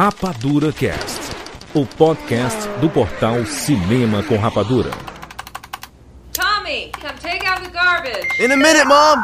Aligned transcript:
Rapadura 0.00 0.74
Cast, 0.74 1.32
o 1.74 1.86
podcast 1.86 2.68
do 2.82 2.90
portal 2.90 3.46
Cinema 3.46 4.22
com 4.22 4.36
Rapadura. 4.36 4.90
Tommy, 6.34 6.92
come 7.00 7.14
take 7.18 7.46
out 7.48 7.62
the 7.64 7.70
garbage. 7.70 8.28
In 8.38 8.52
a 8.52 8.56
minute, 8.58 8.84
Mom! 8.84 9.18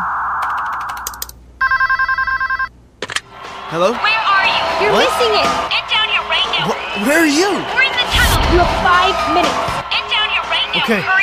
Hello? 3.68 3.92
Where 3.92 4.00
are 4.00 4.46
you? 4.48 4.86
You're 4.86 4.92
What? 4.96 5.04
missing 5.12 5.34
it. 5.36 5.48
Get 5.68 5.84
down 5.92 6.08
here 6.08 6.24
right 6.32 6.48
now. 6.56 6.64
Wh- 6.72 7.06
where 7.06 7.20
are 7.20 7.26
you? 7.26 7.50
We're 7.76 7.84
in 7.84 7.92
the 7.92 8.08
tunnel. 8.08 8.52
You 8.56 8.58
have 8.64 8.72
five 8.80 9.16
minutes. 9.36 9.60
Get 9.92 10.04
down 10.08 10.28
here 10.32 10.44
right 10.48 10.68
now. 10.72 10.80
Okay. 10.88 11.00
Hurry 11.04 11.21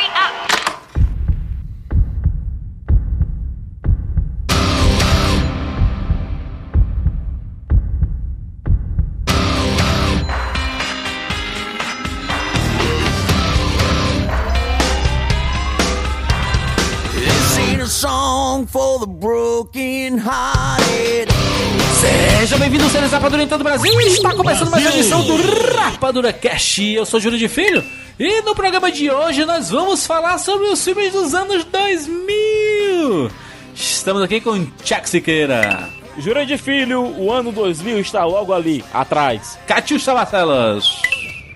Sejam 21.99 22.59
bem-vindos, 22.59 22.91
seres 22.91 23.11
Rapadura 23.11 23.41
em 23.41 23.47
todo 23.47 23.61
o 23.61 23.63
Brasil. 23.63 23.99
Está 24.01 24.33
começando 24.33 24.69
mais 24.69 24.85
uma 24.85 24.93
edição 24.93 25.23
do 25.23 25.37
Rapadura 25.75 26.33
Cash. 26.33 26.79
Eu 26.79 27.05
sou 27.05 27.19
Júlio 27.21 27.39
de 27.39 27.47
Filho 27.47 27.83
e 28.19 28.41
no 28.41 28.53
programa 28.53 28.91
de 28.91 29.09
hoje 29.09 29.45
nós 29.45 29.69
vamos 29.69 30.05
falar 30.05 30.37
sobre 30.37 30.67
os 30.67 30.83
filmes 30.83 31.13
dos 31.13 31.33
anos 31.33 31.63
2000. 31.63 33.31
Estamos 33.73 34.21
aqui 34.21 34.41
com 34.41 34.55
Chuck 34.83 35.09
Siqueira, 35.09 35.87
Jura 36.17 36.45
de 36.45 36.57
Filho, 36.57 37.01
o 37.17 37.31
ano 37.31 37.51
2000 37.51 37.99
está 37.99 38.25
logo 38.25 38.53
ali, 38.53 38.83
atrás. 38.93 39.57
Catiuxa 39.65 40.13
Marcelos, 40.13 41.01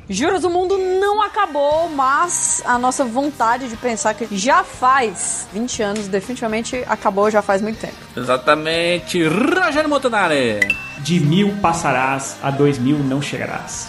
Juras, 0.09 0.43
o 0.43 0.49
mundo 0.49 0.77
não 0.77 1.21
acabou, 1.21 1.89
mas 1.89 2.61
a 2.65 2.77
nossa 2.77 3.05
vontade 3.05 3.69
de 3.69 3.77
pensar 3.77 4.13
que 4.13 4.27
já 4.37 4.61
faz 4.63 5.47
20 5.53 5.81
anos, 5.81 6.07
definitivamente 6.07 6.83
acabou 6.87 7.31
já 7.31 7.41
faz 7.41 7.61
muito 7.61 7.79
tempo. 7.79 7.95
exatamente, 8.15 9.23
Rogério 9.25 9.89
Montanari. 9.89 10.59
De 10.99 11.19
mil 11.19 11.55
passarás, 11.61 12.37
a 12.43 12.51
dois 12.51 12.77
mil 12.77 12.97
não 12.99 13.21
chegarás. 13.21 13.87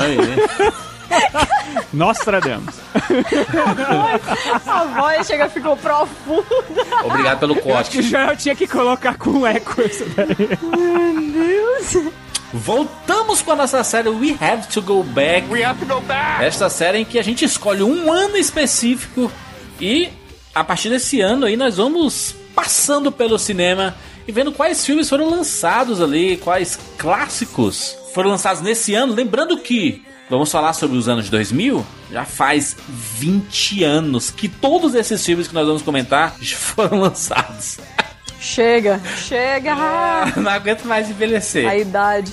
Aí, 0.00 0.16
Nostradamus. 1.92 2.74
A 4.66 4.84
voz 4.84 5.26
chega 5.26 5.48
ficou 5.48 5.76
profunda. 5.76 6.44
obrigado 7.04 7.38
pelo 7.40 7.54
Acho 7.54 7.62
que 7.62 7.70
corte. 7.72 7.98
o 7.98 8.02
Joel 8.02 8.36
tinha 8.36 8.54
que 8.56 8.66
colocar 8.66 9.16
com 9.16 9.46
eco 9.46 9.80
isso 9.82 10.04
daí. 10.16 10.58
Voltamos 12.52 13.42
com 13.42 13.52
a 13.52 13.56
nossa 13.56 13.84
série 13.84 14.08
We 14.08 14.36
Have 14.40 14.68
to 14.68 14.80
Go 14.80 15.02
Back. 15.02 15.48
We 15.50 15.62
have 15.62 15.78
to 15.84 15.86
go 15.94 16.00
back. 16.00 16.42
Esta 16.42 16.70
série 16.70 16.98
em 16.98 17.04
que 17.04 17.18
a 17.18 17.22
gente 17.22 17.44
escolhe 17.44 17.82
um 17.82 18.10
ano 18.10 18.36
específico 18.36 19.30
e 19.80 20.08
a 20.54 20.64
partir 20.64 20.88
desse 20.88 21.20
ano 21.20 21.44
aí 21.44 21.56
nós 21.56 21.76
vamos 21.76 22.34
passando 22.54 23.12
pelo 23.12 23.38
cinema 23.38 23.94
e 24.26 24.32
vendo 24.32 24.50
quais 24.50 24.84
filmes 24.84 25.08
foram 25.08 25.28
lançados 25.28 26.00
ali, 26.00 26.38
quais 26.38 26.78
clássicos 26.96 27.96
foram 28.14 28.30
lançados 28.30 28.62
nesse 28.62 28.94
ano. 28.94 29.14
Lembrando 29.14 29.58
que 29.58 30.02
vamos 30.30 30.50
falar 30.50 30.72
sobre 30.72 30.96
os 30.96 31.06
anos 31.06 31.28
2000. 31.28 31.84
Já 32.10 32.24
faz 32.24 32.76
20 32.88 33.84
anos 33.84 34.30
que 34.30 34.48
todos 34.48 34.94
esses 34.94 35.24
filmes 35.24 35.48
que 35.48 35.54
nós 35.54 35.66
vamos 35.66 35.82
comentar 35.82 36.34
já 36.40 36.56
foram 36.58 36.98
lançados. 36.98 37.78
Chega, 38.40 39.00
chega. 39.16 39.74
Não 40.36 40.50
aguento 40.50 40.84
mais 40.84 41.10
envelhecer. 41.10 41.68
A 41.68 41.76
idade. 41.76 42.32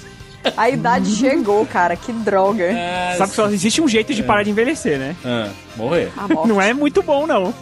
A 0.56 0.70
idade 0.70 1.10
chegou, 1.16 1.66
cara, 1.66 1.96
que 1.96 2.12
droga. 2.14 2.70
Ah, 2.72 3.16
Sabe 3.18 3.30
que 3.32 3.36
só 3.36 3.50
existe 3.50 3.82
um 3.82 3.88
jeito 3.88 4.14
de 4.14 4.22
parar 4.24 4.44
de 4.44 4.52
envelhecer, 4.52 5.00
né? 5.00 5.16
ah, 5.26 5.50
morrer. 5.76 6.12
A 6.16 6.28
morte. 6.28 6.48
Não 6.48 6.62
é 6.62 6.74
muito 6.74 7.02
bom, 7.02 7.26
não. 7.26 7.54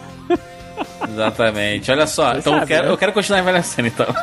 Exatamente. 1.08 1.90
Olha 1.90 2.06
só, 2.06 2.34
então 2.34 2.52
eu 2.54 2.58
sabe, 2.60 2.68
quero, 2.68 2.86
né? 2.86 2.92
eu 2.92 2.98
quero 2.98 3.12
continuar 3.12 3.40
envelhecendo 3.40 3.88
então. 3.88 4.06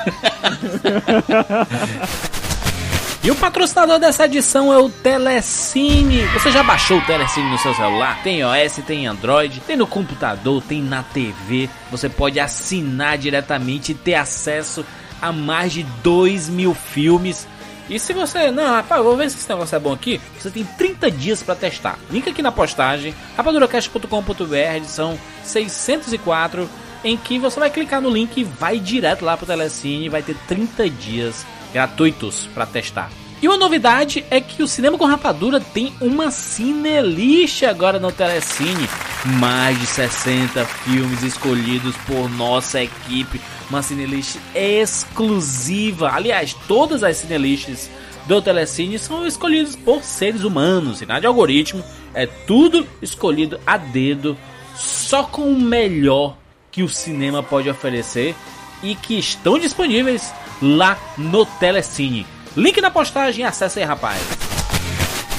E 3.24 3.30
o 3.30 3.36
patrocinador 3.36 4.00
dessa 4.00 4.26
edição 4.26 4.74
é 4.74 4.80
o 4.80 4.90
Telecine. 4.90 6.26
Você 6.34 6.52
já 6.52 6.64
baixou 6.64 6.98
o 6.98 7.06
Telecine 7.06 7.52
no 7.52 7.58
seu 7.60 7.72
celular? 7.76 8.24
Tem 8.24 8.40
iOS, 8.40 8.80
tem 8.88 9.06
Android, 9.06 9.60
tem 9.60 9.78
no 9.78 9.86
computador, 9.86 10.64
tem 10.64 10.82
na 10.82 11.04
TV. 11.04 11.70
Você 11.92 12.10
pode 12.10 12.40
assinar 12.40 13.20
diretamente 13.20 13.92
e 13.92 13.96
ter 13.96 14.16
acesso 14.16 14.84
a 15.22 15.32
mais 15.32 15.72
de 15.72 15.84
2 16.02 16.50
mil 16.50 16.74
filmes. 16.74 17.48
E 17.88 18.00
se 18.00 18.12
você, 18.12 18.50
não, 18.50 18.64
rapaz, 18.72 19.04
vou 19.04 19.16
ver 19.16 19.30
se 19.30 19.38
esse 19.38 19.50
negócio 19.50 19.76
é 19.76 19.80
bom 19.80 19.94
aqui. 19.94 20.20
Você 20.40 20.50
tem 20.50 20.66
30 20.66 21.12
dias 21.12 21.44
para 21.44 21.54
testar. 21.54 22.00
Link 22.10 22.28
aqui 22.28 22.42
na 22.42 22.52
postagem, 22.52 23.14
rapaduracast.com.br, 23.38 24.56
edição 24.78 25.16
604, 25.44 26.68
em 27.04 27.16
que 27.16 27.38
você 27.38 27.60
vai 27.60 27.70
clicar 27.70 28.02
no 28.02 28.10
link 28.10 28.36
e 28.36 28.44
vai 28.44 28.80
direto 28.80 29.24
lá 29.24 29.38
pro 29.38 29.46
Telecine 29.46 30.10
vai 30.10 30.24
ter 30.24 30.36
30 30.48 30.90
dias 30.90 31.46
gratuitos 31.74 32.48
para 32.54 32.66
testar. 32.66 33.10
E 33.42 33.48
uma 33.48 33.58
novidade 33.58 34.24
é 34.30 34.40
que 34.40 34.62
o 34.62 34.68
Cinema 34.68 35.00
com 35.00 35.06
Rapadura 35.06 35.60
tem 35.60 35.92
uma 36.00 36.30
Cinelist 36.30 37.64
agora 37.64 38.00
no 38.00 38.12
Telecine. 38.12 38.88
Mais 39.40 39.80
de 39.80 39.88
60 39.88 40.64
filmes 40.64 41.24
escolhidos 41.24 41.96
por 42.06 42.30
nossa 42.30 42.84
equipe. 42.84 43.42
Uma 43.68 43.82
Cinelist 43.82 44.38
exclusiva. 44.54 46.12
Aliás, 46.14 46.56
todas 46.68 47.04
as 47.04 47.18
Cinelists 47.18 47.90
do 48.28 48.40
Telecine 48.44 49.00
são 49.00 49.26
escolhidas 49.26 49.76
por 49.76 50.04
seres 50.04 50.44
humanos, 50.44 51.00
sem 51.00 51.08
nada 51.08 51.22
de 51.22 51.28
algoritmo. 51.28 51.84
É 52.14 52.28
tudo 52.28 52.88
escolhido 53.02 53.60
a 53.66 53.76
dedo, 53.76 54.38
só 54.76 55.24
com 55.24 55.52
o 55.52 55.60
melhor 55.60 56.38
que 56.72 56.84
o 56.84 56.90
cinema 56.90 57.42
pode 57.42 57.70
oferecer 57.70 58.36
e 58.84 58.96
que 58.96 59.18
estão 59.18 59.58
disponíveis 59.58 60.32
lá 60.62 60.98
no 61.18 61.46
Telecine. 61.46 62.26
Link 62.56 62.80
na 62.82 62.92
postagem, 62.92 63.44
acesse 63.46 63.80
aí, 63.80 63.86
rapaz. 63.86 64.22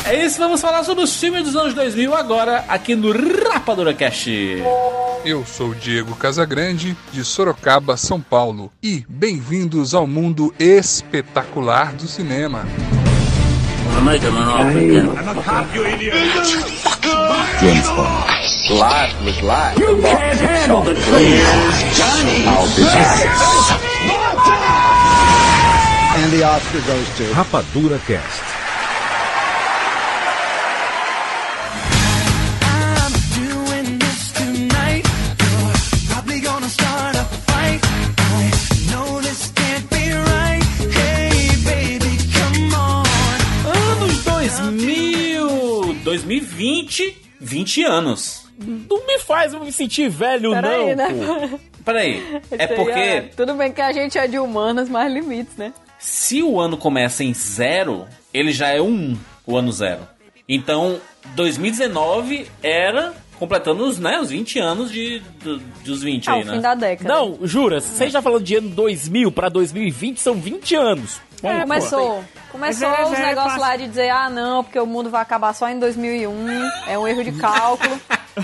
É 0.05 0.25
isso, 0.25 0.39
vamos 0.39 0.61
falar 0.61 0.83
sobre 0.83 1.05
os 1.05 1.15
filmes 1.15 1.45
dos 1.45 1.55
anos 1.55 1.75
2000 1.75 2.15
agora, 2.15 2.65
aqui 2.69 2.97
no 2.97 3.13
Rapadura 3.49 3.95
Cast. 3.95 4.31
Eu 5.25 5.47
sou 5.47 5.69
o 5.69 5.75
Diego 5.75 6.17
Casagrande, 6.17 6.97
de 7.13 7.23
Sorocaba, 7.25 7.97
São 7.97 8.21
Paulo, 8.21 8.73
e 8.83 9.05
bem-vindos 9.09 9.95
ao 9.95 10.07
mundo 10.07 10.53
espetacular 10.59 11.93
do 11.93 12.09
cinema. 12.09 12.67
Rapadura 13.95 14.19
Cast. 15.53 15.53
I'm 15.53 15.69
doing 15.73 15.99
this 17.61 17.89
tonight. 18.67 19.15
You're 19.79 19.97
probably 20.03 21.39
gonna 21.39 21.73
start 21.73 22.27
a 22.47 23.77
fight. 23.77 23.92
Be 39.91 40.13
right. 40.15 40.65
Hey, 40.97 41.57
baby, 41.67 42.17
come 42.33 42.75
on. 42.77 43.05
Anos 43.93 44.25
2000, 44.25 45.95
2020, 46.03 47.17
20 47.41 47.85
anos. 47.85 48.47
Não 48.59 49.07
me 49.07 49.19
faz 49.19 49.53
me 49.53 49.71
sentir 49.71 50.09
velho, 50.09 50.53
Peraí, 50.53 50.97
não, 50.97 51.11
né? 51.11 51.49
pô. 51.51 51.61
Peraí, 51.85 52.41
é 52.53 52.67
porque 52.69 53.31
Tudo 53.37 53.53
bem 53.55 53.71
que 53.71 53.83
a 53.83 53.93
gente 53.93 54.17
é 54.17 54.27
de 54.27 54.39
humanas, 54.39 54.89
mas 54.89 55.13
limites, 55.13 55.57
né? 55.59 55.75
Se 56.03 56.43
o 56.43 56.61
ano 56.61 56.77
começa 56.77 57.23
em 57.23 57.33
zero, 57.33 58.07
ele 58.35 58.53
já 58.53 58.69
é 58.71 58.83
um, 58.83 59.17
o 59.47 59.57
ano 59.57 59.71
zero. 59.71 60.01
Então, 60.49 60.99
2019 61.37 62.47
era 62.63 63.15
completando 63.39 63.85
os, 63.87 63.99
né, 63.99 64.21
os 64.21 64.31
20 64.31 64.59
anos 64.59 64.91
de, 64.91 65.21
do- 65.43 65.59
dos 65.85 66.03
20 66.03 66.29
Ah, 66.29 66.35
aí, 66.35 66.43
o 66.43 66.45
né? 66.47 66.53
fim 66.55 66.61
da 66.61 66.75
década. 66.75 67.13
Não, 67.15 67.39
jura, 67.43 67.81
você 67.81 68.09
já 68.11 68.21
falando 68.21 68.43
de 68.45 68.57
ano 68.57 68.69
2000 68.71 69.31
pra 69.33 69.49
2020 69.49 70.19
são 70.21 70.35
20 70.35 70.75
anos. 70.75 71.21
É, 71.43 71.63
começou. 71.63 72.25
Começou 72.51 72.89
Mas 72.89 73.01
é, 73.01 73.05
os 73.05 73.19
é 73.19 73.27
negócios 73.27 73.61
lá 73.61 73.77
de 73.77 73.89
dizer, 73.89 74.11
ah, 74.11 74.29
não, 74.29 74.63
porque 74.63 74.79
o 74.79 74.87
mundo 74.87 75.11
vai 75.11 75.23
acabar 75.23 75.55
só 75.55 75.69
em 75.69 75.79
2001, 75.79 76.31
é 76.87 76.99
um 76.99 77.09
erro 77.09 77.25
de 77.25 77.33
cálculo. 77.33 77.99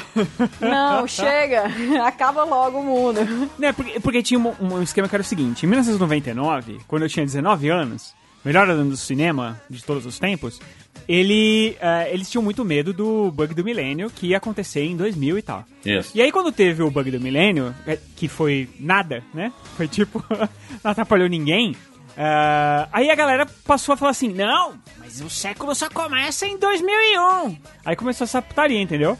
não, 0.61 1.06
chega, 1.06 1.65
acaba 2.05 2.45
logo 2.45 2.79
o 2.81 2.85
mundo. 2.85 3.21
Né, 3.59 3.73
porque, 3.73 4.00
porque 4.00 4.23
tinha 4.23 4.41
um, 4.41 4.55
um 4.61 4.83
esquema 4.83 5.09
que 5.09 5.15
era 5.15 5.23
o 5.23 5.25
seguinte: 5.25 5.65
em 5.65 5.69
1999, 5.69 6.81
quando 6.89 7.03
eu 7.03 7.09
tinha 7.09 7.25
19 7.25 7.69
anos, 7.69 8.15
melhor 8.45 8.69
ano 8.69 8.91
do 8.91 8.97
cinema 8.97 9.61
de 9.69 9.85
todos 9.85 10.05
os 10.06 10.19
tempos, 10.19 10.61
ele, 11.09 11.77
eh, 11.81 12.11
eles 12.12 12.31
tinham 12.31 12.43
muito 12.43 12.65
medo 12.65 12.93
do 12.93 13.31
bug 13.33 13.55
do 13.55 13.65
milênio 13.65 14.11
que 14.11 14.29
ia 14.29 14.37
acontecer 14.37 14.83
em 14.83 14.97
2000 14.97 15.39
e 15.39 15.43
tal. 15.43 15.65
Isso. 15.85 16.12
E 16.15 16.21
aí 16.21 16.31
quando 16.31 16.53
teve 16.53 16.83
o 16.83 16.91
bug 16.91 17.11
do 17.11 17.21
milênio, 17.21 17.75
eh, 17.87 17.99
que 18.17 18.29
foi 18.29 18.69
nada, 18.79 19.23
né? 19.33 19.53
Foi 19.77 19.89
tipo, 19.89 20.23
não 20.85 20.91
atrapalhou 20.91 21.29
ninguém. 21.29 21.75
Ah, 22.20 22.88
aí 22.93 23.11
a 23.11 23.15
galera 23.15 23.47
passou 23.65 23.93
a 23.93 23.97
falar 23.97 24.11
assim: 24.11 24.29
não, 24.29 24.75
mas 24.99 25.20
o 25.20 25.31
século 25.31 25.73
só 25.75 25.88
começa 25.88 26.44
em 26.47 26.59
2001. 26.59 27.56
Aí 27.85 27.94
começou 27.94 28.25
essa 28.25 28.43
putaria, 28.43 28.81
entendeu? 28.81 29.17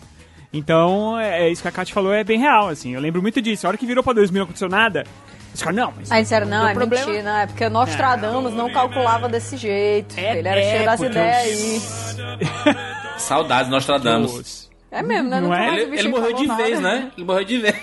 Então, 0.53 1.19
é, 1.19 1.43
é 1.43 1.49
isso 1.51 1.63
que 1.63 1.69
a 1.69 1.73
Kátia 1.73 1.95
falou 1.95 2.13
é 2.13 2.25
bem 2.25 2.39
real, 2.41 2.69
assim. 2.69 2.95
Eu 2.95 3.01
lembro 3.01 3.23
muito 3.23 3.41
disso. 3.41 3.67
A 3.67 3.69
hora 3.69 3.77
que 3.79 3.87
virou 3.87 4.03
pra 4.03 4.13
2000 4.15 4.41
não 4.41 4.45
aconteceu 4.45 4.69
nada, 4.69 5.05
os 5.55 5.63
caras, 5.63 5.77
não, 5.77 5.93
mas. 5.97 6.11
Aí 6.11 6.23
disseram, 6.23 6.47
não, 6.49 6.65
o 6.65 6.69
é 6.69 6.75
problema- 6.75 7.07
mentira, 7.07 7.23
não, 7.23 7.39
é 7.39 7.47
porque 7.47 7.69
Nostradamus 7.69 8.53
não 8.55 8.73
calculava 8.73 9.29
desse 9.29 9.57
jeito. 9.57 10.19
É- 10.19 10.39
ele 10.39 10.49
era 10.49 10.61
é, 10.61 10.71
cheio 10.71 10.85
das 10.87 11.01
ideias 11.01 11.63
aí. 12.17 12.69
Saudades, 13.19 13.71
Nostradamus. 13.71 14.69
É 14.91 15.03
mesmo, 15.03 15.29
né? 15.29 15.41
Não 15.41 15.49
Nunca 15.51 15.63
é? 15.65 15.81
Ele, 15.83 15.99
ele 15.99 16.09
morreu 16.09 16.33
de 16.33 16.47
nada. 16.47 16.63
vez, 16.63 16.81
né? 16.81 17.11
Ele 17.17 17.27
morreu 17.27 17.45
de 17.45 17.59
vez. 17.59 17.75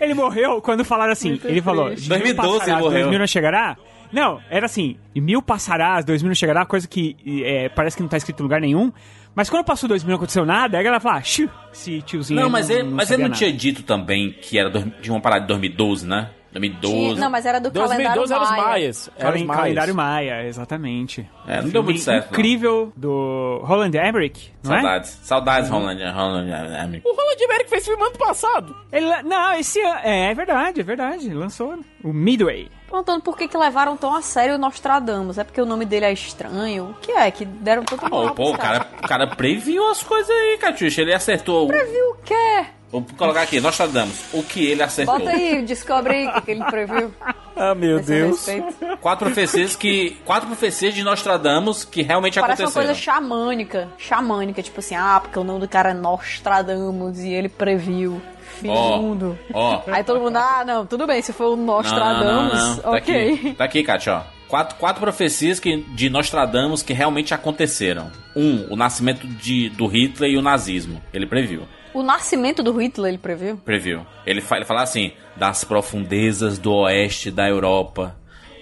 Ele 0.00 0.14
morreu 0.14 0.62
quando 0.62 0.82
falaram 0.84 1.12
assim. 1.12 1.30
Muito 1.30 1.46
ele 1.46 1.60
falou: 1.60 1.86
triste. 1.90 2.04
"De 2.04 2.08
mil 2.08 2.18
2012 2.20 2.58
passarás, 2.58 2.68
ele 2.80 2.84
morreu. 2.88 3.00
2000 3.02 3.18
não 3.18 3.26
chegará? 3.26 3.76
Não, 4.12 4.40
era 4.50 4.66
assim: 4.66 4.96
mil 5.16 5.40
passarás, 5.42 6.04
2000 6.04 6.28
não 6.28 6.34
chegará, 6.34 6.66
coisa 6.66 6.86
que 6.86 7.16
é, 7.44 7.68
parece 7.68 7.96
que 7.96 8.02
não 8.02 8.08
tá 8.08 8.16
escrito 8.16 8.40
em 8.40 8.42
lugar 8.42 8.60
nenhum. 8.60 8.92
Mas 9.34 9.48
quando 9.48 9.64
passou 9.64 9.88
2000 9.88 10.10
não 10.10 10.16
aconteceu 10.16 10.44
nada, 10.44 10.76
aí 10.76 10.80
a 10.80 10.84
galera 10.84 11.00
fala: 11.00 11.16
ah, 11.16 11.22
xiu, 11.22 11.48
esse 11.72 12.02
tiozinho. 12.02 12.38
Não, 12.40 12.50
mas 12.50 12.68
ele, 12.68 12.82
mas 12.84 13.10
ele 13.10 13.22
não 13.22 13.30
nada." 13.30 13.38
tinha 13.38 13.52
dito 13.52 13.82
também 13.82 14.30
que 14.32 14.58
era 14.58 14.68
dois- 14.68 14.84
de 15.00 15.10
uma 15.10 15.20
parada 15.20 15.40
de 15.42 15.46
2012, 15.48 16.06
né? 16.06 16.30
2012. 16.52 16.94
Tinha- 16.94 17.14
Não, 17.16 17.30
mas 17.30 17.46
era 17.46 17.58
do 17.58 17.70
2012 17.70 18.28
calendário 18.28 18.30
eram 18.34 18.42
os 18.44 18.50
Maia. 18.50 18.62
maias. 18.62 19.10
Eram 19.16 19.36
os 19.36 19.42
maias. 19.42 19.60
calendário 19.62 19.94
Maia, 19.94 20.46
exatamente. 20.46 21.26
É, 21.46 21.62
não 21.62 21.70
deu 21.70 21.82
muito 21.82 22.00
certo, 22.00 22.26
não. 22.26 22.32
Incrível 22.38 22.92
do 22.94 23.60
Roland 23.64 23.92
Emmerich, 23.96 24.52
não 24.62 24.74
é? 24.74 24.82
Saudades. 24.82 25.18
Saudades, 25.22 25.70
Roland. 25.70 25.96
Roland 26.12 26.48
Emmerich. 26.84 27.08
O 27.08 27.14
Roland 27.16 27.36
Emmerich 27.42 27.70
fez 27.70 27.86
filme 27.86 28.02
ano 28.02 28.18
passado. 28.18 28.76
Ele, 28.92 29.22
não, 29.22 29.54
esse 29.54 29.80
ano. 29.80 30.00
É, 30.04 30.30
é 30.30 30.34
verdade, 30.34 30.80
é 30.80 30.84
verdade. 30.84 31.32
Lançou 31.32 31.78
o 32.04 32.12
Midway. 32.12 32.68
Perguntando 32.92 33.22
por 33.22 33.38
que, 33.38 33.48
que 33.48 33.56
levaram 33.56 33.96
tão 33.96 34.14
a 34.14 34.20
sério 34.20 34.56
o 34.56 34.58
Nostradamus. 34.58 35.38
É 35.38 35.44
porque 35.44 35.62
o 35.62 35.64
nome 35.64 35.86
dele 35.86 36.04
é 36.04 36.12
estranho? 36.12 36.90
O 36.90 36.94
que 37.00 37.10
é? 37.10 37.30
Que 37.30 37.46
deram 37.46 37.84
tanto 37.84 38.02
Pô, 38.02 38.16
moral 38.18 38.34
pô, 38.34 38.50
o 38.50 38.58
cara, 38.58 38.86
o 39.02 39.08
cara 39.08 39.26
previu 39.28 39.88
as 39.90 40.02
coisas 40.02 40.28
aí, 40.28 40.58
Catiuxa. 40.58 41.00
Ele 41.00 41.14
acertou. 41.14 41.66
Previu 41.68 42.10
o 42.10 42.16
quê? 42.22 42.66
Vou 42.90 43.02
colocar 43.16 43.40
aqui, 43.40 43.58
Nostradamus. 43.62 44.22
O 44.34 44.42
que 44.42 44.66
ele 44.66 44.82
acertou? 44.82 45.18
Bota 45.18 45.30
aí, 45.30 45.62
descobre 45.62 46.12
aí 46.14 46.28
o 46.28 46.32
que, 46.34 46.40
que 46.42 46.50
ele 46.50 46.64
previu. 46.64 47.14
Ah, 47.56 47.74
meu 47.74 47.96
a 47.96 48.02
seu 48.02 48.14
Deus. 48.26 48.46
respeito. 48.46 48.98
Quatro 48.98 49.24
profecias 49.24 49.74
que. 49.74 50.10
Quatro 50.26 50.46
profecias 50.46 50.92
de 50.92 51.02
Nostradamus 51.02 51.84
que 51.86 52.02
realmente 52.02 52.38
Parece 52.38 52.60
uma 52.60 52.68
aconteceram. 52.68 52.86
coisa 52.94 53.00
xamânica. 53.00 53.88
Xamânica, 53.96 54.62
tipo 54.62 54.80
assim, 54.80 54.94
ah, 54.94 55.18
porque 55.22 55.38
o 55.38 55.44
nome 55.44 55.60
do 55.60 55.68
cara 55.68 55.92
é 55.92 55.94
Nostradamus 55.94 57.20
e 57.20 57.30
ele 57.30 57.48
previu. 57.48 58.20
Fim 58.60 58.68
Ó, 58.68 58.96
do 58.96 59.02
mundo. 59.02 59.38
ó. 59.52 59.82
Aí 59.90 60.04
todo 60.04 60.20
mundo, 60.20 60.36
ah, 60.36 60.64
não, 60.66 60.86
tudo 60.86 61.06
bem, 61.06 61.20
se 61.22 61.32
for 61.32 61.46
o 61.46 61.56
Não, 61.56 61.64
não, 61.64 61.74
Nostradamus, 61.76 62.52
não, 62.52 62.68
não. 62.68 62.76
Tá 62.76 62.90
ok. 62.90 63.32
aqui, 63.32 63.54
tá 63.54 63.64
aqui, 63.64 63.82
Kátia, 63.82 64.14
ó. 64.14 64.22
Quatro, 64.48 64.76
quatro 64.76 65.00
profecias 65.00 65.58
que, 65.58 65.78
de 65.78 66.10
Nostradamus 66.10 66.82
que 66.82 66.92
realmente 66.92 67.32
aconteceram. 67.32 68.10
Um, 68.36 68.66
o 68.70 68.76
nascimento 68.76 69.26
de, 69.26 69.70
do 69.70 69.86
Hitler 69.86 70.30
e 70.32 70.36
o 70.36 70.42
nazismo. 70.42 71.02
Ele 71.12 71.26
previu. 71.26 71.62
O 71.94 72.02
nascimento 72.02 72.62
do 72.62 72.72
Hitler 72.78 73.10
ele 73.12 73.18
previu? 73.18 73.56
Previu. 73.56 74.06
Ele, 74.26 74.40
fa 74.42 74.56
ele 74.56 74.64
fala 74.66 74.82
assim: 74.82 75.12
das 75.36 75.64
profundezas 75.64 76.58
do 76.58 76.72
oeste 76.72 77.30
da 77.30 77.48
Europa, 77.48 78.14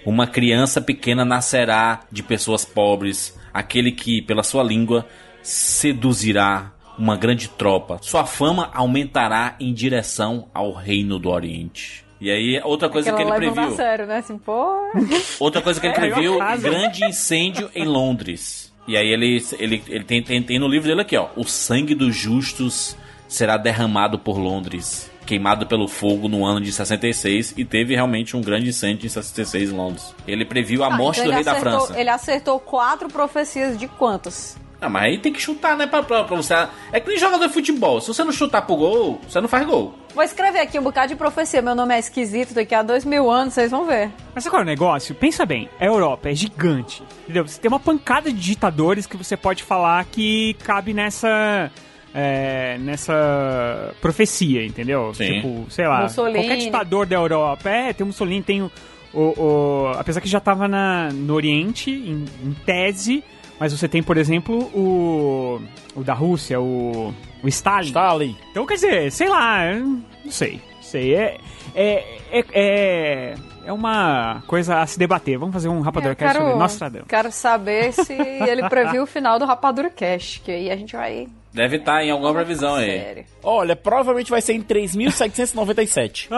uma 0.05 0.25
criança 0.27 0.79
pequena 0.81 1.25
nascerá 1.25 2.01
de 2.11 2.23
pessoas 2.23 2.63
pobres, 2.63 3.37
aquele 3.53 3.91
que, 3.91 4.21
pela 4.21 4.43
sua 4.43 4.63
língua, 4.63 5.05
seduzirá 5.41 6.71
uma 7.01 7.17
grande 7.17 7.47
tropa. 7.49 7.97
Sua 8.01 8.25
fama 8.25 8.69
aumentará 8.73 9.55
em 9.59 9.73
direção 9.73 10.47
ao 10.53 10.71
reino 10.71 11.17
do 11.17 11.29
Oriente. 11.29 12.05
E 12.19 12.29
aí, 12.29 12.61
outra 12.63 12.87
coisa 12.87 13.11
Aquela 13.11 13.35
que 13.35 13.43
ele 13.45 13.51
previu. 13.51 13.75
sério, 13.75 14.05
né? 14.05 14.17
Assim, 14.17 14.37
pô. 14.37 14.75
Outra 15.39 15.59
coisa 15.59 15.79
que 15.81 15.87
ele 15.87 15.95
É, 15.95 15.97
eu 16.07 16.11
previu, 16.13 16.39
grande 16.61 17.03
incêndio 17.03 17.67
em 17.73 17.83
Londres. 17.83 18.71
E 18.87 18.95
aí 18.95 19.07
ele, 19.07 19.43
ele, 19.57 19.83
ele 19.87 20.03
tem, 20.03 20.21
tem, 20.21 20.43
tem 20.43 20.59
no 20.59 20.67
livro 20.67 20.87
dele 20.87 21.01
aqui, 21.01 21.17
ó. 21.17 21.29
O 21.35 21.43
sangue 21.43 21.95
dos 21.95 22.15
justos 22.15 22.95
será 23.27 23.57
derramado 23.57 24.19
por 24.19 24.37
Londres. 24.37 25.09
Queimado 25.25 25.65
pelo 25.65 25.87
fogo 25.87 26.27
no 26.27 26.45
ano 26.45 26.61
de 26.61 26.71
66. 26.71 27.55
E 27.57 27.65
teve 27.65 27.95
realmente 27.95 28.37
um 28.37 28.41
grande 28.41 28.69
incêndio 28.69 29.07
em 29.07 29.09
66 29.09 29.71
em 29.71 29.75
Londres. 29.75 30.13
Ele 30.27 30.45
previu 30.45 30.83
a 30.83 30.87
Ah, 30.87 30.89
morte 30.97 31.21
então 31.21 31.31
do 31.31 31.35
rei 31.35 31.43
da 31.43 31.51
acertou- 31.53 31.71
França. 31.87 31.99
Ele 31.99 32.09
acertou 32.09 32.59
quatro 32.59 33.07
profecias 33.07 33.79
de 33.79 33.87
quantas? 33.87 34.59
Ah, 34.83 34.89
mas 34.89 35.03
aí 35.03 35.17
tem 35.19 35.31
que 35.31 35.39
chutar, 35.39 35.77
né? 35.77 35.85
Pra, 35.85 36.01
pra, 36.01 36.23
pra 36.23 36.35
você. 36.35 36.55
É 36.91 36.99
que 36.99 37.07
nem 37.07 37.17
jogador 37.19 37.45
de 37.47 37.53
futebol. 37.53 38.01
Se 38.01 38.07
você 38.07 38.23
não 38.23 38.31
chutar 38.31 38.63
pro 38.63 38.75
gol, 38.75 39.21
você 39.29 39.39
não 39.39 39.47
faz 39.47 39.63
gol. 39.67 39.93
Vou 40.15 40.23
escrever 40.23 40.59
aqui 40.59 40.79
um 40.79 40.81
bocado 40.81 41.09
de 41.09 41.15
profecia. 41.15 41.61
Meu 41.61 41.75
nome 41.75 41.93
é 41.93 41.99
esquisito, 41.99 42.53
daqui 42.55 42.73
a 42.73 42.81
dois 42.81 43.05
mil 43.05 43.29
anos 43.29 43.53
vocês 43.53 43.69
vão 43.69 43.85
ver. 43.85 44.09
Mas 44.33 44.47
agora 44.47 44.63
o 44.63 44.65
negócio, 44.65 45.13
pensa 45.13 45.45
bem, 45.45 45.69
a 45.79 45.85
Europa 45.85 46.29
é 46.31 46.33
gigante, 46.35 47.03
entendeu? 47.23 47.47
Você 47.47 47.61
tem 47.61 47.69
uma 47.69 47.79
pancada 47.79 48.31
de 48.31 48.39
ditadores 48.39 49.05
que 49.05 49.15
você 49.15 49.37
pode 49.37 49.63
falar 49.63 50.03
que 50.05 50.55
cabe 50.63 50.93
nessa. 50.95 51.69
é, 52.13 52.77
nessa 52.79 53.93
profecia, 54.01 54.65
entendeu? 54.65 55.13
Sim. 55.13 55.25
Tipo, 55.41 55.65
sei 55.69 55.87
lá, 55.87 56.01
Mussolini. 56.03 56.39
qualquer 56.39 56.57
ditador 56.57 57.05
da 57.05 57.15
Europa. 57.15 57.69
É, 57.69 57.93
tem 57.93 58.03
o 58.03 58.07
Mussolini, 58.07 58.41
tem 58.43 58.61
o. 58.61 58.71
o- 59.13 59.19
o- 59.39 59.91
apesar 59.97 60.21
que 60.21 60.27
já 60.27 60.39
tava 60.39 60.67
na, 60.67 61.09
no 61.13 61.33
Oriente, 61.33 61.91
em, 61.91 62.25
em 62.43 62.53
tese, 62.65 63.23
mas 63.61 63.71
você 63.71 63.87
tem, 63.87 64.01
por 64.01 64.17
exemplo, 64.17 64.57
o. 64.73 65.61
o 65.95 66.03
da 66.03 66.15
Rússia, 66.15 66.59
o. 66.59 67.13
o 67.43 67.47
Stalin. 67.47 67.85
Stalin. 67.89 68.37
Então, 68.49 68.65
quer 68.65 68.73
dizer, 68.73 69.11
sei 69.11 69.29
lá, 69.29 69.71
não 69.75 70.31
sei. 70.31 70.59
Sei, 70.81 71.13
é, 71.13 71.37
é, 71.75 72.17
é, 72.31 72.45
é, 72.53 73.35
é 73.63 73.71
uma 73.71 74.41
coisa 74.47 74.79
a 74.79 74.87
se 74.87 74.97
debater. 74.97 75.37
Vamos 75.37 75.53
fazer 75.53 75.69
um 75.69 75.79
rapadura 75.79 76.13
Eu 76.13 76.15
cast 76.15 76.33
sobre 76.33 76.47
quero, 76.47 76.59
Nostradamus. 76.59 77.07
quero 77.07 77.31
saber 77.31 77.93
se 77.93 78.13
ele 78.13 78.67
previu 78.67 79.03
o 79.03 79.05
final 79.05 79.37
do 79.37 79.45
Rapadura 79.45 79.91
Cash, 79.91 80.41
que 80.43 80.51
aí 80.51 80.71
a 80.71 80.75
gente 80.75 80.95
vai... 80.95 81.27
Deve 81.53 81.77
estar 81.77 82.03
em 82.03 82.09
alguma 82.09 82.33
previsão 82.33 82.73
aí. 82.73 82.99
Sério. 82.99 83.25
Olha, 83.43 83.75
provavelmente 83.75 84.31
vai 84.31 84.41
ser 84.41 84.53
em 84.53 84.63
3.797. 84.63 86.29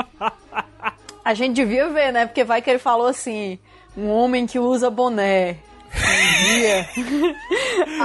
A 1.23 1.33
gente 1.33 1.55
devia 1.55 1.87
ver, 1.87 2.11
né? 2.11 2.25
Porque 2.25 2.43
vai 2.43 2.61
que 2.61 2.69
ele 2.69 2.79
falou 2.79 3.07
assim: 3.07 3.57
um 3.95 4.09
homem 4.09 4.45
que 4.45 4.59
usa 4.59 4.89
boné. 4.89 5.55
Um 5.95 6.55
dia 6.55 6.87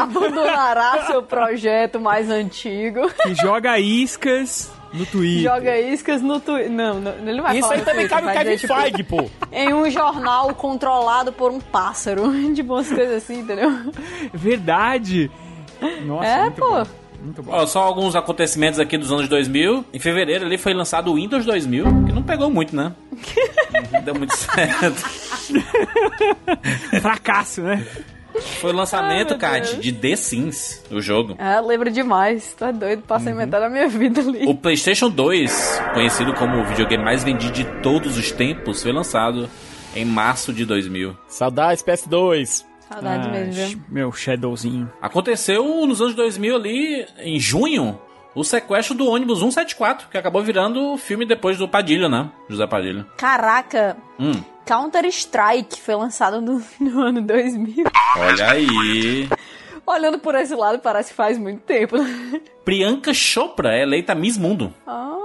abandonará 0.00 1.06
seu 1.06 1.23
projeto 1.23 2.00
mais 2.00 2.31
antigo. 2.31 3.11
Que 3.23 3.35
joga 3.35 3.79
iscas 3.79 4.70
no 4.93 5.05
Twitter. 5.06 5.43
Joga 5.43 5.79
iscas 5.81 6.23
no 6.23 6.38
Twitter. 6.40 6.70
Não, 6.70 7.00
não, 7.00 7.12
ele 7.12 7.35
não 7.35 7.43
vai 7.43 7.55
Isso 7.58 7.62
falar 7.69 7.75
aí 7.81 7.85
também 7.85 8.08
Twitter, 8.08 8.11
cabe 8.11 8.26
o 8.26 8.32
Kevin 8.38 8.55
dizer, 8.56 8.67
tipo, 8.69 8.75
Feige, 8.81 9.02
pô. 9.05 9.31
Em 9.52 9.73
um 9.75 9.90
jornal 9.90 10.55
controlado 10.55 11.32
por 11.32 11.50
um 11.50 11.61
pássaro. 11.61 12.31
De 12.52 12.62
boas 12.62 12.88
coisas 12.88 13.23
assim, 13.23 13.40
entendeu? 13.40 13.70
Verdade. 14.33 15.30
Nossa, 16.04 16.26
É, 16.26 16.40
muito 16.42 16.61
pô. 16.61 16.71
bom. 16.71 16.87
Muito 17.22 17.42
bom. 17.42 17.52
Ó, 17.52 17.66
só 17.66 17.82
alguns 17.82 18.14
acontecimentos 18.14 18.78
aqui 18.78 18.96
dos 18.96 19.10
anos 19.12 19.28
2000. 19.28 19.84
Em 19.92 19.98
fevereiro 19.98 20.46
ali 20.46 20.56
foi 20.56 20.72
lançado 20.72 21.10
o 21.10 21.16
Windows 21.16 21.44
2000, 21.44 21.84
que 22.06 22.12
não 22.12 22.22
pegou 22.22 22.50
muito, 22.50 22.75
né? 22.75 22.92
Não 23.92 24.02
Deu 24.02 24.14
muito 24.14 24.37
certo. 24.37 25.04
Fracasso, 27.00 27.62
né? 27.62 27.87
Foi 28.60 28.72
o 28.72 28.76
lançamento, 28.76 29.32
Ai, 29.32 29.38
Kat, 29.38 29.76
de 29.80 29.92
The 29.92 30.14
Sims, 30.14 30.84
o 30.90 31.00
jogo. 31.00 31.34
Ah, 31.38 31.60
lembro 31.60 31.90
demais. 31.90 32.54
Tá 32.54 32.70
doido, 32.70 33.02
passei 33.02 33.32
metade 33.32 33.64
da 33.64 33.70
minha 33.70 33.88
vida 33.88 34.20
ali. 34.20 34.46
O 34.46 34.54
PlayStation 34.54 35.10
2, 35.10 35.82
conhecido 35.94 36.32
como 36.34 36.60
o 36.60 36.64
videogame 36.64 37.02
mais 37.02 37.25
vendido 37.25 37.52
de 37.52 37.64
todos 37.82 38.16
os 38.16 38.30
tempos, 38.30 38.82
foi 38.82 38.92
lançado 38.92 39.48
em 39.94 40.04
março 40.04 40.52
de 40.52 40.64
2000. 40.64 41.16
Saudades 41.28 41.82
PS2. 41.82 42.67
Saudade 42.88 43.28
Ah, 43.28 43.30
mesmo, 43.30 43.52
viu? 43.52 43.80
Meu 43.88 44.12
Shadowzinho. 44.12 44.90
Aconteceu 45.02 45.64
nos 45.87 46.00
anos 46.00 46.14
2000 46.14 46.57
ali, 46.57 47.07
em 47.18 47.38
junho, 47.38 48.00
o 48.35 48.42
sequestro 48.45 48.95
do 48.95 49.07
ônibus 49.09 49.40
174, 49.40 50.09
que 50.09 50.16
acabou 50.18 50.42
virando 50.42 50.97
filme 50.97 51.26
depois 51.26 51.59
do 51.59 51.68
Padilha, 51.68 52.09
né? 52.09 52.30
José 52.49 52.66
Padilha. 52.66 53.04
Caraca, 53.16 53.97
Hum, 54.18 54.33
Counter-Strike 54.64 55.80
foi 55.80 55.95
lançado 55.95 56.40
no, 56.40 56.62
no 56.80 57.00
ano 57.02 57.21
2000. 57.23 57.85
olha 58.16 58.50
aí. 58.50 59.28
Olhando 59.87 60.18
por 60.18 60.35
esse 60.35 60.54
lado, 60.54 60.78
parece 60.80 61.11
que 61.11 61.16
faz 61.16 61.38
muito 61.38 61.61
tempo. 61.62 61.97
Priyanka 62.64 63.12
Chopra 63.14 63.75
é 63.75 63.83
eleita 63.83 64.14
Miss 64.14 64.37
Mundo 64.37 64.73
Ah. 64.87 65.16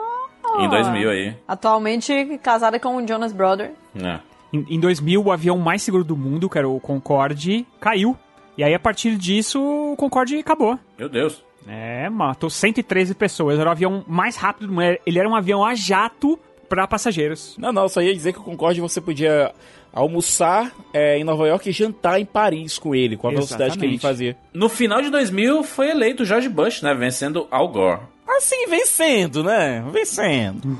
em 0.59 0.69
2000 0.69 1.09
aí. 1.09 1.35
Atualmente 1.47 2.39
casada 2.41 2.79
com 2.79 2.95
o 2.95 3.07
Jonas 3.07 3.33
Brother. 3.33 3.71
É. 4.01 4.19
Em, 4.53 4.75
em 4.75 4.79
2000, 4.79 5.21
o 5.21 5.31
avião 5.31 5.57
mais 5.57 5.81
seguro 5.81 6.03
do 6.03 6.15
mundo, 6.15 6.49
que 6.49 6.57
era 6.57 6.69
o 6.69 6.79
Concorde, 6.79 7.65
caiu. 7.81 8.15
E 8.55 8.63
aí, 8.63 8.73
a 8.73 8.79
partir 8.79 9.17
disso, 9.17 9.59
o 9.59 9.95
Concorde 9.97 10.37
acabou. 10.37 10.77
Meu 10.97 11.09
Deus. 11.09 11.43
É, 11.67 12.07
matou 12.09 12.49
113 12.49 13.15
pessoas. 13.15 13.57
Era 13.57 13.69
o 13.69 13.71
avião 13.71 14.05
mais 14.07 14.35
rápido 14.35 14.67
do 14.67 14.73
mundo. 14.73 14.97
Ele 15.05 15.19
era 15.19 15.27
um 15.27 15.35
avião 15.35 15.65
a 15.65 15.73
jato 15.73 16.37
para 16.69 16.87
passageiros. 16.87 17.55
Não, 17.57 17.71
não, 17.71 17.87
só 17.87 18.01
ia 18.01 18.13
dizer 18.13 18.33
que 18.33 18.39
o 18.39 18.43
Concorde 18.43 18.81
você 18.81 19.01
podia 19.01 19.51
almoçar 19.91 20.71
é, 20.91 21.17
em 21.17 21.23
Nova 21.23 21.47
York 21.47 21.69
e 21.69 21.71
jantar 21.71 22.19
em 22.19 22.25
Paris 22.25 22.79
com 22.79 22.95
ele, 22.95 23.15
com 23.15 23.27
a 23.27 23.31
velocidade 23.31 23.77
que 23.77 23.85
ele 23.85 23.95
Exatamente. 23.95 24.01
fazia. 24.01 24.37
No 24.53 24.67
final 24.67 25.01
de 25.01 25.09
2000 25.09 25.63
foi 25.63 25.89
eleito 25.89 26.25
George 26.25 26.49
Bush, 26.49 26.81
né? 26.81 26.93
Vencendo 26.93 27.47
Al 27.51 27.67
Gore. 27.67 28.01
Assim, 28.27 28.65
vencendo, 28.67 29.43
né? 29.43 29.83
Vencendo. 29.91 30.79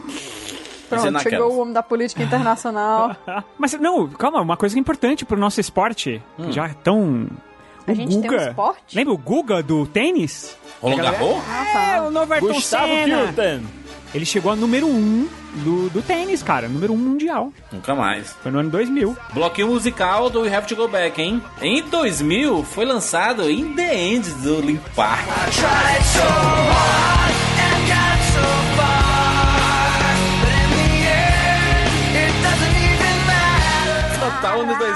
Pronto, 0.89 1.19
chegou 1.21 1.51
o 1.53 1.59
homem 1.59 1.73
da 1.73 1.83
política 1.83 2.21
internacional. 2.23 3.15
Mas 3.57 3.73
não, 3.73 4.07
calma, 4.07 4.41
uma 4.41 4.57
coisa 4.57 4.75
que 4.75 4.79
é 4.79 4.81
importante 4.81 5.25
pro 5.25 5.37
nosso 5.37 5.59
esporte, 5.59 6.21
que 6.37 6.51
já 6.51 6.65
é 6.65 6.73
tão... 6.83 7.27
A 7.85 7.91
o 7.91 7.95
gente 7.95 8.21
tem 8.21 8.31
um 8.31 8.35
esporte? 8.35 8.95
Lembra 8.95 9.13
o 9.13 9.17
Guga 9.17 9.61
do 9.61 9.85
tênis? 9.85 10.57
Roland 10.81 10.97
Garros? 10.97 11.43
É, 11.75 12.01
o 12.01 12.09
novo 12.09 12.33
Ayrton 12.33 12.53
Gustavo 12.53 12.87
Senna. 12.87 13.33
Kilton. 13.33 13.61
Ele 14.13 14.25
chegou 14.25 14.51
a 14.51 14.55
número 14.55 14.85
1 14.85 14.89
um 14.89 15.27
do, 15.63 15.89
do 15.89 16.01
tênis, 16.01 16.43
cara. 16.43 16.69
Número 16.69 16.93
1 16.93 16.95
um 16.95 16.99
mundial. 16.99 17.51
Nunca 17.71 17.95
mais. 17.95 18.31
Foi 18.43 18.51
no 18.51 18.59
ano 18.59 18.69
2000. 18.69 19.17
Bloquinho 19.33 19.67
musical 19.69 20.29
do 20.29 20.41
We 20.41 20.55
Have 20.55 20.67
to 20.67 20.75
Go 20.75 20.87
Back, 20.87 21.19
hein? 21.19 21.41
Em 21.61 21.81
2000 21.81 22.63
foi 22.63 22.85
lançado 22.85 23.49
In 23.49 23.73
The 23.73 23.95
End 23.95 24.29
do 24.35 24.61
Limp 24.61 24.83
Park. 24.95 25.25
Tried 25.51 26.03
so 26.05 26.21
hard 26.21 27.42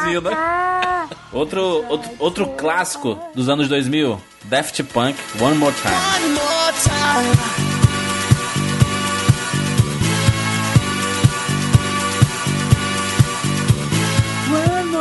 2000, 0.07 0.21
né? 0.21 1.09
Outro, 1.31 1.85
outro, 1.89 2.11
outro 2.19 2.47
clássico 2.57 3.19
dos 3.35 3.49
anos 3.49 3.67
2000, 3.67 4.19
Daft 4.45 4.81
Punk, 4.83 5.17
One 5.41 5.55
More 5.57 5.73
Time. 5.75 5.93
One 5.93 6.33
more 6.33 6.71
time. 6.73 7.67
One 14.49 14.91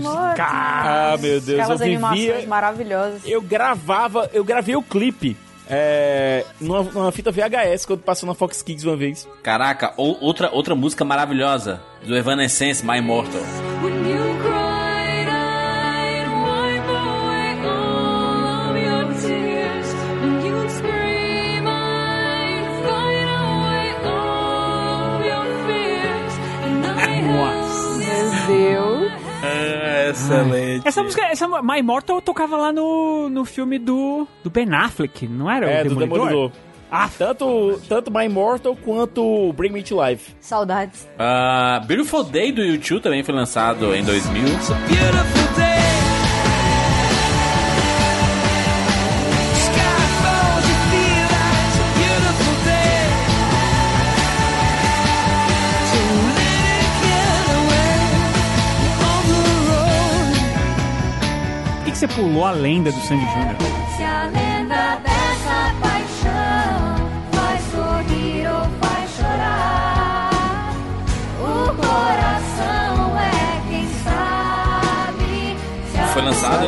More 0.00 0.34
Time. 0.34 0.42
Ah, 0.42 1.16
meu 1.20 1.40
Deus, 1.40 1.60
Aquelas 1.60 1.80
eu 1.80 1.86
animações 1.86 2.20
vivia... 2.20 2.46
maravilhosas. 2.48 3.22
Eu 3.24 3.40
gravava, 3.40 4.28
eu 4.32 4.44
gravei 4.44 4.74
o 4.76 4.82
clipe 4.82 5.36
é, 5.68 6.44
numa, 6.60 6.82
numa 6.82 7.12
fita 7.12 7.30
VHS 7.32 7.86
quando 7.86 8.00
passou 8.00 8.26
na 8.26 8.34
Fox 8.34 8.62
Kids 8.62 8.84
uma 8.84 8.96
vez. 8.96 9.28
Caraca, 9.42 9.92
ou- 9.96 10.18
outra, 10.20 10.50
outra 10.52 10.74
música 10.74 11.04
maravilhosa 11.04 11.80
do 12.04 12.16
Evanescence, 12.16 12.84
My 12.84 12.98
Immortal. 12.98 13.42
Excelente. 30.16 30.88
Essa 30.88 31.02
música, 31.02 31.22
essa 31.24 31.62
My 31.62 31.78
Immortal 31.78 32.20
tocava 32.20 32.56
lá 32.56 32.72
no, 32.72 33.28
no 33.28 33.44
filme 33.44 33.78
do, 33.78 34.26
do 34.42 34.50
Ben 34.50 34.66
Affleck, 34.72 35.26
não 35.28 35.50
era? 35.50 35.70
É, 35.70 35.82
o 35.82 35.88
do 35.90 35.96
Demolidor. 35.96 36.52
Ah, 36.90 37.08
Tanto, 37.18 37.80
tanto 37.88 38.10
My 38.12 38.26
Immortal 38.26 38.76
quanto 38.76 39.52
Bring 39.54 39.72
Me 39.72 39.82
to 39.82 40.00
Life. 40.00 40.34
Saudades. 40.40 41.06
Ah, 41.18 41.80
Beautiful 41.86 42.22
Day 42.24 42.52
do 42.52 42.62
YouTube 42.62 43.00
também 43.02 43.22
foi 43.24 43.34
lançado 43.34 43.92
em 43.94 44.04
2000. 44.04 44.42
Beautiful 44.42 45.54
day. 45.56 45.66
Sky 49.54 49.98
falls, 50.22 50.64
you 50.68 50.76
feel 50.90 51.26
like 51.26 51.58
it's 51.66 51.76
a 51.76 51.86
beautiful 51.98 52.54
day. 52.64 53.02
So 55.90 55.98
let 56.22 56.62
it 56.70 56.90
get 57.02 57.46
away 57.58 57.98
on 59.02 59.22
the 59.32 59.42
road. 59.70 60.38
por 61.78 61.84
que, 61.84 61.90
que 61.90 61.98
você 61.98 62.06
pulou 62.08 62.44
a 62.46 62.52
lenda 62.52 62.90
do 62.92 63.00
Sandy 63.00 63.24
Júnior? 63.32 63.56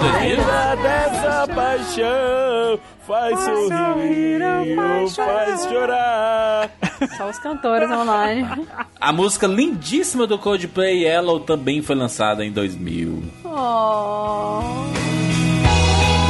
Lançado 0.08 0.24
em 0.24 0.30
2000? 0.30 0.38
Ainda 0.38 0.76
dessa 0.76 1.46
paixão 1.54 2.80
faz 3.06 3.40
sorrir 3.40 4.42
ou 4.42 5.08
faz 5.08 5.62
chorar. 5.62 6.70
Só 7.16 7.30
os 7.30 7.38
cantores 7.38 7.90
online. 7.90 8.66
A 9.00 9.12
música 9.12 9.46
lindíssima 9.46 10.26
do 10.26 10.38
Coldplay 10.38 11.04
Yellow 11.04 11.40
também 11.40 11.82
foi 11.82 11.96
lançada 11.96 12.44
em 12.44 12.52
2000. 12.52 13.22
Oh. 13.44 14.60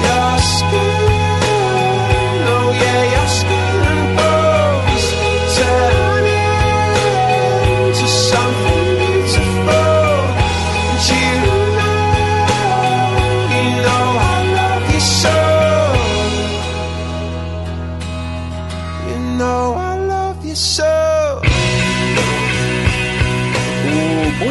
Your 0.00 0.38
skin, 0.38 0.94
oh 0.94 0.97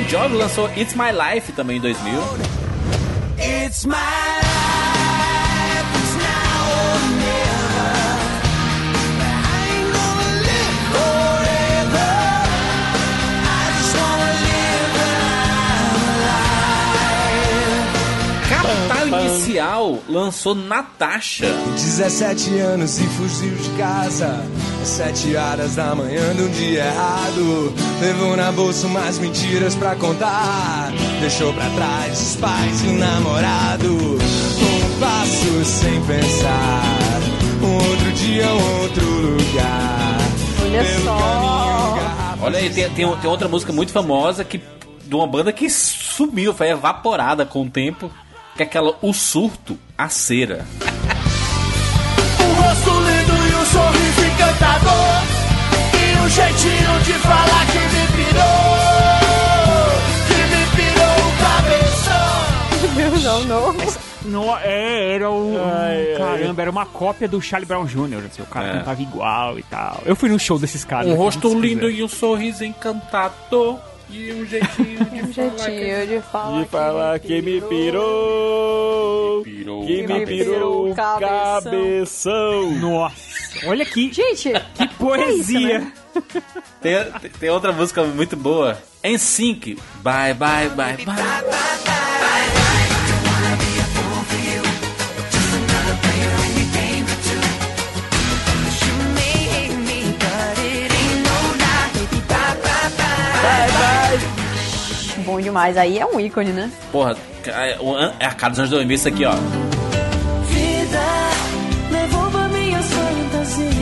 Jovi 0.10 0.36
lançou 0.36 0.70
It's 0.78 0.94
My 0.94 1.12
Life 1.12 1.52
também 1.52 1.78
em 1.78 1.82
2000. 1.82 2.14
It's 3.40 3.86
my 3.86 4.47
Inicial 19.58 19.98
lançou 20.08 20.54
Natasha. 20.54 21.48
17 21.74 22.60
anos 22.60 23.00
e 23.00 23.04
fugiu 23.08 23.56
de 23.56 23.70
casa 23.72 24.46
às 24.80 24.88
7 24.88 25.36
horas 25.36 25.76
da 25.76 25.96
manhã 25.96 26.36
de 26.36 26.44
um 26.44 26.50
dia 26.50 26.86
errado. 26.86 27.74
Levou 28.00 28.38
na 28.38 28.52
bolsa 28.52 28.86
umas 28.86 29.18
mentiras 29.18 29.74
pra 29.74 29.96
contar. 29.96 30.92
Deixou 31.20 31.52
pra 31.54 31.68
trás 31.72 32.22
os 32.22 32.36
pais 32.36 32.84
e 32.84 32.88
o 32.88 32.94
namorado. 33.00 33.88
Um 33.88 35.00
passo 35.00 35.66
sem 35.66 36.06
pensar. 36.06 37.20
Um 37.64 37.90
outro 37.90 38.12
dia, 38.12 38.46
um 38.46 38.82
outro 38.82 39.06
lugar. 39.06 40.18
Olha 40.62 40.84
Pelo 40.84 41.04
só. 41.04 41.18
caminho, 41.18 41.96
garrafa 41.96 42.46
Olha 42.46 42.60
aí, 42.60 42.70
tem, 42.70 42.90
tem, 42.92 43.18
tem 43.18 43.30
outra 43.30 43.48
música 43.48 43.74
muito 43.74 43.92
famosa 43.92 44.44
que 44.44 44.62
de 45.04 45.16
uma 45.16 45.26
banda 45.26 45.52
que 45.52 45.68
sumiu, 45.70 46.54
foi 46.54 46.70
evaporada 46.70 47.46
com 47.46 47.64
o 47.64 47.70
tempo, 47.70 48.12
que 48.58 48.64
é 48.64 48.66
aquela 48.66 48.98
O 49.02 49.14
Surto, 49.14 49.78
a 49.98 50.10
Cera. 50.10 50.66
Um 52.42 52.54
rosto 52.62 52.90
lindo 52.90 53.48
e 53.48 53.56
um 53.56 53.66
sorriso 53.66 54.26
encantador. 54.26 55.24
E 55.94 56.18
um 56.26 56.30
jeitinho 56.30 57.00
de 57.06 57.14
falar 57.14 57.66
que 57.68 57.78
me 57.78 58.08
pirou. 58.18 58.68
Que 60.28 60.42
me 60.56 60.66
pirou 60.76 61.16
o 61.28 61.32
cabeção. 61.44 62.96
Meu 62.96 63.12
não, 63.22 63.44
não. 63.46 63.76
No, 64.26 64.58
é, 64.58 65.14
era 65.14 65.30
o. 65.32 65.56
Ai, 65.64 66.12
ai. 66.14 66.18
caramba, 66.18 66.62
era 66.64 66.72
uma 66.72 66.86
cópia 66.86 67.28
do 67.30 67.40
Charlie 67.42 67.66
Brown 67.68 67.86
Jr. 67.86 68.26
Assim, 68.30 68.42
o 68.42 68.46
cara 68.48 68.68
É. 68.68 68.74
cantava 68.80 69.02
igual 69.02 69.58
e 69.60 69.64
tal. 69.64 70.02
Eu 70.06 70.16
fui 70.18 70.28
no 70.30 70.38
show 70.40 70.58
desses 70.60 70.84
caras. 70.84 71.08
Um 71.08 71.14
rosto 71.16 71.48
lindo 71.58 71.82
quiser. 71.88 72.00
e 72.00 72.04
um 72.04 72.08
sorriso 72.10 72.66
encantador. 72.66 73.80
E 74.10 74.32
um 74.34 74.46
jeitinho 74.46 75.06
de 75.06 75.22
Um 75.28 75.34
jeitinho 75.34 76.08
de 76.08 76.22
falar. 76.32 76.62
De 76.64 76.70
falar 76.70 77.20
que 77.20 77.42
me 77.42 77.62
pirou. 77.62 79.42
pirou. 79.44 79.86
Que 79.86 80.08
me 80.08 80.26
pirou 80.26 80.92
o 80.92 80.96
cabeção. 80.96 81.62
cabeção. 81.64 82.72
Nossa, 82.80 83.16
olha 83.68 83.84
aqui. 83.84 84.12
Gente, 84.12 84.52
Que 84.76 84.88
poesia. 84.98 85.80
né? 85.80 85.92
Tem, 86.82 87.30
tem- 87.40 87.50
outra 87.50 87.72
música 87.72 88.04
muito 88.04 88.36
boa. 88.36 88.78
Em 89.04 89.18
Sync. 89.18 89.78
Bye, 90.02 90.34
bye, 90.34 90.70
bye, 90.70 90.98
bye. 91.06 91.16
Bom 105.28 105.40
demais. 105.40 105.78
Aí 105.78 106.00
é 106.00 106.06
um 106.06 106.20
ícone, 106.20 106.52
né? 106.52 106.72
Porra, 106.92 107.16
é 107.46 107.78
o 107.80 107.94
an- 107.96 108.14
é 108.20 108.26
a 108.26 108.32
cara 108.34 108.52
dos 108.52 108.60
anos 108.60 108.72
2000 108.72 108.96
isso 108.96 109.08
aqui, 109.10 109.26
ó. 109.26 109.34
Vida, 110.48 111.04
devolva 111.92 112.48
minhas 112.48 112.86
fantasias. 112.86 113.78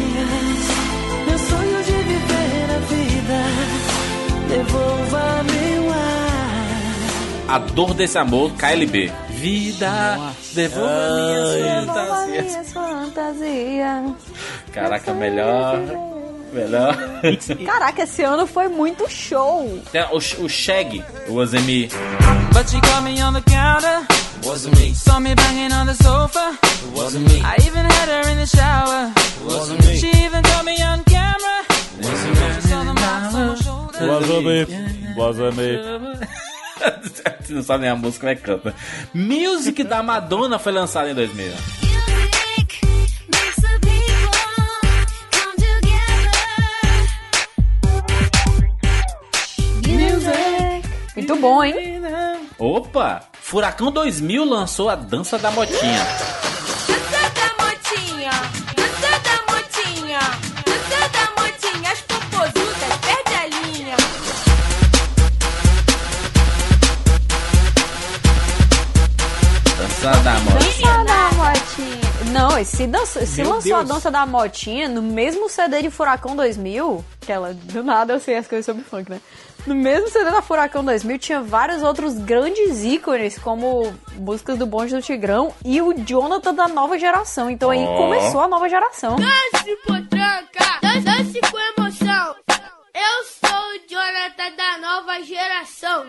Meu 1.28 1.40
sonho 1.40 1.84
de 1.84 1.92
viver 1.92 2.68
a 2.76 2.80
vida. 2.90 3.40
Devolva 4.50 5.44
meu 5.44 5.92
ar. 5.94 7.56
A 7.56 7.60
dor 7.60 7.94
desse 7.94 8.18
amor, 8.18 8.52
KLB. 8.54 9.12
Vida, 9.30 10.18
devolva 10.54 10.90
minhas 10.90 11.86
Devolva 11.86 12.06
fantasias. 12.06 12.46
minhas 12.46 12.74
fantasias. 12.74 14.12
Caraca, 14.74 15.14
melhor, 15.14 15.80
Melhor. 16.56 16.96
Caraca, 17.66 18.04
esse 18.04 18.24
ano 18.24 18.48
foi 18.48 18.70
muito 18.70 19.10
show. 19.10 19.82
Tem 19.92 20.02
o, 20.04 20.18
o 20.18 20.50
Shag, 20.50 21.04
o 21.28 21.42
Azemi. 21.42 21.90
But 22.54 22.70
she 22.70 22.80
caught 22.80 23.04
me 23.04 23.22
on 23.22 23.34
the 23.34 23.42
counter. 23.42 24.08
Wasn't 24.46 24.74
me. 24.80 24.94
Saw 24.94 25.20
me 25.20 25.36
banging 25.36 25.74
on 25.74 25.86
the 25.86 25.96
sofa. 25.96 26.58
Wasn't 26.96 27.28
me. 27.28 27.42
I 27.42 27.58
even 27.66 27.84
had 27.84 28.08
her 28.08 28.30
in 28.30 28.38
the 28.38 28.46
shower. 28.46 29.12
Wasn't 29.44 29.86
me. 29.86 29.98
She 29.98 30.08
even 30.24 30.42
caught 30.44 30.64
me 30.64 30.82
on 30.82 31.04
camera. 31.04 31.66
Wasn't 31.98 32.32
me. 32.32 32.62
She 32.62 32.68
saw 32.70 32.84
the 32.86 32.94
marks 32.94 33.36
on 33.36 33.48
my 33.48 33.56
shoulder. 33.56 33.86
Você 37.46 37.54
não 37.54 37.64
sabe 37.64 37.82
nem 37.82 37.90
a 37.90 37.96
música, 37.96 38.20
como 38.22 38.32
é 38.32 38.36
que 38.36 38.42
canta. 38.42 38.74
Music 39.14 39.84
da 39.84 40.02
Madonna 40.02 40.58
foi 40.58 40.72
lançada 40.72 41.10
em 41.10 41.14
2000. 41.16 41.85
Muito 51.16 51.36
bom, 51.38 51.64
hein? 51.64 52.02
Opa! 52.60 53.22
Furacão 53.34 53.92
2000 53.92 54.44
lançou 54.46 54.90
a 54.90 54.96
Dança 54.96 55.38
da 55.38 55.50
Motinha. 55.52 56.04
Dança 56.88 57.30
da 57.34 57.64
motinha, 57.64 58.32
dança 58.76 59.20
da 59.24 59.54
motinha, 59.54 60.20
dança 60.66 61.10
da 61.10 61.42
motinha, 61.42 61.92
as 61.92 62.02
popozudas 62.02 62.98
perde 63.02 63.34
a 63.34 63.48
linha. 63.48 63.96
Dança 69.78 70.12
da 70.24 70.34
Motinha. 70.40 70.94
Dança 70.94 71.04
da 71.04 71.32
motinha. 71.32 72.32
Não, 72.32 72.58
esse 72.58 72.88
dança, 72.88 73.26
se 73.26 73.42
Meu 73.42 73.52
lançou 73.54 73.76
a 73.76 73.78
Deus. 73.80 73.90
dança 73.90 74.12
da 74.12 74.26
motinha 74.26 74.88
no 74.90 75.02
mesmo 75.02 75.50
CD 75.50 75.84
de 75.84 75.90
Furacão 75.90 76.36
2000, 76.36 77.04
que 77.22 77.32
ela, 77.32 77.54
do 77.54 77.84
nada 77.84 78.14
eu 78.14 78.20
sei 78.20 78.38
as 78.38 78.48
coisas 78.48 78.66
sobre 78.66 78.84
funk, 78.84 79.10
né? 79.10 79.22
No 79.66 79.74
mesmo 79.74 80.08
CD 80.10 80.30
da 80.30 80.42
Furacão 80.44 80.84
2000 80.86 81.18
tinha 81.18 81.42
vários 81.42 81.82
outros 81.82 82.14
grandes 82.20 82.84
ícones, 82.84 83.38
como 83.40 83.94
músicas 84.16 84.58
do 84.60 84.66
Bonde 84.68 84.94
do 84.96 85.02
Tigrão 85.02 85.54
e 85.66 85.82
o 85.82 85.92
Jonathan 85.94 86.54
da 86.54 86.68
nova 86.68 87.00
geração. 87.00 87.50
Então 87.50 87.72
aí 87.72 87.84
começou 87.98 88.42
a 88.42 88.48
nova 88.48 88.70
geração. 88.70 89.16
Dance 89.16 89.76
potranca, 89.88 90.80
dan- 90.82 91.02
dance 91.02 91.40
com 91.42 91.82
emoção. 91.82 92.36
Eu 92.94 93.24
sou 93.50 93.58
o 93.58 93.90
Jonathan 93.90 94.56
da 94.56 94.78
nova 94.78 95.22
geração. 95.24 96.06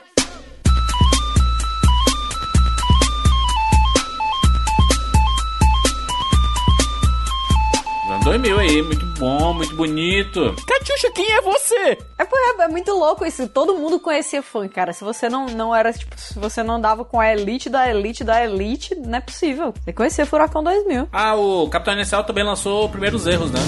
Anos 8.16 8.24
2000 8.24 8.58
aí, 8.58 8.82
muito 8.82 9.06
bom, 9.18 9.52
muito 9.52 9.74
bonito. 9.76 10.54
Catiuxa, 10.66 11.10
quem 11.12 11.30
é 11.32 11.40
você? 11.42 11.98
É, 12.18 12.22
é, 12.22 12.64
é 12.64 12.68
muito 12.68 12.92
louco 12.92 13.24
isso. 13.24 13.46
Todo 13.48 13.76
mundo 13.76 14.00
conhecia 14.00 14.42
funk, 14.42 14.74
cara. 14.74 14.92
Se 14.92 15.04
você 15.04 15.28
não, 15.28 15.46
não 15.46 15.74
era, 15.74 15.92
tipo, 15.92 16.18
se 16.18 16.38
você 16.38 16.62
não 16.62 16.80
dava 16.80 17.04
com 17.04 17.20
a 17.20 17.30
elite 17.30 17.68
da 17.68 17.88
elite 17.88 18.24
da 18.24 18.42
elite, 18.42 18.94
não 18.94 19.18
é 19.18 19.20
possível. 19.20 19.74
Você 19.84 19.92
conhecia 19.92 20.26
Furacão 20.26 20.62
2000. 20.62 21.08
Ah, 21.12 21.34
o 21.34 21.68
Capitão 21.68 21.94
Inicial 21.94 22.24
também 22.24 22.44
lançou 22.44 22.88
Primeiros 22.88 23.26
Erros, 23.26 23.50
né? 23.50 23.60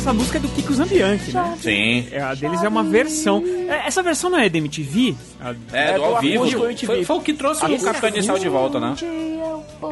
Essa 0.00 0.12
música 0.14 0.38
é 0.38 0.40
do 0.40 0.48
Kiko 0.48 0.72
Zambianchi, 0.72 1.32
né? 1.32 1.58
Sim. 1.60 2.08
É, 2.10 2.20
a 2.22 2.34
deles 2.34 2.62
é 2.62 2.68
uma 2.68 2.82
versão. 2.82 3.42
É, 3.68 3.86
Essa 3.86 4.02
versão 4.02 4.30
não 4.30 4.38
é 4.38 4.48
da 4.48 4.58
MTV? 4.58 5.14
A- 5.40 5.54
É, 5.72 5.92
do 5.92 5.98
do 5.98 6.04
ao 6.04 6.20
vivo. 6.20 6.50
Foi, 6.50 6.70
MTV. 6.70 7.04
foi 7.04 7.16
o 7.16 7.20
que 7.20 7.32
trouxe 7.34 7.64
o 7.64 7.80
Capitão 7.82 8.08
Inicial 8.08 8.38
de 8.38 8.48
volta, 8.48 8.80
né? 8.80 8.94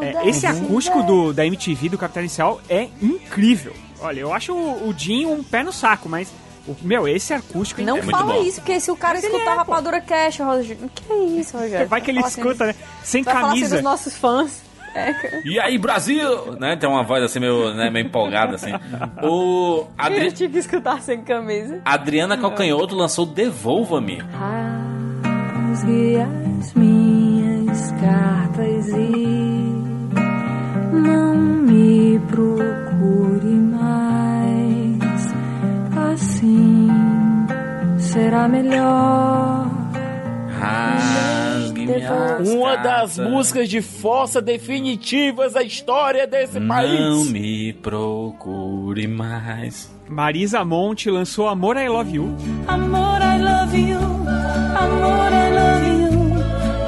é, 0.02 0.28
esse 0.28 0.46
acústico 0.46 1.02
do, 1.02 1.32
da 1.32 1.44
MTV, 1.46 1.90
do 1.90 1.98
Capitão 1.98 2.22
Inicial, 2.22 2.60
é 2.68 2.88
incrível. 3.02 3.72
Olha, 4.00 4.20
eu 4.20 4.32
acho 4.32 4.52
o, 4.52 4.88
o 4.88 4.94
Jim 4.96 5.26
um 5.26 5.42
pé 5.42 5.62
no 5.62 5.72
saco, 5.72 6.08
mas, 6.08 6.28
o- 6.66 6.74
meu, 6.82 7.06
esse 7.08 7.34
acústico... 7.34 7.82
Não 7.82 7.96
É 7.98 8.02
muito 8.02 8.16
fala 8.16 8.34
bom. 8.34 8.42
isso, 8.42 8.60
porque 8.60 8.78
se 8.80 8.90
o 8.90 8.96
cara 8.96 9.14
Mas 9.14 9.24
escutar 9.24 9.52
é. 9.52 9.56
Rapadura 9.56 10.00
Cash, 10.00 10.38
Rogério. 10.38 10.90
Que 10.94 11.12
isso, 11.40 11.56
Rogério? 11.56 11.86
Vai 11.88 12.00
que 12.00 12.10
ele 12.10 12.20
assim 12.20 12.40
escuta, 12.40 12.66
dos- 12.66 12.74
né? 12.76 12.82
Sem 13.02 13.22
Vai 13.22 13.34
falar 13.34 13.46
assim 13.48 13.56
camisa. 13.56 13.74
dos 13.76 13.84
nossos 13.84 14.16
fãs. 14.16 14.62
É. 14.94 15.40
E 15.44 15.58
aí, 15.60 15.78
Brasil! 15.78 16.56
Né? 16.58 16.76
Tem 16.76 16.88
uma 16.88 17.02
voz 17.02 17.22
assim 17.22 17.40
meio, 17.40 17.72
né, 17.74 17.90
meio 17.90 18.06
empolgada, 18.06 18.54
assim. 18.56 18.72
O 19.22 19.86
Adri- 19.96 20.26
Eu 20.26 20.32
tive 20.32 20.52
que 20.54 20.58
escutar 20.58 21.00
sem 21.02 21.22
camisa. 21.22 21.80
Adriana 21.84 22.36
Calcanhoto 22.36 22.94
lançou 22.96 23.24
Devolva-me. 23.26 24.22
Rasgue 24.32 26.16
as 26.60 26.74
minhas 26.74 27.92
cartas 27.92 28.88
e 28.88 29.84
não 30.92 31.34
me 31.36 32.18
procure 32.28 33.46
mais. 33.46 35.28
Assim 36.12 36.88
será 37.98 38.48
melhor. 38.48 39.66
Rasgue 40.58 41.47
minhas 41.96 42.48
Uma 42.50 42.76
das 42.76 43.18
músicas 43.18 43.68
de 43.68 43.80
força 43.82 44.40
definitivas 44.42 45.52
da 45.54 45.62
história 45.62 46.26
desse 46.26 46.58
Não 46.60 46.68
país. 46.68 47.30
me 47.30 47.72
procure 47.72 49.06
mais. 49.06 49.90
Marisa 50.08 50.64
Monte 50.64 51.10
lançou 51.10 51.48
Amor 51.48 51.76
I 51.76 51.88
Love 51.88 52.14
You. 52.16 52.34
Amor, 52.66 53.20
I 53.20 53.38
love 53.42 53.76
you. 53.78 53.98
Amor, 53.98 55.32
I 55.32 55.50
love 55.52 55.86
you. 55.86 56.08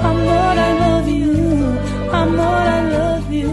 Amor, 0.02 0.56
I 0.56 0.72
love 0.80 1.10
you. 1.10 1.30
Amor, 2.12 2.66
I 2.66 2.80
love 2.92 3.34
you. 3.34 3.50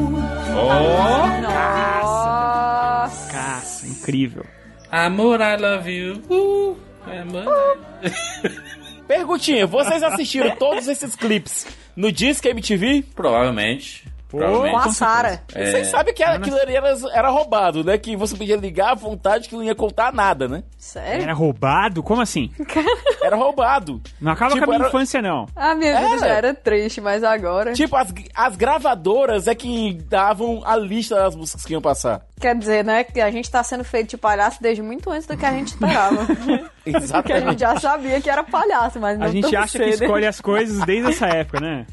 Oh! 0.55 1.41
Nossa. 1.41 3.31
Caça, 3.31 3.87
incrível. 3.87 4.45
Amor, 4.91 5.39
I 5.41 5.57
love 5.57 5.89
you. 5.91 6.21
Uh, 6.29 6.77
amor. 7.21 7.77
Perguntinha, 9.07 9.65
vocês 9.65 10.03
assistiram 10.03 10.55
todos 10.57 10.87
esses 10.87 11.15
clipes 11.15 11.65
no 11.95 12.11
Disque 12.11 12.49
MTV? 12.49 13.05
Provavelmente. 13.15 14.05
Com 14.29 14.77
a 14.77 14.89
Sara. 14.89 15.41
É. 15.53 15.71
Vocês 15.71 15.87
sabem 15.87 16.13
que 16.13 16.21
era, 16.21 16.35
aquilo 16.35 16.57
ali 16.57 16.75
era, 16.75 16.95
era 17.13 17.29
roubado, 17.29 17.83
né? 17.83 17.97
Que 17.97 18.15
você 18.15 18.35
podia 18.35 18.55
ligar 18.57 18.91
à 18.91 18.95
vontade 18.95 19.47
que 19.47 19.55
não 19.55 19.63
ia 19.63 19.73
contar 19.75 20.11
nada, 20.13 20.47
né? 20.47 20.63
Sério? 20.77 21.23
Era 21.23 21.33
roubado? 21.33 22.03
Como 22.03 22.21
assim? 22.21 22.51
Era 23.23 23.35
roubado. 23.35 24.01
Não 24.21 24.31
acaba 24.31 24.51
Tipo, 24.53 24.65
com 24.65 24.71
a 24.71 24.75
minha 24.75 24.87
era- 24.87 24.89
infância, 24.89 25.21
não. 25.21 25.47
A 25.55 25.75
minha 25.75 25.93
vida 25.97 26.07
Era. 26.11 26.17
já 26.19 26.27
era 26.27 26.53
triste, 26.53 27.01
mas 27.01 27.23
agora. 27.23 27.73
Tipo, 27.73 27.95
as, 27.97 28.13
as 28.33 28.55
gravadoras 28.55 29.47
é 29.47 29.55
que 29.55 29.93
davam 30.07 30.61
a 30.65 30.75
lista 30.77 31.15
das 31.15 31.35
músicas 31.35 31.65
que 31.65 31.73
iam 31.73 31.81
passar. 31.81 32.21
Quer 32.39 32.55
dizer, 32.57 32.85
né, 32.85 33.03
que 33.03 33.19
a 33.19 33.29
gente 33.31 33.49
tá 33.51 33.61
sendo 33.63 33.83
feito 33.83 34.11
de 34.11 34.17
palhaço 34.17 34.61
desde 34.61 34.81
muito 34.81 35.09
antes 35.09 35.27
do 35.27 35.35
que 35.35 35.45
a 35.45 35.51
gente 35.51 35.69
esperava. 35.69 36.25
Porque 36.25 36.41
a 36.51 36.59
gente 36.91 37.03
Exatamente. 37.03 37.59
já 37.59 37.79
sabia 37.79 38.21
que 38.21 38.29
era 38.29 38.43
palhaço, 38.43 38.99
mas 38.99 39.17
não 39.19 39.25
A 39.25 39.29
gente 39.29 39.53
acha 39.55 39.77
que 39.79 39.91
cedo. 39.91 40.03
escolhe 40.03 40.25
as 40.25 40.39
coisas 40.39 40.85
desde 40.85 41.09
essa 41.11 41.27
época, 41.27 41.59
né? 41.59 41.85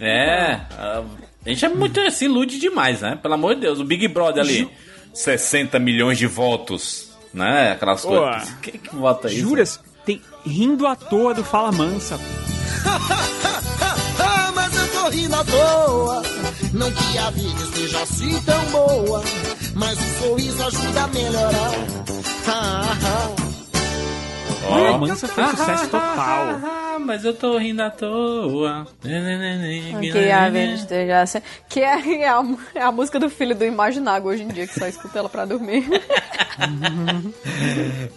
É. 0.00 0.54
a- 0.78 1.04
A 1.44 1.48
gente 1.48 1.64
é 1.64 1.68
muito. 1.68 2.10
se 2.10 2.26
ilude 2.26 2.58
demais, 2.58 3.00
né? 3.00 3.18
Pelo 3.20 3.34
amor 3.34 3.54
de 3.54 3.62
Deus. 3.62 3.78
O 3.80 3.84
Big 3.84 4.06
Brother 4.08 4.42
ali. 4.42 4.70
60 5.12 5.78
milhões 5.78 6.18
de 6.18 6.26
votos. 6.26 7.10
Né? 7.32 7.72
Aquelas 7.72 8.02
Pô. 8.02 8.08
coisas. 8.08 8.50
Quem 8.62 8.74
que 8.74 8.94
vota 8.94 9.28
isso? 9.28 9.40
Juras? 9.40 9.80
Tem 10.04 10.20
rindo 10.44 10.86
à 10.86 10.96
toa 10.96 11.34
do 11.34 11.44
Fala 11.44 11.72
Mansa. 11.72 12.18
Ah, 14.18 14.50
mas 14.54 14.76
eu 14.76 14.88
tô 14.88 15.08
rindo 15.10 15.34
à 15.34 15.44
toa. 15.44 16.22
Não 16.72 16.90
que 16.90 17.18
a 17.18 17.30
vida 17.30 17.62
esteja 17.62 18.02
assim 18.02 18.40
tão 18.42 18.64
boa, 18.66 19.22
mas 19.74 19.98
o 19.98 20.18
sorriso 20.22 20.62
ajuda 20.64 21.02
a 21.02 21.06
melhorar. 21.08 21.70
Ó. 24.64 24.68
Fala 24.68 24.98
Mansa 24.98 25.28
foi 25.28 25.46
sucesso 25.46 25.84
total. 25.84 26.60
Ah, 26.64 26.98
mas 27.04 27.24
eu 27.24 27.34
tô 27.34 27.56
rindo 27.58 27.82
à 27.82 27.90
toa. 27.90 28.86
Que 29.00 30.30
a 30.30 30.74
esteja 30.74 31.22
assim. 31.22 31.38
Que 31.68 31.80
é 31.80 32.28
a, 32.28 32.44
é 32.74 32.82
a 32.82 32.92
música 32.92 33.18
do 33.18 33.30
filho 33.30 33.54
do 33.54 33.64
Imaginário 33.64 34.26
hoje 34.26 34.42
em 34.42 34.48
dia, 34.48 34.66
que 34.66 34.78
só 34.78 34.86
escuta 34.86 35.18
ela 35.18 35.28
pra 35.28 35.44
dormir. 35.44 35.86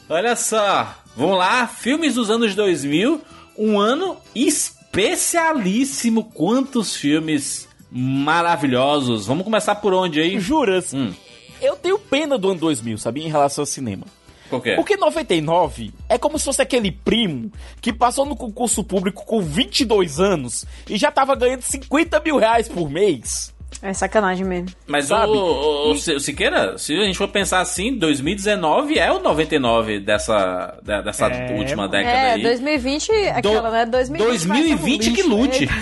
Olha 0.10 0.36
só, 0.36 0.96
vamos 1.16 1.38
lá, 1.38 1.68
filmes 1.68 2.16
dos 2.16 2.30
anos 2.30 2.56
2000, 2.56 3.22
um 3.58 3.80
ano 3.80 4.18
especialíssimo. 4.36 6.26
Quantos 6.26 6.96
filmes 6.96 7.68
maravilhosos. 7.92 9.28
Vamos 9.28 9.44
começar 9.44 9.76
por 9.76 9.94
onde 9.94 10.20
aí? 10.20 10.40
Juras? 10.40 10.94
Hum. 10.94 11.14
Eu 11.62 11.76
tenho 11.76 11.98
pena 11.98 12.38
do 12.38 12.50
ano 12.50 12.60
2000, 12.60 12.98
sabia? 12.98 13.24
Em 13.24 13.30
relação 13.30 13.62
ao 13.62 13.66
cinema. 13.66 14.06
Por 14.50 14.62
quê? 14.62 14.76
Porque 14.76 14.96
99 14.98 15.92
é 16.08 16.18
como 16.18 16.38
se 16.38 16.46
fosse 16.46 16.62
aquele 16.62 16.92
primo 16.92 17.52
que 17.82 17.92
passou 17.92 18.26
no 18.26 18.36
concurso 18.36 18.84
público 18.84 19.26
com 19.26 19.42
22 19.42 20.20
anos 20.20 20.66
e 20.90 20.98
já 20.98 21.12
tava 21.12 21.36
ganhando 21.36 21.62
50 21.62 22.20
mil 22.20 22.38
reais 22.38 22.68
por 22.68 22.90
mês. 22.90 23.52
É 23.82 23.92
sacanagem 23.92 24.46
mesmo. 24.46 24.70
Mas 24.88 25.08
Sabe? 25.08 25.32
o, 25.34 25.36
o, 25.36 25.92
o 25.92 25.98
Si- 25.98 26.14
o 26.14 26.20
Siqueira, 26.20 26.78
se 26.78 26.94
a 26.94 27.04
gente 27.04 27.18
for 27.18 27.28
pensar 27.28 27.60
assim, 27.60 27.98
2019 27.98 28.98
é 29.00 29.12
o 29.12 29.20
99 29.20 30.00
dessa, 30.00 30.80
dessa 30.84 31.28
É, 31.28 31.58
última 31.58 31.88
década 31.90 32.16
É, 32.16 32.32
aí. 32.34 32.42
2020, 32.44 33.12
aquela, 33.30 33.72
né? 33.72 33.86
2020, 33.88 34.28
vai 34.30 34.38
ser 34.38 34.46
um 34.46 34.50
2020 34.78 35.12
que 35.12 35.24
lute. 35.24 35.68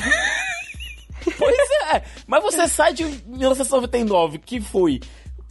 É, 1.93 2.01
mas 2.25 2.41
você 2.41 2.67
sai 2.67 2.93
de 2.93 3.03
1999, 3.27 4.37
que 4.39 4.61
foi 4.61 4.99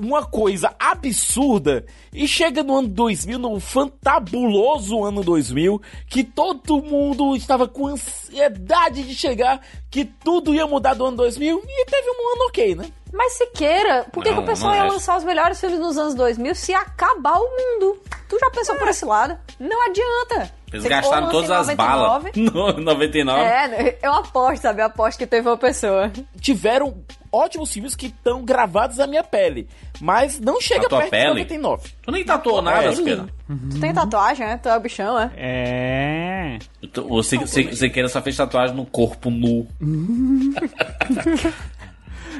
uma 0.00 0.24
coisa 0.24 0.74
absurda, 0.78 1.84
e 2.12 2.26
chega 2.26 2.62
no 2.62 2.78
ano 2.78 2.88
2000, 2.88 3.38
no 3.38 3.60
fantabuloso 3.60 5.04
ano 5.04 5.22
2000, 5.22 5.80
que 6.08 6.24
todo 6.24 6.82
mundo 6.82 7.36
estava 7.36 7.68
com 7.68 7.86
ansiedade 7.86 9.02
de 9.02 9.14
chegar, 9.14 9.60
que 9.90 10.04
tudo 10.04 10.54
ia 10.54 10.66
mudar 10.66 10.94
do 10.94 11.04
ano 11.04 11.18
2000, 11.18 11.62
e 11.64 11.86
teve 11.86 12.08
um 12.08 12.34
ano 12.34 12.46
ok, 12.48 12.74
né? 12.74 12.90
Mas 13.12 13.32
Siqueira, 13.34 14.06
por 14.12 14.22
que, 14.22 14.30
que 14.30 14.36
Não, 14.36 14.44
o 14.44 14.46
pessoal 14.46 14.74
ia 14.74 14.84
é. 14.84 14.88
lançar 14.88 15.16
os 15.18 15.24
melhores 15.24 15.58
filmes 15.58 15.80
nos 15.80 15.98
anos 15.98 16.14
2000 16.14 16.54
se 16.54 16.72
acabar 16.72 17.38
o 17.38 17.50
mundo? 17.50 18.00
Tu 18.28 18.38
já 18.38 18.50
pensou 18.50 18.76
por 18.76 18.86
esse 18.88 19.04
lado? 19.04 19.36
Não 19.58 19.84
adianta. 19.86 20.52
Eles 20.72 20.84
Você 20.84 20.88
gastaram 20.88 21.28
todas 21.30 21.50
lança 21.50 21.62
as 21.62 21.68
em 21.70 21.76
balas 21.76 22.22
99, 22.34 22.76
no 22.78 22.84
99. 22.84 23.40
É, 23.42 23.98
eu 24.02 24.12
aposto, 24.12 24.62
sabe? 24.62 24.80
Eu 24.82 24.86
aposto 24.86 25.18
que 25.18 25.26
teve 25.26 25.48
uma 25.48 25.56
pessoa. 25.56 26.12
Tiveram 26.40 26.94
ótimos 27.32 27.72
filmes 27.72 27.94
que 27.96 28.06
estão 28.06 28.44
gravados 28.44 28.98
na 28.98 29.06
minha 29.06 29.24
pele, 29.24 29.66
mas 30.00 30.38
não 30.38 30.60
chega 30.60 30.88
perto 30.88 31.10
pele? 31.10 31.44
de 31.44 31.58
99. 31.58 31.88
Tu 32.02 32.10
nem 32.12 32.24
tatuou 32.24 32.62
nada, 32.62 32.84
É, 32.86 32.92
Siqueira. 32.94 33.26
Tu 33.70 33.80
tem 33.80 33.92
tatuagem, 33.92 34.46
né? 34.46 34.56
Tu 34.58 34.68
é 34.68 34.76
o 34.76 34.80
bichão, 34.80 35.18
é? 35.18 35.30
É. 35.36 36.58
Tu- 36.92 37.06
O 37.12 37.20
Si- 37.22 37.44
Si- 37.46 37.74
Siqueira 37.76 38.08
só 38.08 38.22
fez 38.22 38.36
tatuagem 38.36 38.76
no 38.76 38.86
corpo 38.86 39.28
nu. 39.28 39.66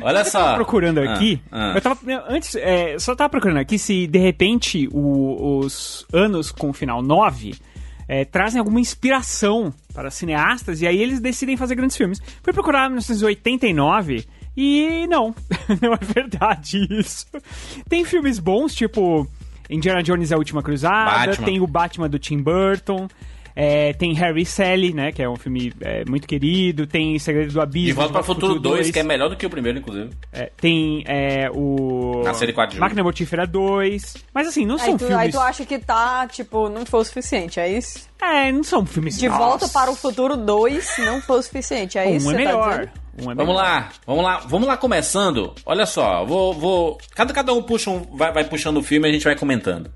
Olha 0.03 0.21
Eu 0.21 0.25
tava 0.25 0.31
só. 0.31 0.55
procurando 0.55 0.99
Ah, 1.01 1.13
aqui. 1.13 1.43
ah. 1.53 1.73
Eu 1.75 1.81
tava. 1.81 1.99
Antes, 2.29 2.55
é, 2.57 2.99
só 2.99 3.15
tava 3.15 3.29
procurando 3.29 3.59
aqui 3.59 3.79
se 3.79 4.07
de 4.07 4.19
repente 4.19 4.89
o- 4.93 5.59
os 5.59 6.07
anos 6.13 6.51
com 6.51 6.71
o 6.71 6.73
final 6.73 7.03
9 7.03 7.55
é, 8.11 8.25
trazem 8.25 8.59
alguma 8.59 8.81
inspiração 8.81 9.73
para 9.95 10.11
cineastas 10.11 10.83
e 10.83 10.87
aí 10.87 11.01
eles 11.01 11.21
decidem 11.21 11.57
fazer 11.57 11.77
grandes 11.77 11.97
filmes. 11.97 12.21
Fui 12.43 12.53
procurar 12.53 12.89
1989 12.89 14.27
e 14.57 15.07
não, 15.07 15.33
não 15.81 15.93
é 15.95 15.99
verdade 16.05 16.89
isso. 16.91 17.29
Tem 17.89 18.05
filmes 18.05 18.41
bons, 18.41 18.75
tipo 18.75 19.29
Indiana 19.71 20.03
Jones 20.03 20.33
e 20.33 20.35
a 20.35 20.37
Última 20.37 20.61
Cruzada, 20.61 21.29
Batman. 21.29 21.45
tem 21.45 21.61
o 21.61 21.69
Batman 21.69 22.09
do 22.09 22.19
Tim 22.19 22.43
Burton. 22.43 23.07
É, 23.55 23.93
tem 23.93 24.13
Harry 24.15 24.43
e 24.43 24.47
Sally, 24.47 24.93
né? 24.93 25.13
Que 25.13 25.23
é 25.23 25.29
um 25.29 25.37
filme 25.37 25.73
é, 25.81 26.05
muito 26.09 26.27
querido. 26.27 26.87
Tem 26.87 27.19
Segredo 27.19 27.53
do 27.53 27.61
Abismo. 27.61 27.87
De 27.89 27.93
Volta 27.93 28.13
para 28.13 28.21
o 28.23 28.25
Futuro 28.25 28.59
2, 28.59 28.77
2, 28.77 28.91
que 28.91 28.99
é 28.99 29.03
melhor 29.03 29.29
do 29.29 29.37
que 29.37 29.47
o 29.47 29.51
primeiro, 29.51 29.79
inclusive. 29.79 30.11
é, 30.33 30.51
tem 30.57 31.05
é, 31.07 31.51
o. 31.53 32.23
Nascer 32.25 32.47
de 32.47 32.53
4 32.53 32.75
de. 32.75 32.81
Máquina 32.81 33.03
Mortífera 33.03 33.47
2. 33.47 34.17
Mas 34.33 34.49
assim, 34.49 34.65
não 34.65 34.77
Aí 34.77 34.81
são 34.81 34.97
tu, 34.97 35.07
filmes. 35.07 35.17
aí 35.17 35.31
tu 35.31 35.41
acha 35.41 35.65
que 35.65 35.79
tá, 35.79 36.27
tipo, 36.27 36.69
não 36.69 36.87
foi 36.87 37.01
o 37.01 37.05
suficiente, 37.05 37.61
é 37.61 37.69
isso? 37.69 38.09
É, 38.21 38.53
não 38.53 38.63
são 38.63 38.85
filmes. 38.85 39.19
De 39.19 39.29
Nossa, 39.29 39.41
Volta 39.41 39.69
para 39.69 39.91
o 39.91 39.97
Futuro 39.97 40.37
2 40.37 40.99
não 40.99 41.21
foi 41.21 41.39
o 41.39 41.43
suficiente, 41.43 41.99
é 41.99 42.11
isso? 42.11 42.29
Um 42.29 42.33
é 42.33 42.37
que 42.37 42.43
você 42.43 42.49
tá 42.49 42.59
melhor. 42.59 42.93
um 43.23 43.31
é 43.31 43.35
Vamos 43.35 43.55
lá, 43.55 43.89
vamos 44.07 44.25
lá, 44.25 44.39
vamos 44.47 44.69
lá 44.69 44.77
começando. 44.77 45.55
Olha 45.65 45.87
só, 45.87 46.25
vou, 46.25 46.53
vou 46.55 46.99
cada 47.15 47.33
cada 47.33 47.53
um 47.53 47.63
puxa 47.63 47.91
um, 47.91 48.01
vai, 48.17 48.33
vai 48.33 48.45
puxando 48.45 48.77
o 48.77 48.83
filme 48.83 49.09
e 49.09 49.11
a 49.11 49.13
gente 49.13 49.25
vai 49.25 49.37
comentando. 49.37 49.91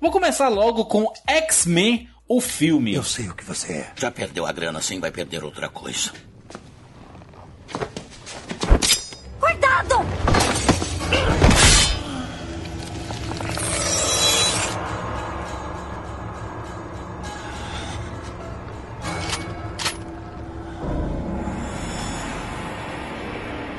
Vou 0.00 0.10
começar 0.10 0.48
logo 0.48 0.86
com 0.86 1.12
X-Men, 1.26 2.08
o 2.30 2.40
filme. 2.40 2.94
Eu 2.94 3.02
sei 3.02 3.28
o 3.28 3.34
que 3.34 3.44
você 3.44 3.72
é. 3.72 3.92
Já 3.96 4.08
perdeu 4.08 4.46
a 4.46 4.52
grana, 4.52 4.78
assim 4.78 5.00
vai 5.00 5.10
perder 5.10 5.42
outra 5.42 5.68
coisa. 5.68 6.12
Cuidado! 9.40 9.96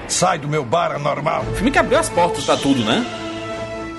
Sai 0.09 0.37
do 0.37 0.49
meu 0.49 0.65
bar 0.65 0.91
anormal. 0.91 1.43
O 1.43 1.55
filme 1.55 1.71
que 1.71 1.79
abriu 1.79 1.97
as 1.97 2.09
portas 2.09 2.43
pra 2.43 2.57
tudo, 2.57 2.83
né? 2.83 3.05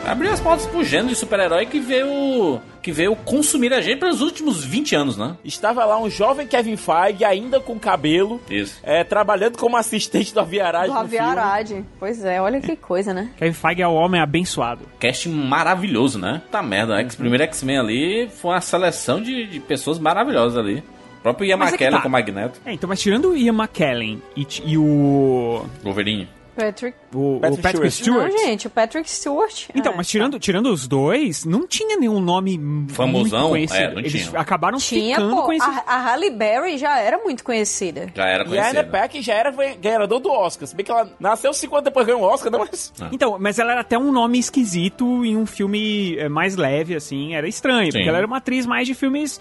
Abriu 0.06 0.30
as 0.30 0.40
portas 0.40 0.66
pro 0.66 0.84
gênero 0.84 1.08
de 1.08 1.14
super-herói 1.16 1.64
que 1.64 1.80
veio 1.80 2.60
que 2.82 2.92
veio 2.92 3.14
consumir 3.14 3.72
a 3.72 3.80
gente 3.80 4.00
pelos 4.00 4.20
últimos 4.20 4.64
20 4.64 4.94
anos, 4.94 5.16
né? 5.16 5.36
Estava 5.44 5.84
lá 5.84 5.98
um 5.98 6.10
jovem 6.10 6.46
Kevin 6.46 6.76
Feige, 6.76 7.24
ainda 7.24 7.60
com 7.60 7.78
cabelo, 7.78 8.40
Isso. 8.50 8.80
é, 8.82 9.04
trabalhando 9.04 9.56
como 9.56 9.76
assistente 9.76 10.34
do 10.34 10.40
Aviarage 10.40 10.92
Do. 10.92 10.98
Aviarade. 10.98 11.84
Pois 11.98 12.24
é, 12.24 12.40
olha 12.40 12.60
que 12.60 12.74
coisa, 12.76 13.14
né? 13.14 13.30
Kevin 13.36 13.52
Feige 13.52 13.82
é 13.82 13.88
o 13.88 13.94
homem 13.94 14.20
abençoado. 14.20 14.80
Cast 14.98 15.28
maravilhoso, 15.28 16.18
né? 16.18 16.42
Tá 16.50 16.62
merda, 16.62 16.98
X, 17.00 17.14
primeiro 17.14 17.44
X-Men 17.44 17.78
ali 17.78 18.28
foi 18.28 18.50
uma 18.50 18.60
seleção 18.60 19.22
de, 19.22 19.46
de 19.46 19.60
pessoas 19.60 19.98
maravilhosas 19.98 20.58
ali. 20.58 20.82
O 21.18 21.22
próprio 21.22 21.46
Ian 21.46 21.54
é 21.54 21.68
McKellen 21.68 21.96
tá. 21.96 22.02
com 22.02 22.08
o 22.08 22.10
Magneto, 22.10 22.60
É, 22.66 22.72
então, 22.72 22.88
mas 22.88 23.00
tirando 23.00 23.30
o 23.30 23.36
Ian 23.36 23.54
McKellen 23.54 24.20
e, 24.36 24.46
e 24.64 24.76
o. 24.76 25.64
Wolverine. 25.84 26.28
Patrick. 26.54 26.96
O 27.14 27.36
o 27.36 27.40
Patrick 27.40 27.62
Patrick, 27.62 27.90
Stewart. 27.90 28.28
Stewart. 28.28 28.32
Não, 28.32 28.38
gente, 28.46 28.66
o 28.66 28.70
Patrick 28.70 29.10
Stewart. 29.10 29.68
Então, 29.74 29.92
é, 29.92 29.96
mas 29.96 30.08
tirando, 30.08 30.38
tirando 30.38 30.66
os 30.72 30.86
dois, 30.86 31.44
não 31.44 31.66
tinha 31.66 31.96
nenhum 31.96 32.20
nome 32.20 32.60
Famosão? 32.88 33.40
muito 33.40 33.50
conhecido. 33.50 33.80
É, 33.80 33.90
não 33.92 33.98
Eles 34.00 34.12
tinha. 34.26 34.40
acabaram 34.40 34.78
Tinha, 34.78 35.16
ficando 35.16 35.36
pô, 35.36 35.42
conhecidos. 35.44 35.76
a, 35.86 35.94
a 35.94 36.00
Halle 36.02 36.30
Berry 36.30 36.78
já 36.78 36.98
era 36.98 37.18
muito 37.18 37.42
conhecida. 37.44 38.08
Já 38.14 38.26
era 38.26 38.44
E 38.44 38.58
a 38.58 38.62
Anna 38.62 38.70
conhecida. 38.70 38.84
Paquin 38.84 39.22
já 39.22 39.34
era 39.34 39.50
ganhador 39.80 40.20
do 40.20 40.30
Oscar. 40.30 40.66
Se 40.68 40.76
bem 40.76 40.84
que 40.84 40.90
ela 40.92 41.10
nasceu 41.18 41.52
50 41.52 41.82
depois 41.82 42.06
ganhou 42.06 42.22
um 42.22 42.24
Oscar, 42.24 42.50
não, 42.52 42.60
mas... 42.60 42.92
Então, 43.10 43.36
mas 43.38 43.58
ela 43.58 43.72
era 43.72 43.80
até 43.80 43.98
um 43.98 44.12
nome 44.12 44.38
esquisito 44.38 45.24
em 45.24 45.36
um 45.36 45.46
filme 45.46 46.16
é, 46.18 46.28
mais 46.28 46.56
leve, 46.56 46.94
assim, 46.94 47.34
era 47.34 47.48
estranho, 47.48 47.90
Sim. 47.90 47.98
porque 47.98 48.08
ela 48.08 48.18
era 48.18 48.26
uma 48.26 48.38
atriz 48.38 48.66
mais 48.66 48.86
de 48.86 48.94
filmes, 48.94 49.40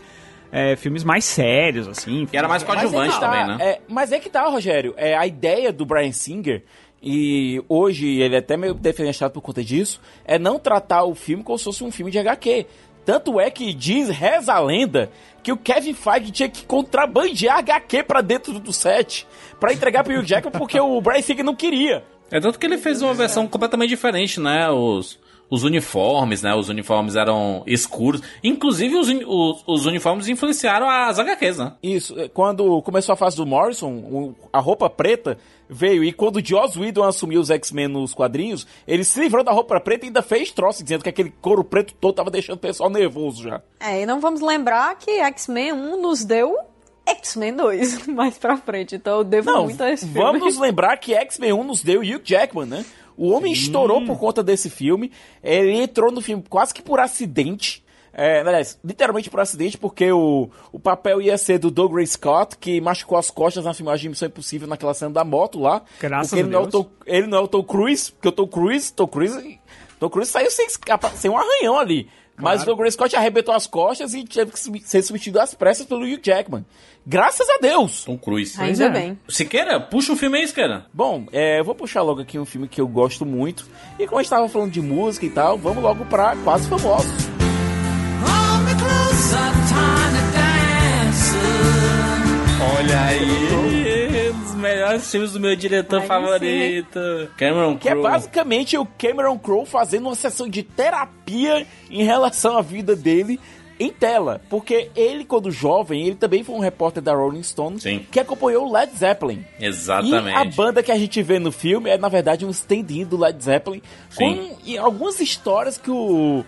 é, 0.51 0.75
filmes 0.75 1.03
mais 1.03 1.23
sérios, 1.25 1.87
assim. 1.87 2.27
E 2.31 2.37
era 2.37 2.47
mais 2.47 2.63
Mas 2.63 2.71
é 2.71 2.75
coadjuvante 2.75 3.13
que 3.13 3.19
tá, 3.19 3.29
também, 3.29 3.47
né? 3.47 3.57
é, 3.63 3.81
mas 3.87 4.11
é 4.11 4.19
que 4.19 4.29
tá, 4.29 4.47
Rogério. 4.47 4.93
É, 4.97 5.15
a 5.15 5.25
ideia 5.25 5.71
do 5.71 5.85
Brian 5.85 6.11
Singer, 6.11 6.63
e 7.01 7.63
hoje 7.67 8.19
ele 8.19 8.35
é 8.35 8.39
até 8.39 8.55
meio 8.55 8.73
defenestrado 8.73 9.33
por 9.33 9.41
conta 9.41 9.63
disso, 9.63 9.99
é 10.23 10.37
não 10.37 10.59
tratar 10.59 11.03
o 11.03 11.15
filme 11.15 11.43
como 11.43 11.57
se 11.57 11.63
fosse 11.63 11.83
um 11.83 11.91
filme 11.91 12.11
de 12.11 12.19
HQ. 12.19 12.65
Tanto 13.03 13.39
é 13.39 13.49
que 13.49 13.73
diz, 13.73 14.09
reza 14.09 14.53
a 14.53 14.59
lenda, 14.59 15.09
que 15.41 15.51
o 15.51 15.57
Kevin 15.57 15.93
Feige 15.93 16.31
tinha 16.31 16.49
que 16.49 16.63
contrabandear 16.65 17.57
HQ 17.57 18.03
pra 18.03 18.21
dentro 18.21 18.59
do 18.59 18.71
set 18.71 19.27
pra 19.59 19.73
entregar 19.73 20.03
pro 20.03 20.19
Hugh 20.19 20.25
Jackman 20.25 20.51
porque 20.51 20.79
o 20.79 21.01
Brian 21.01 21.21
Singer 21.21 21.43
não 21.43 21.55
queria. 21.55 22.03
É 22.29 22.39
tanto 22.39 22.59
que 22.59 22.65
ele 22.65 22.77
fez 22.77 23.01
uma 23.01 23.13
versão 23.13 23.47
completamente 23.47 23.89
diferente, 23.89 24.39
né? 24.39 24.69
Os, 24.69 25.19
os 25.49 25.63
uniformes, 25.63 26.41
né? 26.41 26.55
Os 26.55 26.69
uniformes 26.69 27.17
eram 27.17 27.61
escuros. 27.67 28.21
Inclusive, 28.41 28.95
os, 28.95 29.09
os, 29.09 29.63
os 29.67 29.85
uniformes 29.85 30.29
influenciaram 30.29 30.89
as 30.89 31.19
HQs, 31.19 31.57
né? 31.57 31.73
Isso, 31.83 32.17
é, 32.17 32.29
quando 32.29 32.81
começou 32.83 33.11
a 33.11 33.17
fase 33.17 33.35
do 33.35 33.45
Morrison, 33.45 34.33
a 34.53 34.59
roupa 34.59 34.89
preta 34.89 35.37
veio, 35.73 36.03
e 36.03 36.11
quando 36.11 36.35
o 36.35 36.45
Joss 36.45 36.77
Whedon 36.77 37.03
assumiu 37.03 37.39
os 37.39 37.49
X-Men 37.49 37.87
nos 37.87 38.13
quadrinhos, 38.13 38.67
ele 38.85 39.03
se 39.05 39.19
livrou 39.19 39.41
da 39.43 39.51
roupa 39.53 39.79
preta 39.79 40.05
e 40.05 40.07
ainda 40.09 40.21
fez 40.21 40.51
troço, 40.51 40.83
dizendo 40.83 41.01
que 41.03 41.09
aquele 41.09 41.33
couro 41.41 41.63
preto 41.63 41.93
todo 41.93 42.13
tava 42.15 42.29
deixando 42.29 42.57
o 42.57 42.59
pessoal 42.59 42.89
nervoso 42.89 43.41
já. 43.43 43.61
É, 43.79 44.01
e 44.01 44.05
não 44.05 44.19
vamos 44.19 44.41
lembrar 44.41 44.95
que 44.97 45.09
X-Men 45.11 45.71
1 45.71 46.01
nos 46.01 46.25
deu 46.25 46.57
X-Men 47.05 47.55
2 47.55 48.07
mais 48.13 48.37
pra 48.37 48.57
frente. 48.57 48.95
Então 48.95 49.19
eu 49.19 49.23
devo 49.23 49.49
Não, 49.49 49.63
muito 49.63 49.81
a 49.81 49.89
esse 49.91 50.05
filme. 50.05 50.19
vamos 50.19 50.57
lembrar 50.59 50.97
que 50.97 51.13
X-Men 51.13 51.53
1 51.53 51.63
nos 51.63 51.81
deu 51.81 52.01
Hugh 52.01 52.21
Jackman, 52.23 52.65
né? 52.65 52.85
O 53.17 53.29
homem 53.29 53.53
estourou 53.53 54.03
por 54.05 54.17
conta 54.19 54.41
desse 54.41 54.69
filme, 54.69 55.11
ele 55.43 55.73
entrou 55.73 56.11
no 56.11 56.21
filme 56.21 56.43
quase 56.49 56.73
que 56.73 56.81
por 56.81 56.99
acidente, 56.99 57.83
é, 58.13 58.41
aliás, 58.41 58.79
literalmente 58.83 59.29
por 59.29 59.39
acidente, 59.39 59.77
porque 59.77 60.11
o, 60.11 60.49
o 60.71 60.79
papel 60.79 61.21
ia 61.21 61.37
ser 61.37 61.57
do 61.59 61.71
Douglas 61.71 62.11
Scott, 62.11 62.57
que 62.57 62.81
machucou 62.81 63.17
as 63.17 63.29
costas 63.29 63.65
na 63.65 63.73
filmagem 63.73 64.03
de 64.03 64.09
Missão 64.09 64.27
Impossível 64.27 64.67
naquela 64.67 64.93
cena 64.93 65.11
da 65.11 65.23
moto 65.23 65.59
lá. 65.59 65.81
Graças 65.99 66.29
porque 66.29 66.41
ele 66.41 66.49
a 66.49 66.51
não, 66.51 66.59
é 66.59 66.63
o 66.63 66.67
Deus. 66.67 66.85
Tom, 66.85 66.91
ele 67.05 67.27
não 67.27 67.37
é 67.37 67.41
o 67.41 67.47
Tom 67.47 67.63
Cruise, 67.63 68.11
porque 68.11 68.27
o 68.27 68.31
Tom 68.31 68.47
Cruise, 68.47 68.93
Tom 68.93 69.07
Cruise, 69.07 69.59
Tom 69.99 70.09
Cruise 70.09 70.31
saiu 70.31 70.51
sem, 70.51 70.67
sem 71.15 71.31
um 71.31 71.37
arranhão 71.37 71.79
ali. 71.79 72.09
Mas 72.41 72.63
o 72.63 72.65
Douglas 72.65 72.95
Scott 72.95 73.15
arrebentou 73.15 73.53
as 73.53 73.67
costas 73.67 74.13
e 74.13 74.23
teve 74.23 74.51
que 74.51 74.59
ser 74.81 75.01
substituído 75.03 75.39
às 75.39 75.53
pressas 75.53 75.85
pelo 75.85 76.01
Hugh 76.01 76.19
Jackman. 76.21 76.65
Graças 77.05 77.47
a 77.47 77.59
Deus! 77.59 78.03
Tom 78.03 78.17
Cruise. 78.17 78.59
Ainda 78.59 78.85
é. 78.85 78.89
bem. 78.89 79.19
Siqueira, 79.27 79.79
puxa 79.79 80.11
um 80.11 80.15
filme 80.15 80.39
aí, 80.39 80.47
Siqueira. 80.47 80.85
Bom, 80.93 81.27
é, 81.31 81.59
eu 81.59 81.63
vou 81.63 81.75
puxar 81.75 82.01
logo 82.01 82.21
aqui 82.21 82.39
um 82.39 82.45
filme 82.45 82.67
que 82.67 82.81
eu 82.81 82.87
gosto 82.87 83.25
muito. 83.25 83.67
E 83.99 84.05
como 84.07 84.19
a 84.19 84.23
gente 84.23 84.29
tava 84.29 84.49
falando 84.49 84.71
de 84.71 84.81
música 84.81 85.25
e 85.25 85.29
tal, 85.29 85.57
vamos 85.57 85.83
logo 85.83 86.05
pra 86.05 86.35
Quase 86.37 86.67
Famosos. 86.67 87.30
Olha 92.91 93.03
aí, 93.05 94.31
um 94.31 94.39
dos 94.41 94.55
melhores 94.55 95.09
filmes 95.09 95.31
do 95.31 95.39
meu 95.39 95.55
diretor 95.55 96.01
Aí 96.01 96.07
favorito. 96.07 96.99
Cameron 97.37 97.77
Que 97.77 97.87
é 97.87 97.91
Crowe. 97.93 98.03
basicamente 98.03 98.77
o 98.77 98.85
Cameron 98.85 99.39
Crowe 99.39 99.65
fazendo 99.65 100.07
uma 100.07 100.15
sessão 100.15 100.49
de 100.49 100.61
terapia 100.61 101.65
em 101.89 102.03
relação 102.03 102.57
à 102.57 102.61
vida 102.61 102.93
dele 102.93 103.39
em 103.79 103.89
tela. 103.93 104.41
Porque 104.49 104.91
ele, 104.93 105.23
quando 105.23 105.49
jovem, 105.49 106.05
ele 106.05 106.15
também 106.15 106.43
foi 106.43 106.53
um 106.53 106.59
repórter 106.59 107.01
da 107.01 107.13
Rolling 107.15 107.43
Stone 107.43 107.79
Sim. 107.79 108.05
que 108.11 108.19
acompanhou 108.19 108.67
o 108.67 108.71
Led 108.73 108.91
Zeppelin. 108.93 109.45
Exatamente. 109.57 110.35
E 110.35 110.35
a 110.35 110.43
banda 110.43 110.83
que 110.83 110.91
a 110.91 110.97
gente 110.97 111.23
vê 111.23 111.39
no 111.39 111.51
filme 111.53 111.89
é, 111.89 111.97
na 111.97 112.09
verdade, 112.09 112.45
um 112.45 112.49
stand-in 112.49 113.05
do 113.05 113.15
Led 113.17 113.41
Zeppelin 113.41 113.81
Sim. 114.09 114.49
com 114.49 114.57
e 114.65 114.77
algumas 114.77 115.17
histórias 115.21 115.77
que 115.77 115.89
o 115.89 116.43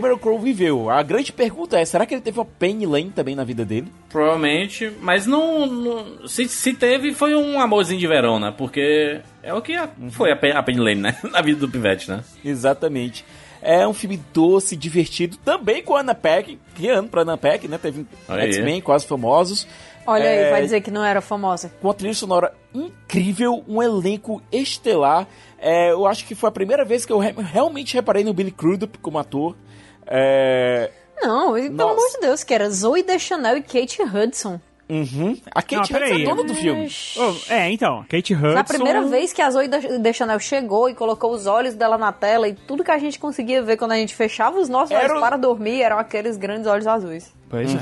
Cameron 0.00 0.18
Crowe 0.18 0.38
viveu. 0.40 0.90
A 0.90 1.02
grande 1.02 1.32
pergunta 1.32 1.78
é, 1.78 1.84
será 1.84 2.04
que 2.06 2.14
ele 2.14 2.20
teve 2.20 2.38
uma 2.38 2.44
Penny 2.44 2.84
Lane 2.86 3.10
também 3.10 3.34
na 3.34 3.44
vida 3.44 3.64
dele? 3.64 3.86
Provavelmente, 4.08 4.90
mas 5.00 5.26
não. 5.26 5.66
não- 5.66 6.26
se, 6.28 6.48
se 6.48 6.72
teve, 6.74 7.12
foi 7.14 7.34
um 7.34 7.60
amorzinho 7.60 8.00
de 8.00 8.06
verão, 8.06 8.38
né? 8.40 8.52
Porque 8.56 9.20
é 9.42 9.52
o 9.54 9.60
que 9.62 9.74
a- 9.74 9.88
foi 10.10 10.30
a, 10.32 10.36
Pen- 10.36 10.52
a 10.52 10.62
Penny 10.62 10.80
Lane, 10.80 11.00
né? 11.00 11.16
Na 11.30 11.40
vida 11.40 11.60
do 11.60 11.68
Pivete, 11.68 12.10
né? 12.10 12.22
Exatamente. 12.44 13.24
É 13.62 13.86
um 13.88 13.94
filme 13.94 14.20
doce, 14.32 14.76
divertido, 14.76 15.36
também 15.38 15.82
com 15.82 15.96
a 15.96 16.00
Anna 16.00 16.14
Paquin. 16.14 16.58
Que 16.74 16.88
ano 16.88 17.08
pra 17.08 17.22
Anna 17.22 17.36
Paquin, 17.38 17.68
né? 17.68 17.78
Teve. 17.78 18.04
X-Men, 18.28 18.80
quase 18.82 19.06
famosos. 19.06 19.66
Olha 20.06 20.24
É, 20.24 20.44
aí, 20.46 20.50
vai 20.50 20.60
dizer 20.62 20.82
que 20.82 20.90
não 20.90 21.02
era 21.02 21.22
famosa. 21.22 21.72
com 21.80 21.88
uma 21.88 21.94
trilha 21.94 22.12
sonora 22.12 22.52
incrível, 22.74 23.64
um 23.66 23.82
elenco 23.82 24.42
estelar. 24.52 25.26
É, 25.58 25.92
eu 25.92 26.06
acho 26.06 26.26
que 26.26 26.34
foi 26.34 26.48
a 26.48 26.52
primeira 26.52 26.84
vez 26.84 27.06
que 27.06 27.12
eu 27.12 27.18
re- 27.18 27.34
realmente 27.38 27.94
reparei 27.94 28.22
no 28.22 28.34
Billy 28.34 28.50
Crudup 28.50 28.98
como 28.98 29.18
ator. 29.18 29.56
É, 30.06 30.90
Não, 31.22 31.52
pelo 31.54 31.70
Nossa. 31.72 31.92
amor 31.92 32.10
de 32.10 32.20
Deus, 32.20 32.44
que 32.44 32.52
era 32.54 32.68
Zoe 32.70 33.02
Deschanel 33.02 33.56
e 33.56 33.62
Kate 33.62 34.02
Hudson. 34.02 34.60
uhum. 34.88 35.36
A 35.54 35.62
Kate 35.62 35.74
Não, 35.92 36.00
Hudson 36.00 36.14
é 36.14 36.24
dona 36.24 36.44
do 36.44 36.54
filme. 36.54 36.88
Oh, 37.16 37.52
é, 37.52 37.70
então, 37.70 38.04
Kate 38.08 38.34
Hudson... 38.34 38.52
Na 38.52 38.64
primeira 38.64 39.02
vez 39.02 39.32
que 39.32 39.40
a 39.40 39.50
Zoe 39.50 39.66
De- 39.68 39.98
Deschanel 39.98 40.38
chegou 40.38 40.88
e 40.90 40.94
colocou 40.94 41.32
os 41.32 41.46
olhos 41.46 41.74
dela 41.74 41.96
na 41.96 42.12
tela 42.12 42.46
e 42.48 42.54
tudo 42.54 42.84
que 42.84 42.90
a 42.90 42.98
gente 42.98 43.18
conseguia 43.18 43.62
ver 43.62 43.76
quando 43.76 43.92
a 43.92 43.96
gente 43.96 44.14
fechava 44.14 44.58
os 44.58 44.68
nossos 44.68 44.90
Era 44.90 45.08
olhos 45.12 45.20
para 45.20 45.36
dormir 45.36 45.80
eram 45.82 45.98
aqueles 45.98 46.36
grandes 46.36 46.66
olhos 46.66 46.86
azuis. 46.86 47.32
Pois 47.48 47.74
é. 47.74 47.78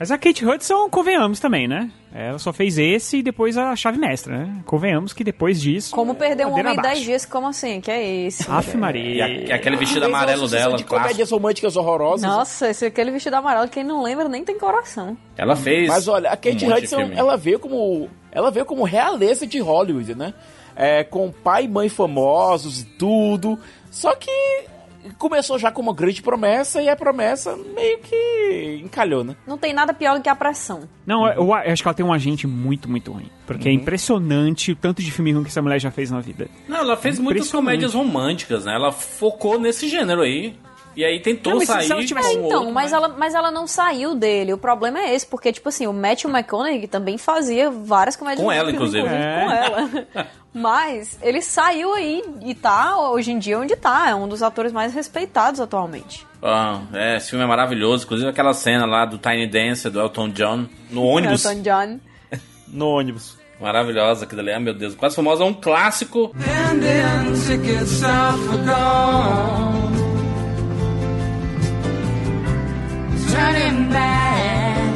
Mas 0.00 0.10
a 0.10 0.16
Kate 0.16 0.46
Hudson, 0.46 0.88
convenhamos 0.88 1.38
também, 1.38 1.68
né? 1.68 1.90
Ela 2.14 2.38
só 2.38 2.54
fez 2.54 2.78
esse 2.78 3.18
e 3.18 3.22
depois 3.22 3.58
a 3.58 3.76
chave 3.76 3.98
mestra, 3.98 4.34
né? 4.34 4.62
Convenhamos 4.64 5.12
que 5.12 5.22
depois 5.22 5.60
disso... 5.60 5.94
Como 5.94 6.14
perder 6.14 6.46
um 6.46 6.52
homem 6.52 6.62
em 6.62 6.64
10 6.76 6.78
abaixo. 6.78 7.02
dias, 7.02 7.26
como 7.26 7.46
assim? 7.48 7.82
Que 7.82 7.90
é 7.90 8.02
isso? 8.26 8.50
Aff, 8.50 8.74
E, 8.74 8.76
Maria. 8.80 9.24
a- 9.26 9.28
e 9.28 9.52
aquele 9.52 9.76
vestido 9.76 10.06
amarelo 10.06 10.48
dela, 10.48 10.78
de 10.78 10.84
comédias 10.84 11.30
românticas 11.30 11.76
horrorosas. 11.76 12.22
Nossa, 12.26 12.70
esse 12.70 12.86
aquele 12.86 13.10
vestido 13.10 13.34
amarelo, 13.34 13.68
quem 13.68 13.84
não 13.84 14.02
lembra 14.02 14.26
nem 14.26 14.42
tem 14.42 14.58
coração. 14.58 15.18
Ela 15.36 15.54
fez. 15.54 15.86
Mas 15.86 16.08
olha, 16.08 16.30
a 16.30 16.36
Kate 16.36 16.64
um 16.64 16.74
Hudson, 16.74 17.10
ela 17.14 17.36
veio 17.36 17.58
como 17.58 18.08
ela 18.32 18.50
veio 18.50 18.64
como 18.64 18.84
realeza 18.84 19.46
de 19.46 19.58
Hollywood, 19.60 20.14
né? 20.14 20.32
É, 20.74 21.04
com 21.04 21.30
pai 21.30 21.64
e 21.64 21.68
mãe 21.68 21.90
famosos 21.90 22.80
e 22.80 22.84
tudo. 22.86 23.58
Só 23.90 24.14
que 24.14 24.30
começou 25.18 25.58
já 25.58 25.70
com 25.70 25.82
uma 25.82 25.92
grande 25.94 26.22
promessa 26.22 26.82
e 26.82 26.88
a 26.88 26.96
promessa 26.96 27.56
meio 27.74 27.98
que 28.00 28.80
encalhou, 28.84 29.24
né? 29.24 29.36
Não 29.46 29.56
tem 29.58 29.72
nada 29.72 29.92
pior 29.94 30.16
do 30.16 30.22
que 30.22 30.28
a 30.28 30.34
pressão. 30.36 30.88
Não, 31.06 31.26
eu, 31.26 31.34
eu 31.44 31.54
acho 31.54 31.82
que 31.82 31.88
ela 31.88 31.94
tem 31.94 32.04
um 32.06 32.12
agente 32.12 32.46
muito, 32.46 32.88
muito 32.90 33.12
ruim. 33.12 33.28
Porque 33.46 33.68
Uhum. 33.68 33.74
é 33.74 33.76
impressionante 33.76 34.72
o 34.72 34.76
tanto 34.76 35.02
de 35.02 35.10
filme 35.10 35.32
ruim 35.32 35.42
que 35.42 35.48
essa 35.50 35.62
mulher 35.62 35.80
já 35.80 35.90
fez 35.90 36.10
na 36.10 36.20
vida. 36.20 36.48
Não, 36.68 36.78
ela 36.78 36.96
fez 36.96 37.18
muitas 37.18 37.46
Impressionante. 37.46 37.64
comédias 37.66 37.94
românticas, 37.94 38.64
né? 38.64 38.74
Ela 38.74 38.92
focou 38.92 39.58
nesse 39.58 39.88
gênero 39.88 40.22
aí. 40.22 40.54
E 40.96 41.04
aí 41.04 41.20
tentou 41.20 41.54
Não, 41.54 41.60
se 41.60 41.66
sair 41.66 41.90
ela 41.90 42.04
tivesse- 42.04 42.36
com 42.36 42.46
Então, 42.46 42.58
outro, 42.60 42.74
mas, 42.74 42.92
ela, 42.92 43.08
mas 43.08 43.34
ela 43.34 43.50
não 43.50 43.66
saiu 43.66 44.14
dele. 44.14 44.52
O 44.52 44.58
problema 44.58 44.98
é 44.98 45.14
esse, 45.14 45.24
porque, 45.26 45.52
tipo 45.52 45.68
assim, 45.68 45.86
o 45.86 45.92
Matthew 45.92 46.30
McConaughey 46.30 46.86
também 46.88 47.16
fazia 47.16 47.70
várias 47.70 48.16
comédias 48.16 48.44
Com 48.44 48.50
ela, 48.50 48.70
românticas, 48.72 48.94
inclusive. 48.94 49.14
É. 49.14 49.44
com 49.44 49.50
ela. 49.52 50.28
Mas 50.52 51.16
ele 51.22 51.40
saiu 51.40 51.94
aí 51.94 52.24
e 52.42 52.54
tá 52.56 52.98
hoje 52.98 53.30
em 53.30 53.38
dia 53.38 53.56
onde 53.58 53.76
tá. 53.76 54.08
É 54.10 54.14
um 54.16 54.26
dos 54.26 54.42
atores 54.42 54.72
mais 54.72 54.92
respeitados 54.92 55.60
atualmente. 55.60 56.26
Ah, 56.42 56.80
é, 56.92 57.16
esse 57.18 57.30
filme 57.30 57.44
é 57.44 57.46
maravilhoso. 57.46 58.04
Inclusive 58.04 58.28
aquela 58.28 58.52
cena 58.52 58.84
lá 58.84 59.04
do 59.04 59.16
Tiny 59.16 59.46
Dancer, 59.46 59.92
do 59.92 60.00
Elton 60.00 60.28
John, 60.30 60.66
no 60.90 61.04
ônibus. 61.06 61.44
Elton 61.44 61.62
John. 61.62 62.00
No 62.72 62.86
ônibus. 62.88 63.38
Maravilhosa 63.60 64.24
aquilo 64.24 64.40
ali. 64.40 64.52
Ah, 64.52 64.60
meu 64.60 64.72
Deus. 64.72 64.94
Quase 64.94 65.14
famosa 65.16 65.42
é 65.42 65.46
um 65.46 65.52
clássico. 65.52 66.32
And 66.36 66.80
Turning 73.32 73.88
back, 73.90 74.94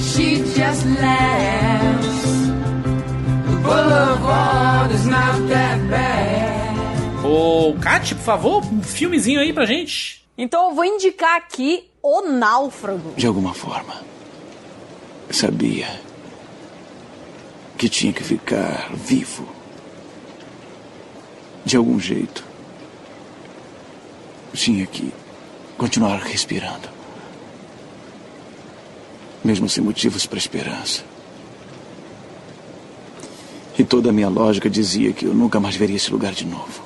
she 0.00 0.36
just 0.54 0.84
laughs. 1.00 2.24
The 3.46 3.56
boulevard 3.62 4.90
is 4.92 5.04
not 5.06 5.48
that 5.48 5.78
bad. 5.90 7.24
Ô, 7.24 7.74
Kat, 7.80 8.14
por 8.14 8.22
favor, 8.22 8.64
um 8.64 8.82
filmezinho 8.82 9.40
aí 9.40 9.52
pra 9.52 9.64
gente. 9.66 10.24
Então 10.36 10.70
eu 10.70 10.74
vou 10.74 10.84
indicar 10.84 11.36
aqui 11.36 11.88
O 12.02 12.22
Náufrago. 12.22 13.14
De 13.16 13.26
alguma 13.26 13.54
forma, 13.54 13.94
sabia 15.30 15.88
que 17.78 17.88
tinha 17.88 18.12
que 18.12 18.22
ficar 18.22 18.90
vivo. 18.94 19.48
De 21.64 21.76
algum 21.76 21.98
jeito. 21.98 22.44
Tinha 24.52 24.86
que 24.86 25.12
continuar 25.78 26.18
respirando. 26.18 26.93
Mesmo 29.44 29.68
sem 29.68 29.84
motivos 29.84 30.24
para 30.24 30.38
esperança. 30.38 31.04
E 33.78 33.84
toda 33.84 34.10
a 34.10 34.12
minha 34.12 34.28
lógica 34.28 34.70
dizia 34.70 35.12
que 35.12 35.26
eu 35.26 35.34
nunca 35.34 35.60
mais 35.60 35.76
veria 35.76 35.96
esse 35.96 36.10
lugar 36.10 36.32
de 36.32 36.46
novo. 36.46 36.82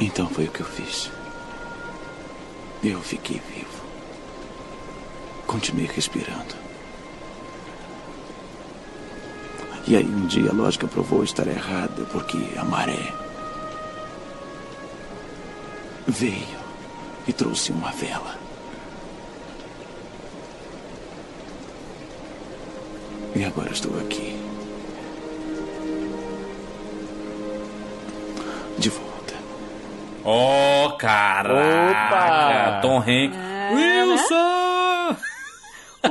Então 0.00 0.28
foi 0.28 0.46
o 0.46 0.50
que 0.50 0.60
eu 0.60 0.66
fiz. 0.66 1.10
Eu 2.82 3.00
fiquei 3.00 3.40
vivo. 3.54 3.84
Continuei 5.46 5.86
respirando. 5.86 6.54
E 9.86 9.96
aí 9.96 10.04
um 10.04 10.26
dia 10.26 10.50
a 10.50 10.54
lógica 10.54 10.86
provou 10.88 11.22
estar 11.22 11.46
errada, 11.46 12.04
porque 12.06 12.38
a 12.56 12.64
maré 12.64 13.12
veio 16.06 16.53
e 17.26 17.32
trouxe 17.32 17.72
uma 17.72 17.90
vela. 17.90 18.34
E 23.34 23.44
agora 23.44 23.72
estou 23.72 23.92
aqui. 24.00 24.38
De 28.78 28.88
volta. 28.90 29.34
Ó, 30.24 30.90
caraca. 30.96 31.50
Opa! 32.10 32.80
Tom 32.82 32.98
Hanks. 32.98 33.38
Wilson! 33.74 35.16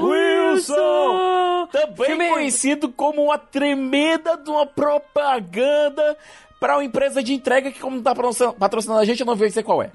Wilson! 0.01 1.67
Também 1.71 2.05
Filme- 2.05 2.29
conhecido 2.29 2.89
como 2.89 3.23
uma 3.25 3.37
tremenda 3.37 4.35
de 4.37 4.49
uma 4.49 4.65
propaganda 4.65 6.17
para 6.63 6.77
uma 6.77 6.83
empresa 6.85 7.21
de 7.21 7.33
entrega 7.33 7.69
que, 7.73 7.79
como 7.81 8.01
tá 8.01 8.15
patrocinando 8.15 8.55
patrocinando 8.57 9.01
a 9.01 9.05
gente, 9.05 9.19
eu 9.19 9.25
não 9.25 9.37
sei 9.49 9.61
qual 9.63 9.83
é. 9.83 9.89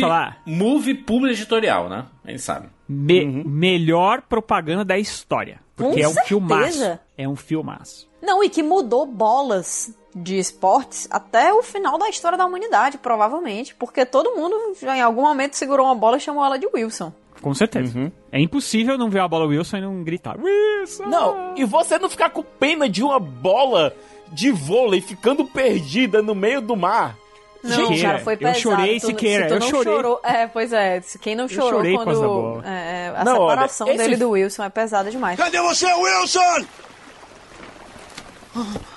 falar? 0.00 0.40
movie 0.46 0.94
Publi 0.94 1.32
Editorial, 1.32 1.90
né? 1.90 2.06
A 2.24 2.30
gente 2.30 2.40
sabe. 2.42 2.68
Me- 2.88 3.22
Uhum. 3.26 3.42
Melhor 3.44 4.22
propaganda 4.22 4.82
da 4.82 4.96
história. 4.98 5.60
Porque 5.76 6.00
Com 6.00 6.06
é 6.06 6.08
um 6.08 6.12
certeza. 6.12 6.26
filmaço. 6.26 6.98
É 7.18 7.28
um 7.28 7.36
filmaço. 7.36 8.08
Não, 8.22 8.42
e 8.42 8.48
que 8.48 8.62
mudou 8.62 9.04
bolas 9.04 9.94
de 10.14 10.38
esportes 10.38 11.06
até 11.10 11.52
o 11.52 11.62
final 11.62 11.98
da 11.98 12.08
história 12.08 12.38
da 12.38 12.46
humanidade, 12.46 12.96
provavelmente. 12.96 13.74
Porque 13.74 14.06
todo 14.06 14.34
mundo, 14.34 14.56
já 14.80 14.96
em 14.96 15.02
algum 15.02 15.20
momento, 15.20 15.52
segurou 15.54 15.84
uma 15.84 15.94
bola 15.94 16.16
e 16.16 16.20
chamou 16.20 16.42
ela 16.42 16.58
de 16.58 16.66
Wilson. 16.74 17.12
Com 17.42 17.52
certeza. 17.52 17.98
Uhum. 17.98 18.10
É 18.32 18.40
impossível 18.40 18.96
não 18.96 19.10
ver 19.10 19.20
a 19.20 19.28
bola 19.28 19.44
Wilson 19.44 19.76
e 19.76 19.80
não 19.82 20.02
gritar. 20.02 20.38
Wilson! 20.40 21.04
Não, 21.04 21.54
e 21.56 21.64
você 21.66 21.98
não 21.98 22.08
ficar 22.08 22.30
com 22.30 22.42
pena 22.42 22.88
de 22.88 23.02
uma 23.02 23.20
bola 23.20 23.92
de 24.28 24.50
vôlei 24.50 25.00
ficando 25.00 25.44
perdida 25.44 26.20
no 26.22 26.34
meio 26.34 26.60
do 26.60 26.76
mar. 26.76 27.16
Não, 27.62 27.74
Siqueira, 27.88 28.08
cara, 28.10 28.18
foi 28.20 28.34
eu 28.34 28.38
pesado. 28.38 28.58
chorei, 28.60 29.00
Tu- 29.00 29.06
Siqueira, 29.06 29.42
se 29.44 29.48
tu 29.48 29.54
eu 29.54 29.60
não 29.60 29.68
chorei. 29.70 29.92
chorou, 29.94 30.20
é, 30.22 30.46
pois 30.46 30.72
é. 30.72 31.00
se 31.00 31.18
Quem 31.18 31.34
não 31.34 31.48
chorou 31.48 31.70
chorei 31.80 31.96
com 31.96 32.04
quando 32.04 32.62
é, 32.64 33.12
a 33.16 33.24
Não, 33.24 33.40
olha, 33.40 33.50
separação 33.50 33.88
esse- 33.88 33.98
dele 33.98 34.16
do 34.16 34.30
Wilson 34.30 34.62
é 34.64 34.68
pesada 34.68 35.10
demais. 35.10 35.36
Cadê 35.36 35.60
você, 35.60 35.92
Wilson? 35.92 36.64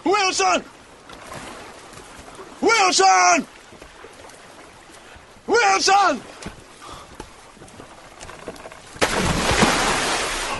Wilson! 0.05 0.61
Wilson! 2.61 3.45
Wilson! 5.47 6.19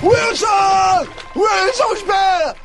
Wilson! 0.02 1.08
Wilson, 1.36 1.94
espera! 1.94 2.56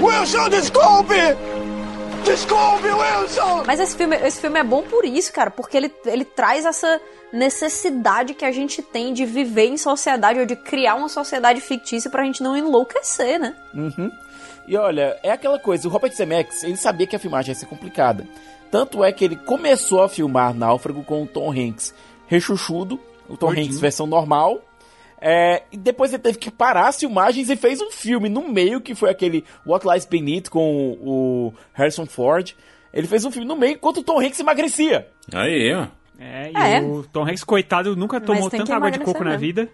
Wilson, 0.00 0.48
desculpe! 0.50 1.14
Desculpe, 2.24 2.86
Wilson! 2.86 3.64
Mas 3.66 3.80
esse 3.80 3.96
filme, 3.96 4.16
esse 4.16 4.40
filme 4.40 4.58
é 4.58 4.64
bom 4.64 4.82
por 4.82 5.04
isso, 5.04 5.32
cara, 5.32 5.50
porque 5.50 5.76
ele, 5.76 5.92
ele 6.04 6.24
traz 6.24 6.64
essa 6.64 7.00
necessidade 7.32 8.34
que 8.34 8.44
a 8.44 8.52
gente 8.52 8.82
tem 8.82 9.12
de 9.12 9.24
viver 9.24 9.66
em 9.66 9.76
sociedade 9.76 10.40
ou 10.40 10.46
de 10.46 10.56
criar 10.56 10.96
uma 10.96 11.08
sociedade 11.08 11.60
fictícia 11.60 12.10
pra 12.10 12.24
gente 12.24 12.42
não 12.42 12.56
enlouquecer, 12.56 13.38
né? 13.38 13.54
Uhum. 13.74 14.10
E 14.66 14.76
olha, 14.76 15.16
é 15.22 15.30
aquela 15.30 15.58
coisa, 15.58 15.86
o 15.86 15.90
Robert 15.90 16.12
Zemeckis, 16.12 16.64
ele 16.64 16.76
sabia 16.76 17.06
que 17.06 17.14
a 17.14 17.18
filmagem 17.18 17.52
ia 17.52 17.54
ser 17.54 17.66
complicada. 17.66 18.26
Tanto 18.70 19.04
é 19.04 19.12
que 19.12 19.24
ele 19.24 19.36
começou 19.36 20.02
a 20.02 20.08
filmar 20.08 20.52
Náufrago 20.52 21.04
com 21.04 21.22
o 21.22 21.26
Tom 21.26 21.50
Hanks 21.52 21.94
rechuchudo, 22.26 22.98
o 23.28 23.36
Tom 23.36 23.46
Gordinho. 23.46 23.66
Hanks 23.66 23.80
versão 23.80 24.06
normal, 24.06 24.60
É, 25.20 25.62
e 25.72 25.76
depois 25.76 26.12
ele 26.12 26.22
teve 26.22 26.38
que 26.38 26.50
parar 26.50 26.88
as 26.88 26.98
filmagens 27.00 27.48
e 27.48 27.56
fez 27.56 27.80
um 27.80 27.90
filme 27.90 28.28
no 28.28 28.48
meio, 28.48 28.80
que 28.80 28.94
foi 28.94 29.10
aquele 29.10 29.44
What 29.66 29.86
Lies 29.88 30.04
Beneath 30.04 30.48
com 30.50 30.92
o 31.00 31.54
Harrison 31.72 32.04
Ford. 32.06 32.52
Ele 32.92 33.06
fez 33.06 33.24
um 33.24 33.30
filme 33.30 33.46
no 33.46 33.56
meio 33.56 33.74
enquanto 33.74 33.98
o 33.98 34.02
Tom 34.02 34.20
Hanks 34.20 34.40
emagrecia. 34.40 35.08
Aí, 35.32 35.72
ó. 35.74 35.86
É, 36.18 36.50
e 36.50 36.56
É. 36.76 36.80
o 36.80 37.02
Tom 37.02 37.24
Hanks, 37.24 37.44
coitado, 37.44 37.94
nunca 37.96 38.20
tomou 38.20 38.48
tanta 38.50 38.74
água 38.74 38.90
de 38.90 38.98
coco 39.00 39.22
na 39.24 39.30
mesmo. 39.30 39.40
vida. 39.40 39.68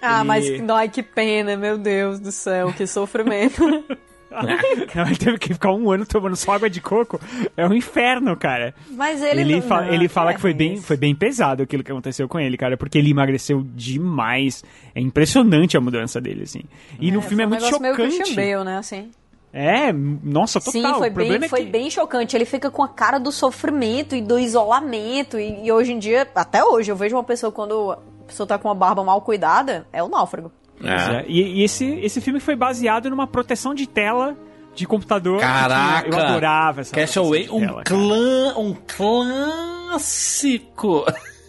Ah, 0.00 0.18
Ele- 0.20 0.24
mas 0.62 0.70
ai, 0.70 0.88
que 0.88 1.02
pena, 1.02 1.56
meu 1.56 1.78
Deus 1.78 2.18
do 2.18 2.32
céu, 2.32 2.72
que 2.72 2.86
sofrimento. 2.86 3.62
Ele 5.06 5.16
teve 5.16 5.38
que 5.38 5.52
ficar 5.54 5.72
um 5.72 5.90
ano 5.90 6.06
tomando 6.06 6.36
só 6.36 6.52
água 6.52 6.68
de 6.70 6.80
coco. 6.80 7.20
É 7.56 7.66
um 7.66 7.72
inferno, 7.74 8.36
cara. 8.36 8.74
Mas 8.90 9.22
ele 9.22 9.40
Ele, 9.42 9.54
não- 9.56 9.62
fa- 9.62 9.82
não, 9.82 9.92
ele 9.92 10.08
fala 10.08 10.30
é 10.30 10.34
que 10.34 10.40
foi 10.40 10.54
bem, 10.54 10.74
isso. 10.74 10.82
foi 10.84 10.96
bem 10.96 11.14
pesado 11.14 11.62
aquilo 11.62 11.82
que 11.84 11.90
aconteceu 11.92 12.28
com 12.28 12.38
ele, 12.40 12.56
cara, 12.56 12.76
porque 12.76 12.98
ele 12.98 13.10
emagreceu 13.10 13.62
demais. 13.74 14.64
É 14.94 15.00
impressionante 15.00 15.76
a 15.76 15.80
mudança 15.80 16.20
dele, 16.20 16.42
assim. 16.44 16.62
E 17.00 17.10
no 17.10 17.20
filme 17.22 17.42
é 17.42 17.46
um 17.46 17.50
muito 17.50 17.62
meio 17.62 17.94
chocante. 17.94 18.16
Christian 18.16 18.34
Bale, 18.36 18.64
né, 18.64 18.78
assim. 18.78 19.10
É, 19.54 19.92
nossa, 19.92 20.58
total. 20.60 20.72
Sim, 20.94 20.98
foi, 20.98 21.10
bem, 21.10 21.34
é 21.34 21.48
foi 21.48 21.64
que... 21.64 21.70
bem 21.70 21.90
chocante. 21.90 22.34
Ele 22.34 22.46
fica 22.46 22.70
com 22.70 22.82
a 22.82 22.88
cara 22.88 23.18
do 23.18 23.30
sofrimento 23.30 24.16
e 24.16 24.22
do 24.22 24.38
isolamento. 24.38 25.38
E, 25.38 25.66
e 25.66 25.70
hoje 25.70 25.92
em 25.92 25.98
dia, 25.98 26.26
até 26.34 26.64
hoje, 26.64 26.90
eu 26.90 26.96
vejo 26.96 27.14
uma 27.16 27.22
pessoa 27.24 27.52
quando 27.52 27.92
a 27.92 27.98
pessoa 28.26 28.46
tá 28.46 28.58
com 28.58 28.68
uma 28.68 28.74
barba 28.74 29.04
mal 29.04 29.20
cuidada, 29.20 29.86
é 29.92 30.02
o 30.02 30.08
náufrago. 30.08 30.50
Pois 30.82 31.08
é. 31.08 31.24
E, 31.28 31.60
e 31.60 31.62
esse, 31.62 31.84
esse 32.00 32.20
filme 32.20 32.40
foi 32.40 32.56
baseado 32.56 33.08
numa 33.08 33.26
proteção 33.26 33.74
de 33.74 33.86
tela 33.86 34.36
de 34.74 34.86
computador. 34.86 35.38
que 35.38 35.42
Caraca! 35.42 36.08
Eu 36.08 36.18
adorava 36.18 36.80
essa 36.80 36.92
de 37.44 37.50
um, 37.50 37.60
tela, 37.60 37.84
clã, 37.84 38.54
um 38.58 38.74
clássico. 39.94 41.04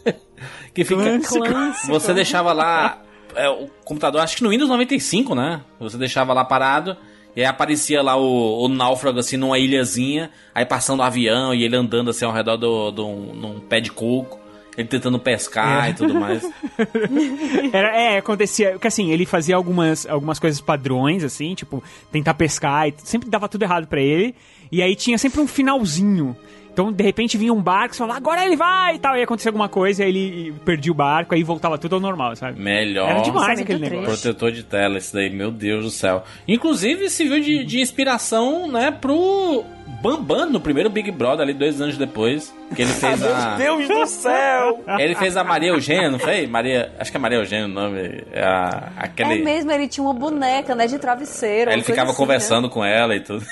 que 0.74 0.84
fica. 0.84 1.20
Clássico. 1.20 1.88
Você 1.88 2.14
deixava 2.14 2.54
lá 2.54 3.02
é, 3.36 3.50
o 3.50 3.68
computador, 3.84 4.22
acho 4.22 4.38
que 4.38 4.44
no 4.44 4.50
Windows 4.50 4.70
95, 4.70 5.34
né? 5.36 5.62
Você 5.80 5.98
deixava 5.98 6.34
lá 6.34 6.46
parado. 6.46 6.96
E 7.36 7.42
aí 7.42 7.48
aparecia 7.48 8.02
lá 8.04 8.16
o, 8.16 8.64
o 8.64 8.68
náufrago, 8.68 9.18
assim, 9.18 9.38
numa 9.38 9.58
ilhazinha, 9.58 10.30
aí 10.54 10.66
passando 10.66 11.00
o 11.00 11.04
avião 11.04 11.52
e 11.52 11.64
ele 11.64 11.76
andando 11.76 12.12
assim 12.12 12.26
ao 12.26 12.32
redor 12.32 12.58
do, 12.58 12.92
do, 12.92 13.08
num 13.08 13.60
pé 13.60 13.82
de 13.82 13.92
coco, 13.92 14.40
ele 14.78 14.88
tentando 14.88 15.20
pescar 15.20 15.88
É. 15.88 15.90
e 15.92 15.94
tudo 15.94 16.14
mais. 16.16 16.44
Era, 17.72 17.96
é, 17.96 18.18
acontecia. 18.18 18.78
Que 18.80 18.88
assim, 18.88 19.12
ele 19.12 19.26
fazia 19.26 19.56
algumas, 19.56 20.06
algumas 20.08 20.40
coisas 20.40 20.60
padrões, 20.62 21.24
assim, 21.24 21.54
tipo, 21.56 21.84
tentar 22.12 22.34
pescar, 22.34 22.88
e 22.88 22.94
sempre 22.98 23.30
dava 23.30 23.48
tudo 23.48 23.64
errado 23.64 23.88
pra 23.88 24.02
ele. 24.02 24.36
E 24.72 24.82
aí 24.82 24.96
tinha 24.96 25.18
sempre 25.18 25.40
um 25.42 25.48
finalzinho. 25.48 26.36
Então, 26.74 26.92
de 26.92 27.04
repente, 27.04 27.38
vinha 27.38 27.54
um 27.54 27.62
barco 27.62 27.94
e 27.94 27.98
falava, 27.98 28.18
agora 28.18 28.44
ele 28.44 28.56
vai 28.56 28.96
e 28.96 29.00
tal. 29.00 29.16
E 29.16 29.22
acontecia 29.22 29.50
alguma 29.50 29.70
coisa, 29.70 30.04
aí 30.04 30.10
ele 30.10 30.54
perdia 30.66 30.92
o 30.92 30.96
barco, 30.96 31.36
aí 31.36 31.44
voltava 31.44 31.78
tudo 31.78 31.96
ao 31.96 32.02
normal, 32.02 32.36
sabe? 32.36 32.60
Melhor. 32.60 33.10
Era 33.10 33.20
demais 33.22 33.60
aquele 33.60 33.80
muito 33.80 33.92
negócio. 33.92 34.22
Protetor 34.24 34.52
de 34.52 34.64
tela, 34.64 34.98
esse 34.98 35.14
daí, 35.14 35.30
meu 35.30 35.52
Deus 35.52 35.86
do 35.86 35.92
céu. 35.92 36.24
Inclusive, 36.48 37.10
serviu 37.12 37.40
de, 37.40 37.64
de 37.64 37.80
inspiração, 37.80 38.68
né, 38.68 38.90
pro 38.90 39.64
Bambam 40.02 40.50
no 40.50 40.60
primeiro 40.60 40.90
Big 40.90 41.12
Brother, 41.12 41.42
ali 41.42 41.54
dois 41.54 41.80
anos 41.80 41.96
depois. 41.96 42.54
Que 42.76 42.82
ele 42.82 42.92
fez 42.92 43.24
a. 43.24 43.56
Deus 43.56 43.88
do 43.88 44.06
céu! 44.08 44.84
Ele 44.98 45.14
fez 45.14 45.38
a 45.38 45.44
Maria 45.44 45.70
Eugênia, 45.70 46.10
não 46.10 46.18
foi? 46.18 46.48
Maria. 46.48 46.92
Acho 47.00 47.12
que 47.12 47.18
é 47.18 47.20
Maria 47.20 47.38
Eugênia 47.38 47.66
o 47.66 47.70
nome. 47.70 48.24
É 48.32 48.44
a, 48.44 48.92
aquele. 48.98 49.42
É 49.42 49.44
mesmo, 49.44 49.72
ele 49.72 49.88
tinha 49.88 50.04
uma 50.04 50.14
boneca, 50.14 50.74
né, 50.74 50.88
de 50.88 50.98
travesseiro. 50.98 51.72
Ele 51.72 51.84
ficava 51.84 52.10
assim, 52.10 52.18
conversando 52.18 52.68
com 52.70 52.84
ela 52.84 53.16
e 53.16 53.20
tudo. 53.20 53.46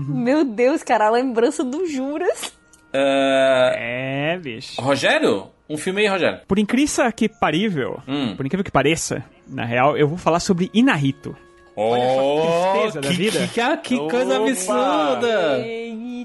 Né? 0.00 0.20
Meu 0.24 0.44
Deus, 0.44 0.82
cara, 0.82 1.06
a 1.06 1.10
lembrança 1.10 1.62
do 1.64 1.86
Juras. 1.86 2.52
É, 2.92 4.32
É, 4.34 4.38
bicho. 4.38 4.80
Rogério? 4.80 5.46
Um 5.68 5.76
filme 5.76 6.00
aí, 6.00 6.06
Rogério. 6.06 6.40
Por 6.48 6.58
incrível 6.58 7.12
que 7.12 7.28
parível, 7.28 8.00
Hum. 8.08 8.34
por 8.36 8.46
incrível 8.46 8.64
que 8.64 8.70
pareça, 8.70 9.22
na 9.46 9.64
real, 9.64 9.96
eu 9.96 10.08
vou 10.08 10.16
falar 10.16 10.40
sobre 10.40 10.70
Inarito. 10.72 11.36
Oh, 11.80 12.72
tristeza 12.72 13.00
da 13.00 13.08
que, 13.08 13.14
vida. 13.16 13.38
Que, 13.46 13.76
que, 13.76 13.76
que 13.82 13.96
coisa 14.10 14.40
Opa! 14.40 14.50
absurda! 14.50 15.64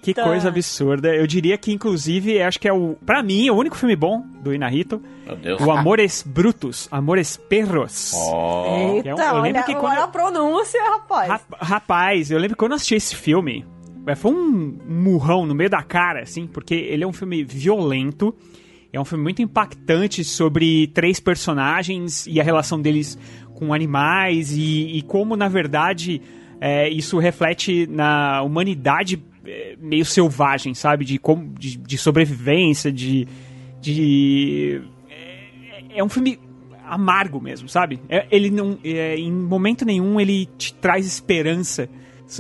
Que 0.01 0.13
coisa 0.13 0.47
absurda. 0.49 1.15
Eu 1.15 1.25
diria 1.27 1.57
que, 1.57 1.71
inclusive, 1.71 2.41
acho 2.41 2.59
que 2.59 2.67
é 2.67 2.73
o, 2.73 2.97
pra 3.05 3.21
mim, 3.23 3.49
o 3.49 3.55
único 3.55 3.75
filme 3.77 3.95
bom 3.95 4.21
do 4.41 4.53
Inarito. 4.53 5.01
Meu 5.25 5.35
Deus. 5.37 5.61
O 5.61 5.71
Amores 5.71 6.23
Brutos, 6.27 6.87
Amores 6.91 7.37
Perros. 7.37 8.11
Oh. 8.13 8.95
Eita, 8.95 9.09
Eu- 9.09 9.17
eu 9.17 9.41
lembro 9.41 9.59
olha, 9.59 9.63
que 9.63 9.73
quando 9.75 9.91
olha 9.91 9.99
eu- 9.99 10.03
a 10.03 10.07
pronúncia, 10.07 10.83
rapaz. 10.83 11.29
Rap- 11.29 11.55
Rapaz, 11.61 12.31
eu 12.31 12.37
lembro 12.37 12.55
que 12.55 12.59
quando 12.59 12.71
eu 12.71 12.75
assisti 12.75 12.95
esse 12.95 13.15
filme, 13.15 13.65
é, 14.07 14.15
foi 14.15 14.31
um 14.33 14.77
murrão 14.85 15.45
no 15.45 15.55
meio 15.55 15.69
da 15.69 15.81
cara, 15.83 16.23
assim, 16.23 16.47
porque 16.47 16.73
ele 16.73 17.03
é 17.03 17.07
um 17.07 17.13
filme 17.13 17.41
violento, 17.43 18.35
é 18.91 18.99
um 18.99 19.05
filme 19.05 19.23
muito 19.23 19.41
impactante 19.41 20.21
sobre 20.25 20.87
três 20.87 21.19
personagens 21.21 22.27
e 22.27 22.41
a 22.41 22.43
relação 22.43 22.81
deles 22.81 23.17
com 23.65 23.73
animais 23.73 24.51
e, 24.51 24.97
e 24.97 25.01
como, 25.01 25.35
na 25.35 25.47
verdade, 25.47 26.21
é, 26.59 26.89
isso 26.89 27.17
reflete 27.17 27.87
na 27.87 28.41
humanidade 28.41 29.21
é, 29.45 29.75
meio 29.79 30.05
selvagem, 30.05 30.73
sabe? 30.73 31.05
De, 31.05 31.17
como, 31.17 31.53
de, 31.57 31.77
de 31.77 31.97
sobrevivência, 31.97 32.91
de... 32.91 33.27
de 33.81 34.81
é, 35.09 35.99
é 35.99 36.03
um 36.03 36.09
filme 36.09 36.39
amargo 36.85 37.39
mesmo, 37.41 37.67
sabe? 37.69 37.99
É- 38.09 38.25
ele 38.31 38.49
não, 38.49 38.77
é, 38.83 39.15
em 39.15 39.31
momento 39.31 39.85
nenhum 39.85 40.19
ele 40.19 40.45
te 40.57 40.73
traz 40.73 41.05
esperança 41.05 41.89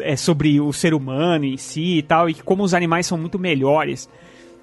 é, 0.01 0.15
sobre 0.15 0.59
o 0.59 0.71
ser 0.73 0.93
humano 0.93 1.45
em 1.45 1.57
si 1.57 1.97
e 1.97 2.01
tal, 2.03 2.29
e 2.29 2.33
como 2.33 2.63
os 2.63 2.73
animais 2.73 3.05
são 3.07 3.17
muito 3.17 3.39
melhores. 3.39 4.09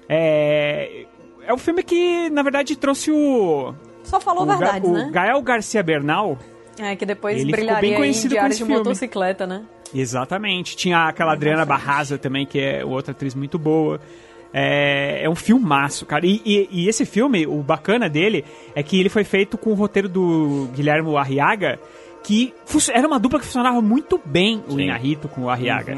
É, 0.07 1.05
é 1.45 1.53
um 1.53 1.57
filme 1.57 1.83
que, 1.83 2.29
na 2.29 2.43
verdade, 2.43 2.75
trouxe 2.75 3.11
o. 3.11 3.73
Só 4.03 4.19
falou 4.19 4.43
o, 4.43 4.45
Ga- 4.45 4.57
verdade, 4.57 4.85
o 4.87 4.93
né? 4.93 5.09
Gael 5.11 5.41
Garcia 5.41 5.81
Bernal. 5.83 6.37
É, 6.79 6.95
que 6.95 7.05
depois 7.05 7.35
Ele 7.37 7.45
ficou 7.45 7.57
bem 7.57 7.65
brilharia 7.65 7.93
em 7.93 7.97
conhecido 7.97 8.29
com 8.29 8.35
Diário 8.35 8.51
esse 8.51 8.59
de 8.59 8.65
filme. 8.65 8.77
Motocicleta, 8.79 9.45
né? 9.45 9.63
Exatamente. 9.93 10.75
Tinha 10.75 11.07
aquela 11.07 11.33
Adriana 11.33 11.65
Barraza 11.65 12.17
também, 12.17 12.45
que 12.45 12.59
é 12.59 12.83
outra 12.85 13.11
atriz 13.11 13.35
muito 13.35 13.59
boa. 13.59 13.99
É, 14.53 15.23
é 15.23 15.29
um 15.29 15.35
filmaço, 15.35 16.05
cara. 16.05 16.25
E, 16.25 16.41
e- 16.45 16.67
e 16.71 16.89
esse 16.89 17.05
filme, 17.05 17.45
o 17.47 17.61
bacana 17.61 18.09
dele, 18.09 18.43
é 18.75 18.81
que 18.83 18.99
ele 18.99 19.09
foi 19.09 19.23
feito 19.23 19.57
com 19.57 19.71
o 19.71 19.73
roteiro 19.73 20.09
do 20.09 20.67
Guilherme 20.73 21.15
Arriaga, 21.15 21.79
que 22.23 22.53
era 22.93 23.07
uma 23.07 23.19
dupla 23.19 23.39
que 23.39 23.45
funcionava 23.45 23.81
muito 23.81 24.19
bem, 24.23 24.63
o 24.67 24.73
Sim. 24.73 24.83
Inharito 24.83 25.27
com 25.27 25.41
o 25.43 25.49
Arriaga. 25.49 25.97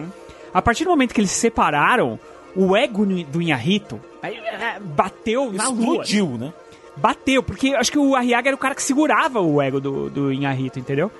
A 0.53 0.61
partir 0.61 0.83
do 0.83 0.89
momento 0.91 1.13
que 1.13 1.19
eles 1.21 1.31
se 1.31 1.39
separaram, 1.39 2.19
o 2.55 2.75
ego 2.77 3.05
no- 3.05 3.23
do 3.23 3.41
Inharito 3.41 3.99
aí, 4.21 4.35
é, 4.37 4.79
bateu 4.79 5.51
na 5.51 5.67
lua. 5.69 6.03
Explodiu, 6.03 6.37
né? 6.37 6.53
Bateu, 6.95 7.41
porque 7.41 7.69
acho 7.75 7.91
que 7.91 7.97
o 7.97 8.15
Arriaga 8.15 8.49
era 8.49 8.55
o 8.55 8.59
cara 8.59 8.75
que 8.75 8.83
segurava 8.83 9.39
o 9.41 9.61
ego 9.61 9.79
do, 9.81 10.09
do 10.09 10.31
Inharito, 10.31 10.79
entendeu? 10.79 11.11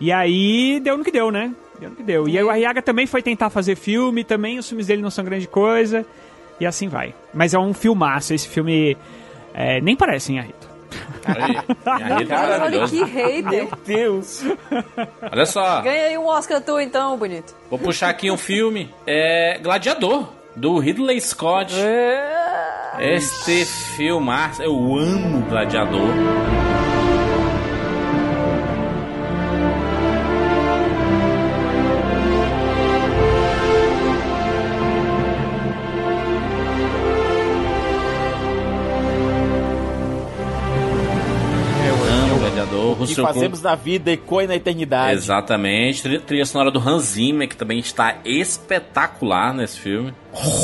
E 0.00 0.12
aí 0.12 0.80
deu 0.80 0.96
no 0.98 1.04
que 1.04 1.10
deu, 1.10 1.30
né? 1.30 1.52
Deu 1.80 1.90
no 1.90 1.96
que 1.96 2.02
deu. 2.02 2.28
E 2.28 2.36
aí 2.36 2.44
o 2.44 2.50
Arriaga 2.50 2.82
também 2.82 3.06
foi 3.06 3.22
tentar 3.22 3.48
fazer 3.50 3.74
filme, 3.76 4.22
também 4.24 4.58
os 4.58 4.68
filmes 4.68 4.86
dele 4.86 5.00
não 5.02 5.10
são 5.10 5.24
grande 5.24 5.48
coisa, 5.48 6.04
e 6.60 6.66
assim 6.66 6.88
vai. 6.88 7.14
Mas 7.32 7.54
é 7.54 7.58
um 7.58 7.72
filmaço, 7.72 8.34
esse 8.34 8.48
filme 8.48 8.96
é, 9.54 9.80
nem 9.80 9.96
parece 9.96 10.30
Inharito. 10.32 10.74
É 11.26 12.14
Olha 12.14 12.26
maravilhosa. 12.26 12.94
que 12.96 13.02
hater. 13.04 13.68
Deus! 13.86 14.44
Olha 15.32 15.46
só, 15.46 15.80
Ganha 15.80 16.06
aí 16.08 16.18
um 16.18 16.26
Oscar 16.26 16.60
tu 16.60 16.78
então, 16.78 17.16
bonito. 17.16 17.54
vou 17.70 17.78
puxar 17.78 18.10
aqui 18.10 18.30
um 18.30 18.36
filme. 18.36 18.90
É 19.06 19.58
Gladiador, 19.62 20.28
do 20.56 20.78
Ridley 20.78 21.20
Scott. 21.20 21.74
É. 21.76 23.16
Este 23.16 23.64
filmaço, 23.96 24.62
eu 24.62 24.74
amo 24.74 25.44
Gladiador. 25.48 26.08
Gladiador. 42.74 42.92
O 42.92 42.94
que 42.94 43.00
Russell 43.02 43.14
Crowe- 43.24 43.34
fazemos 43.34 43.62
na 43.62 43.74
vida 43.74 44.12
ecoe 44.12 44.46
na 44.46 44.54
eternidade. 44.56 45.14
Exatamente. 45.16 46.02
Trilha, 46.02 46.20
trilha 46.20 46.46
sonora 46.46 46.70
do 46.70 46.78
Hans 46.78 47.02
Zimmer, 47.04 47.48
que 47.48 47.56
também 47.56 47.78
está 47.78 48.16
espetacular 48.24 49.54
nesse 49.54 49.78
filme. 49.78 50.12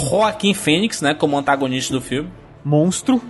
Joaquim 0.08 0.54
Fênix, 0.54 1.00
né, 1.00 1.14
como 1.14 1.36
antagonista 1.38 1.92
do 1.94 2.00
filme. 2.00 2.28
Monstro. 2.64 3.20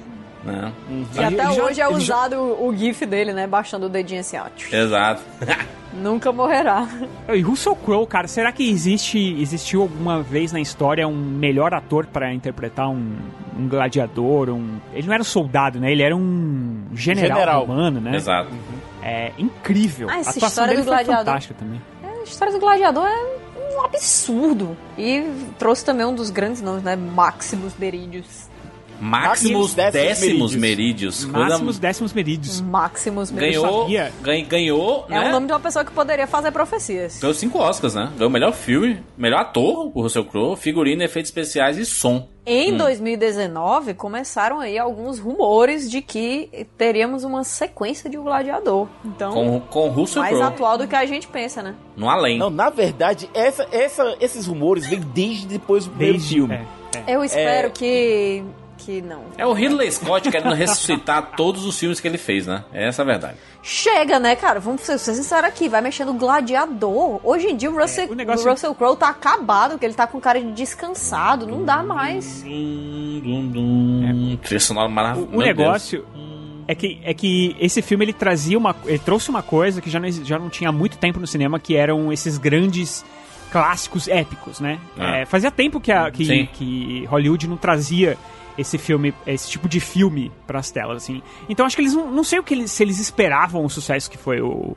Né? 0.44 0.72
E 1.14 1.18
até 1.18 1.26
Ele 1.26 1.36
já- 1.36 1.64
hoje 1.64 1.80
é 1.82 1.86
ele 1.86 2.00
já- 2.00 2.14
usado 2.16 2.36
o 2.64 2.74
gif 2.74 3.04
dele, 3.04 3.32
né? 3.32 3.46
Baixando 3.46 3.86
o 3.86 3.88
dedinho 3.88 4.20
assim, 4.20 4.38
ó. 4.38 4.46
Exato. 4.74 5.22
Nunca 5.92 6.30
morrerá. 6.32 6.88
E 7.28 7.40
Russell 7.40 7.74
Crowe, 7.74 8.06
cara, 8.06 8.28
será 8.28 8.52
que 8.52 8.68
existe, 8.70 9.18
existiu 9.40 9.82
alguma 9.82 10.22
vez 10.22 10.52
na 10.52 10.60
história 10.60 11.06
um 11.06 11.14
melhor 11.16 11.74
ator 11.74 12.06
pra 12.06 12.32
interpretar 12.32 12.88
um, 12.88 13.16
um 13.58 13.68
gladiador? 13.68 14.48
Um... 14.50 14.78
Ele 14.94 15.06
não 15.08 15.14
era 15.14 15.20
um 15.20 15.24
soldado, 15.26 15.80
né? 15.80 15.90
Ele 15.90 16.02
era 16.02 16.14
um 16.16 16.84
general, 16.94 17.38
General. 17.38 17.64
romano, 17.66 18.00
né? 18.00 18.14
Exato. 18.16 18.50
É 19.02 19.32
incrível. 19.36 20.08
Ah, 20.08 20.18
essa 20.20 20.30
a 20.30 20.32
atuação 20.32 20.48
história 20.48 20.68
dele 20.70 20.82
do 20.82 20.84
foi 20.86 20.94
gladiador. 20.94 21.24
fantástica 21.26 21.54
também. 21.58 21.80
A 22.04 22.22
história 22.22 22.52
do 22.54 22.60
gladiador 22.60 23.06
é 23.08 23.76
um 23.76 23.84
absurdo. 23.84 24.76
E 24.96 25.24
trouxe 25.58 25.84
também 25.84 26.06
um 26.06 26.14
dos 26.14 26.30
grandes 26.30 26.62
nomes, 26.62 26.82
né? 26.84 26.94
Maximus 26.96 27.72
Derídeos. 27.74 28.48
Máximos 29.00 29.74
décimos 29.74 30.54
merídios. 30.54 31.24
Máximos 31.24 31.78
décimos 31.78 32.12
merídios. 32.12 32.60
Máximos 32.60 33.30
mesmo. 33.30 33.62
Ganhou, 33.62 33.88
ganhou, 34.22 34.46
ganhou 34.46 35.06
É 35.08 35.14
né? 35.20 35.28
o 35.28 35.32
nome 35.32 35.46
de 35.46 35.52
uma 35.52 35.60
pessoa 35.60 35.84
que 35.84 35.90
poderia 35.92 36.26
fazer 36.26 36.52
profecias. 36.52 37.18
Ganhou 37.20 37.34
cinco 37.34 37.58
Oscars, 37.58 37.94
né? 37.94 38.10
Ganhou 38.16 38.30
melhor 38.30 38.52
filme, 38.52 39.02
melhor 39.16 39.40
ator, 39.40 39.90
o 39.94 40.02
Russell 40.02 40.24
Crowe, 40.24 40.56
figurino, 40.56 41.02
efeitos 41.02 41.30
especiais 41.30 41.78
e 41.78 41.84
som. 41.86 42.28
Em 42.46 42.76
2019, 42.76 43.94
começaram 43.94 44.60
aí 44.60 44.78
alguns 44.78 45.18
rumores 45.18 45.90
de 45.90 46.00
que 46.02 46.66
teríamos 46.76 47.22
uma 47.22 47.44
sequência 47.44 48.08
de 48.10 48.18
O 48.18 48.22
Gladiador. 48.22 48.88
Então, 49.04 49.32
Com, 49.32 49.60
com 49.60 49.88
o 49.88 49.90
Russell 49.92 50.22
mais 50.22 50.34
Crowe. 50.36 50.48
atual 50.52 50.78
do 50.78 50.88
que 50.88 50.96
a 50.96 51.06
gente 51.06 51.28
pensa, 51.28 51.62
né? 51.62 51.74
No 51.96 52.08
além. 52.08 52.38
Não, 52.38 52.50
na 52.50 52.70
verdade, 52.70 53.28
essa, 53.34 53.66
essa, 53.70 54.16
esses 54.20 54.46
rumores 54.46 54.86
vêm 54.86 55.00
desde 55.00 55.46
depois 55.46 55.84
do 55.84 55.90
primeiro 55.90 56.14
Desde. 56.18 56.34
filme. 56.34 56.54
é, 56.54 56.64
é. 57.12 57.14
Eu 57.16 57.22
espero 57.22 57.68
É. 57.68 57.70
que. 57.70 58.42
Que 58.84 59.00
não. 59.02 59.22
É 59.36 59.46
o 59.46 59.52
Ridley 59.52 59.90
Scott 59.92 60.30
querendo 60.30 60.54
ressuscitar 60.54 61.32
todos 61.36 61.64
os 61.64 61.78
filmes 61.78 62.00
que 62.00 62.08
ele 62.08 62.18
fez, 62.18 62.46
né? 62.46 62.64
Essa 62.72 63.02
é 63.02 63.04
a 63.04 63.06
verdade. 63.06 63.36
Chega, 63.62 64.18
né, 64.18 64.34
cara? 64.36 64.58
Vamos 64.60 64.82
ser, 64.82 64.98
sinceros 64.98 65.44
aqui. 65.48 65.68
Vai 65.68 65.80
mexer 65.80 66.04
no 66.04 66.14
gladiador. 66.14 67.20
Hoje 67.22 67.46
em 67.48 67.56
dia 67.56 67.70
o 67.70 67.78
Russell, 67.78 68.10
o 68.10 68.14
negócio- 68.14 68.46
o 68.46 68.50
Russell 68.50 68.74
Crowe 68.74 68.96
tá 68.96 69.08
acabado, 69.08 69.72
porque 69.72 69.84
ele 69.86 69.94
tá 69.94 70.06
com 70.06 70.18
cara 70.20 70.40
de 70.40 70.52
descansado. 70.52 71.46
Não 71.46 71.64
dá 71.64 71.82
mais. 71.82 72.42
Dum, 72.42 73.20
dum, 73.22 73.48
dum. 73.48 74.38
Trilha 74.42 74.60
sonora 74.60 74.88
O, 74.88 74.90
maravilhosa. 74.90 75.30
o 75.36 75.38
negócio 75.40 76.04
é 76.66 76.74
que, 76.74 77.00
é 77.04 77.12
que 77.12 77.56
esse 77.60 77.82
filme 77.82 78.04
ele 78.04 78.12
trazia 78.12 78.56
uma. 78.56 78.74
Ele 78.86 78.98
trouxe 78.98 79.28
uma 79.28 79.42
coisa 79.42 79.80
que 79.80 79.90
já 79.90 80.00
não, 80.00 80.10
já 80.10 80.38
não 80.38 80.48
tinha 80.48 80.72
muito 80.72 80.96
tempo 80.98 81.20
no 81.20 81.26
cinema, 81.26 81.58
que 81.60 81.76
eram 81.76 82.12
esses 82.12 82.38
grandes 82.38 83.04
clássicos 83.50 84.06
épicos, 84.08 84.60
né? 84.60 84.78
Ah. 84.96 85.16
É, 85.18 85.26
fazia 85.26 85.50
tempo 85.50 85.80
que, 85.80 85.90
a, 85.90 86.08
que, 86.10 86.46
que 86.46 87.04
Hollywood 87.06 87.48
não 87.48 87.56
trazia 87.56 88.16
esse 88.58 88.76
filme, 88.78 89.14
esse 89.26 89.48
tipo 89.48 89.68
de 89.68 89.80
filme 89.80 90.30
pras 90.46 90.70
telas, 90.70 91.02
assim. 91.04 91.22
Então 91.48 91.64
acho 91.66 91.76
que 91.76 91.82
eles 91.82 91.94
não, 91.94 92.10
não 92.10 92.24
sei 92.24 92.38
o 92.38 92.42
que 92.42 92.54
eles, 92.54 92.70
se 92.70 92.82
eles 92.82 92.98
esperavam 92.98 93.64
o 93.64 93.70
sucesso 93.70 94.10
que 94.10 94.18
foi 94.18 94.40
o, 94.40 94.76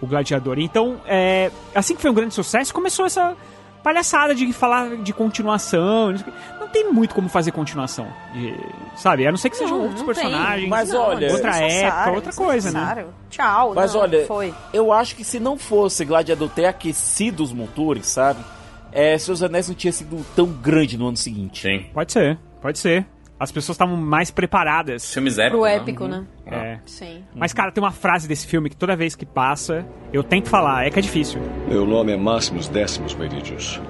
o 0.00 0.06
Gladiador. 0.06 0.58
Então, 0.58 1.00
é, 1.06 1.50
assim 1.74 1.94
que 1.94 2.02
foi 2.02 2.10
um 2.10 2.14
grande 2.14 2.34
sucesso, 2.34 2.72
começou 2.72 3.06
essa 3.06 3.36
palhaçada 3.82 4.34
de 4.34 4.52
falar 4.52 4.96
de 4.96 5.12
continuação. 5.12 6.12
não. 6.12 6.58
Não 6.68 6.72
tem 6.72 6.92
muito 6.92 7.14
como 7.14 7.30
fazer 7.30 7.50
continuação, 7.50 8.06
de- 8.34 8.54
sabe? 8.94 9.26
A 9.26 9.30
não 9.30 9.38
ser 9.38 9.48
que 9.48 9.56
sejam 9.56 9.78
Não, 9.78 9.84
outros 9.84 10.02
não 10.02 10.12
tem. 10.12 10.22
personagens. 10.22 10.68
Mas 10.68 10.92
olha- 10.92 11.32
outra 11.32 11.56
época, 11.56 12.10
outra 12.10 12.32
coisa, 12.34 12.70
né? 12.70 13.06
Tchau. 13.30 13.72
Mas 13.74 13.94
não, 13.94 14.00
olha, 14.02 14.26
Foi. 14.26 14.52
eu 14.70 14.92
acho 14.92 15.16
que 15.16 15.24
se 15.24 15.40
não 15.40 15.56
fosse 15.56 16.04
Gladiador 16.04 16.50
ter 16.50 16.66
aquecido 16.66 17.42
os 17.42 17.54
motores, 17.54 18.08
sabe? 18.08 18.44
É, 18.92 19.16
Seus 19.16 19.42
Anéis 19.42 19.66
não 19.68 19.74
tinha 19.74 19.92
sido 19.92 20.22
tão 20.36 20.44
grande 20.46 20.98
no 20.98 21.08
ano 21.08 21.16
seguinte. 21.16 21.62
Sim. 21.62 21.86
Pode 21.94 22.12
ser, 22.12 22.38
pode 22.60 22.78
ser. 22.78 23.06
As 23.40 23.52
pessoas 23.52 23.76
estavam 23.76 23.96
mais 23.96 24.32
preparadas. 24.32 25.12
Filmes 25.14 25.38
épicos. 25.38 25.60
Pro 25.60 25.68
né? 25.68 25.76
épico, 25.76 26.08
né? 26.08 26.24
É. 26.44 26.78
Sim. 26.84 27.22
Mas, 27.34 27.52
cara, 27.52 27.70
tem 27.70 27.82
uma 27.82 27.92
frase 27.92 28.26
desse 28.26 28.46
filme 28.46 28.68
que 28.68 28.76
toda 28.76 28.96
vez 28.96 29.14
que 29.14 29.24
passa, 29.24 29.86
eu 30.12 30.24
tento 30.24 30.48
falar, 30.48 30.86
é 30.86 30.90
que 30.90 30.98
é 30.98 31.02
difícil. 31.02 31.40
Meu 31.68 31.86
nome 31.86 32.12
é 32.12 32.16
Máximos 32.16 32.66
Décimos 32.66 33.14
Meridius, 33.14 33.80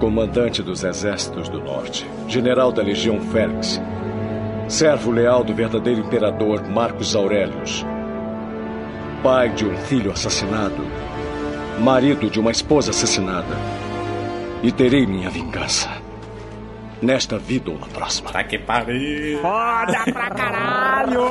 comandante 0.00 0.64
dos 0.64 0.82
Exércitos 0.82 1.48
do 1.48 1.60
Norte, 1.60 2.04
general 2.26 2.72
da 2.72 2.82
Legião 2.82 3.20
Félix, 3.20 3.80
servo 4.68 5.12
leal 5.12 5.44
do 5.44 5.54
verdadeiro 5.54 6.00
imperador 6.00 6.68
Marcos 6.68 7.14
Aurelius, 7.14 7.86
pai 9.22 9.48
de 9.50 9.64
um 9.64 9.76
filho 9.76 10.10
assassinado, 10.10 10.84
marido 11.78 12.28
de 12.28 12.40
uma 12.40 12.50
esposa 12.50 12.90
assassinada, 12.90 13.56
e 14.60 14.72
terei 14.72 15.06
minha 15.06 15.30
vingança. 15.30 16.07
Nesta 17.00 17.38
vida 17.38 17.70
ou 17.70 17.78
na 17.78 17.86
próxima. 17.86 18.30
Tá 18.30 18.42
que 18.42 18.58
pariu. 18.58 19.40
Foda 19.40 20.04
pra 20.12 20.30
caralho! 20.34 21.22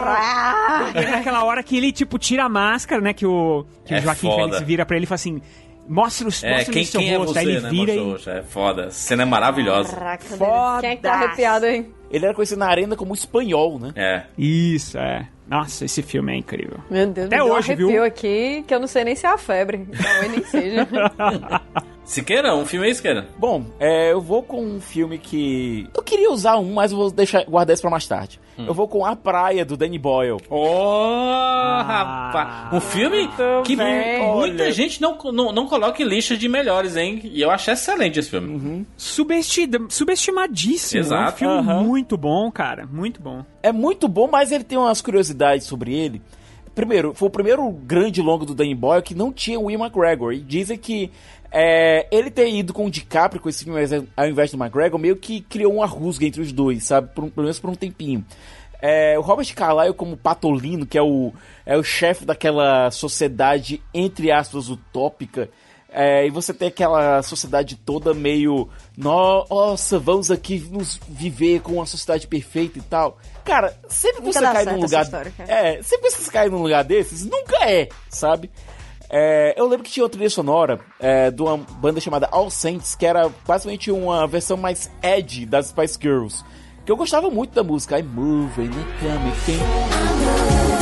E 0.95 0.97
é 1.03 1.11
naquela 1.11 1.43
hora 1.43 1.61
que 1.61 1.75
ele, 1.77 1.91
tipo, 1.91 2.17
tira 2.17 2.45
a 2.45 2.49
máscara, 2.49 3.01
né? 3.01 3.13
Que 3.13 3.25
o, 3.25 3.65
que 3.85 3.93
É 3.93 3.97
o 3.97 4.01
Joaquim 4.01 4.27
foda. 4.27 4.43
Fênix 4.43 4.61
vira 4.61 4.85
pra 4.85 4.95
ele 4.95 5.03
e 5.03 5.07
fala 5.07 5.15
assim: 5.15 5.41
mostra, 5.87 6.27
os, 6.27 6.43
É, 6.43 6.55
mostra 6.55 6.73
quem, 6.73 6.83
seu 6.85 6.99
quem 7.01 7.13
é 7.13 7.17
rosto. 7.17 7.33
você, 7.33 7.39
Aí 7.39 7.45
ele 7.47 7.59
né? 7.59 7.69
vira 7.69 7.93
Mostra 8.01 8.33
e. 8.35 8.37
É 8.39 8.43
foda. 8.43 8.85
A 8.85 8.91
cena 8.91 9.23
é 9.23 9.25
maravilhosa. 9.25 9.93
Caraca, 9.95 10.23
Foda. 10.25 10.81
quem 10.81 10.89
é 10.91 10.95
que 10.95 11.01
tá 11.01 11.13
arrepiado, 11.13 11.65
hein? 11.65 11.87
Ele 12.09 12.23
era 12.25 12.33
conhecido 12.33 12.59
na 12.59 12.67
arena 12.69 12.95
como 12.95 13.13
espanhol, 13.13 13.77
né? 13.77 13.91
É. 13.95 14.23
Isso, 14.37 14.97
é. 14.97 15.27
Nossa, 15.49 15.83
esse 15.85 16.01
filme 16.01 16.31
é 16.33 16.37
incrível. 16.37 16.77
Meu 16.89 17.07
Deus, 17.07 17.27
Até 17.27 17.37
me 17.37 17.43
deu 17.43 17.53
um 17.53 17.57
hoje, 17.57 17.71
arrepio 17.71 17.87
viu? 17.89 18.03
aqui 18.05 18.63
que 18.67 18.73
eu 18.73 18.79
não 18.79 18.87
sei 18.87 19.03
nem 19.03 19.15
se 19.15 19.25
é 19.25 19.29
a 19.29 19.37
febre. 19.37 19.85
Talvez 20.01 20.31
nem 20.31 20.43
seja. 20.45 20.87
Siqueira, 22.07 22.55
um 22.55 22.65
filme 22.65 22.87
aí, 22.87 22.95
Siqueira? 22.95 23.27
Bom, 23.37 23.65
é, 23.77 24.13
eu 24.13 24.21
vou 24.21 24.41
com 24.41 24.63
um 24.63 24.79
filme 24.79 25.17
que. 25.17 25.89
Eu 25.93 26.01
queria 26.01 26.31
usar 26.31 26.57
um, 26.57 26.73
mas 26.73 26.91
eu 26.93 26.97
vou 26.97 27.11
deixar, 27.11 27.43
guardar 27.43 27.73
isso 27.73 27.81
pra 27.81 27.91
mais 27.91 28.07
tarde. 28.07 28.39
Hum. 28.57 28.63
Eu 28.65 28.73
vou 28.73 28.87
com 28.87 29.05
A 29.05 29.13
Praia, 29.13 29.65
do 29.65 29.75
Danny 29.75 29.99
Boyle. 29.99 30.37
Oh, 30.49 31.81
rapaz. 31.85 32.73
Um 32.73 32.79
filme 32.79 33.29
que 33.65 33.75
bem. 33.75 34.19
muita 34.23 34.63
Olha. 34.63 34.71
gente 34.71 35.01
não, 35.01 35.17
não, 35.33 35.51
não 35.51 35.67
coloca 35.67 36.01
em 36.01 36.05
lista 36.05 36.37
de 36.37 36.47
melhores, 36.47 36.95
hein? 36.95 37.19
E 37.25 37.41
eu 37.41 37.51
achei 37.51 37.73
excelente 37.73 38.17
esse 38.19 38.29
filme. 38.29 38.85
Subesti 38.95 39.69
subestimadíssimo. 39.89 40.99
É 40.99 41.03
um 41.03 41.05
Exato. 41.05 41.37
filme 41.37 41.55
Aham. 41.55 41.83
muito 41.83 42.15
bom, 42.17 42.49
cara. 42.49 42.87
Muito 42.87 43.21
bom. 43.21 43.43
É 43.61 43.73
muito 43.73 44.07
bom, 44.07 44.29
mas 44.31 44.51
ele 44.53 44.63
tem 44.63 44.77
umas 44.77 45.01
curiosidades 45.01 45.67
sobre 45.67 45.93
ele. 45.93 46.21
Primeiro, 46.77 47.11
foi 47.15 47.27
o 47.27 47.31
primeiro 47.31 47.67
grande 47.71 48.21
longo 48.21 48.45
do 48.45 48.53
Danny 48.53 48.75
Boyle 48.75 49.01
que 49.01 49.15
não 49.15 49.33
tinha 49.33 49.59
o 49.59 49.63
Will 49.63 49.79
McGregor. 49.79 50.31
E 50.31 50.39
dizem 50.39 50.77
que 50.77 51.11
é, 51.51 52.05
ele 52.11 52.29
ter 52.29 52.47
ido 52.53 52.71
com 52.71 52.85
o 52.85 52.91
DiCaprio 52.91 53.41
com 53.41 53.49
esse 53.49 53.63
filme 53.63 53.79
ao 54.15 54.27
invés 54.27 54.51
do 54.51 54.63
McGregor 54.63 54.99
meio 54.99 55.15
que 55.15 55.41
criou 55.41 55.73
uma 55.73 55.87
rusga 55.87 56.27
entre 56.27 56.39
os 56.39 56.51
dois, 56.51 56.83
sabe? 56.83 57.07
Por, 57.15 57.31
pelo 57.31 57.45
menos 57.45 57.59
por 57.59 57.71
um 57.71 57.73
tempinho. 57.73 58.23
É, 58.79 59.17
o 59.17 59.23
Robert 59.23 59.51
Carlyle 59.55 59.95
como 59.95 60.15
Patolino, 60.15 60.85
que 60.85 60.99
é 60.99 61.01
o, 61.01 61.33
é 61.65 61.75
o 61.75 61.81
chefe 61.81 62.25
daquela 62.25 62.91
sociedade, 62.91 63.81
entre 63.91 64.31
aspas, 64.31 64.69
utópica. 64.69 65.49
É, 65.99 66.27
e 66.27 66.29
você 66.29 66.53
tem 66.53 66.67
aquela 66.67 67.23
sociedade 67.23 67.75
toda 67.75 68.13
meio. 68.13 68.69
Nossa, 68.95 69.97
vamos 69.97 70.29
aqui 70.29 70.59
nos 70.69 70.99
viver 71.09 71.61
com 71.61 71.73
uma 71.73 71.87
sociedade 71.87 72.27
perfeita 72.27 72.77
e 72.77 72.83
tal. 72.83 73.17
Cara, 73.43 73.75
sempre 73.89 74.17
que 74.17 74.27
Nunca 74.27 74.39
você 74.39 74.45
cai 74.45 74.65
num 74.65 74.79
lugar. 74.79 75.03
história. 75.03 75.33
É, 75.39 75.81
sempre 75.81 76.11
que 76.11 76.21
você 76.21 76.31
cai 76.31 76.49
num 76.49 76.61
lugar 76.61 76.83
desses, 76.83 77.25
nunca 77.25 77.67
é, 77.67 77.89
sabe? 78.09 78.51
É, 79.09 79.59
eu 79.59 79.67
lembro 79.67 79.83
que 79.83 79.89
tinha 79.89 80.03
outra 80.03 80.19
trilha 80.19 80.29
sonora 80.29 80.79
é, 80.99 81.31
de 81.31 81.41
uma 81.41 81.57
banda 81.57 81.99
chamada 81.99 82.29
All 82.31 82.51
Saints, 82.51 82.93
que 82.93 83.03
era 83.05 83.27
basicamente 83.47 83.89
uma 83.89 84.27
versão 84.27 84.55
mais 84.55 84.91
edgy 85.01 85.47
das 85.47 85.69
Spice 85.69 85.97
Girls. 85.99 86.45
Que 86.85 86.91
eu 86.91 86.95
gostava 86.95 87.27
muito 87.31 87.55
da 87.55 87.63
música. 87.63 87.97
I 87.97 88.03
move 88.03 88.61
and 88.61 88.69
I 88.69 88.85
come. 89.01 90.76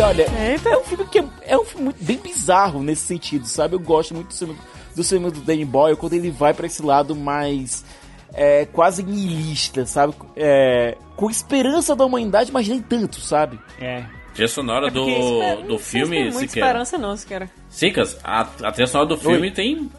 E 0.00 0.02
olha, 0.02 0.22
é 0.22 0.78
um 0.78 0.82
filme 0.82 1.04
que 1.04 1.18
é, 1.18 1.24
é 1.42 1.58
um 1.58 1.64
filme 1.66 1.84
muito, 1.84 2.02
bem 2.02 2.16
bizarro 2.16 2.82
nesse 2.82 3.02
sentido, 3.02 3.44
sabe? 3.46 3.74
Eu 3.74 3.80
gosto 3.80 4.14
muito 4.14 4.28
do 4.28 4.32
cinema 4.34 4.58
do, 4.96 5.04
cinema 5.04 5.30
do 5.30 5.40
Danny 5.40 5.62
Boyle 5.66 5.94
quando 5.94 6.14
ele 6.14 6.30
vai 6.30 6.54
pra 6.54 6.64
esse 6.66 6.82
lado 6.82 7.14
mais 7.14 7.84
é, 8.32 8.64
quase 8.64 9.02
niilista, 9.02 9.84
sabe? 9.84 10.14
É, 10.34 10.96
com 11.16 11.28
esperança 11.28 11.94
da 11.94 12.06
humanidade, 12.06 12.50
mas 12.50 12.66
nem 12.66 12.80
tanto, 12.80 13.20
sabe? 13.20 13.58
É. 13.78 14.04
Trilha 14.32 14.48
sonora 14.48 14.90
do, 14.90 15.06
Espera- 15.06 15.56
do 15.62 15.68
não 15.68 15.78
se 15.78 15.84
filme, 15.84 16.16
tem 16.16 16.24
muita 16.32 16.38
Siqueira. 16.48 16.66
esperança 16.68 16.96
não, 16.96 17.14
Siqueira. 17.18 17.50
Sicas, 17.68 18.16
a, 18.24 18.40
a 18.40 18.72
trilha 18.72 18.86
sonora 18.86 19.08
do 19.10 19.18
filme 19.18 19.50
tem 19.50 19.90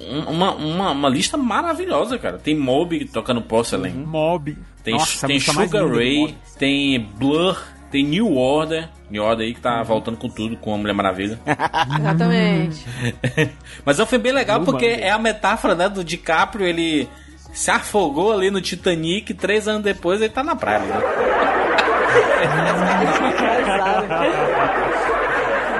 um- 0.00 0.28
uma, 0.28 0.54
uma, 0.56 0.90
uma 0.90 1.08
lista 1.08 1.36
maravilhosa, 1.36 2.18
cara. 2.18 2.36
Tem 2.36 2.58
Moby 2.58 3.04
tocando 3.04 3.40
Porcelain. 3.42 3.92
Mob. 3.92 4.56
Tem, 4.82 4.94
Nossa, 4.94 5.24
tem 5.28 5.38
Sugar 5.38 5.84
do 5.84 5.94
Ray, 5.96 6.18
Mob. 6.18 6.34
tem 6.58 7.00
Blur, 7.16 7.56
tem 7.90 8.04
New 8.04 8.36
Order. 8.36 8.88
New 9.10 9.22
Order 9.22 9.46
aí 9.46 9.52
que 9.54 9.58
Uhum. 9.58 9.62
tá 9.76 9.82
voltando 9.82 10.16
com 10.16 10.28
tudo, 10.28 10.56
com 10.56 10.74
a 10.74 10.78
Mulher 10.78 10.92
Maravilha. 10.94 11.38
Exatamente. 11.98 12.86
Mas 13.84 13.98
é 13.98 14.02
um 14.02 14.06
filme 14.06 14.22
bem 14.24 14.32
legal 14.32 14.58
Blue 14.60 14.72
porque 14.72 14.86
é 14.86 15.10
a 15.10 15.18
metáfora 15.18 15.74
né, 15.74 15.88
do 15.88 16.02
DiCaprio, 16.04 16.66
ele 16.66 17.08
se 17.52 17.70
afogou 17.70 18.32
ali 18.32 18.50
no 18.50 18.60
Titanic, 18.60 19.32
três 19.34 19.66
anos 19.68 19.82
depois 19.82 20.20
ele 20.20 20.32
tá 20.32 20.42
na 20.42 20.56
praia. 20.56 20.80
Né? 20.80 20.96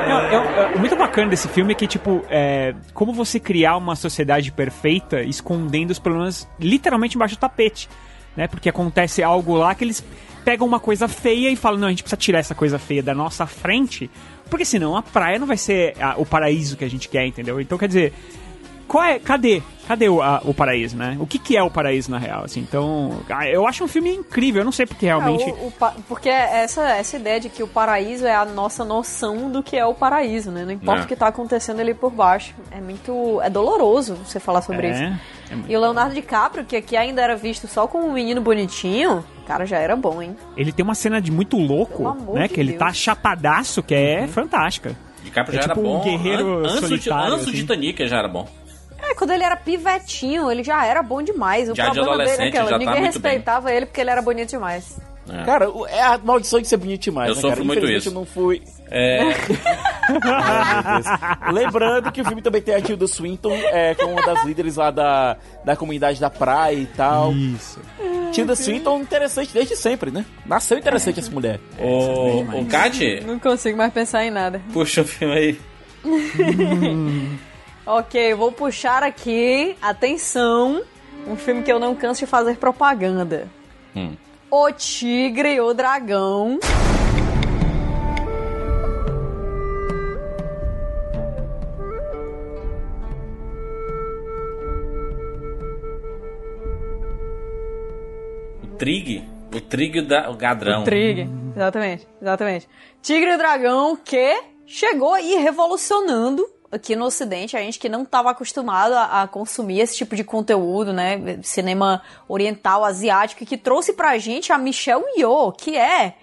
Não, 0.09 0.21
é- 0.21 0.35
é- 0.35 0.73
o 0.77 0.79
muito 0.79 0.97
bacana 0.97 1.29
desse 1.29 1.49
filme 1.49 1.73
é 1.73 1.75
que, 1.75 1.87
tipo, 1.87 2.25
é, 2.31 2.75
como 2.95 3.13
você 3.13 3.41
criar 3.41 3.77
uma 3.77 3.97
sociedade 3.97 4.53
perfeita 4.53 5.21
escondendo 5.23 5.91
os 5.91 5.99
problemas 5.99 6.49
literalmente 6.61 7.17
embaixo 7.17 7.35
do 7.35 7.39
tapete, 7.41 7.89
né? 8.37 8.47
Porque 8.47 8.69
acontece 8.69 9.23
algo 9.23 9.55
lá 9.57 9.75
que 9.75 9.85
eles 9.85 10.05
pegam 10.47 10.65
uma 10.65 10.79
coisa 10.79 11.09
feia 11.09 11.51
e 11.51 11.57
falam, 11.57 11.81
não, 11.81 11.89
a 11.89 11.91
gente 11.91 12.05
precisa 12.05 12.17
tirar 12.17 12.39
essa 12.39 12.55
coisa 12.55 12.79
feia 12.79 13.03
da 13.03 13.13
nossa 13.13 13.47
frente, 13.47 14.09
porque 14.49 14.65
senão 14.65 14.97
a 14.97 15.03
praia 15.03 15.41
não 15.41 15.47
vai 15.47 15.57
ser 15.57 15.95
a- 16.01 16.15
o 16.17 16.25
paraíso 16.25 16.77
que 16.77 16.85
a 16.85 16.89
gente 16.89 17.09
quer, 17.09 17.27
entendeu? 17.27 17.61
Então, 17.61 17.77
quer 17.77 17.89
dizer, 17.89 18.13
qual 18.87 19.03
é, 19.03 19.19
cadê? 19.19 19.61
Cadê 19.89 20.09
o, 20.09 20.23
a- 20.23 20.41
o 20.45 20.55
paraíso, 20.55 20.97
né? 20.97 21.17
O 21.19 21.27
que 21.27 21.41
que 21.41 21.57
é 21.57 21.63
o 21.65 21.69
paraíso 21.69 22.09
na 22.13 22.19
real, 22.19 22.45
assim? 22.45 22.61
Então, 22.61 23.19
ah, 23.29 23.49
eu 23.49 23.67
acho 23.67 23.83
um 23.83 23.89
filme 23.89 24.15
incrível, 24.15 24.61
eu 24.61 24.65
não 24.65 24.71
sei 24.71 24.87
porque 24.87 25.07
realmente... 25.07 25.43
É, 25.43 25.53
o- 25.53 25.67
o 25.67 25.73
porque 26.09 26.29
essa, 26.29 26.89
essa 26.91 27.17
ideia 27.17 27.41
de 27.41 27.49
que 27.49 27.65
o 27.65 27.67
paraíso 27.69 28.25
é 28.25 28.35
a 28.37 28.45
nossa 28.45 28.85
noção 28.85 29.51
do 29.51 29.65
que 29.65 29.77
é 29.77 29.85
o 29.85 29.95
paraíso, 29.95 30.53
né? 30.53 30.65
Não 30.65 30.71
importa 30.71 31.01
É. 31.03 31.05
o 31.05 31.09
que 31.09 31.17
tá 31.17 31.27
acontecendo 31.27 31.81
ali 31.81 31.93
por 31.93 32.13
baixo. 32.13 32.55
É 32.71 32.81
muito. 32.81 33.41
É 33.43 33.51
doloroso 33.51 34.15
você 34.25 34.39
falar 34.39 34.63
sobre 34.63 34.87
É, 34.87 34.91
isso. 34.93 35.03
é 35.03 35.19
E 35.73 35.77
o 35.77 35.81
Leonardo 35.81 36.15
DiCaprio, 36.15 36.65
que 36.65 36.77
aqui 36.77 36.97
ainda 36.97 37.21
era 37.21 37.35
visto 37.35 37.67
só 37.67 37.89
como 37.89 38.07
um 38.07 38.13
menino 38.13 38.41
bonitinho, 38.41 39.25
cara, 39.47 39.65
já 39.67 39.79
era 39.79 39.95
bom, 39.97 40.21
hein? 40.23 40.37
Ele 40.57 40.73
tem 40.73 40.83
uma 40.85 40.95
cena 40.95 41.21
de 41.21 41.31
muito 41.31 41.57
louco, 41.57 42.15
né? 42.35 42.49
de 42.49 42.55
que 42.55 42.61
ele 42.61 42.71
Deus. 42.73 42.79
tá 42.81 42.93
chapadaço, 42.93 43.83
que 43.83 43.95
é 43.95 44.27
fantástica. 44.27 44.97
DiCaprio 45.23 45.59
é 45.59 45.63
já 45.63 45.69
tipo 45.69 45.81
era 45.81 45.89
bom. 45.89 46.01
um 46.01 46.03
guerreiro 46.05 46.65
An- 46.67 46.81
solitário. 46.81 47.33
Antes 47.35 47.47
do 47.47 47.51
assim. 47.51 47.61
Titanic 47.61 48.07
já 48.09 48.19
era 48.19 48.29
bom. 48.29 48.49
É, 49.03 49.15
quando 49.15 49.31
ele 49.33 49.45
era 49.45 49.57
pivetinho, 49.57 50.51
ele 50.51 50.65
já 50.65 50.85
era 50.85 51.03
bom 51.03 51.23
demais. 51.23 51.69
O 51.71 51.75
Já 51.75 51.89
de 51.91 52.01
problema 52.01 52.25
dele 52.25 52.43
é 52.49 52.53
já 52.53 52.65
tá 52.67 52.79
ninguém 52.79 52.95
bem. 52.95 53.03
respeitava 53.05 53.71
ele 53.73 53.87
porque 53.87 54.01
ele 54.01 54.11
era 54.11 54.23
bonito 54.23 54.51
demais. 54.51 54.99
Cara, 55.45 55.69
o- 55.69 55.85
é 55.89 56.01
a 56.01 56.19
maldição 56.19 56.61
de 56.61 56.69
ser 56.69 56.77
bonito 56.77 57.03
demais, 57.03 57.29
Eu 57.31 57.35
né, 57.35 57.41
sofro 57.41 57.57
cara? 57.57 57.65
muito 57.67 57.79
Infelizmente, 57.79 58.01
isso. 58.01 58.09
eu 58.11 58.15
não 58.15 58.25
fui... 58.25 58.63
É. 58.89 59.21
Ai. 60.23 61.53
Lembrando 61.53 62.13
que 62.13 62.21
o 62.21 62.25
filme 62.25 62.41
também 62.43 62.63
tem 62.63 62.75
a 62.75 62.81
Tilda 62.81 63.07
Swinton, 63.07 63.53
é, 63.53 63.95
que 63.95 64.03
é 64.03 64.07
uma 64.07 64.23
das 64.25 64.45
líderes 64.45 64.77
lá 64.77 64.91
da, 64.93 65.37
da 65.65 65.77
comunidade 65.77 66.21
da 66.21 66.31
praia 66.31 66.77
e 66.77 66.87
tal. 66.87 67.33
Isso. 67.33 67.81
Tilda 68.33 68.55
Swinton, 68.57 69.01
interessante 69.01 69.53
desde 69.53 69.77
sempre, 69.77 70.11
né? 70.11 70.25
Nasceu 70.45 70.79
interessante 70.79 71.21
essa 71.21 71.31
mulher. 71.31 71.61
O, 71.79 72.41
o 72.61 72.67
Kat, 72.67 73.23
Não 73.27 73.39
consigo 73.39 73.77
mais 73.77 73.93
pensar 73.93 74.25
em 74.25 74.31
nada. 74.31 74.61
puxa 74.73 75.03
o 75.03 75.05
filme 75.05 75.35
aí. 75.35 75.61
Ok, 77.89 78.35
vou 78.35 78.51
puxar 78.51 79.05
aqui, 79.05 79.77
atenção, 79.81 80.83
um 81.25 81.37
filme 81.37 81.63
que 81.63 81.71
eu 81.71 81.79
não 81.79 81.95
canso 81.95 82.19
de 82.19 82.27
fazer 82.27 82.57
propaganda. 82.57 83.47
Hum. 83.95 84.17
O 84.51 84.73
Tigre 84.73 85.55
e 85.55 85.61
o 85.61 85.73
Dragão. 85.73 86.59
Trig. 98.77 99.25
O 99.55 99.61
Trig 99.61 100.03
da, 100.03 100.31
o 100.31 100.35
Gadrão. 100.35 100.83
O 100.83 100.85
Trig, 100.85 101.29
exatamente, 101.55 102.07
exatamente. 102.21 102.69
Tigre 103.01 103.31
e 103.31 103.35
o 103.35 103.39
Dragão 103.39 103.97
que 103.97 104.43
chegou 104.67 105.15
aí 105.15 105.37
revolucionando 105.37 106.47
aqui 106.71 106.95
no 106.95 107.07
Ocidente, 107.07 107.57
a 107.57 107.61
gente 107.61 107.79
que 107.79 107.89
não 107.89 108.03
estava 108.03 108.31
acostumado 108.31 108.93
a, 108.93 109.23
a 109.23 109.29
consumir 109.29 109.81
esse 109.81 109.97
tipo 109.97 110.15
de 110.15 110.25
conteúdo, 110.25 110.93
né? 110.93 111.39
Cinema 111.43 112.03
oriental, 112.29 112.85
asiático, 112.85 113.43
e 113.43 113.47
que 113.47 113.57
trouxe 113.57 113.93
pra 113.93 114.19
gente 114.19 114.53
a 114.53 114.59
Michelle 114.59 115.05
Yeoh, 115.17 115.53
que 115.53 115.77
é 115.77 116.15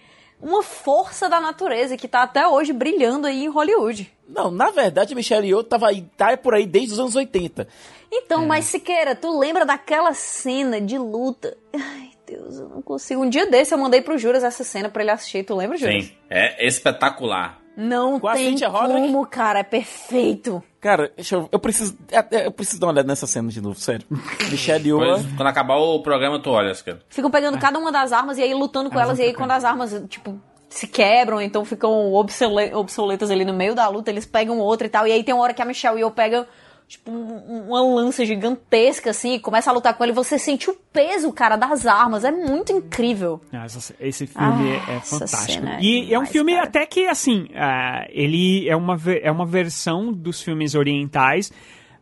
uma 0.42 0.62
força 0.62 1.30
da 1.30 1.40
natureza 1.40 1.98
que 1.98 2.08
tá 2.08 2.24
até 2.24 2.46
hoje 2.46 2.74
brilhando 2.74 3.26
aí 3.26 3.46
em 3.46 3.50
Hollywood. 3.50 4.12
Não, 4.28 4.52
na 4.52 4.70
verdade, 4.70 5.14
a 5.14 5.16
Michelle 5.16 5.48
Yeoh 5.48 5.64
tava 5.64 5.88
aí, 5.88 6.02
tá 6.18 6.36
por 6.38 6.54
aí 6.54 6.66
desde 6.66 6.94
os 6.94 7.00
anos 7.00 7.16
80. 7.16 7.68
Então, 8.12 8.46
mas 8.46 8.66
Siqueira, 8.66 9.16
tu 9.16 9.40
lembra 9.40 9.66
daquela 9.66 10.14
cena 10.14 10.80
de 10.80 10.98
luta? 10.98 11.58
Ai, 11.74 12.13
Deus, 12.36 12.60
eu 12.60 12.70
não 12.70 12.82
consigo. 12.82 13.24
Um 13.24 13.30
dia 13.30 13.46
desse 13.50 13.74
eu 13.74 13.78
mandei 13.78 14.02
pro 14.02 14.18
Juras 14.18 14.44
essa 14.44 14.64
cena 14.64 14.90
pra 14.90 15.02
ele 15.04 15.12
assistir. 15.12 15.44
Tu 15.44 15.56
lembra, 15.56 15.78
Juras? 15.78 16.06
Sim, 16.06 16.12
é 16.30 16.66
espetacular. 16.66 17.60
Não 17.76 18.20
Com 18.20 18.28
a 18.28 18.34
tem 18.34 18.56
como, 18.60 19.26
cara. 19.26 19.60
É 19.60 19.64
perfeito. 19.64 20.62
Cara, 20.80 21.12
deixa 21.16 21.36
eu, 21.36 21.50
eu 21.52 21.60
preciso. 21.60 21.98
é, 22.12 22.46
Eu 22.46 22.52
preciso 22.52 22.80
dar 22.80 22.88
uma 22.88 22.94
olhada 22.94 23.08
nessa 23.08 23.26
cena 23.26 23.50
de 23.50 23.60
novo, 23.62 23.80
sério. 23.80 24.06
Michelle 24.52 24.86
Yeoh. 24.88 25.00
Quando 25.36 25.48
acabar 25.48 25.78
o 25.78 26.02
programa, 26.04 26.40
tu 26.40 26.52
olha, 26.52 26.74
cara. 26.76 27.00
Ficam 27.10 27.32
pegando 27.32 27.58
cada 27.58 27.80
uma 27.80 27.92
das 27.92 28.12
armas 28.12 28.38
e 28.38 28.44
aí 28.44 28.54
lutando 28.54 28.90
com 28.90 28.96
Elas 29.00 29.08
elas. 29.10 29.20
E 29.20 29.24
aí 29.24 29.34
quando 29.34 29.52
as 29.52 29.64
armas, 29.64 30.04
tipo, 30.08 30.40
se 30.70 30.86
quebram, 30.88 31.42
então 31.42 31.66
ficam 31.66 32.14
obsole- 32.14 32.74
obsoletas 32.76 33.32
ali 33.32 33.44
no 33.46 33.54
meio 33.54 33.74
da 33.74 33.88
luta, 33.88 34.12
eles 34.12 34.26
pegam 34.26 34.60
outra 34.60 34.86
e 34.86 34.90
tal. 34.90 35.08
E 35.08 35.12
aí 35.12 35.24
tem 35.24 35.34
uma 35.34 35.44
hora 35.44 35.54
que 35.54 35.62
a 35.62 35.66
Michelle 35.66 35.98
Yeoh 35.98 36.12
pega, 36.12 36.48
tipo, 36.88 37.12
um- 37.12 37.68
uma 37.70 37.82
lança 37.82 38.26
gigantesca, 38.26 39.10
assim, 39.10 39.34
e 39.34 39.40
começa 39.40 39.70
a 39.70 39.74
lutar 39.74 39.96
com 39.98 40.04
ele. 40.04 40.14
Você 40.14 40.38
sente 40.38 40.70
o 40.70 40.74
peso, 40.92 41.32
cara, 41.32 41.56
das 41.56 41.86
armas. 41.86 42.24
É 42.24 42.32
muito 42.32 42.72
incrível. 42.72 43.42
Ah, 43.52 43.66
essa- 43.66 43.96
Esse 44.00 44.28
filme 44.28 44.78
Ah, 44.88 44.92
é 44.94 45.00
fantástico. 45.00 45.66
é 45.66 45.80
e 45.82 46.00
é 46.00 46.18
um 46.18 46.22
demais, 46.24 46.30
filme 46.32 46.54
cara. 46.54 46.68
até 46.68 46.86
que, 46.86 47.08
assim, 47.08 47.48
ah, 47.56 48.06
ele 48.10 48.68
é 48.70 48.76
uma, 48.76 49.00
é 49.22 49.32
uma 49.32 49.46
versão 49.46 50.12
dos 50.14 50.42
filmes 50.42 50.76
orientais 50.76 51.52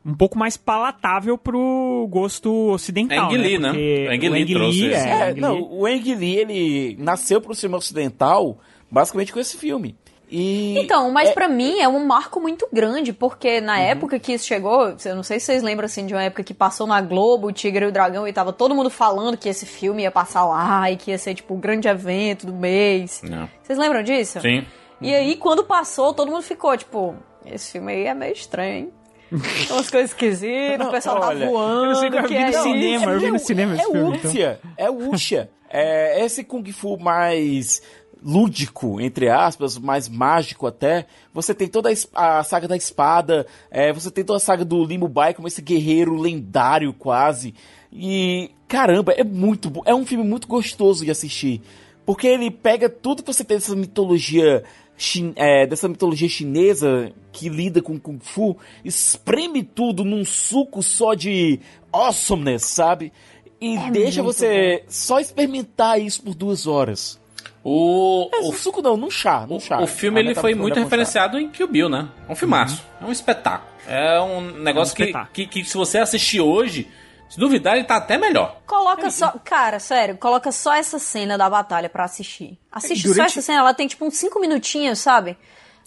um 0.04 0.16
pouco 0.16 0.36
mais 0.38 0.58
palatável 0.58 1.38
pro 1.38 2.08
gosto 2.10 2.52
ocidental, 2.72 3.30
Ang 3.30 3.38
Lee, 3.38 3.60
né? 3.60 3.70
Porque 3.70 4.08
Ang 4.10 4.30
Lee 4.30 4.30
o 4.30 4.34
Ang 4.48 4.54
trouxe 4.54 4.80
Lee, 4.82 4.94
é, 4.94 4.98
É, 4.98 5.30
Ang 5.30 5.40
não, 5.42 5.54
Lee- 5.56 5.68
o 5.70 5.86
Ang 5.86 6.16
Lee, 6.16 6.36
ele 6.38 6.96
nasceu 7.00 7.40
pro 7.40 7.54
cinema 7.54 7.78
ocidental 7.78 8.58
basicamente 8.90 9.32
com 9.32 9.40
esse 9.40 9.56
filme. 9.58 9.96
E 10.32 10.80
Então, 10.80 11.12
mas 11.12 11.30
é- 11.30 11.34
pra 11.34 11.50
mim 11.50 11.80
é 11.80 11.88
um 11.90 12.06
marco 12.06 12.40
muito 12.40 12.66
grande, 12.72 13.12
porque 13.12 13.60
na 13.60 13.78
época 13.80 14.18
que 14.18 14.32
isso 14.34 14.46
chegou, 14.46 14.96
eu 15.04 15.16
não 15.16 15.24
sei 15.24 15.40
se 15.40 15.48
vocês 15.48 15.62
lembram 15.62 15.86
assim 15.86 16.06
de 16.06 16.14
uma 16.14 16.24
época 16.24 16.42
que 16.44 16.54
passou 16.54 16.88
na 16.88 17.02
Globo, 17.02 17.48
o 17.48 17.52
Tigre 17.52 17.84
e 17.86 17.88
o 17.90 17.92
Dragão, 17.92 18.26
e 18.28 18.32
tava 18.32 18.54
todo 18.54 18.74
mundo 18.74 18.90
falando 18.90 19.36
que 19.38 19.50
esse 19.50 19.66
filme 19.66 20.04
ia 20.04 20.12
passar 20.12 20.46
lá 20.46 20.90
e 20.90 20.96
que 20.96 21.12
ia 21.12 21.18
ser 21.18 21.34
tipo 21.36 21.54
o 21.54 21.58
grande 21.58 21.88
evento 21.90 22.46
do 22.46 22.54
mês. 22.54 23.22
Não. 23.24 23.50
Vocês 23.62 23.78
lembram 23.78 24.02
disso? 24.02 24.40
Sim. 24.40 24.66
E 25.02 25.14
aí, 25.14 25.36
quando 25.36 25.64
passou, 25.66 26.14
todo 26.14 26.32
mundo 26.32 26.44
ficou 26.44 26.78
tipo, 26.78 27.16
esse 27.46 27.74
filme 27.74 27.92
aí 27.92 28.06
é 28.06 28.14
meio 28.14 28.34
estranho, 28.34 28.74
hein? 28.76 28.94
Tem 29.32 29.72
umas 29.76 29.90
coisas 29.90 30.12
esquisitas, 30.12 30.86
o 30.88 30.92
pessoal 30.92 31.20
Olha, 31.22 31.40
tá 31.40 31.46
voando, 31.52 31.84
eu 31.84 31.86
não 31.88 31.96
sei 31.96 32.10
como 32.10 32.22
eu 32.22 32.28
que 32.28 32.34
vi 32.36 32.40
é 32.40 32.44
no 32.44 32.50
isso? 32.52 32.64
cinema, 32.64 33.12
eu 33.12 33.20
vi 33.20 33.32
no 33.32 33.40
cinema 33.40 33.74
esse 33.74 33.82
é 33.82 33.86
filme, 33.86 34.00
então. 34.18 34.30
Wuxia, 34.30 34.60
é 34.78 34.90
Wuxia. 34.90 35.50
É 35.74 36.26
esse 36.26 36.44
Kung 36.44 36.70
Fu 36.74 36.98
mais 37.00 37.82
lúdico, 38.24 39.02
entre 39.02 39.30
aspas, 39.30 39.78
mais 39.78 40.08
mágico 40.08 40.68
até. 40.68 41.06
Você 41.34 41.54
tem 41.54 41.68
toda 41.68 41.90
a, 42.14 42.40
a 42.40 42.44
saga 42.44 42.68
da 42.68 42.78
espada, 42.78 43.46
é, 43.70 43.92
você 43.92 44.12
tem 44.12 44.24
toda 44.24 44.38
a 44.38 44.42
saga 44.42 44.64
do 44.64 44.84
Limo 44.86 45.08
Bai 45.08 45.34
como 45.34 45.48
esse 45.48 45.62
guerreiro 45.62 46.16
lendário 46.16 46.94
quase. 46.94 47.54
E 47.92 48.52
caramba, 48.68 49.12
é 49.14 49.24
muito 49.24 49.70
bom. 49.70 49.82
É 49.86 49.94
um 49.94 50.06
filme 50.06 50.24
muito 50.24 50.48
gostoso 50.48 51.04
de 51.04 51.12
assistir. 51.12 51.62
Porque 52.06 52.28
ele 52.28 52.50
pega 52.50 52.90
tudo 52.90 53.24
que 53.24 53.34
você 53.34 53.44
tem 53.44 53.58
dessa 53.58 53.76
mitologia 53.76 54.64
é, 55.36 55.66
dessa 55.66 55.88
mitologia 55.88 56.30
chinesa 56.30 57.12
que 57.32 57.50
lida 57.50 57.82
com 57.82 58.00
Kung 58.00 58.20
Fu, 58.20 58.58
espreme 58.86 59.64
tudo 59.64 60.06
num 60.06 60.24
suco 60.24 60.84
só 60.84 61.16
de 61.16 61.60
awesomeness, 61.92 62.66
sabe? 62.66 63.12
E 63.60 63.78
deixa 63.92 64.22
muito 64.22 64.36
você 64.36 64.84
só 64.88 65.20
experimentar 65.20 66.00
isso 66.00 66.24
por 66.24 66.36
duas 66.36 66.68
horas. 66.68 67.21
O, 67.64 68.30
É, 68.34 68.40
o, 68.40 68.50
um 68.50 68.54
suco 68.54 68.82
não, 68.82 68.98
num 68.98 69.12
chá, 69.12 69.46
num 69.48 69.60
chá. 69.60 69.80
o 69.80 69.86
filme 69.88 70.20
ele 70.20 70.34
foi 70.34 70.56
muito 70.56 70.74
é 70.74 70.76
com 70.76 70.80
chá. 70.80 70.84
referenciado 70.86 71.40
em 71.40 71.48
Kill 71.50 71.68
Bill, 71.68 71.90
né? 71.90 72.10
É 72.28 72.32
um 72.32 72.36
filmaço. 72.36 72.84
É 73.00 73.06
um 73.06 73.12
espetáculo. 73.12 73.70
É 73.88 74.20
um 74.20 74.42
negócio 74.42 74.96
que, 74.96 75.04
espetáculo. 75.04 75.32
que, 75.34 75.46
que 75.48 75.64
se 75.64 75.78
você 75.78 76.00
assistir 76.00 76.42
hoje, 76.42 76.90
se 77.30 77.40
duvidar, 77.40 77.76
ele 77.76 77.84
tá 77.86 77.98
até 77.98 78.18
melhor. 78.18 78.60
Coloca 78.66 79.10
só. 79.12 79.34
Cara, 79.44 79.80
sério, 79.80 80.18
coloca 80.18 80.52
só 80.52 80.74
essa 80.74 80.98
cena 80.98 81.38
da 81.38 81.50
batalha 81.50 81.88
pra 81.90 82.04
assistir. 82.06 82.58
Assiste 82.72 83.08
só 83.08 83.14
Durante- 83.14 83.28
essa 83.38 83.42
cena, 83.44 83.60
ela 83.60 83.74
tem 83.76 83.88
tipo 83.88 84.06
uns 84.06 84.16
5 84.18 84.40
minutinhos, 84.40 84.98
sabe? 85.00 85.38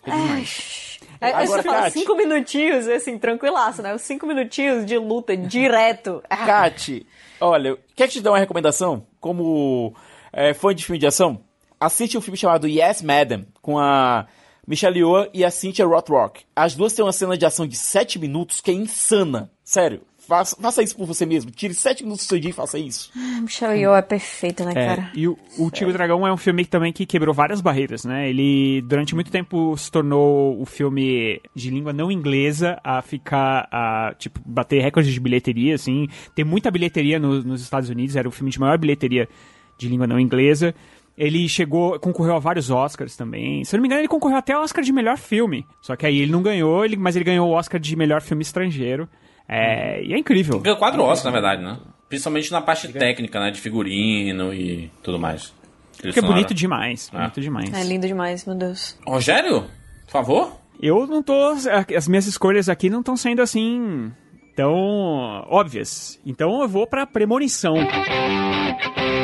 É, 0.07 1.29
é, 1.29 1.29
Agora, 1.33 1.47
você 1.47 1.63
fala 1.63 1.83
Kate. 1.85 1.99
5 2.01 2.15
minutinhos, 2.17 2.87
assim, 2.89 3.19
tranquilaço, 3.19 3.83
né? 3.83 3.95
Os 3.95 4.03
5 4.03 4.27
minutinhos 4.27 4.85
de 4.87 4.97
luta 4.99 5.37
direto. 5.37 6.23
Kat, 6.29 7.07
olha, 7.41 7.77
quer 7.97 8.07
que 8.07 8.15
te 8.15 8.21
dê 8.21 8.29
uma 8.29 8.39
recomendação? 8.39 9.07
Como 9.21 9.95
é, 10.33 10.53
fã 10.55 10.75
de 10.75 10.85
filme 10.85 10.99
de 10.99 11.07
ação? 11.07 11.41
Assiste 11.85 12.17
um 12.17 12.21
filme 12.21 12.37
chamado 12.39 12.67
Yes, 12.67 13.03
Madam, 13.03 13.45
com 13.61 13.79
a 13.79 14.27
Michelle 14.67 14.99
Yeoh 14.99 15.29
e 15.35 15.45
a 15.45 15.51
Cynthia 15.51 15.85
Rothrock. 15.87 16.43
As 16.57 16.75
duas 16.75 16.93
têm 16.95 17.05
uma 17.05 17.13
cena 17.13 17.37
de 17.37 17.45
ação 17.45 17.67
de 17.67 17.77
7 17.77 18.19
minutos 18.19 18.61
que 18.61 18.71
é 18.71 18.75
insana. 18.75 19.51
Sério, 19.63 20.01
faça, 20.19 20.57
faça 20.61 20.83
isso 20.83 20.97
por 20.97 21.07
você 21.07 21.27
mesmo. 21.27 21.51
Tire 21.51 21.75
7 21.75 22.03
minutos 22.03 22.25
do 22.25 22.29
seu 22.31 22.39
dia 22.41 22.49
e 22.51 22.55
faça 22.55 22.79
isso. 22.79 23.11
Michelle 23.43 23.79
Yeoh 23.79 23.95
é 23.95 24.01
perfeita, 24.01 24.65
né, 24.65 24.73
É, 24.75 24.87
cara? 24.87 25.11
e 25.15 25.29
o, 25.29 25.37
o 25.59 25.71
Tigre 25.71 25.91
e 25.91 25.91
o 25.91 25.93
Dragão 25.93 26.27
é 26.27 26.33
um 26.33 26.37
filme 26.39 26.65
que 26.65 26.71
também 26.71 26.91
que 26.95 27.05
quebrou 27.05 27.35
várias 27.35 27.61
barreiras, 27.61 28.05
né? 28.07 28.31
Ele, 28.31 28.81
durante 28.89 29.15
muito 29.15 29.31
tempo, 29.31 29.77
se 29.77 29.91
tornou 29.91 30.59
o 30.59 30.65
filme 30.65 31.39
de 31.55 31.69
língua 31.69 31.93
não 31.93 32.11
inglesa 32.11 32.81
a 32.83 33.03
ficar, 33.03 33.69
a, 33.71 34.15
tipo, 34.19 34.41
bater 34.47 34.81
recordes 34.83 35.13
de 35.13 35.21
bilheteria, 35.21 35.75
assim. 35.75 36.09
Tem 36.35 36.45
muita 36.47 36.71
bilheteria 36.71 37.19
no- 37.19 37.43
nos 37.43 37.61
Estados 37.61 37.91
Unidos, 37.91 38.17
era 38.17 38.27
o 38.27 38.33
filme 38.33 38.51
de 38.51 38.59
maior 38.59 38.79
bilheteria 38.79 39.29
de 39.77 39.89
língua 39.89 40.07
não 40.07 40.19
inglesa. 40.19 40.75
Ele 41.17 41.49
chegou, 41.49 41.99
concorreu 42.01 42.35
a 42.35 42.39
vários 42.41 42.71
Oscars 42.71 43.17
também. 43.17 43.65
Se 43.65 43.75
eu 43.75 43.79
não 43.79 43.83
me 43.83 43.89
engano, 43.89 44.01
ele 44.01 44.09
concorreu 44.09 44.37
até 44.37 44.53
ao 44.53 44.63
Oscar 44.63 44.83
de 44.83 44.93
melhor 44.93 45.17
filme. 45.17 45.65
Só 45.81 45.95
que 45.95 46.05
aí 46.05 46.19
ele 46.19 46.33
não 46.33 46.43
ganhou, 46.43 46.85
ele, 46.85 46.97
mas 46.97 47.15
ele 47.15 47.25
ganhou 47.25 47.49
o 47.49 47.53
Oscar 47.53 47.81
de 47.81 47.95
melhor 47.95 48.21
filme 48.21 48.43
estrangeiro. 48.43 49.09
É, 49.49 50.03
e 50.03 50.13
é 50.13 50.19
incrível. 50.19 50.59
Ganhou 50.59 50.79
quatro 50.79 51.03
Oscars, 51.03 51.25
na 51.25 51.31
verdade, 51.31 51.63
né? 51.63 51.79
Principalmente 52.09 52.51
na 52.51 52.61
parte 52.61 52.89
técnica, 52.89 53.39
né? 53.39 53.51
De 53.51 53.61
figurino 53.61 54.53
e 54.53 54.91
tudo 55.03 55.19
mais. 55.19 55.53
Porque 56.01 56.19
é 56.19 56.23
bonito 56.23 56.53
demais, 56.53 57.09
bonito 57.11 57.41
demais. 57.41 57.73
É 57.73 57.85
lindo 57.85 58.07
demais, 58.07 58.45
meu 58.45 58.57
Deus. 58.57 58.99
Rogério, 59.07 59.65
por 60.07 60.13
favor. 60.13 60.53
Eu 60.83 61.07
não 61.07 61.23
tô. 61.23 61.55
As 61.97 62.09
minhas 62.09 62.27
escolhas 62.27 62.69
aqui 62.69 62.91
não 62.91 63.01
estão 63.01 63.17
sendo 63.17 63.41
assim. 63.41 64.13
Então, 64.53 64.73
óbvias. 65.49 66.21
Então 66.27 66.61
eu 66.63 66.69
vou 66.69 66.87
pra 66.87 67.07
Premonição. 67.07 67.75
Vocês 67.75 69.24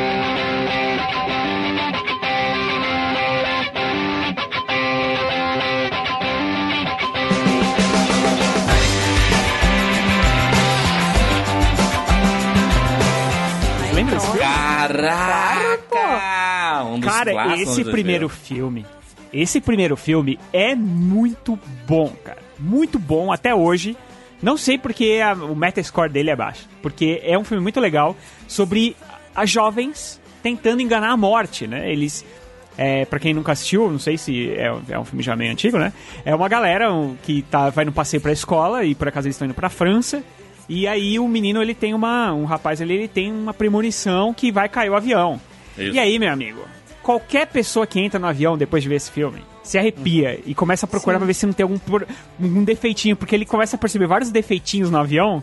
filme? 14.20 14.38
Caraca! 15.80 16.84
Um 16.84 16.98
dos 17.00 17.10
Cara, 17.10 17.32
clássicos 17.32 17.78
esse 17.78 17.84
primeiro 17.90 18.28
filme, 18.28 18.86
esse 19.32 19.60
primeiro 19.60 19.96
filme 19.96 20.38
é 20.52 20.74
muito 20.74 21.58
bom, 21.86 22.08
cara. 22.24 22.38
Muito 22.58 22.98
bom 22.98 23.32
até 23.32 23.54
hoje. 23.54 23.96
Não 24.42 24.56
sei 24.56 24.78
porque 24.78 25.20
a- 25.22 25.34
o 25.34 25.54
metascore 25.54 26.10
dele 26.10 26.30
é 26.30 26.36
baixo. 26.36 26.66
Porque 26.82 27.20
é 27.24 27.38
um 27.38 27.44
filme 27.44 27.62
muito 27.62 27.78
legal 27.80 28.16
sobre 28.48 28.96
as 29.34 29.50
jovens 29.50 30.20
tentando 30.42 30.80
enganar 30.82 31.10
a 31.10 31.16
morte, 31.16 31.66
né? 31.66 31.90
Eles... 31.92 32.24
É, 32.78 33.04
para 33.04 33.18
quem 33.18 33.34
nunca 33.34 33.52
assistiu, 33.52 33.90
não 33.90 33.98
sei 33.98 34.16
se 34.16 34.52
é, 34.52 34.72
é 34.88 34.98
um 34.98 35.04
filme 35.04 35.22
já 35.22 35.36
meio 35.36 35.52
antigo, 35.52 35.76
né? 35.76 35.92
É 36.24 36.34
uma 36.34 36.48
galera 36.48 36.90
um, 36.90 37.14
que 37.22 37.42
tá, 37.42 37.68
vai 37.68 37.84
no 37.84 37.92
passeio 37.92 38.22
pra 38.22 38.32
escola 38.32 38.84
e 38.84 38.94
por 38.94 39.06
acaso 39.08 39.26
eles 39.26 39.34
estão 39.34 39.44
indo 39.44 39.52
pra 39.52 39.68
França. 39.68 40.22
E 40.72 40.86
aí 40.86 41.18
o 41.18 41.26
menino, 41.26 41.60
ele 41.60 41.74
tem 41.74 41.92
uma... 41.94 42.32
Um 42.32 42.44
rapaz 42.44 42.80
ali, 42.80 42.94
ele 42.94 43.08
tem 43.08 43.32
uma 43.32 43.52
premonição 43.52 44.32
que 44.32 44.52
vai 44.52 44.68
cair 44.68 44.88
o 44.88 44.94
avião. 44.94 45.40
Isso. 45.76 45.96
E 45.96 45.98
aí, 45.98 46.16
meu 46.16 46.32
amigo, 46.32 46.60
qualquer 47.02 47.48
pessoa 47.48 47.88
que 47.88 47.98
entra 47.98 48.20
no 48.20 48.28
avião 48.28 48.56
depois 48.56 48.80
de 48.80 48.88
ver 48.88 48.94
esse 48.94 49.10
filme 49.10 49.42
se 49.64 49.76
arrepia 49.76 50.38
e 50.46 50.54
começa 50.54 50.86
a 50.86 50.88
procurar 50.88 51.18
pra 51.18 51.26
ver 51.26 51.34
se 51.34 51.44
não 51.44 51.52
tem 51.52 51.64
algum 51.64 51.78
algum 52.40 52.62
defeitinho, 52.62 53.16
porque 53.16 53.34
ele 53.34 53.44
começa 53.44 53.74
a 53.74 53.78
perceber 53.78 54.06
vários 54.06 54.30
defeitinhos 54.30 54.90
no 54.92 54.98
avião. 54.98 55.42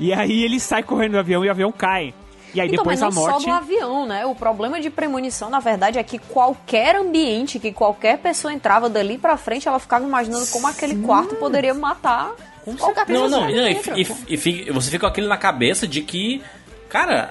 E 0.00 0.14
aí 0.14 0.42
ele 0.42 0.58
sai 0.58 0.82
correndo 0.82 1.12
do 1.12 1.18
avião 1.18 1.44
e 1.44 1.48
o 1.48 1.50
avião 1.50 1.70
cai. 1.70 2.14
E 2.54 2.60
aí 2.60 2.68
Então, 2.68 2.84
depois 2.84 3.00
mas 3.00 3.02
a 3.02 3.14
não 3.14 3.22
morte. 3.22 3.44
só 3.44 3.50
do 3.50 3.54
avião, 3.54 4.06
né? 4.06 4.24
O 4.24 4.34
problema 4.34 4.80
de 4.80 4.88
premonição, 4.88 5.50
na 5.50 5.60
verdade, 5.60 5.98
é 5.98 6.02
que 6.02 6.18
qualquer 6.18 6.96
ambiente 6.96 7.58
que 7.58 7.70
qualquer 7.70 8.16
pessoa 8.18 8.52
entrava 8.52 8.88
dali 8.88 9.18
pra 9.18 9.36
frente, 9.36 9.68
ela 9.68 9.78
ficava 9.78 10.04
imaginando 10.06 10.46
como 10.46 10.66
aquele 10.66 10.96
quarto 11.02 11.34
poderia 11.36 11.74
matar 11.74 12.32
Não, 12.66 12.94
pessoa. 13.06 13.28
não, 13.28 13.46
que 13.46 13.52
não, 13.54 13.68
e, 13.68 14.02
e- 14.02 14.34
e 14.34 14.36
fica- 14.36 14.72
você 14.72 14.90
fica 14.90 15.00
com 15.00 15.06
aquilo 15.06 15.28
na 15.28 15.36
cabeça 15.36 15.86
de 15.86 16.00
que, 16.00 16.40
cara, 16.88 17.30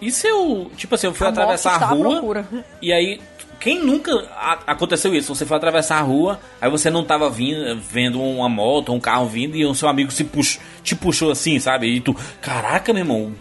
e 0.00 0.10
se 0.10 0.26
eu, 0.26 0.70
tipo 0.76 0.94
assim, 0.94 1.06
eu 1.06 1.14
fui 1.14 1.26
A 1.26 1.30
atravessar 1.30 1.80
a 1.82 1.86
rua 1.86 2.46
e 2.80 2.92
aí, 2.92 3.20
quem 3.60 3.78
nunca 3.78 4.12
a- 4.36 4.58
aconteceu 4.66 5.14
isso? 5.14 5.32
Você 5.34 5.46
foi 5.46 5.56
atravessar 5.56 5.98
a 5.98 6.02
rua, 6.02 6.40
aí 6.60 6.68
você 6.68 6.90
não 6.90 7.04
tava 7.04 7.30
vindo, 7.30 7.78
vendo 7.80 8.20
uma 8.20 8.48
moto, 8.48 8.92
um 8.92 8.98
carro 8.98 9.26
vindo 9.28 9.56
e 9.56 9.64
o 9.64 9.72
seu 9.74 9.88
amigo 9.88 10.10
se 10.10 10.24
pux, 10.24 10.58
te 10.82 10.96
puxou 10.96 11.30
assim, 11.30 11.60
sabe? 11.60 11.86
E 11.86 12.00
tu, 12.00 12.12
caraca, 12.40 12.92
meu 12.92 13.02
irmão. 13.02 13.32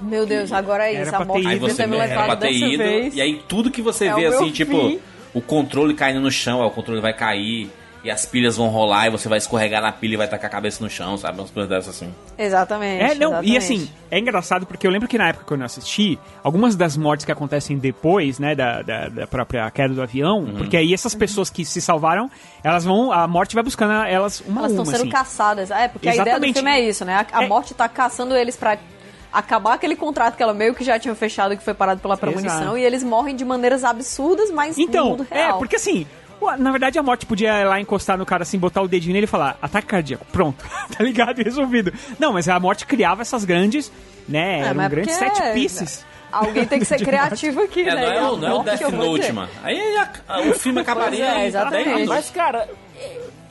Meu 0.00 0.24
Deus, 0.24 0.50
agora 0.50 0.88
é 0.90 1.02
isso. 1.02 1.14
A 1.14 1.22
morte 1.26 1.42
ter 1.42 1.48
Aí 1.50 1.58
você 1.58 1.86
me 1.86 1.98
era 1.98 2.24
pra 2.24 2.36
ter 2.36 2.52
ido, 2.52 2.78
vez. 2.82 3.14
e 3.14 3.20
aí 3.20 3.42
tudo 3.46 3.70
que 3.70 3.82
você 3.82 4.06
É 4.06 4.14
vê 4.14 4.24
assim, 4.26 4.50
tipo, 4.50 4.72
fim. 4.88 4.98
o 5.34 5.42
controle 5.42 5.92
caindo 5.92 6.20
no 6.22 6.30
chão, 6.30 6.62
aí 6.62 6.66
o 6.66 6.70
controle 6.70 7.02
vai 7.02 7.12
cair. 7.12 7.68
E 8.02 8.10
as 8.10 8.24
pilhas 8.24 8.56
vão 8.56 8.68
rolar 8.68 9.08
e 9.08 9.10
você 9.10 9.28
vai 9.28 9.36
escorregar 9.36 9.82
na 9.82 9.92
pilha 9.92 10.14
e 10.14 10.16
vai 10.16 10.26
com 10.26 10.34
a 10.34 10.38
cabeça 10.38 10.82
no 10.82 10.88
chão, 10.88 11.18
sabe? 11.18 11.38
Umas 11.38 11.50
coisas 11.50 11.68
dessas 11.68 11.94
assim. 11.96 12.10
Exatamente. 12.38 13.02
É, 13.02 13.14
não, 13.14 13.28
exatamente. 13.32 13.52
e 13.52 13.56
assim, 13.58 13.90
é 14.10 14.18
engraçado 14.18 14.64
porque 14.64 14.86
eu 14.86 14.90
lembro 14.90 15.06
que 15.06 15.18
na 15.18 15.28
época 15.28 15.44
que 15.44 15.52
eu 15.62 15.64
assisti, 15.66 16.18
algumas 16.42 16.74
das 16.74 16.96
mortes 16.96 17.26
que 17.26 17.32
acontecem 17.32 17.76
depois, 17.76 18.38
né, 18.38 18.54
da, 18.54 18.80
da, 18.80 19.08
da 19.10 19.26
própria 19.26 19.70
queda 19.70 19.92
do 19.92 20.00
avião, 20.02 20.38
Uhum. 20.44 20.56
porque 20.56 20.78
aí 20.78 20.94
essas 20.94 21.14
pessoas 21.14 21.50
que 21.50 21.62
se 21.62 21.78
salvaram, 21.82 22.30
elas 22.64 22.86
vão, 22.86 23.12
a 23.12 23.28
morte 23.28 23.54
vai 23.54 23.62
buscando 23.62 23.92
elas 23.92 24.40
uma 24.46 24.60
Elas 24.62 24.70
a 24.70 24.74
estão 24.74 24.84
sendo 24.86 24.96
assim. 25.02 25.10
caçadas. 25.10 25.70
É, 25.70 25.86
porque 25.88 26.08
a 26.08 26.12
ideia 26.12 26.24
do 26.24 26.28
Exatamente. 26.46 26.54
filme 26.54 26.70
é 26.70 26.80
isso, 26.80 27.04
né? 27.04 27.26
A, 27.32 27.38
a 27.38 27.44
É. 27.44 27.48
morte 27.48 27.74
tá 27.74 27.86
caçando 27.86 28.34
eles 28.34 28.56
pra 28.56 28.78
acabar 29.32 29.74
aquele 29.74 29.94
contrato 29.94 30.36
que 30.36 30.42
ela 30.42 30.52
meio 30.54 30.74
que 30.74 30.82
já 30.82 30.98
tinha 30.98 31.14
fechado, 31.14 31.56
que 31.56 31.62
foi 31.62 31.74
parado 31.74 32.00
pela 32.00 32.16
premonição, 32.16 32.62
Exato. 32.62 32.78
e 32.78 32.82
eles 32.82 33.04
morrem 33.04 33.36
de 33.36 33.44
maneiras 33.44 33.84
absurdas, 33.84 34.50
mas 34.50 34.76
no 34.76 34.82
Então, 34.82 35.10
mundo 35.10 35.26
é, 35.30 35.34
real. 35.46 35.58
porque 35.58 35.76
assim, 35.76 36.06
na 36.58 36.70
verdade 36.70 36.98
a 36.98 37.02
morte 37.02 37.26
podia 37.26 37.60
ir 37.60 37.64
lá 37.64 37.80
encostar 37.80 38.16
no 38.18 38.24
cara 38.26 38.42
assim, 38.42 38.58
botar 38.58 38.82
o 38.82 38.88
dedinho 38.88 39.12
nele 39.14 39.24
e 39.24 39.28
falar, 39.28 39.58
ataque 39.60 39.86
cardíaco, 39.86 40.24
pronto, 40.32 40.64
tá 40.96 41.02
ligado, 41.04 41.40
e 41.40 41.44
resolvido. 41.44 41.92
Não, 42.18 42.32
mas 42.32 42.48
a 42.48 42.58
morte 42.58 42.86
criava 42.86 43.22
essas 43.22 43.44
grandes, 43.44 43.90
né, 44.28 44.60
É, 44.60 44.64
eram 44.66 44.74
mas 44.76 44.90
grandes 44.90 45.16
porque- 45.18 45.34
set 45.36 45.52
pieces. 45.54 46.06
Alguém 46.32 46.64
tem 46.64 46.78
que 46.78 46.84
ser 46.84 46.98
criativo 47.04 47.60
aqui, 47.62 47.80
É, 47.82 47.94
né? 47.94 48.00
não 48.06 48.12
é, 48.12 48.14
E 48.14 48.18
a 48.18 48.30
o- 48.30 48.36
não 48.36 48.48
é 48.48 48.54
o 48.54 48.62
Death 48.62 48.80
vou 48.82 48.92
Note, 49.18 49.32
mano. 49.32 49.50
Aí 49.64 49.96
a- 50.28 50.40
o 50.42 50.54
filme 50.54 50.80
acabaria 50.80 51.26
Pois 51.26 51.38
é, 51.42 51.46
exatamente. 51.48 51.84
10 51.84 51.86
minutos. 51.96 52.08
Mas, 52.14 52.30
cara, 52.30 52.68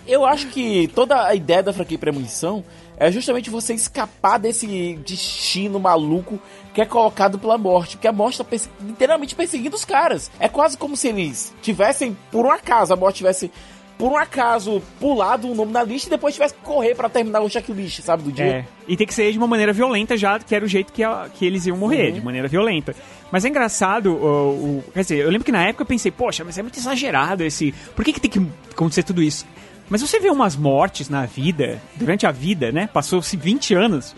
eu 0.07 0.25
acho 0.25 0.47
que 0.47 0.87
toda 0.95 1.25
a 1.25 1.35
ideia 1.35 1.61
da 1.61 1.73
franquia 1.73 1.97
Premonição 1.97 2.63
é 2.99 3.11
justamente 3.11 3.49
você 3.49 3.73
escapar 3.73 4.37
desse 4.37 4.99
destino 5.05 5.79
maluco 5.79 6.39
que 6.73 6.81
é 6.81 6.85
colocado 6.85 7.39
pela 7.39 7.57
morte. 7.57 7.95
Porque 7.95 8.07
a 8.07 8.11
morte 8.11 8.37
tá 8.37 8.43
perse- 8.43 8.69
literalmente 8.85 9.35
perseguindo 9.35 9.75
os 9.75 9.85
caras. 9.85 10.29
É 10.39 10.47
quase 10.49 10.77
como 10.77 10.95
se 10.97 11.07
eles 11.07 11.53
tivessem, 11.61 12.15
por 12.31 12.45
um 12.45 12.51
acaso, 12.51 12.93
a 12.93 12.95
morte 12.95 13.17
tivesse, 13.17 13.49
por 13.97 14.11
um 14.11 14.17
acaso, 14.17 14.81
pulado 14.99 15.49
o 15.51 15.55
nome 15.55 15.71
na 15.71 15.83
lista 15.83 16.07
e 16.07 16.11
depois 16.11 16.33
tivesse 16.33 16.53
que 16.53 16.61
correr 16.61 16.95
pra 16.95 17.09
terminar 17.09 17.41
o 17.41 17.49
checklist, 17.49 18.01
sabe, 18.01 18.23
do 18.23 18.31
dia. 18.31 18.45
É, 18.45 18.65
e 18.87 18.95
tem 18.95 19.07
que 19.07 19.13
ser 19.13 19.31
de 19.31 19.37
uma 19.37 19.47
maneira 19.47 19.73
violenta 19.73 20.15
já, 20.15 20.37
que 20.39 20.53
era 20.55 20.63
o 20.63 20.67
jeito 20.67 20.93
que, 20.93 21.03
a- 21.03 21.29
que 21.33 21.45
eles 21.45 21.65
iam 21.65 21.75
morrer, 21.77 22.09
Uhum. 22.09 22.13
de 22.15 22.21
maneira 22.21 22.47
violenta. 22.47 22.95
Mas 23.31 23.43
é 23.45 23.49
engraçado, 23.49 24.13
o, 24.13 24.79
o- 24.79 24.83
quer 24.93 25.01
dizer, 25.01 25.17
eu 25.19 25.29
lembro 25.29 25.45
que 25.45 25.51
na 25.51 25.63
época 25.67 25.83
eu 25.83 25.87
pensei, 25.87 26.11
poxa, 26.11 26.43
mas 26.45 26.57
é 26.57 26.61
muito 26.61 26.77
exagerado 26.79 27.43
esse... 27.43 27.73
Por 27.95 28.03
que, 28.05 28.13
que 28.13 28.21
tem 28.21 28.31
que 28.31 28.45
acontecer 28.71 29.03
tudo 29.03 29.21
isso? 29.21 29.45
Mas 29.89 30.01
você 30.01 30.19
vê 30.19 30.29
umas 30.29 30.55
mortes 30.55 31.09
na 31.09 31.25
vida, 31.25 31.81
durante 31.95 32.27
a 32.27 32.31
vida, 32.31 32.71
né? 32.71 32.87
Passou-se 32.87 33.35
20 33.35 33.73
anos. 33.73 34.15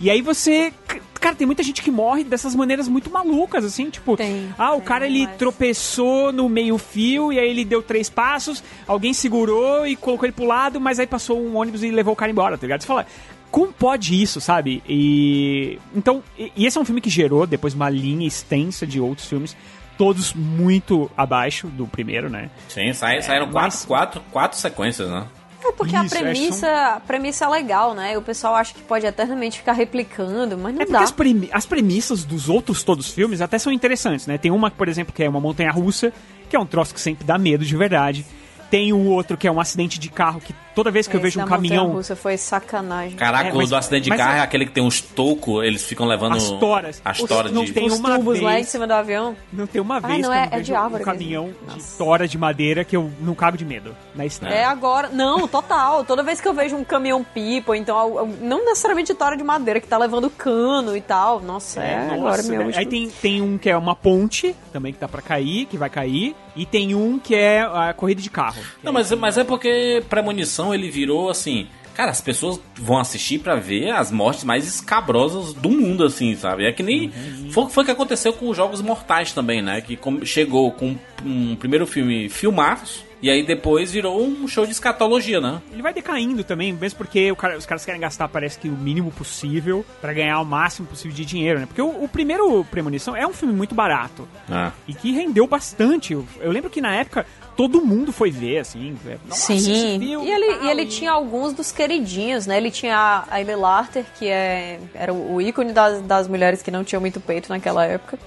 E 0.00 0.10
aí 0.10 0.22
você... 0.22 0.72
Cara, 1.14 1.36
tem 1.36 1.46
muita 1.46 1.62
gente 1.62 1.82
que 1.82 1.90
morre 1.90 2.24
dessas 2.24 2.54
maneiras 2.54 2.88
muito 2.88 3.08
malucas, 3.10 3.64
assim, 3.64 3.90
tipo... 3.90 4.16
Tem, 4.16 4.52
ah, 4.58 4.72
o 4.72 4.76
tem 4.76 4.84
cara, 4.84 5.06
ele 5.06 5.20
demais. 5.20 5.36
tropeçou 5.36 6.32
no 6.32 6.48
meio 6.48 6.76
fio 6.78 7.32
e 7.32 7.38
aí 7.38 7.48
ele 7.48 7.64
deu 7.64 7.80
três 7.80 8.10
passos, 8.10 8.62
alguém 8.88 9.12
segurou 9.12 9.86
e 9.86 9.94
colocou 9.94 10.26
ele 10.26 10.32
pro 10.32 10.44
lado, 10.44 10.80
mas 10.80 10.98
aí 10.98 11.06
passou 11.06 11.40
um 11.40 11.56
ônibus 11.56 11.84
e 11.84 11.92
levou 11.92 12.12
o 12.12 12.16
cara 12.16 12.32
embora, 12.32 12.58
tá 12.58 12.66
ligado? 12.66 12.80
Você 12.80 12.88
fala, 12.88 13.06
como 13.52 13.70
pode 13.72 14.20
isso, 14.20 14.40
sabe? 14.40 14.82
E. 14.88 15.78
Então, 15.94 16.24
e 16.36 16.66
esse 16.66 16.76
é 16.78 16.80
um 16.80 16.84
filme 16.84 17.02
que 17.02 17.10
gerou 17.10 17.46
depois 17.46 17.74
uma 17.74 17.90
linha 17.90 18.26
extensa 18.26 18.84
de 18.86 18.98
outros 18.98 19.28
filmes, 19.28 19.54
todos 20.02 20.34
muito 20.34 21.08
abaixo 21.16 21.68
do 21.68 21.86
primeiro, 21.86 22.28
né? 22.28 22.50
Sim, 22.68 22.92
sai- 22.92 23.22
saíram 23.22 23.48
quatro, 23.52 23.78
quatro, 23.86 24.20
quatro 24.32 24.58
sequências, 24.58 25.08
né? 25.08 25.26
É 25.64 25.70
porque 25.70 25.94
a 25.94 26.04
Isso, 26.04 26.16
é, 26.16 26.18
premissa, 26.18 26.68
a 26.96 27.00
premissa 27.00 27.44
é 27.44 27.48
legal, 27.48 27.94
né? 27.94 28.18
O 28.18 28.22
pessoal 28.22 28.56
acha 28.56 28.74
que 28.74 28.80
pode 28.82 29.06
eternamente 29.06 29.58
ficar 29.58 29.74
replicando, 29.74 30.58
mas 30.58 30.74
não 30.74 30.82
É 30.82 30.84
porque 30.84 30.92
dá. 30.92 31.02
as, 31.04 31.12
premi- 31.12 31.48
as 31.52 31.64
premissas 31.66 32.24
dos 32.24 32.48
outros 32.48 32.82
todos 32.82 33.06
os 33.06 33.12
filmes 33.14 33.40
até 33.40 33.58
são 33.60 33.72
interessantes, 33.72 34.26
né? 34.26 34.36
Tem 34.38 34.50
uma, 34.50 34.72
por 34.72 34.88
exemplo, 34.88 35.12
que 35.14 35.22
é 35.22 35.28
uma 35.28 35.38
montanha 35.40 35.70
russa, 35.70 36.12
que 36.50 36.56
é 36.56 36.58
um 36.58 36.66
troço 36.66 36.92
que 36.92 37.00
sempre 37.00 37.24
dá 37.24 37.38
medo 37.38 37.64
de 37.64 37.76
verdade. 37.76 38.26
Tem 38.72 38.92
o 38.92 39.04
outro 39.06 39.36
que 39.36 39.46
é 39.46 39.52
um 39.52 39.60
acidente 39.60 40.00
de 40.00 40.08
carro 40.08 40.40
que 40.40 40.52
toda 40.74 40.90
vez 40.90 41.06
que 41.06 41.14
eu 41.14 41.18
Esse 41.20 41.24
vejo 41.36 41.40
um 41.40 41.44
caminhão. 41.48 41.84
montanha-russa 41.84 42.16
foi 42.16 42.36
sacanagem. 42.36 43.16
Caraca, 43.16 43.48
É, 43.48 43.52
o 43.52 43.56
mas- 43.56 43.68
do 43.70 43.76
acidente 43.76 44.10
de 44.10 44.16
carro 44.16 44.36
é- 44.36 44.38
é 44.38 44.40
aquele 44.40 44.66
que 44.66 44.72
tem 44.72 44.82
uns 44.82 45.00
tocos, 45.00 45.64
eles 45.64 45.82
ficam 45.84 46.06
levando. 46.06 46.36
As 46.36 46.50
toras. 46.50 47.02
As 47.04 47.18
toras 47.18 47.52
não 47.52 47.64
de. 47.64 47.72
tem 47.72 47.86
Os 47.86 47.98
uma 47.98 48.16
tubos 48.16 48.40
lá 48.40 48.52
em 48.52 48.54
vez- 48.56 48.68
cima 48.68 48.86
do 48.86 48.92
avião. 48.92 49.36
Não 49.52 49.66
tem 49.66 49.80
uma 49.80 49.96
Ah, 49.96 50.00
vez 50.00 50.20
não, 50.20 50.20
que 50.20 50.26
eu 50.26 50.32
é- 50.32 50.36
não 50.36 50.44
é 50.46 50.50
vejo 50.50 50.64
de 50.64 50.74
árvore 50.74 51.02
um 51.02 51.04
caminhão 51.04 51.44
mesmo. 51.66 51.78
de 51.78 51.84
tora 51.98 52.28
de 52.28 52.38
madeira 52.38 52.84
que 52.84 52.96
eu 52.96 53.10
não 53.20 53.34
cago 53.34 53.56
de 53.56 53.64
medo 53.64 53.94
na 54.14 54.24
estrada. 54.26 54.54
É 54.54 54.64
agora. 54.64 55.08
Não, 55.08 55.46
total. 55.48 56.04
Toda 56.04 56.22
vez 56.22 56.40
que 56.40 56.48
eu 56.48 56.54
vejo 56.54 56.76
um 56.76 56.84
caminhão 56.84 57.22
pipa, 57.24 57.72
ou 57.72 57.76
então 57.76 58.28
não 58.40 58.64
necessariamente 58.64 59.12
tora 59.14 59.36
de 59.36 59.44
madeira, 59.44 59.80
que 59.80 59.86
tá 59.86 59.98
levando 59.98 60.28
cano 60.30 60.96
e 60.96 61.00
tal. 61.00 61.40
Nossa, 61.40 61.80
é, 61.80 62.02
Nossa, 62.04 62.14
agora 62.14 62.42
meu 62.44 62.66
né? 62.66 62.72
Aí 62.76 62.86
tem, 62.86 63.08
tem 63.08 63.40
um 63.42 63.58
que 63.58 63.68
é 63.70 63.76
uma 63.76 63.94
ponte, 63.94 64.54
também 64.72 64.92
que 64.92 64.98
tá 64.98 65.08
pra 65.08 65.22
cair, 65.22 65.66
que 65.66 65.76
vai 65.76 65.90
cair. 65.90 66.34
E 66.54 66.66
tem 66.66 66.94
um 66.94 67.18
que 67.18 67.34
é 67.34 67.62
a 67.62 67.94
corrida 67.94 68.20
de 68.20 68.28
carro. 68.28 68.60
Não, 68.82 68.92
mas, 68.92 69.10
mas 69.12 69.38
é 69.38 69.44
porque 69.44 70.02
Premonição 70.10 70.61
ele 70.74 70.90
virou 70.90 71.30
assim. 71.30 71.66
Cara, 71.94 72.10
as 72.10 72.20
pessoas 72.22 72.58
vão 72.76 72.98
assistir 72.98 73.38
pra 73.40 73.56
ver 73.56 73.90
as 73.90 74.10
mortes 74.10 74.44
mais 74.44 74.66
escabrosas 74.66 75.52
do 75.52 75.68
mundo, 75.68 76.04
assim, 76.04 76.34
sabe? 76.36 76.64
É 76.66 76.72
que 76.72 76.82
nem. 76.82 77.10
Foi, 77.50 77.68
foi 77.68 77.82
o 77.82 77.86
que 77.86 77.92
aconteceu 77.92 78.32
com 78.32 78.48
os 78.48 78.56
Jogos 78.56 78.80
Mortais 78.80 79.32
também, 79.32 79.60
né? 79.60 79.80
Que 79.82 79.98
chegou 80.24 80.70
com 80.72 80.96
um 81.24 81.54
primeiro 81.56 81.86
filme 81.86 82.28
filmados. 82.28 83.04
E 83.20 83.30
aí 83.30 83.44
depois 83.46 83.92
virou 83.92 84.20
um 84.20 84.48
show 84.48 84.66
de 84.66 84.72
escatologia, 84.72 85.40
né? 85.40 85.62
Ele 85.72 85.80
vai 85.80 85.94
decaindo 85.94 86.42
também, 86.42 86.72
mesmo 86.72 86.98
porque 86.98 87.32
cara- 87.36 87.56
os 87.56 87.64
caras 87.64 87.84
querem 87.84 88.00
gastar, 88.00 88.26
parece 88.26 88.58
que 88.58 88.68
o 88.68 88.72
mínimo 88.72 89.12
possível 89.12 89.86
pra 90.00 90.12
ganhar 90.12 90.40
o 90.40 90.44
máximo 90.44 90.88
possível 90.88 91.14
de 91.16 91.24
dinheiro, 91.24 91.60
né? 91.60 91.66
Porque 91.66 91.80
o, 91.80 92.02
o 92.02 92.08
primeiro 92.08 92.64
Premonição 92.64 93.14
é 93.14 93.24
um 93.24 93.32
filme 93.32 93.54
muito 93.54 93.76
barato. 93.76 94.26
Ah. 94.50 94.72
E 94.88 94.94
que 94.94 95.12
rendeu 95.12 95.46
bastante. 95.46 96.14
Eu, 96.14 96.26
eu 96.40 96.50
lembro 96.50 96.68
que 96.68 96.80
na 96.80 96.96
época 96.96 97.24
todo 97.56 97.84
mundo 97.84 98.12
foi 98.12 98.30
ver, 98.30 98.58
assim. 98.58 98.96
é, 99.06 99.18
Nossa, 99.28 99.56
Sim. 99.56 99.98
filme 99.98 100.26
E 100.26 100.30
ele, 100.30 100.64
e 100.64 100.70
ele 100.70 100.86
tinha 100.86 101.12
alguns 101.12 101.52
dos 101.52 101.70
queridinhos, 101.72 102.46
né? 102.46 102.56
Ele 102.56 102.70
tinha 102.70 102.96
a 102.96 103.34
Aile 103.34 103.54
Larter, 103.54 104.04
que 104.18 104.28
é, 104.28 104.80
era 104.94 105.12
o 105.12 105.40
ícone 105.40 105.72
das, 105.72 106.02
das 106.02 106.28
mulheres 106.28 106.62
que 106.62 106.70
não 106.70 106.84
tinham 106.84 107.00
muito 107.00 107.20
peito 107.20 107.48
naquela 107.48 107.84
época. 107.84 108.18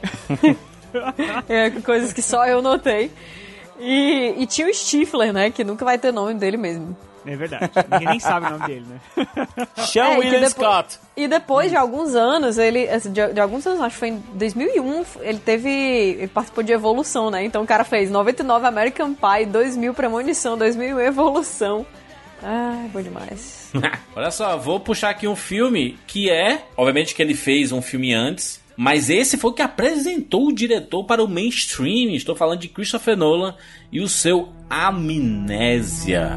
é, 1.49 1.69
coisas 1.69 2.13
que 2.13 2.21
só 2.21 2.45
eu 2.47 2.61
notei. 2.61 3.11
E, 3.79 4.35
e 4.37 4.45
tinha 4.45 4.67
o 4.67 4.73
Stifler, 4.73 5.33
né? 5.33 5.51
Que 5.51 5.63
nunca 5.63 5.83
vai 5.83 5.97
ter 5.97 6.11
nome 6.11 6.35
dele 6.35 6.57
mesmo. 6.57 6.95
É 7.25 7.35
verdade. 7.35 7.71
Ninguém 7.91 8.07
nem 8.07 8.19
sabe 8.19 8.47
o 8.47 8.49
nome 8.51 8.65
dele, 8.67 8.85
né? 8.89 9.25
Sean 9.77 10.13
É, 10.13 10.17
William 10.17 10.49
Scott. 10.49 10.99
E 11.17 11.27
depois 11.27 11.71
de 11.71 11.75
alguns 11.77 12.13
anos, 12.15 12.57
ele. 12.57 12.87
assim, 12.89 13.11
De, 13.11 13.33
de 13.33 13.39
alguns 13.39 13.65
anos, 13.65 13.81
acho 13.81 13.93
que 13.95 13.99
foi 13.99 14.09
em 14.09 14.23
2001, 14.33 15.05
ele 15.21 15.39
teve. 15.39 15.69
Ele 15.69 16.27
participou 16.27 16.63
de 16.63 16.71
Evolução, 16.71 17.29
né? 17.31 17.43
Então 17.43 17.63
o 17.63 17.67
cara 17.67 17.83
fez 17.83 18.11
99 18.11 18.65
American 18.67 19.13
Pie, 19.13 19.45
2000 19.47 19.93
Premonição, 19.93 20.57
2001 20.57 20.99
Evolução. 20.99 21.85
Ai, 22.43 22.89
bom 22.93 23.01
demais. 23.01 23.71
Olha 24.15 24.29
só, 24.29 24.57
vou 24.57 24.79
puxar 24.79 25.09
aqui 25.09 25.27
um 25.27 25.35
filme 25.35 25.97
que 26.05 26.29
é, 26.29 26.65
obviamente 26.77 27.15
que 27.15 27.21
ele 27.21 27.33
fez 27.33 27.71
um 27.71 27.81
filme 27.81 28.13
antes, 28.13 28.61
mas 28.77 29.09
esse 29.09 29.37
foi 29.37 29.51
o 29.51 29.53
que 29.53 29.61
apresentou 29.61 30.47
o 30.47 30.53
diretor 30.53 31.03
para 31.05 31.23
o 31.23 31.27
mainstream. 31.27 32.11
Estou 32.13 32.35
falando 32.35 32.59
de 32.59 32.67
Christopher 32.67 33.15
Nolan 33.17 33.55
e 33.91 34.01
o 34.01 34.07
seu 34.07 34.49
Amnésia. 34.69 36.29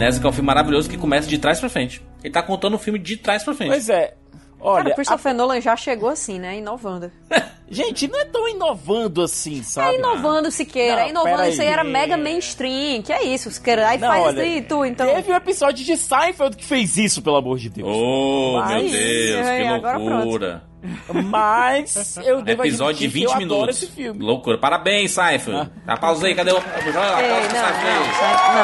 Amnésia 0.00 0.20
que 0.20 0.26
é 0.26 0.30
um 0.30 0.32
filme 0.32 0.46
maravilhoso 0.46 0.88
que 0.88 0.96
começa 0.96 1.28
de 1.28 1.38
trás 1.38 1.60
pra 1.60 1.68
frente. 1.68 2.02
Ele 2.24 2.32
tá 2.32 2.42
contando 2.42 2.74
o 2.74 2.78
filme 2.78 2.98
de 2.98 3.16
trás 3.18 3.44
pra 3.44 3.54
frente. 3.54 3.68
Pois 3.68 3.88
é. 3.90 4.14
Olha, 4.58 4.84
cara, 4.84 4.94
Christopher 4.94 5.34
Nolan 5.34 5.60
já 5.60 5.76
chegou 5.76 6.08
assim, 6.08 6.38
né? 6.38 6.56
Inovando. 6.56 7.10
Gente, 7.70 8.08
não 8.08 8.18
é 8.18 8.24
tão 8.24 8.48
inovando 8.48 9.22
assim, 9.22 9.62
sabe? 9.62 9.94
É 9.94 9.98
inovando, 9.98 10.50
Siqueira. 10.50 10.96
Não, 10.96 11.02
é 11.02 11.10
inovando, 11.10 11.48
isso 11.48 11.62
aí 11.62 11.68
era 11.68 11.84
mega 11.84 12.16
mainstream. 12.16 13.00
Que 13.00 13.12
é 13.12 13.22
isso, 13.22 13.48
Siqueira? 13.50 13.88
Aí 13.88 13.98
Não, 13.98 14.08
faz 14.08 14.24
olha, 14.24 14.32
isso 14.32 14.40
aí, 14.40 14.62
tu, 14.62 14.84
então. 14.84 15.06
Teve 15.06 15.32
um 15.32 15.36
episódio 15.36 15.84
de 15.84 15.96
Seinfeld 15.96 16.56
que 16.56 16.64
fez 16.64 16.96
isso, 16.96 17.22
pelo 17.22 17.36
amor 17.36 17.58
de 17.58 17.70
Deus. 17.70 17.88
Oh, 17.88 18.60
Vai, 18.60 18.82
meu 18.82 18.90
Deus, 18.90 19.46
é, 19.46 19.80
que 19.80 20.08
loucura. 20.08 20.70
Mas 21.12 22.16
eu 22.24 22.40
devo 22.42 22.62
Episódio 22.62 23.00
de 23.00 23.06
admitir 23.06 23.10
que 23.10 23.18
20 23.18 23.24
eu 23.24 23.30
adoro 23.30 23.60
minutos. 23.60 23.82
esse 23.82 23.92
filme. 23.92 24.24
Loucura. 24.24 24.58
Parabéns, 24.58 25.10
Seinfeld. 25.12 25.70
Tá, 25.84 25.96
pausa 25.96 26.26
aí, 26.26 26.34
cadê 26.34 26.52
o. 26.52 26.56
Ei, 26.56 26.62
não, 26.62 27.02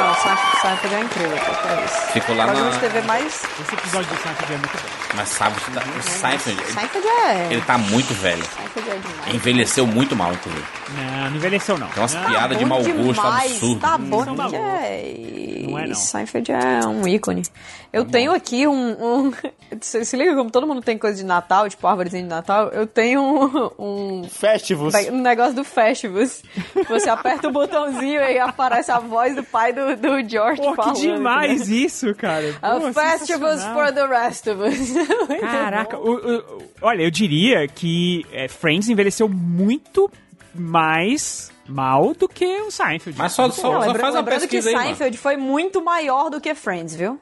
não, 0.09 0.15
Seinfeld. 0.15 0.95
É 0.95 1.01
incrível, 1.01 1.37
é 1.37 1.85
isso. 1.85 2.13
Ficou 2.13 2.37
lá 2.37 2.45
Programa 2.45 2.71
na. 2.71 2.77
de 2.77 2.81
TV 2.81 3.01
mais... 3.03 3.45
Esse 3.61 3.75
episódio 3.75 4.09
do 4.09 4.23
Seinfeld 4.23 4.53
é 4.53 4.57
muito 4.57 4.73
bom. 4.73 4.89
Mas 5.15 5.29
sabe, 5.29 5.57
o 5.57 6.03
Seinfeld, 6.03 6.61
ele, 6.61 6.73
Seinfeld 6.73 7.07
é... 7.07 7.49
ele 7.53 7.63
tá 7.63 7.79
muito 7.79 8.15
velho. 8.15 8.45
Seinfeld 8.45 8.91
é 8.91 8.96
demais. 8.99 9.35
Envelheceu 9.35 9.87
muito 9.87 10.15
mal, 10.17 10.33
inclusive. 10.33 10.65
Não, 10.95 11.31
não 11.31 11.37
envelheceu 11.37 11.77
não. 11.79 11.89
Tem 11.89 12.03
umas 12.03 12.15
Não, 12.15 12.25
piadas 12.25 12.59
de 12.59 12.65
mau 12.65 12.83
gosto 12.83 13.21
absurdo. 13.21 13.81
Tá 13.81 13.99
bom 13.99 14.25
malucos. 14.25 14.53
é... 14.55 15.15
Não 15.69 15.79
é, 15.79 15.87
não. 15.89 15.95
Seinfeld 15.95 16.53
é 16.53 16.87
um 16.87 17.07
ícone. 17.09 17.43
Eu 17.93 18.05
tenho 18.05 18.33
aqui 18.33 18.67
um... 18.67 18.73
um... 19.29 19.33
Se 19.81 20.17
liga 20.17 20.35
como 20.37 20.51
todo 20.51 20.67
mundo 20.67 20.81
tem 20.81 20.97
coisa 20.97 21.17
de 21.17 21.25
Natal, 21.25 21.69
tipo 21.69 21.87
árvorezinha 21.87 22.23
de 22.23 22.29
Natal? 22.29 22.69
Eu 22.69 22.87
tenho 22.87 23.21
um... 23.21 23.71
um... 24.23 24.25
Festivus. 24.29 24.95
Um 25.11 25.21
negócio 25.21 25.55
do 25.55 25.65
Festivus. 25.65 26.43
Você 26.89 27.09
aperta 27.11 27.49
o 27.49 27.51
botãozinho 27.53 28.21
e 28.21 28.39
aparece 28.39 28.91
a 28.93 29.01
voz 29.01 29.35
do 29.35 29.43
pai 29.43 29.73
do, 29.73 29.97
do 29.97 30.29
George 30.29 30.61
Pô, 30.63 30.71
que 30.71 30.77
falando. 30.77 31.01
demais 31.01 31.69
né? 31.69 31.75
isso, 31.77 32.15
cara. 32.15 32.55
A 32.63 32.77
Pô, 32.77 32.93
Festivus 32.93 33.51
sensacional. 33.61 33.75
for 33.75 33.93
the 33.93 34.07
rest 34.07 34.47
of 34.47 34.63
us. 34.63 34.93
Caraca, 35.41 35.99
o- 35.99 36.15
o- 36.39 36.63
olha, 36.83 37.03
eu 37.03 37.11
diria 37.11 37.67
que 37.67 38.25
é, 38.33 38.47
Friends 38.49 38.86
envelheceu 38.89 39.29
muito 39.29 40.11
mais 40.55 41.51
mal 41.69 42.15
do 42.15 42.29
que 42.29 42.45
o 42.63 42.71
Seinfeld. 42.71 43.19
Mas 43.19 43.33
só, 43.33 43.51
só, 43.51 43.73
Não, 43.73 43.81
só 43.81 43.87
lembra- 43.87 44.01
faz 44.01 44.15
uma 44.15 44.21
lembrando 44.21 44.41
que 44.43 44.47
pesquisa 44.49 44.69
aí, 44.71 44.75
mano. 44.75 44.87
Seinfeld 44.87 45.19
foi 45.19 45.37
muito 45.37 45.83
maior 45.83 46.31
do 46.31 46.41
que 46.41 46.55
Friends, 46.55 46.95
viu? 46.95 47.21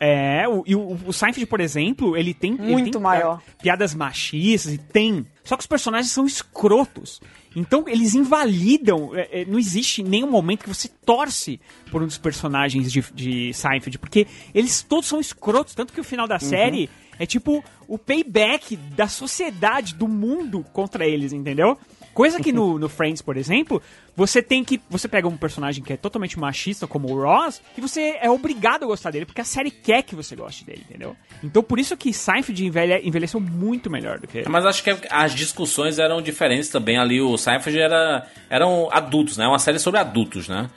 É, 0.00 0.44
o, 0.48 0.64
e 0.66 0.74
o, 0.74 0.98
o 1.06 1.12
Seinfeld, 1.12 1.46
por 1.46 1.60
exemplo, 1.60 2.16
ele 2.16 2.34
tem. 2.34 2.54
ele 2.54 2.62
Muito 2.72 2.92
tem 2.92 3.00
maior. 3.00 3.40
Piadas 3.62 3.94
machistas 3.94 4.72
e 4.74 4.78
tem. 4.78 5.24
Só 5.44 5.56
que 5.56 5.60
os 5.60 5.66
personagens 5.68 6.10
são 6.10 6.26
escrotos. 6.26 7.20
Então 7.54 7.84
eles 7.86 8.12
invalidam. 8.14 9.12
é, 9.14 9.42
é, 9.42 9.44
não 9.44 9.58
existe 9.60 10.02
nenhum 10.02 10.28
momento 10.28 10.64
que 10.64 10.68
você 10.68 10.88
torce 11.06 11.60
por 11.92 12.02
um 12.02 12.06
dos 12.06 12.18
personagens 12.18 12.90
de, 12.90 13.00
de 13.14 13.54
Seinfeld, 13.54 13.98
porque 14.00 14.26
eles 14.52 14.82
todos 14.82 15.06
são 15.06 15.20
escrotos. 15.20 15.74
Tanto 15.76 15.92
que 15.92 16.00
o 16.00 16.04
final 16.04 16.26
da 16.26 16.40
série 16.40 16.90
é 17.22 17.26
tipo 17.26 17.64
o 17.86 17.96
payback 17.96 18.74
da 18.74 19.06
sociedade, 19.06 19.94
do 19.94 20.08
mundo 20.08 20.66
contra 20.72 21.06
eles, 21.06 21.32
entendeu? 21.32 21.78
Coisa 22.12 22.40
que 22.40 22.52
no, 22.52 22.80
no 22.80 22.88
Friends, 22.88 23.22
por 23.22 23.36
exemplo, 23.36 23.80
você 24.14 24.42
tem 24.42 24.64
que. 24.64 24.80
Você 24.90 25.06
pega 25.06 25.28
um 25.28 25.36
personagem 25.36 25.82
que 25.82 25.92
é 25.92 25.96
totalmente 25.96 26.38
machista, 26.38 26.86
como 26.86 27.08
o 27.08 27.22
Ross, 27.22 27.62
e 27.78 27.80
você 27.80 28.18
é 28.20 28.28
obrigado 28.28 28.82
a 28.82 28.86
gostar 28.86 29.12
dele, 29.12 29.24
porque 29.24 29.40
a 29.40 29.44
série 29.44 29.70
quer 29.70 30.02
que 30.02 30.16
você 30.16 30.34
goste 30.34 30.64
dele, 30.64 30.84
entendeu? 30.86 31.16
Então 31.42 31.62
por 31.62 31.78
isso 31.78 31.96
que 31.96 32.12
Seinfeld 32.12 32.66
envelhe, 32.66 33.06
envelheceu 33.06 33.40
muito 33.40 33.88
melhor 33.88 34.18
do 34.18 34.26
que. 34.26 34.46
Mas 34.48 34.66
acho 34.66 34.82
que 34.82 34.90
as 35.08 35.32
discussões 35.32 36.00
eram 36.00 36.20
diferentes 36.20 36.68
também 36.68 36.98
ali. 36.98 37.20
O 37.20 37.38
Seinfeld 37.38 37.78
era, 37.78 38.26
eram 38.50 38.88
adultos, 38.90 39.36
né? 39.36 39.46
Uma 39.46 39.60
série 39.60 39.78
sobre 39.78 40.00
adultos, 40.00 40.48
né? 40.48 40.68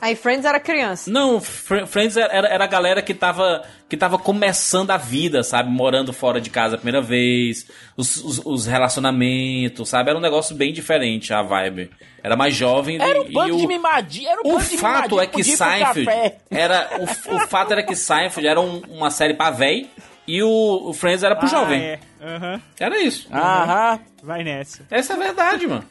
Aí 0.00 0.14
Friends 0.14 0.44
era 0.44 0.60
criança. 0.60 1.10
Não, 1.10 1.40
Fr- 1.40 1.86
Friends 1.86 2.16
era, 2.16 2.46
era 2.48 2.64
a 2.64 2.66
galera 2.68 3.02
que 3.02 3.12
tava, 3.12 3.62
que 3.88 3.96
tava 3.96 4.16
começando 4.18 4.90
a 4.92 4.96
vida, 4.96 5.42
sabe? 5.42 5.70
Morando 5.70 6.12
fora 6.12 6.40
de 6.40 6.50
casa 6.50 6.76
a 6.76 6.78
primeira 6.78 7.00
vez, 7.00 7.66
os, 7.96 8.16
os, 8.16 8.40
os 8.44 8.66
relacionamentos, 8.66 9.88
sabe? 9.88 10.10
Era 10.10 10.18
um 10.18 10.22
negócio 10.22 10.54
bem 10.54 10.72
diferente 10.72 11.32
a 11.32 11.42
vibe. 11.42 11.90
Era 12.22 12.36
mais 12.36 12.54
jovem 12.54 13.00
Era 13.00 13.20
um 13.20 13.24
e 13.26 13.32
bando 13.32 13.56
o, 13.56 13.58
de 13.60 13.66
mimadinho. 13.66 14.28
Era 14.28 14.40
um 14.44 14.56
o 14.56 14.60
fato 14.60 15.20
é 15.20 15.26
que 15.26 15.42
Seinfeld 15.44 16.08
era 16.50 16.90
o, 17.00 17.34
o 17.36 17.40
fato 17.48 17.72
era 17.72 17.82
que 17.82 17.94
Seinfeld 17.94 18.46
era 18.46 18.60
um- 18.60 18.82
uma 18.88 19.10
série 19.10 19.34
pra 19.34 19.50
véi 19.50 19.88
e 20.26 20.42
o, 20.42 20.48
o 20.90 20.92
Friends 20.92 21.22
era 21.22 21.34
pro 21.36 21.46
Ah, 21.46 21.50
jovem. 21.50 21.80
é. 21.80 21.98
Aham. 22.20 22.60
Era 22.78 23.00
isso. 23.00 23.28
Aham. 23.32 24.00
Vai 24.22 24.42
nessa. 24.44 24.82
Essa 24.90 25.12
é 25.12 25.16
a 25.16 25.18
verdade, 25.18 25.66
mano. 25.66 25.84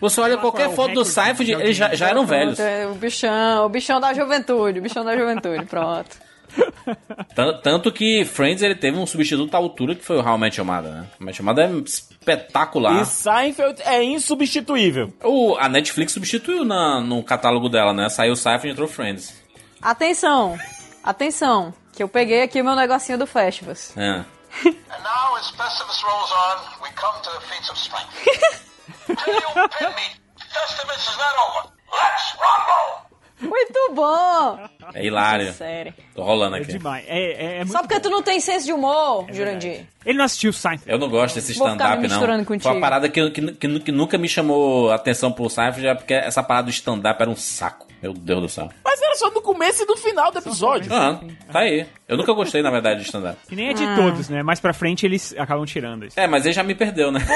Você 0.00 0.20
olha 0.20 0.36
qualquer 0.38 0.64
qual 0.66 0.72
é 0.72 0.76
foto 0.76 0.94
do 0.94 1.04
Seinfeld, 1.04 1.44
de 1.44 1.52
eles 1.62 1.76
já, 1.76 1.94
já 1.94 2.08
eram 2.08 2.24
velhos. 2.24 2.58
O 2.90 2.94
bichão, 2.94 3.66
o 3.66 3.68
bichão 3.68 4.00
da 4.00 4.14
juventude, 4.14 4.78
o 4.78 4.82
bichão 4.82 5.04
da 5.04 5.16
juventude, 5.16 5.64
pronto. 5.66 6.16
Tan- 7.34 7.60
Tanto 7.62 7.92
que 7.92 8.24
Friends 8.24 8.62
ele 8.62 8.74
teve 8.74 8.96
um 8.98 9.06
substituto 9.06 9.54
à 9.54 9.58
altura 9.58 9.94
que 9.94 10.04
foi 10.04 10.16
o 10.16 10.20
How 10.26 10.36
I 10.36 10.40
Met 10.40 10.58
Your 10.60 10.66
Mother, 10.66 10.90
né? 10.90 11.00
How 11.00 11.16
I 11.20 11.24
Met 11.24 11.38
Your 11.40 11.46
Mother 11.46 11.70
é 11.70 11.72
espetacular. 11.78 13.02
E 13.02 13.06
Seinfeld 13.06 13.80
é 13.82 14.02
insubstituível. 14.02 15.12
O, 15.22 15.56
a 15.58 15.68
Netflix 15.68 16.12
substituiu 16.12 16.64
na, 16.64 17.00
no 17.00 17.22
catálogo 17.22 17.68
dela, 17.68 17.92
né? 17.92 18.08
Saiu 18.08 18.34
Seinfeld 18.36 18.68
e 18.68 18.70
entrou 18.72 18.88
Friends. 18.88 19.34
Atenção, 19.80 20.58
atenção, 21.02 21.72
que 21.92 22.02
eu 22.02 22.08
peguei 22.08 22.42
aqui 22.42 22.60
o 22.60 22.64
meu 22.64 22.74
negocinho 22.76 23.16
do 23.18 23.26
Festivus. 23.26 23.96
É. 23.96 24.24
And 24.64 25.02
now, 25.04 25.36
as 25.38 25.50
Festivus 25.52 26.02
rolls 26.02 26.32
on, 26.32 26.56
we 26.82 26.88
come 26.94 27.14
to 27.22 27.30
the 27.30 27.40
feats 27.46 27.70
of 27.70 27.76
strength. 27.78 28.10
Till 29.06 29.34
you 29.34 29.68
pin 29.78 29.88
me, 29.94 30.08
Festivus 30.38 31.08
is 31.08 31.16
not 31.16 31.34
over. 31.38 31.72
Let's 31.92 32.36
rumble! 32.36 33.09
Muito 33.40 33.94
bom! 33.94 34.58
É 34.94 35.04
hilário. 35.06 35.52
Sério. 35.54 35.94
Tô 36.14 36.22
rolando 36.22 36.56
É 36.56 36.60
aqui. 36.60 36.72
demais. 36.72 37.04
É, 37.08 37.18
é, 37.18 37.54
é 37.54 37.58
muito 37.58 37.72
Só 37.72 37.78
porque 37.78 37.94
bom. 37.94 38.00
tu 38.00 38.10
não 38.10 38.22
tem 38.22 38.38
senso 38.40 38.66
de 38.66 38.72
humor, 38.72 39.26
Jurandir. 39.32 39.86
Ele 40.04 40.18
não 40.18 40.24
assistiu 40.26 40.52
Seinfeld. 40.52 40.90
Eu 40.90 40.98
não 40.98 41.08
gosto 41.08 41.36
desse 41.36 41.52
stand-up, 41.52 41.94
não. 41.94 42.00
misturando 42.02 42.44
Foi 42.44 42.56
contigo. 42.56 42.74
uma 42.74 42.80
parada 42.80 43.08
que, 43.08 43.30
que, 43.30 43.52
que, 43.52 43.80
que 43.80 43.92
nunca 43.92 44.18
me 44.18 44.28
chamou 44.28 44.92
atenção 44.92 45.32
pro 45.32 45.48
Seinfeld, 45.48 45.86
é 45.88 45.94
porque 45.94 46.12
essa 46.14 46.42
parada 46.42 46.66
do 46.66 46.70
stand-up 46.70 47.20
era 47.20 47.30
um 47.30 47.36
saco. 47.36 47.88
Meu 48.02 48.12
Deus 48.14 48.40
do 48.42 48.48
céu. 48.48 48.68
Mas 48.84 49.00
era 49.02 49.14
só 49.16 49.30
no 49.30 49.42
começo 49.42 49.82
e 49.82 49.86
no 49.86 49.96
final 49.96 50.30
do 50.32 50.38
episódio. 50.38 50.90
Ah, 50.92 51.20
tá 51.52 51.60
aí. 51.60 51.86
Eu 52.08 52.16
nunca 52.16 52.32
gostei, 52.32 52.62
na 52.62 52.70
verdade, 52.70 53.00
de 53.00 53.06
stand-up. 53.06 53.36
Que 53.48 53.54
nem 53.56 53.68
é 53.68 53.72
de 53.74 53.84
Ah. 53.84 53.94
todos, 53.96 54.28
né? 54.30 54.42
Mais 54.42 54.58
pra 54.58 54.72
frente 54.72 55.04
eles 55.06 55.34
acabam 55.38 55.64
tirando 55.66 56.06
isso. 56.06 56.18
É, 56.18 56.26
mas 56.26 56.44
ele 56.46 56.54
já 56.54 56.62
me 56.62 56.74
perdeu, 56.74 57.10
né? 57.12 57.20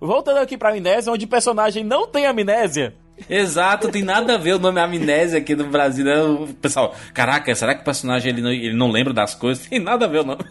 Voltando 0.00 0.38
aqui 0.38 0.58
pra 0.58 0.70
Amnésia, 0.70 1.12
onde 1.12 1.26
o 1.26 1.28
personagem 1.28 1.84
não 1.84 2.08
tem 2.08 2.26
amnésia. 2.26 2.94
Exato, 3.28 3.90
tem 3.90 4.02
nada 4.02 4.34
a 4.34 4.38
ver 4.38 4.54
o 4.54 4.58
nome 4.58 4.80
Amnésia 4.80 5.38
aqui 5.38 5.54
no 5.54 5.68
Brasil. 5.68 6.04
Né? 6.04 6.20
O 6.22 6.48
pessoal, 6.54 6.94
caraca, 7.14 7.54
será 7.54 7.74
que 7.74 7.82
o 7.82 7.84
personagem 7.84 8.32
ele 8.32 8.42
não, 8.42 8.50
ele 8.50 8.76
não 8.76 8.90
lembra 8.90 9.12
das 9.12 9.34
coisas? 9.34 9.66
Tem 9.66 9.78
nada 9.78 10.06
a 10.06 10.08
ver 10.08 10.20
o 10.20 10.24
nome. 10.24 10.44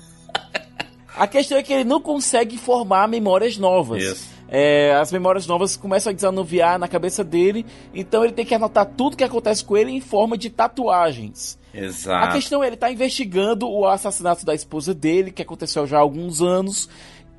A 1.15 1.27
questão 1.27 1.57
é 1.57 1.63
que 1.63 1.73
ele 1.73 1.83
não 1.83 2.01
consegue 2.01 2.57
formar 2.57 3.07
memórias 3.07 3.57
novas. 3.57 4.01
Isso. 4.01 4.31
É, 4.53 4.93
as 4.95 5.11
memórias 5.11 5.47
novas 5.47 5.77
começam 5.77 6.11
a 6.11 6.13
desanuviar 6.13 6.77
na 6.77 6.85
cabeça 6.85 7.23
dele, 7.23 7.65
então 7.93 8.23
ele 8.23 8.33
tem 8.33 8.45
que 8.45 8.53
anotar 8.53 8.85
tudo 8.85 9.15
que 9.15 9.23
acontece 9.23 9.63
com 9.63 9.77
ele 9.77 9.91
em 9.91 10.01
forma 10.01 10.37
de 10.37 10.49
tatuagens. 10.49 11.57
A 11.73 11.77
Exato. 11.77 12.33
questão 12.33 12.61
é, 12.61 12.67
ele 12.67 12.75
tá 12.75 12.91
investigando 12.91 13.69
o 13.69 13.87
assassinato 13.87 14.45
da 14.45 14.53
esposa 14.53 14.93
dele, 14.93 15.31
que 15.31 15.41
aconteceu 15.41 15.87
já 15.87 15.97
há 15.97 16.01
alguns 16.01 16.41
anos, 16.41 16.89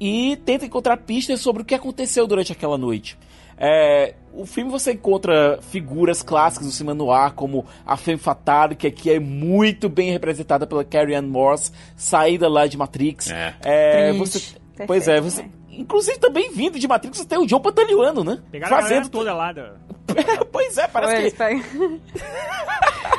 e 0.01 0.39
tenta 0.45 0.65
encontrar 0.65 0.97
pistas 0.97 1.41
sobre 1.41 1.63
o 1.63 1.65
que 1.67 1.75
aconteceu 1.75 2.27
durante 2.27 2.51
aquela 2.51 2.79
noite. 2.79 3.19
É, 3.65 4.15
o 4.33 4.45
filme 4.45 4.73
você 4.73 4.93
encontra 4.93 5.61
figuras 5.63 6.21
clássicas 6.21 6.67
do 6.67 6.73
cinema 6.73 6.95
noir, 6.95 7.33
como 7.33 7.65
a 7.87 7.97
Femme 7.97 8.19
Fatale, 8.19 8.75
que 8.75 8.89
aqui 8.89 9.09
é 9.09 9.21
muito 9.21 9.89
bem 9.89 10.11
representada 10.11 10.67
pela 10.67 10.85
Carrie 10.85 11.15
Ann 11.15 11.29
Moss, 11.29 11.73
saída 11.95 12.49
lá 12.49 12.67
de 12.67 12.77
Matrix. 12.77 13.31
É. 13.31 13.55
É, 13.63 14.13
você, 14.15 14.41
Perfeito, 14.41 14.87
pois 14.89 15.07
é, 15.07 15.21
você... 15.21 15.43
né? 15.43 15.51
Inclusive 15.71 16.19
também 16.19 16.51
vindo 16.51 16.77
de 16.77 16.89
Matrix, 16.89 17.19
você 17.19 17.25
tem 17.25 17.39
o 17.39 17.47
John 17.47 17.61
Pantaleano, 17.61 18.25
né? 18.25 18.41
Pegaram 18.51 18.77
a 18.77 18.83
Fazendo 18.83 19.09
toda 19.09 19.33
lá. 19.33 19.53
Da... 19.53 19.75
pois 20.51 20.77
é, 20.77 20.89
parece 20.89 21.15
Pois, 21.15 21.33
que 21.33 21.39
pega. 21.39 21.65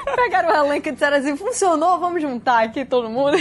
Pegaram 0.15 0.49
o 0.49 0.65
elenco 0.65 0.89
e 0.89 0.91
disseram 0.91 1.17
assim, 1.17 1.37
funcionou, 1.37 1.99
vamos 1.99 2.21
juntar 2.21 2.65
aqui 2.65 2.83
todo 2.83 3.09
mundo. 3.09 3.37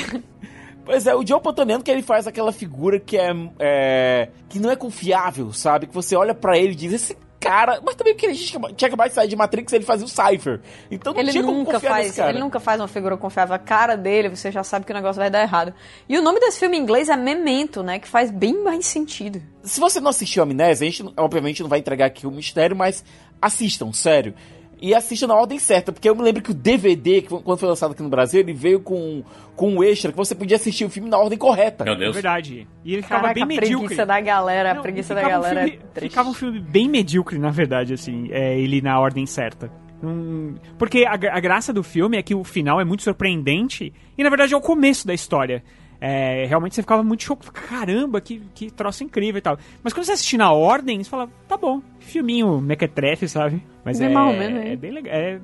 Pois 0.85 1.07
é, 1.07 1.15
o 1.15 1.27
Joe 1.27 1.41
Pantoliano 1.41 1.83
que 1.83 1.91
ele 1.91 2.03
faz 2.03 2.27
aquela 2.27 2.53
figura 2.53 2.99
que 2.99 3.17
é, 3.17 3.31
é- 3.59 4.29
que 4.49 4.59
não 4.59 4.71
é 4.71 4.77
confiável, 4.77 5.53
sabe? 5.53 5.87
Que 5.87 5.95
você 5.95 6.17
olha 6.17 6.35
pra 6.35 6.59
ele 6.59 6.73
e 6.73 6.75
diz, 6.75 6.93
esse 6.93 7.17
cara... 7.39 7.81
Mas 7.85 7.95
também 7.97 8.15
porque 8.15 8.27
ele 8.27 8.37
tinha 8.37 8.61
tinha 8.73 8.87
acabado 8.89 9.09
de 9.09 9.15
sair 9.15 9.29
de 9.29 9.35
Matrix, 9.37 9.73
ele 9.73 9.85
fazia 9.85 10.07
o 10.07 10.09
Cypher. 10.09 10.61
Então 10.91 11.13
não 11.13 11.21
Ele 11.21 11.31
tinha 11.31 11.43
nunca 11.43 11.81
faz, 11.81 12.19
ele 12.19 12.39
nunca 12.39 12.61
faz 12.61 12.81
uma 12.81 12.89
figura 12.89 13.17
confiável. 13.17 13.55
A 13.55 13.59
cara 13.59 13.97
dele, 13.97 14.29
você 14.29 14.51
já 14.53 14.63
sabe 14.63 14.85
que 14.87 14.93
o 14.93 14.95
negócio 14.95 15.21
vai 15.21 15.31
dar 15.31 15.43
errado. 15.43 15.73
E 16.09 16.17
o 16.19 16.23
nome 16.23 16.39
desse 16.41 16.59
filme 16.61 16.77
em 16.77 16.81
inglês 16.81 17.09
é 17.09 17.17
Memento, 17.17 17.83
né? 17.83 17.99
Que 17.99 18.09
faz 18.09 18.31
bem 18.31 18.63
mais 18.63 18.87
sentido. 18.87 19.43
Se 19.63 19.81
você 19.81 20.01
não 20.01 20.11
assistiu 20.11 20.43
Amnésia, 20.43 20.87
a 20.87 20.91
gente 20.91 21.13
obviamente 21.17 21.63
não 21.63 21.69
vai 21.69 21.79
entregar 21.81 22.07
aqui 22.07 22.27
o 22.27 22.31
mistério, 22.31 22.77
mas 22.77 23.05
assistam, 23.41 23.93
sério. 23.93 24.35
E 24.83 24.93
assistam 24.95 25.29
na 25.29 25.35
ordem 25.37 25.61
certa, 25.61 25.93
porque 25.93 26.11
eu 26.11 26.17
me 26.17 26.23
lembro 26.23 26.43
que 26.43 26.51
o 26.51 26.55
DVD, 26.55 27.23
que 27.23 27.29
quando 27.29 27.57
foi 27.57 27.69
lançado 27.69 27.93
aqui 27.93 28.03
no 28.03 28.09
Brasil, 28.09 28.41
ele 28.41 28.53
veio 28.53 28.81
com, 28.81 29.23
com 29.55 29.77
um 29.77 29.85
extra 29.85 30.11
que 30.11 30.17
você 30.19 30.35
podia 30.35 30.57
assistir 30.57 30.85
o 30.85 30.91
filme 30.91 31.09
na 31.09 31.17
ordem 31.19 31.39
correta. 31.39 31.85
Meu 31.85 31.97
Deus. 31.97 32.13
Verdade. 32.15 32.67
E 32.85 32.93
ele 32.95 33.03
ficava 33.03 33.21
Caraca, 33.23 33.35
bem 33.35 33.45
a 33.45 33.47
medíocre. 33.47 33.87
preguiça 33.87 34.05
da 34.05 34.21
galera, 34.21 34.73
a 34.73 34.75
Não, 34.75 34.83
preguiça 34.83 35.15
da 35.15 35.21
ficava 35.21 35.39
um 35.39 35.43
galera. 35.43 35.61
é 35.61 35.71
filme- 35.71 35.85
triste. 35.95 36.11
ficava 36.11 36.29
um 36.31 36.35
filme 36.35 36.59
bem 36.59 36.89
medíocre, 36.89 37.39
na 37.39 37.51
verdade, 37.51 37.95
assim, 37.95 38.27
é, 38.33 38.59
ele 38.59 38.81
na 38.83 38.99
ordem 38.99 39.25
certa. 39.25 39.71
Hum, 40.03 40.57
porque 40.77 41.05
a, 41.07 41.13
a 41.13 41.39
graça 41.39 41.73
do 41.73 41.85
filme 41.85 42.17
é 42.19 42.23
que 42.23 42.35
o 42.35 42.43
final 42.43 42.81
é 42.81 42.85
muito 42.85 43.05
surpreendente 43.05 43.93
e, 44.19 44.23
na 44.25 44.29
verdade, 44.31 44.53
é 44.53 44.57
o 44.57 44.61
começo 44.61 45.07
da 45.07 45.15
história. 45.15 45.63
É, 46.05 46.47
realmente 46.47 46.75
você 46.75 46.83
ficava 46.83 47.05
muito 47.05 47.23
chocado. 47.23 47.53
Caramba, 47.53 48.21
que, 48.21 48.43
que 48.57 48.73
troço 48.73 49.05
incrível 49.05 49.39
e 49.39 49.41
tal. 49.41 49.57
Mas 49.85 49.93
quando 49.93 50.05
você 50.05 50.13
assistir 50.13 50.37
na 50.37 50.53
ordem, 50.53 51.01
você 51.01 51.09
fala, 51.09 51.29
tá 51.47 51.57
bom, 51.57 51.81
filminho 52.01 52.61
mequetrefe, 52.61 53.29
sabe? 53.29 53.63
Mas 53.85 54.01
é, 54.01 54.09
ou 54.09 54.33
menos, 54.33 54.65
hein? 54.65 54.73
é 54.73 54.77
bem 54.77 54.91
legal. 54.91 55.15
É, 55.15 55.39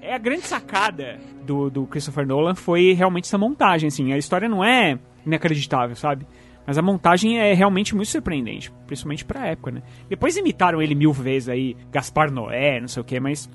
é 0.00 0.12
a 0.12 0.18
grande 0.18 0.42
sacada 0.42 1.20
do, 1.46 1.70
do 1.70 1.86
Christopher 1.86 2.26
Nolan 2.26 2.56
foi 2.56 2.94
realmente 2.94 3.26
essa 3.26 3.38
montagem, 3.38 3.86
assim. 3.86 4.12
A 4.12 4.18
história 4.18 4.48
não 4.48 4.64
é 4.64 4.98
inacreditável, 5.24 5.94
sabe? 5.94 6.26
Mas 6.66 6.76
a 6.76 6.82
montagem 6.82 7.38
é 7.38 7.54
realmente 7.54 7.94
muito 7.94 8.08
surpreendente, 8.08 8.72
principalmente 8.88 9.24
pra 9.24 9.46
época, 9.46 9.70
né? 9.70 9.82
Depois 10.08 10.36
imitaram 10.36 10.82
ele 10.82 10.96
mil 10.96 11.12
vezes 11.12 11.48
aí, 11.48 11.76
Gaspar 11.92 12.32
Noé, 12.32 12.80
não 12.80 12.88
sei 12.88 13.00
o 13.00 13.04
que, 13.04 13.20
mas. 13.20 13.48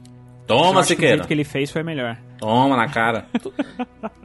Eu 0.49 0.57
Toma, 0.57 0.73
que 0.75 0.79
o 0.79 0.83
Siqueira. 0.83 1.15
jeito 1.17 1.27
que 1.27 1.33
ele 1.33 1.43
fez 1.43 1.69
foi 1.71 1.83
melhor. 1.83 2.17
Toma 2.39 2.75
na 2.77 2.87
cara. 2.87 3.25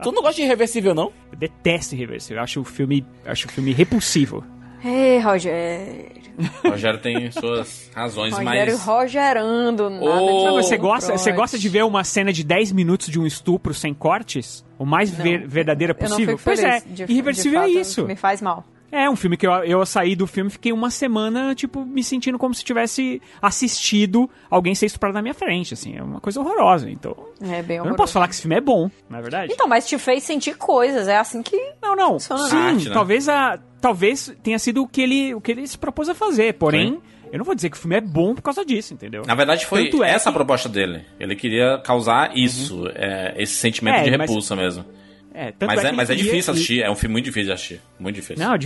Tu 0.01 0.11
não 0.11 0.21
gosta 0.21 0.35
de 0.35 0.43
Irreversível, 0.43 0.93
não? 0.93 1.11
Eu 1.31 1.37
detesto 1.37 1.95
Irreversível, 1.95 2.37
eu 2.37 2.43
acho 2.43 2.61
o 2.61 2.63
filme, 2.63 3.05
acho 3.25 3.47
o 3.47 3.51
filme 3.51 3.71
repulsivo. 3.73 4.43
Ei, 4.83 5.17
Rogério. 5.19 6.23
Rogério 6.65 6.99
tem 6.99 7.31
suas 7.31 7.89
razões, 7.95 8.33
Rogério 8.33 8.73
mas. 8.73 8.85
rogerando. 8.85 9.89
Nada 9.89 10.05
Ô, 10.21 10.49
de 10.49 10.55
Mas 10.57 10.65
você 10.65 10.77
gosta, 10.77 11.05
Freud. 11.07 11.21
você 11.21 11.31
gosta 11.31 11.57
de 11.59 11.69
ver 11.69 11.83
uma 11.85 12.03
cena 12.03 12.33
de 12.33 12.43
10 12.43 12.71
minutos 12.73 13.07
de 13.07 13.19
um 13.19 13.25
estupro 13.25 13.73
sem 13.73 13.93
cortes? 13.93 14.65
O 14.77 14.85
mais 14.85 15.09
ver- 15.11 15.47
verdadeira 15.47 15.93
Eu 15.97 16.01
não 16.03 16.09
possível? 16.09 16.37
fico 16.37 16.43
pois 16.43 16.59
é. 16.63 16.81
De, 16.85 17.03
Irreversível 17.03 17.61
de 17.61 17.65
é 17.65 17.69
fato, 17.73 17.81
isso. 17.81 18.05
Me 18.05 18.15
faz 18.15 18.41
mal. 18.41 18.65
É, 18.95 19.09
um 19.09 19.15
filme 19.15 19.35
que 19.35 19.47
eu, 19.47 19.51
eu 19.63 19.85
saí 19.85 20.15
do 20.15 20.27
filme 20.27 20.49
fiquei 20.49 20.71
uma 20.71 20.89
semana, 20.91 21.55
tipo, 21.55 21.83
me 21.83 22.03
sentindo 22.03 22.37
como 22.37 22.53
se 22.53 22.63
tivesse 22.63 23.19
assistido 23.41 24.29
alguém 24.49 24.75
ser 24.75 24.85
estuprado 24.85 25.13
na 25.15 25.21
minha 25.21 25.33
frente, 25.33 25.73
assim. 25.73 25.95
É 25.97 26.03
uma 26.03 26.19
coisa 26.19 26.39
horrorosa. 26.39 26.89
Então, 26.89 27.15
É 27.41 27.61
bem 27.61 27.77
eu 27.77 27.83
horroroso. 27.83 27.89
não 27.89 27.95
posso 27.95 28.13
falar 28.13 28.27
que 28.27 28.33
esse 28.33 28.41
filme 28.41 28.55
é 28.55 28.61
bom, 28.61 28.89
na 29.09 29.21
verdade. 29.21 29.51
Então, 29.51 29.67
mas 29.67 29.87
te 29.87 29.97
fez 29.97 30.23
sentir 30.23 30.55
coisas. 30.57 31.07
É 31.07 31.17
assim 31.17 31.41
que. 31.41 31.57
Não, 31.81 31.95
não. 31.95 32.19
Funciona, 32.19 32.47
Sim? 32.49 32.55
Arte, 32.57 32.87
né? 32.89 32.93
talvez 32.93 33.27
a 33.29 33.59
talvez 33.81 34.33
tenha 34.41 34.57
sido 34.59 34.83
o 34.83 34.87
que 34.87 35.01
ele 35.01 35.33
o 35.33 35.41
que 35.41 35.51
ele 35.51 35.67
se 35.67 35.77
propôs 35.77 36.07
a 36.07 36.13
fazer, 36.15 36.53
porém, 36.53 37.01
eu 37.31 37.37
não 37.37 37.43
vou 37.45 37.53
dizer 37.55 37.69
que 37.69 37.75
o 37.75 37.79
filme 37.79 37.95
é 37.97 38.01
bom 38.01 38.33
por 38.35 38.41
causa 38.41 38.63
disso, 38.63 38.93
entendeu? 38.93 39.23
Na 39.27 39.35
verdade, 39.35 39.65
foi 39.65 39.85
Tanto 39.89 40.03
é 40.03 40.11
essa 40.11 40.29
a 40.29 40.31
que- 40.31 40.37
proposta 40.37 40.69
dele. 40.69 41.03
Ele 41.19 41.35
queria 41.35 41.79
causar 41.83 42.31
isso, 42.37 42.87
é, 42.95 43.33
esse 43.37 43.55
sentimento 43.55 43.95
É, 43.97 44.03
de 44.03 44.11
mas- 44.17 44.29
repulsa 44.29 44.55
mesmo. 44.55 44.85
É, 45.33 45.51
tanto 45.51 45.67
Mas 45.67 45.83
é, 45.83 45.87
ele 45.87 45.97
mas 45.97 46.09
é 46.11 46.15
difícil 46.15 46.53
assistir, 46.53 46.83
é 46.83 46.91
um 46.91 46.95
filme 46.95 47.13
muito 47.13 47.25
difícil 47.25 47.47
de 47.47 47.51
assistir. 47.53 47.81
Muito 47.99 48.15
difícil. 48.15 48.45
Não, 48.45 48.53
é, 48.53 48.57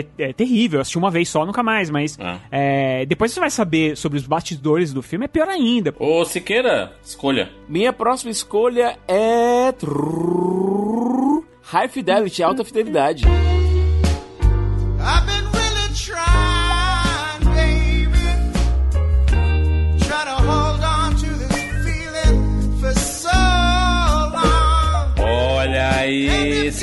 é- 0.00 0.06
é 0.28 0.32
terrível. 0.32 0.78
Eu 0.78 0.82
assisti 0.82 0.98
uma 0.98 1.10
vez 1.10 1.28
só, 1.28 1.46
nunca 1.46 1.62
mais. 1.62 1.88
Mas 1.88 2.18
é, 2.50 3.06
depois 3.06 3.32
você 3.32 3.40
vai 3.40 3.50
saber 3.50 3.96
sobre 3.96 4.18
os 4.18 4.26
bastidores 4.26 4.92
do 4.92 5.02
filme, 5.02 5.24
é 5.24 5.28
pior 5.28 5.48
ainda. 5.48 5.94
Ô, 5.98 6.24
Siqueira, 6.24 6.92
escolha. 7.02 7.50
Minha 7.68 7.92
próxima 7.92 8.30
escolha 8.30 8.98
é. 9.08 9.72
High 11.62 11.88
Fidelity, 11.88 12.42
alta 12.42 12.64
fidelidade. 12.64 13.24
I've 13.24 15.26
been 15.26 15.41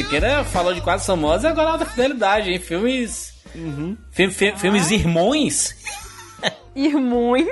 Siqueira 0.09 0.43
falou 0.43 0.73
de 0.73 0.81
quase 0.81 1.05
famosa 1.05 1.47
e 1.47 1.51
agora 1.51 1.69
alta 1.69 1.85
fidelidade, 1.85 2.49
hein? 2.51 2.57
Filmes. 2.57 3.31
Fi- 4.09 4.31
fi- 4.31 4.55
filmes 4.57 4.89
irmãos. 4.89 5.75
Irmãos. 6.75 7.43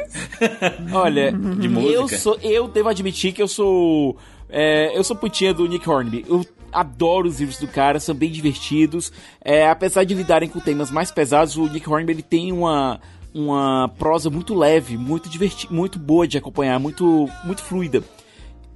Olha, 0.92 1.32
De 1.32 1.68
eu 1.68 1.72
música. 2.02 2.18
sou, 2.20 2.36
eu 2.42 2.68
devo 2.68 2.90
admitir 2.90 3.32
que 3.32 3.44
eu 3.44 3.48
sou, 3.48 4.18
é, 4.50 4.98
eu 4.98 5.04
sou 5.04 5.16
putinha 5.16 5.54
do 5.54 5.68
Nick 5.68 5.88
Hornby. 5.88 6.26
Eu 6.28 6.44
adoro 6.72 7.28
os 7.28 7.40
livros 7.40 7.60
do 7.60 7.68
cara, 7.68 8.00
são 8.00 8.16
bem 8.16 8.32
divertidos. 8.32 9.12
É, 9.44 9.70
apesar 9.70 10.04
de 10.04 10.16
lidarem 10.16 10.50
com 10.50 10.60
temas 10.60 10.90
mais 10.90 11.12
pesados, 11.12 11.58
o 11.58 11.68
Nick 11.68 11.88
Hornby 11.88 12.14
ele 12.14 12.24
tem 12.24 12.52
uma 12.52 13.00
uma 13.36 13.88
prosa 14.00 14.32
muito 14.32 14.56
leve, 14.56 14.98
muito 14.98 15.30
divertida, 15.30 15.72
muito 15.72 16.00
boa 16.00 16.28
de 16.28 16.40
acompanhar, 16.40 16.80
muito 16.80 17.30
muito 17.44 17.62
fluida. 17.62 18.02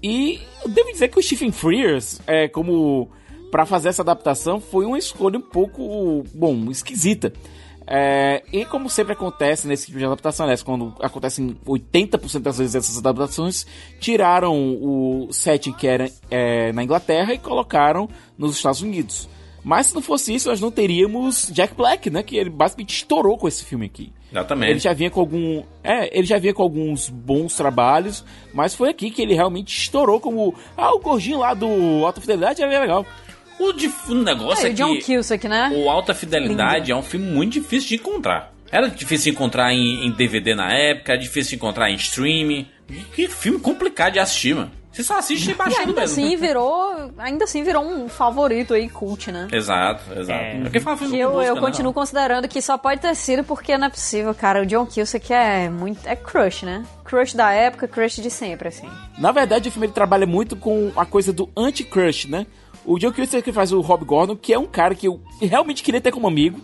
E 0.04 0.40
eu 0.64 0.70
devo 0.70 0.92
dizer 0.92 1.08
que 1.08 1.18
o 1.18 1.24
Stephen 1.24 1.52
Frears, 1.52 2.22
é, 2.28 2.48
como 2.48 3.10
para 3.52 3.66
fazer 3.66 3.90
essa 3.90 4.02
adaptação, 4.02 4.60
foi 4.60 4.86
uma 4.86 4.98
escolha 4.98 5.38
um 5.38 5.42
pouco, 5.42 6.24
bom, 6.34 6.72
esquisita. 6.72 7.34
É, 7.86 8.44
e 8.54 8.64
como 8.64 8.90
sempre 8.90 9.14
acontece 9.14 9.68
nesse 9.68 9.88
tipo 9.88 10.00
de 10.00 10.06
adaptação, 10.06 10.46
aliás, 10.46 10.64
quando 10.64 10.96
acontecem 11.02 11.58
80% 11.66 12.40
das 12.40 12.58
vezes 12.58 12.76
essas 12.76 12.98
adaptações, 12.98 13.68
tiraram 14.00 14.56
o 14.82 15.28
setting 15.32 15.74
que 15.74 15.88
era 15.88 16.10
é, 16.30 16.72
na 16.72 16.84
Inglaterra 16.84 17.34
e 17.34 17.38
colocaram 17.38 18.08
nos 18.38 18.56
Estados 18.56 18.82
Unidos. 18.82 19.28
Mas 19.64 19.88
se 19.88 19.96
não 19.96 20.02
fosse 20.02 20.34
isso, 20.34 20.50
nós 20.50 20.60
não 20.60 20.72
teríamos 20.72 21.50
Jack 21.52 21.76
Black, 21.76 22.10
né? 22.10 22.24
Que 22.24 22.38
ele 22.38 22.50
basicamente 22.50 22.96
estourou 22.96 23.38
com 23.38 23.48
esse 23.48 23.64
filme 23.64 23.86
aqui. 23.86 24.12
Exatamente. 24.32 24.72
Ele 24.72 24.80
já 24.80 24.94
vinha 24.94 25.12
com 25.12 25.20
algum. 25.20 25.64
É, 25.84 26.18
ele 26.18 26.26
já 26.26 26.40
vinha 26.40 26.54
com 26.54 26.64
alguns 26.64 27.10
bons 27.10 27.56
trabalhos, 27.56 28.26
mas 28.54 28.74
foi 28.74 28.90
aqui 28.90 29.12
que 29.12 29.22
ele 29.22 29.36
realmente 29.36 29.78
estourou 29.78 30.20
como. 30.20 30.56
Ah, 30.76 30.94
o 30.94 31.00
gordinho 31.00 31.40
lá 31.40 31.54
do 31.54 31.68
Alta 32.04 32.22
Fidelidade 32.22 32.62
era 32.62 32.80
legal. 32.80 33.06
O, 33.62 33.74
de, 33.74 33.92
o 34.10 34.16
negócio 34.16 34.66
É, 34.66 34.70
é, 34.70 34.72
o 34.72 34.76
John 34.76 34.98
que 35.00 35.16
Cusack, 35.16 35.48
né? 35.48 35.72
o 35.76 35.90
Alta 35.90 36.14
Fidelidade 36.14 36.92
é 36.92 36.96
um 36.96 37.04
filme 37.04 37.26
muito 37.28 37.54
difícil 37.54 37.90
de 37.90 37.96
encontrar. 37.96 38.52
Era 38.72 38.88
difícil 38.90 39.32
de 39.32 39.38
encontrar 39.38 39.72
em, 39.74 40.06
em 40.08 40.12
DVD 40.12 40.56
na 40.56 40.72
época, 40.74 41.12
era 41.14 41.22
difícil 41.22 41.52
de 41.52 41.56
encontrar 41.58 41.90
em 41.92 41.96
streaming. 41.96 42.68
Que 43.14 43.28
filme 43.28 43.60
complicado 43.60 44.14
de 44.14 44.20
assistir, 44.20 44.56
mano. 44.56 44.72
Você 44.92 45.04
só 45.04 45.18
assiste 45.20 45.52
E 45.52 45.54
baixando 45.54 45.88
ainda 45.90 46.02
mesmo. 46.02 46.26
assim 46.26 46.36
virou. 46.36 47.12
Ainda 47.18 47.46
assim 47.46 47.64
virou 47.64 47.82
um 47.86 48.10
favorito 48.10 48.74
aí, 48.74 48.90
cult, 48.90 49.32
né? 49.32 49.48
Exato, 49.50 50.02
exato. 50.20 50.44
É. 50.44 50.60
Porque 50.64 50.82
fala 50.82 50.98
Que 50.98 51.18
eu, 51.18 51.32
música, 51.32 51.48
eu 51.50 51.56
né? 51.56 51.62
continuo 51.62 51.94
considerando 51.94 52.48
que 52.50 52.62
só 52.62 52.78
pode 52.78 53.00
ter 53.00 53.16
sido 53.16 53.42
porque 53.46 53.78
não 53.78 53.88
é 53.88 53.90
possível, 53.90 54.36
cara. 54.36 54.62
O 54.62 54.66
John 54.66 54.86
Cusack 54.86 55.32
é 55.32 55.70
muito. 55.70 56.00
É 56.06 56.14
crush, 56.18 56.64
né? 56.66 56.84
Crush 57.06 57.34
da 57.36 57.52
época, 57.54 57.88
crush 57.88 58.22
de 58.22 58.30
sempre, 58.30 58.68
assim. 58.68 58.90
Na 59.18 59.32
verdade, 59.32 59.70
o 59.70 59.72
filme 59.72 59.86
ele 59.88 59.94
trabalha 59.94 60.26
muito 60.26 60.58
com 60.58 60.92
a 60.98 61.06
coisa 61.06 61.32
do 61.32 61.50
anti-crush, 61.56 62.28
né? 62.28 62.46
O 62.86 62.98
John 62.98 63.12
Cusack 63.12 63.42
que 63.44 63.52
faz 63.54 63.72
o 63.72 63.82
Rob 63.82 64.04
Gordon, 64.06 64.36
que 64.36 64.54
é 64.54 64.60
um 64.60 64.66
cara 64.66 64.96
que 64.96 65.08
eu 65.08 65.22
realmente 65.42 65.84
queria 65.84 66.02
ter 66.02 66.12
como 66.12 66.28
amigo, 66.28 66.60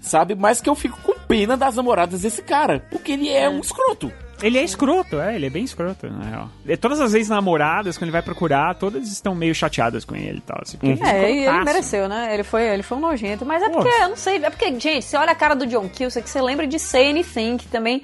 sabe? 0.00 0.34
Mas 0.34 0.60
que 0.60 0.68
eu 0.68 0.74
fico 0.74 1.00
com 1.02 1.14
pena 1.26 1.56
das 1.56 1.76
namoradas 1.76 2.22
desse 2.22 2.42
cara, 2.42 2.80
porque 2.90 3.12
ele 3.12 3.28
é, 3.30 3.48
um 3.48 3.60
escroto. 3.60 4.12
Ele 4.42 4.58
é 4.58 4.64
escroto, 4.64 5.20
é, 5.20 5.36
ele 5.36 5.46
é 5.46 5.50
bem 5.50 5.62
escroto, 5.62 6.10
na 6.10 6.24
real. 6.28 6.48
E 6.66 6.76
Todas 6.76 7.00
as 7.00 7.12
vezes 7.12 7.28
namoradas, 7.28 7.96
quando 7.96 8.04
ele 8.04 8.10
vai 8.12 8.22
procurar, 8.22 8.74
todas 8.74 9.06
estão 9.10 9.36
meio 9.36 9.54
chateadas 9.54 10.04
com 10.04 10.16
ele 10.16 10.38
e 10.38 10.40
tal. 10.40 10.58
Assim, 10.60 10.76
ele 10.82 11.00
É, 11.00 11.30
ele 11.30 11.38
escrotaço. 11.40 11.64
mereceu, 11.64 12.08
né? 12.08 12.34
Ele 12.34 12.42
foi, 12.42 12.62
ele 12.68 12.82
foi 12.82 12.98
um 12.98 13.00
nojento. 13.00 13.46
Mas 13.46 13.62
é 13.62 13.68
Pô. 13.68 13.76
porque, 13.78 14.02
eu 14.02 14.08
não 14.08 14.16
sei, 14.16 14.44
é 14.44 14.50
porque, 14.50 14.66
gente, 14.80 15.02
você 15.02 15.16
olha 15.16 15.30
a 15.30 15.34
cara 15.36 15.54
do 15.54 15.64
John 15.64 15.88
Cusack, 15.88 16.28
você 16.28 16.42
lembra 16.42 16.66
de 16.66 16.76
Say 16.80 17.10
Anything, 17.10 17.56
que 17.56 17.68
também, 17.68 18.02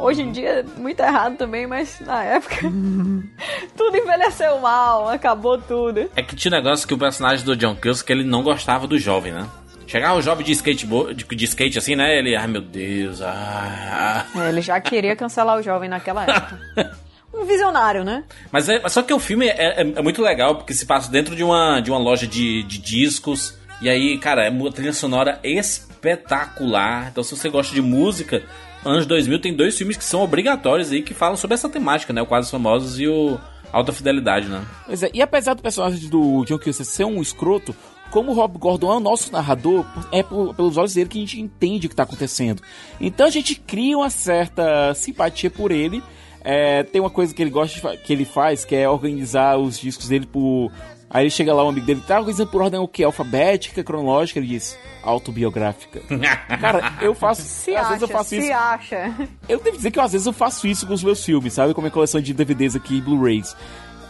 hoje 0.00 0.22
em 0.22 0.32
dia, 0.32 0.48
é 0.48 0.80
muito 0.80 1.00
errado 1.00 1.36
também, 1.36 1.66
mas 1.66 2.00
na 2.00 2.22
época, 2.24 2.56
tudo 3.76 3.96
envelheceu 3.96 4.58
mal, 4.58 5.08
acabou 5.08 5.58
tudo. 5.58 6.10
É 6.16 6.22
que 6.22 6.34
tinha 6.36 6.52
um 6.52 6.56
negócio 6.62 6.86
que 6.86 6.94
o 6.94 6.98
personagem 6.98 7.44
do 7.44 7.56
John 7.56 7.76
Cusack, 7.76 8.10
ele 8.12 8.24
não 8.24 8.42
gostava 8.42 8.86
do 8.86 8.98
jovem, 8.98 9.32
né? 9.32 9.46
Chegava 9.86 10.14
o 10.18 10.22
jovem 10.22 10.44
de 10.46 10.52
skateboard, 10.52 11.14
de, 11.14 11.24
de 11.36 11.44
skate 11.44 11.76
assim, 11.78 11.96
né? 11.96 12.16
Ele, 12.16 12.36
ai 12.36 12.46
meu 12.46 12.60
Deus, 12.60 13.20
ah. 13.22 14.24
É, 14.36 14.48
ele 14.48 14.60
já 14.60 14.80
queria 14.80 15.16
cancelar 15.16 15.58
o 15.58 15.62
jovem 15.62 15.88
naquela 15.88 16.24
época. 16.24 16.58
Um 17.32 17.44
visionário, 17.44 18.02
né? 18.02 18.24
Mas 18.50 18.68
é, 18.68 18.88
só 18.88 19.02
que 19.04 19.14
o 19.14 19.20
filme 19.20 19.46
é, 19.46 19.82
é- 19.82 19.92
é 19.98 20.02
muito 20.02 20.20
legal, 20.20 20.56
porque 20.56 20.74
se 20.74 20.84
passa 20.84 21.08
dentro 21.08 21.36
de 21.36 21.44
uma, 21.44 21.78
de 21.80 21.88
uma 21.88 21.98
loja 21.98 22.26
de, 22.26 22.64
de 22.64 22.76
discos. 22.78 23.56
E 23.80 23.88
aí, 23.88 24.18
cara, 24.18 24.46
é 24.46 24.50
uma 24.50 24.72
trilha 24.72 24.92
sonora 24.92 25.38
espetacular. 25.44 27.08
Então, 27.10 27.22
se 27.22 27.36
você 27.36 27.48
gosta 27.48 27.72
de 27.72 27.80
música, 27.80 28.42
anos 28.84 29.06
2000 29.06 29.40
tem 29.40 29.54
dois 29.54 29.76
filmes 29.76 29.96
que 29.96 30.04
são 30.04 30.22
obrigatórios 30.22 30.90
aí 30.90 31.02
que 31.02 31.14
falam 31.14 31.36
sobre 31.36 31.54
essa 31.54 31.68
temática, 31.68 32.12
né? 32.12 32.22
O 32.22 32.26
Quadros 32.26 32.50
Famosos 32.50 32.98
e 33.00 33.06
o 33.06 33.38
Alta 33.72 33.92
fidelidade, 33.92 34.48
né? 34.48 34.64
Pois 34.86 35.02
é, 35.02 35.10
e 35.14 35.22
apesar 35.22 35.54
do 35.54 35.62
personagem 35.62 36.08
do 36.08 36.44
John 36.44 36.58
Cusack 36.58 36.84
ser 36.84 37.04
um 37.04 37.22
escroto, 37.22 37.72
como 38.10 38.32
o 38.32 38.34
Rob 38.34 38.58
Gordon 38.58 38.92
é 38.92 38.96
o 38.96 39.00
nosso 39.00 39.30
narrador, 39.30 39.86
é 40.10 40.24
por- 40.24 40.52
pelos 40.56 40.76
olhos 40.76 40.94
dele 40.94 41.08
que 41.08 41.18
a 41.18 41.20
gente 41.20 41.40
entende 41.40 41.86
o 41.86 41.90
que 41.90 41.94
tá 41.94 42.02
acontecendo. 42.02 42.60
Então 43.00 43.26
a 43.26 43.30
gente 43.30 43.54
cria 43.54 43.96
uma 43.96 44.10
certa 44.10 44.92
simpatia 44.94 45.50
por 45.50 45.70
ele. 45.70 46.02
É, 46.42 46.82
tem 46.82 47.00
uma 47.00 47.10
coisa 47.10 47.32
que 47.34 47.40
ele 47.42 47.50
gosta 47.50 47.96
que 47.98 48.12
ele 48.12 48.24
faz, 48.24 48.64
que 48.64 48.74
é 48.74 48.88
organizar 48.88 49.56
os 49.58 49.78
discos 49.78 50.08
dele 50.08 50.26
por. 50.26 50.72
Aí 51.10 51.24
ele 51.24 51.30
chega 51.30 51.52
lá, 51.52 51.64
um 51.64 51.70
amigo 51.70 51.84
dele, 51.84 52.00
tá 52.06 52.18
organizando 52.20 52.50
por 52.50 52.62
ordem 52.62 52.78
o 52.78 52.86
quê? 52.86 53.02
Alfabética, 53.02 53.82
cronológica? 53.82 54.38
Ele 54.38 54.46
diz, 54.46 54.78
autobiográfica. 55.02 56.00
Cara, 56.60 56.94
eu 57.02 57.14
faço. 57.14 57.42
Se 57.42 57.74
às 57.74 57.80
acha, 57.80 57.88
vezes 57.88 58.02
eu 58.02 58.08
faço 58.08 58.28
se 58.28 58.38
isso. 58.38 58.52
acha. 58.52 59.28
Eu 59.48 59.58
devo 59.60 59.76
dizer 59.76 59.90
que 59.90 59.98
às 59.98 60.12
vezes 60.12 60.26
eu 60.28 60.32
faço 60.32 60.68
isso 60.68 60.86
com 60.86 60.94
os 60.94 61.02
meus 61.02 61.24
filmes, 61.24 61.52
sabe? 61.52 61.74
Com 61.74 61.80
a 61.80 61.82
minha 61.82 61.90
coleção 61.90 62.20
de 62.20 62.32
DVDs 62.32 62.76
aqui 62.76 62.98
e 62.98 63.00
Blu-rays. 63.00 63.56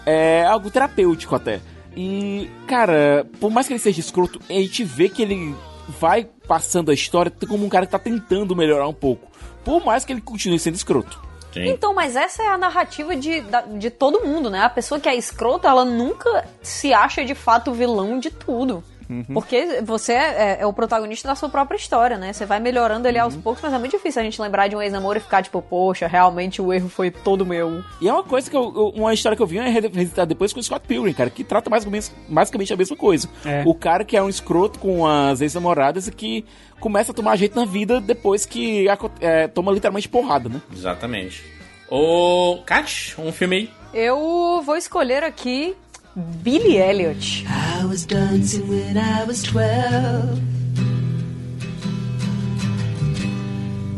É 0.05 0.45
algo 0.45 0.71
terapêutico 0.71 1.35
até. 1.35 1.61
E, 1.97 2.51
cara, 2.67 3.27
por 3.41 3.51
mais 3.51 3.67
que 3.67 3.73
ele 3.73 3.81
seja 3.81 3.99
escroto, 4.01 4.39
a 4.49 4.53
gente 4.53 4.85
vê 4.85 5.09
que 5.09 5.23
ele 5.23 5.55
vai 5.99 6.29
passando 6.47 6.91
a 6.91 6.95
história 6.95 7.33
como 7.49 7.65
um 7.65 7.69
cara 7.69 7.87
que 7.87 7.93
tá 7.93 7.99
tentando 7.99 8.55
melhorar 8.55 8.87
um 8.87 8.95
pouco. 8.95 9.31
Por 9.65 9.85
mais 9.85 10.05
que 10.05 10.13
ele 10.13 10.21
continue 10.21 10.59
sendo 10.59 10.75
escroto. 10.75 11.30
Então, 11.69 11.95
mas 11.95 12.17
essa 12.17 12.43
é 12.43 12.49
a 12.49 12.59
narrativa 12.59 13.17
de, 13.17 13.43
de 13.79 13.91
todo 13.91 14.25
mundo, 14.25 14.49
né? 14.49 14.63
A 14.63 14.71
pessoa 14.71 15.01
que 15.01 15.09
é 15.09 15.15
escrota, 15.15 15.69
ela 15.69 15.85
nunca 15.85 16.47
se 16.63 16.95
acha 16.95 17.25
de 17.25 17.35
fato 17.35 17.73
vilão 17.73 18.19
de 18.19 18.31
tudo. 18.31 18.85
Uhum. 19.11 19.25
Porque 19.35 19.81
você 19.83 20.13
é, 20.13 20.59
é 20.61 20.67
o 20.67 20.73
protagonista 20.73 21.27
da 21.27 21.35
sua 21.35 21.49
própria 21.49 21.77
história, 21.77 22.17
né? 22.17 22.33
Você 22.33 22.47
vai 22.47 22.61
melhorando 22.61 23.09
ele 23.09 23.19
Uhum. 23.19 23.25
aos 23.25 23.37
poucos, 23.37 23.61
mas 23.63 23.73
é 23.73 23.79
muito 23.79 23.91
difícil 23.91 24.21
a 24.23 24.25
gente 24.25 24.41
lembrar 24.41 24.69
de 24.69 24.77
um 24.77 24.81
ex-namoro 24.81 25.19
e 25.19 25.21
ficar 25.21 25.43
tipo, 25.43 25.61
poxa, 25.61 26.07
realmente 26.07 26.63
o 26.63 26.73
erro 26.73 26.89
foi 26.89 27.11
todo 27.11 27.45
meu. 27.45 27.83
E 28.01 28.09
é 28.09 28.13
uma 28.13 28.23
coisa 28.23 28.49
que 28.49 28.57
eu, 28.57 28.63
eu- 28.75 28.89
uma 28.95 29.13
história 29.13 29.35
que 29.37 29.43
eu 29.43 29.47
vi 29.47 29.59
é 29.59 29.69
revisitada 29.69 30.27
depois 30.27 30.53
com 30.53 30.61
o 30.61 30.63
Scott 30.63 30.87
Pilgrim, 30.87 31.13
cara, 31.13 31.29
que 31.29 31.43
trata 31.43 31.69
mais 31.69 31.85
ou 31.85 31.91
menos, 31.91 32.13
basicamente 32.29 32.73
a 32.73 32.77
mesma 32.77 32.97
coisa. 32.97 33.29
É. 33.45 33.65
O 33.67 33.75
cara 33.75 34.05
que 34.05 34.17
é 34.17 34.23
um 34.23 34.29
escroto 34.29 34.79
com 34.79 35.05
as 35.07 35.41
ex-namoradas 35.41 36.07
e 36.07 36.13
que 36.13 36.45
começa 36.79 37.11
a 37.11 37.15
tomar 37.15 37.35
jeito 37.37 37.59
na 37.59 37.67
vida 37.67 38.01
depois 38.01 38.47
que 38.47 38.87
é, 39.21 39.49
toma 39.49 39.73
literalmente 39.73 40.09
porrada, 40.09 40.49
né? 40.49 40.63
Exatamente. 40.73 41.43
Ô, 41.91 42.59
Kat, 42.65 43.15
um 43.19 43.33
filme 43.33 43.57
aí. 43.57 43.71
Eu 43.93 44.63
vou 44.65 44.77
escolher 44.77 45.25
aqui 45.25 45.75
Billy 46.17 46.77
Elliot. 46.79 47.45
I 47.49 47.85
was 47.85 48.05
dancing 48.05 48.69
when 48.69 48.97
I 48.99 49.25
was 49.25 49.43
12. 49.43 50.41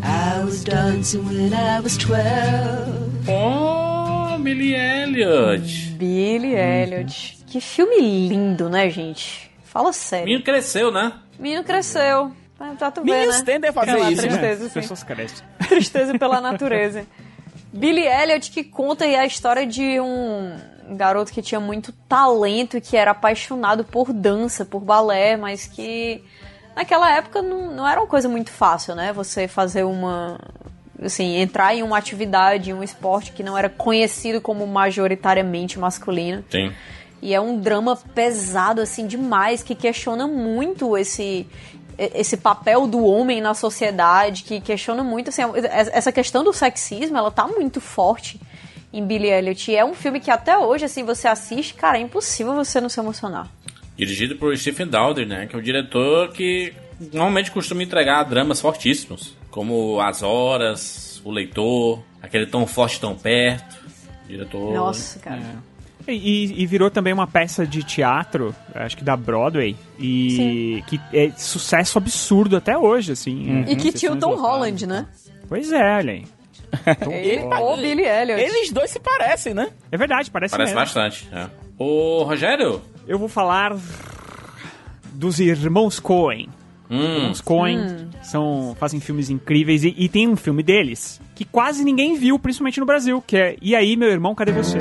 I 0.04 0.44
was 0.44 0.62
dancing 0.64 1.24
when 1.24 1.52
I 1.54 1.80
was 1.80 1.96
12. 1.96 3.28
Oh, 3.28 4.38
Billy 4.42 4.74
Elliot. 4.74 5.96
Billy 5.98 6.54
Elliot. 6.54 7.38
Que 7.46 7.60
filme 7.60 8.00
lindo, 8.00 8.68
né, 8.68 8.90
gente? 8.90 9.50
Fala 9.64 9.92
sério. 9.92 10.26
menino 10.26 10.44
cresceu, 10.44 10.90
né? 10.90 11.12
Menino 11.38 11.64
cresceu. 11.64 12.32
É, 12.60 12.74
Pra 12.76 12.90
tu 12.92 13.02
ver, 13.02 13.12
Meninos 13.12 13.38
né? 13.38 13.44
tendem 13.44 13.70
a 13.70 13.72
fazer 13.72 13.92
Pela 13.94 14.10
isso, 14.12 14.22
né? 14.22 14.28
tristeza, 14.28 14.66
As 14.66 14.72
sim. 14.72 14.80
pessoas 14.80 15.02
crescem. 15.02 15.44
Tristeza 15.68 16.16
pela 16.18 16.40
natureza. 16.40 17.04
Billy 17.72 18.06
Elliot 18.06 18.50
que 18.52 18.62
conta 18.62 19.04
aí 19.04 19.16
a 19.16 19.24
história 19.26 19.66
de 19.66 19.98
um 19.98 20.54
garoto 20.90 21.32
que 21.32 21.42
tinha 21.42 21.60
muito 21.60 21.92
talento 22.08 22.76
e 22.76 22.80
que 22.80 22.96
era 22.96 23.12
apaixonado 23.12 23.84
por 23.84 24.12
dança, 24.12 24.64
por 24.64 24.80
balé, 24.80 25.36
mas 25.36 25.66
que 25.66 26.22
naquela 26.74 27.10
época 27.10 27.42
não, 27.42 27.74
não 27.74 27.88
era 27.88 28.00
uma 28.00 28.06
coisa 28.06 28.28
muito 28.28 28.50
fácil, 28.50 28.94
né? 28.94 29.12
Você 29.12 29.48
fazer 29.48 29.84
uma. 29.84 30.38
Assim, 31.02 31.36
entrar 31.36 31.74
em 31.74 31.82
uma 31.82 31.98
atividade, 31.98 32.70
em 32.70 32.74
um 32.74 32.82
esporte 32.82 33.32
que 33.32 33.42
não 33.42 33.58
era 33.58 33.68
conhecido 33.68 34.40
como 34.40 34.64
majoritariamente 34.66 35.76
masculino. 35.76 36.44
Sim. 36.48 36.72
E 37.20 37.34
é 37.34 37.40
um 37.40 37.58
drama 37.58 37.96
pesado, 37.96 38.80
assim, 38.80 39.06
demais, 39.06 39.62
que 39.62 39.74
questiona 39.74 40.26
muito 40.26 40.96
esse 40.96 41.46
esse 41.98 42.36
papel 42.38 42.86
do 42.86 43.04
homem 43.04 43.40
na 43.40 43.52
sociedade, 43.54 44.44
que 44.44 44.60
questiona 44.60 45.04
muito, 45.04 45.28
assim, 45.28 45.42
essa 45.92 46.10
questão 46.10 46.42
do 46.42 46.52
sexismo, 46.52 47.18
ela 47.18 47.30
tá 47.30 47.46
muito 47.46 47.80
forte 47.80 48.40
em 48.92 49.04
Billy 49.06 49.28
Elliot. 49.28 49.70
E 49.70 49.76
é 49.76 49.84
um 49.84 49.94
filme 49.94 50.20
que 50.20 50.30
até 50.30 50.58
hoje, 50.58 50.84
assim, 50.84 51.04
você 51.04 51.26
assiste, 51.26 51.74
cara, 51.74 51.98
é 51.98 52.00
impossível 52.00 52.54
você 52.54 52.80
não 52.80 52.88
se 52.88 53.00
emocionar. 53.00 53.48
Dirigido 53.96 54.36
por 54.36 54.56
Stephen 54.56 54.86
Daldry, 54.86 55.26
né? 55.26 55.46
Que 55.46 55.56
é 55.56 55.58
o 55.58 55.62
diretor 55.62 56.32
que 56.32 56.72
normalmente 57.12 57.50
costuma 57.50 57.82
entregar 57.82 58.24
dramas 58.24 58.60
fortíssimos. 58.60 59.36
Como 59.50 60.00
As 60.00 60.22
Horas, 60.22 61.20
O 61.24 61.30
Leitor, 61.30 62.00
Aquele 62.22 62.46
Tão 62.46 62.66
Forte 62.66 63.00
Tão 63.00 63.16
Perto. 63.16 63.82
Diretor... 64.26 64.74
Nossa, 64.74 65.18
cara. 65.18 65.40
E, 66.08 66.60
e 66.60 66.66
virou 66.66 66.90
também 66.90 67.12
uma 67.12 67.28
peça 67.28 67.64
de 67.64 67.84
teatro, 67.84 68.52
acho 68.74 68.96
que 68.96 69.04
da 69.04 69.16
Broadway, 69.16 69.76
e 69.98 70.82
que 70.88 71.00
é 71.12 71.30
sucesso 71.36 71.96
absurdo 71.96 72.56
até 72.56 72.76
hoje, 72.76 73.12
assim. 73.12 73.64
E 73.68 73.76
que 73.76 73.92
tinha 73.92 74.12
o 74.12 74.16
Tom. 74.16 74.34
Holland, 74.34 74.84
né? 74.84 75.06
Pois 75.48 75.70
é, 75.70 75.96
olha 75.98 76.12
aí. 76.14 76.24
Ele, 77.10 77.42
o 77.44 77.76
Billy 77.76 78.02
Elliot. 78.04 78.40
Eles 78.40 78.70
dois 78.72 78.90
se 78.90 78.98
parecem, 78.98 79.54
né? 79.54 79.70
É 79.90 79.96
verdade, 79.96 80.30
parece, 80.30 80.52
Parece 80.52 80.74
mesmo. 80.74 80.80
bastante. 80.84 81.28
É. 81.32 81.46
Ô, 81.78 82.22
Rogério? 82.24 82.80
Eu 83.06 83.18
vou 83.18 83.28
falar 83.28 83.76
dos 85.12 85.38
irmãos 85.40 86.00
Coen. 86.00 86.48
Hum. 86.90 87.16
Irmãos 87.16 87.40
Coen 87.40 87.78
Hum. 87.78 88.08
são, 88.22 88.76
fazem 88.78 89.00
filmes 89.00 89.30
incríveis 89.30 89.82
e, 89.84 89.94
e 89.96 90.08
tem 90.08 90.28
um 90.28 90.36
filme 90.36 90.62
deles 90.62 91.20
que 91.34 91.44
quase 91.44 91.84
ninguém 91.84 92.16
viu, 92.16 92.38
principalmente 92.38 92.80
no 92.80 92.86
Brasil, 92.86 93.22
que 93.26 93.36
é 93.36 93.56
E 93.62 93.74
aí, 93.74 93.96
meu 93.96 94.10
irmão, 94.10 94.34
cadê 94.34 94.52
você? 94.52 94.78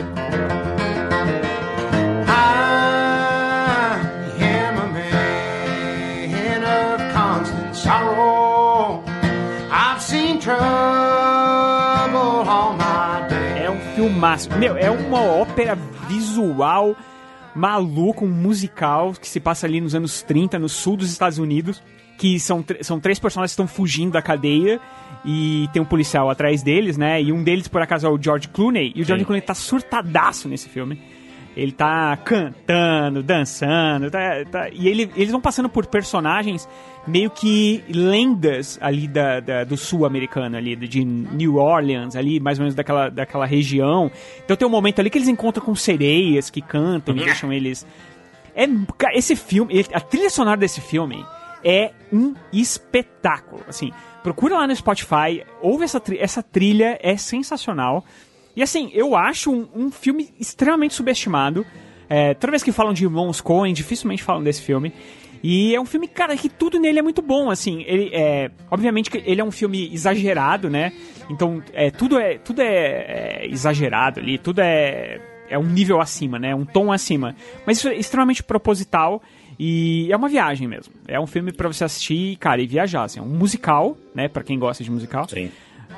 Filmaço. 14.22 14.55
Meu, 14.55 14.78
é 14.78 14.91
uma 14.91 15.19
ópera 15.19 15.76
visual 16.07 16.95
maluca, 17.55 18.24
um 18.24 18.30
musical 18.30 19.13
que 19.13 19.28
se 19.28 19.39
passa 19.39 19.65
ali 19.65 19.82
nos 19.82 19.95
anos 19.95 20.22
30, 20.22 20.59
no 20.59 20.69
sul 20.69 20.95
dos 20.95 21.11
Estados 21.11 21.39
Unidos. 21.39 21.82
Que 22.19 22.39
são, 22.39 22.63
são 22.82 22.99
três 22.99 23.17
personagens 23.17 23.49
que 23.49 23.53
estão 23.53 23.67
fugindo 23.67 24.11
da 24.11 24.22
cadeia 24.22 24.80
e 25.26 25.67
tem 25.74 25.82
um 25.82 25.86
policial 25.86 26.30
atrás 26.30 26.61
deles, 26.61 26.95
né? 26.95 27.19
E 27.19 27.32
um 27.32 27.43
deles, 27.43 27.67
por 27.67 27.82
acaso, 27.82 28.05
é 28.05 28.09
o 28.11 28.22
George 28.22 28.47
Clooney. 28.49 28.93
E 28.95 29.01
o 29.01 29.03
George 29.05 29.24
Sim. 29.24 29.26
Clooney 29.26 29.41
tá 29.41 29.55
surtadaço 29.55 30.47
nesse 30.47 30.69
filme. 30.69 31.01
Ele 31.56 31.72
tá 31.74 32.16
cantando, 32.18 33.22
dançando, 33.22 34.10
tá- 34.10 34.45
tá- 34.49 34.70
e 34.72 34.88
ele- 34.88 35.12
eles 35.16 35.32
vão 35.32 35.41
passando 35.41 35.68
por 35.68 35.86
personagens 35.86 36.68
meio 37.06 37.30
que 37.30 37.84
lendas 37.89 38.78
ali 38.82 39.08
da, 39.08 39.39
da- 39.39 39.64
do 39.64 39.76
sul 39.76 40.06
americano, 40.06 40.56
ali 40.56 40.76
de 40.76 41.04
New 41.04 41.56
Orleans, 41.58 42.16
ali 42.16 42.39
mais 42.39 42.58
ou 42.58 42.64
menos 42.64 42.76
daquela, 42.76 43.10
daquela 43.10 43.45
região. 43.45 44.10
Então 44.45 44.56
tem 44.56 44.68
um 44.68 44.72
momento 44.72 44.99
ali 44.99 45.10
que 45.10 45.18
eles 45.18 45.28
encontram 45.28 45.66
com 45.66 45.76
sereias 45.76 46.49
que 46.49 46.62
cantam 46.62 47.16
e 47.16 47.20
deixam 47.26 47.52
eles. 47.52 47.86
É, 48.56 48.66
esse 49.14 49.36
filme, 49.36 49.86
a 49.93 49.99
trilha 49.99 50.30
sonora 50.30 50.58
desse 50.58 50.80
filme 50.82 51.26
é 51.64 51.91
um 52.14 52.34
espetáculo. 52.54 53.62
Assim, 53.68 53.91
procura 54.24 54.56
lá 54.56 54.68
no 54.68 54.76
Spotify, 54.76 55.43
ouve 55.62 55.84
essa, 55.84 56.02
essa 56.20 56.41
trilha, 56.43 56.97
é 57.02 57.18
sensacional. 57.18 58.06
E 58.56 58.62
assim, 58.62 58.91
eu 58.93 59.16
acho 59.16 59.52
um, 59.52 59.68
um 59.74 59.91
filme 59.91 60.30
extremamente 60.39 60.93
subestimado. 60.93 61.66
É, 62.10 62.34
toda 62.34 62.52
vez 62.52 62.64
que 62.64 62.72
falam 62.72 62.93
de 62.93 63.04
irmãos 63.04 63.39
Coen, 63.39 63.74
dificilmente 63.74 64.24
falam 64.24 64.43
desse 64.43 64.62
filme. 64.62 64.93
E 65.43 65.74
é 65.74 65.82
um 65.82 65.86
filme, 65.86 66.08
cara, 66.08 66.36
que 66.38 66.49
tudo 66.49 66.80
nele 66.80 66.99
é 66.99 67.02
muito 67.02 67.22
bom, 67.22 67.49
assim. 67.49 67.84
Ele 67.88 68.10
é. 68.14 68.52
Obviamente 68.70 69.10
que 69.10 69.18
ele 69.26 69.41
é 69.41 69.43
um 69.43 69.52
filme 69.52 69.91
exagerado, 69.91 70.70
né? 70.70 70.91
Então, 71.30 71.64
é, 71.74 71.89
tudo 71.89 72.20
é. 72.20 72.38
Tudo 72.38 72.62
é, 72.62 73.43
é 73.43 73.47
exagerado 73.49 74.20
ali, 74.20 74.38
tudo 74.38 74.60
é. 74.60 75.20
É 75.49 75.58
um 75.58 75.66
nível 75.66 75.99
acima, 75.99 76.39
né? 76.39 76.56
Um 76.56 76.64
tom 76.64 76.93
acima. 76.93 77.36
Mas 77.66 77.78
isso 77.78 77.89
é 77.89 77.95
extremamente 77.95 78.41
proposital. 78.41 79.22
E 79.60 80.12
é 80.12 80.16
uma 80.16 80.30
viagem 80.30 80.68
mesmo. 80.68 80.93
É 81.08 81.20
um 81.20 81.28
filme 81.28 81.52
pra 81.52 81.68
você 81.68 81.84
assistir, 81.84 82.38
cara, 82.38 82.62
e 82.62 82.68
viajar. 82.68 83.04
Assim. 83.04 83.20
É 83.20 83.24
um 83.24 83.28
musical, 83.28 83.97
né? 84.16 84.28
Pra 84.28 84.43
quem 84.43 84.58
gosta 84.58 84.84
de 84.84 84.89
musical. 84.89 85.28
Sim. 85.28 85.52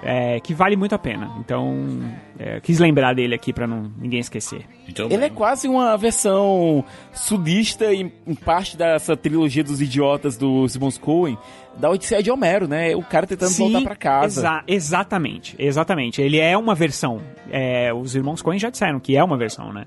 É, 0.05 0.37
que 0.41 0.53
vale 0.53 0.75
muito 0.75 0.93
a 0.93 0.99
pena. 0.99 1.31
Então, 1.39 2.01
é, 2.37 2.59
quis 2.59 2.77
lembrar 2.77 3.13
dele 3.15 3.33
aqui 3.33 3.53
pra 3.53 3.65
não, 3.65 3.89
ninguém 3.97 4.19
esquecer. 4.19 4.65
Ele 5.09 5.23
é 5.23 5.29
quase 5.29 5.65
uma 5.67 5.95
versão 5.97 6.83
sudista 7.13 7.93
em, 7.93 8.11
em 8.27 8.35
parte 8.35 8.75
dessa 8.75 9.15
trilogia 9.15 9.63
dos 9.63 9.81
idiotas 9.81 10.35
dos 10.35 10.75
irmãos 10.75 10.97
Coen, 10.97 11.37
da 11.77 11.89
Odisseia 11.89 12.21
de 12.21 12.29
Homero, 12.29 12.67
né? 12.67 12.93
O 12.95 13.01
cara 13.01 13.25
tentando 13.25 13.49
Sim, 13.51 13.71
voltar 13.71 13.81
pra 13.87 13.95
casa. 13.95 14.41
exa- 14.41 14.63
exatamente, 14.67 15.55
exatamente. 15.57 16.21
Ele 16.21 16.37
é 16.37 16.57
uma 16.57 16.75
versão. 16.75 17.21
é, 17.49 17.93
os 17.93 18.13
irmãos 18.13 18.41
Coen 18.41 18.59
já 18.59 18.69
disseram 18.69 18.99
que 18.99 19.15
é 19.15 19.23
uma 19.23 19.37
versão, 19.37 19.71
né? 19.71 19.85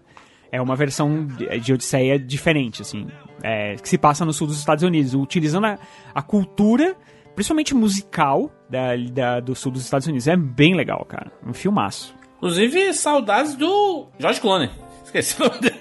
É 0.51 0.62
uma 0.62 0.77
versão 0.77 1.27
de 1.27 1.59
de 1.61 1.73
Odisseia 1.75 2.19
diferente, 2.19 2.81
assim, 2.81 3.07
é, 3.43 3.75
que 3.75 3.87
se 3.89 3.99
passa 3.99 4.25
no 4.25 4.33
sul 4.33 4.47
dos 4.47 4.59
Estados 4.59 4.83
Unidos, 4.83 5.12
utilizando 5.12 5.67
a, 5.67 5.79
a 6.14 6.23
cultura, 6.23 6.97
principalmente 7.37 7.72
musical, 7.74 8.51
da, 8.68 8.97
da- 9.12 9.39
do 9.41 9.55
sul 9.55 9.70
dos 9.70 9.84
Estados 9.84 10.09
Unidos. 10.09 10.26
É 10.26 10.37
bem 10.37 10.74
legal, 10.74 11.05
cara. 11.09 11.30
Um 11.47 11.53
filmaço. 11.55 12.12
Inclusive, 12.39 12.93
saudades 12.95 13.55
do 13.55 14.09
George 14.18 14.41
Clooney. 14.41 14.68
esqueci 15.05 15.41
o 15.41 15.47
nome 15.47 15.61
dele. 15.61 15.76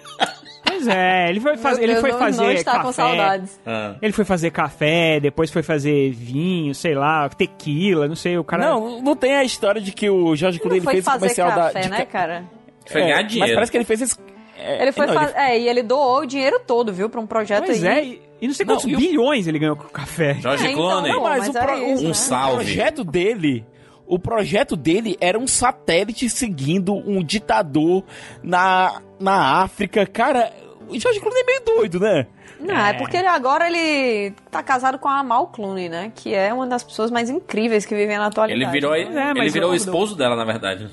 Pois 0.67 0.87
é, 0.87 1.29
ele 1.29 1.39
foi, 1.39 1.57
faz, 1.57 1.77
Meu 1.77 1.85
ele 1.85 1.93
Deus, 1.93 2.01
foi 2.01 2.11
não- 2.11 2.19
fazer 2.19 2.41
não 2.43 2.51
está 2.51 2.71
café. 2.73 2.83
com 2.83 2.91
saudades. 2.91 3.59
Ah. 3.65 3.95
Ele 4.01 4.11
foi 4.13 4.25
fazer 4.25 4.51
café, 4.51 5.19
depois 5.19 5.49
foi 5.49 5.63
fazer 5.63 6.11
vinho, 6.11 6.75
sei 6.75 6.93
lá, 6.93 7.29
tequila, 7.29 8.07
não 8.07 8.15
sei, 8.15 8.37
o 8.37 8.43
cara... 8.43 8.67
Não, 8.69 9.01
não 9.01 9.15
tem 9.15 9.35
a 9.35 9.43
história 9.43 9.79
de 9.81 9.91
que 9.91 10.09
o 10.09 10.35
George 10.35 10.59
Clooney 10.59 10.81
fez 10.81 10.99
o 10.99 11.03
fazer 11.05 11.19
comercial 11.19 11.49
café, 11.49 11.73
da. 11.73 11.79
de 11.81 11.89
né, 11.89 11.97
ca- 11.99 12.05
cara? 12.05 12.43
Foi 12.87 13.01
É, 13.01 13.03
ganhar 13.05 13.21
Mas 13.23 13.31
dinheiro. 13.31 13.53
parece 13.53 13.71
que 13.71 13.77
ele 13.77 13.85
fez 13.85 14.01
esse. 14.01 14.17
É, 14.65 14.81
Ele 14.81 14.91
foi 14.91 15.05
não, 15.05 15.13
fa- 15.13 15.33
É, 15.35 15.59
e 15.59 15.67
ele 15.67 15.81
doou 15.83 16.21
o 16.21 16.25
dinheiro 16.25 16.59
todo, 16.65 16.91
viu, 16.93 17.09
pra 17.09 17.19
um 17.21 17.27
projeto 17.27 17.65
Pois 17.65 17.83
aí. 17.83 17.89
é, 17.99 18.03
e, 18.05 18.21
e 18.41 18.47
não 18.47 18.53
sei 18.53 18.65
Não, 18.65 18.75
quantos 18.75 18.89
e 18.91 18.95
o- 18.95 18.97
bilhões 18.97 19.47
ele 19.47 19.59
ganhou 19.59 19.75
com 19.75 19.85
o 19.85 19.89
café. 19.89 20.35
Jorge 20.35 20.65
É, 20.67 20.71
então, 20.71 20.81
Clooney. 20.83 21.11
não, 21.11 21.21
mas, 21.23 21.47
mas 21.47 21.55
o, 21.55 21.57
era 21.57 21.73
pro- 21.73 21.85
isso, 21.87 22.01
o- 22.01 22.05
né? 22.05 22.09
o 22.09 22.13
salve. 22.13 22.55
projeto 22.55 23.03
dele. 23.03 23.65
O 24.07 24.19
projeto 24.19 24.75
dele 24.75 25.17
era 25.19 25.37
um 25.39 25.47
satélite 25.47 26.29
seguindo 26.29 26.93
um 26.93 27.23
ditador 27.23 28.03
na, 28.43 29.01
na 29.19 29.63
África. 29.63 30.05
Cara, 30.05 30.51
o 30.87 30.99
George 30.99 31.19
Clooney 31.19 31.41
é 31.41 31.45
meio 31.45 31.61
doido, 31.65 31.99
né? 31.99 32.27
Não, 32.59 32.73
é. 32.75 32.93
porque 32.93 33.17
ele 33.17 33.27
agora 33.27 33.67
ele 33.67 34.31
tá 34.51 34.61
casado 34.63 34.97
com 34.99 35.09
a 35.09 35.21
Mal 35.23 35.47
Clooney, 35.47 35.89
né? 35.89 36.11
Que 36.15 36.33
é 36.33 36.53
uma 36.53 36.65
das 36.67 36.83
pessoas 36.83 37.09
mais 37.11 37.29
incríveis 37.29 37.85
que 37.85 37.93
vivem 37.95 38.17
na 38.17 38.27
atualidade. 38.27 38.63
Ele 38.63 38.71
virou, 38.71 38.93
É, 38.95 39.31
ele 39.31 39.49
virou 39.49 39.71
o 39.71 39.73
eu- 39.73 39.77
esposo 39.77 40.15
dela, 40.15 40.35
na 40.35 40.45
verdade. 40.45 40.87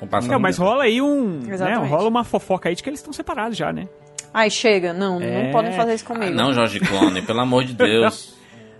Não, 0.00 0.36
do 0.36 0.40
mas 0.40 0.56
rola 0.58 0.84
aí 0.84 1.00
um. 1.02 1.40
Né, 1.40 1.74
rola 1.74 2.08
uma 2.08 2.24
fofoca 2.24 2.68
aí 2.68 2.74
de 2.74 2.82
que 2.82 2.88
eles 2.88 3.00
estão 3.00 3.12
separados 3.12 3.56
já, 3.56 3.72
né? 3.72 3.88
Ai, 4.32 4.50
chega. 4.50 4.92
Não, 4.92 5.20
É. 5.20 5.44
não 5.44 5.50
podem 5.52 5.72
fazer 5.72 5.94
isso 5.94 6.04
Ah, 6.08 6.14
comigo. 6.14 6.34
não, 6.34 6.52
Jorge 6.52 6.78
Clooney, 6.80 7.22
pelo 7.22 7.40
amor 7.40 7.64
de 7.64 7.72
Deus. 7.74 8.36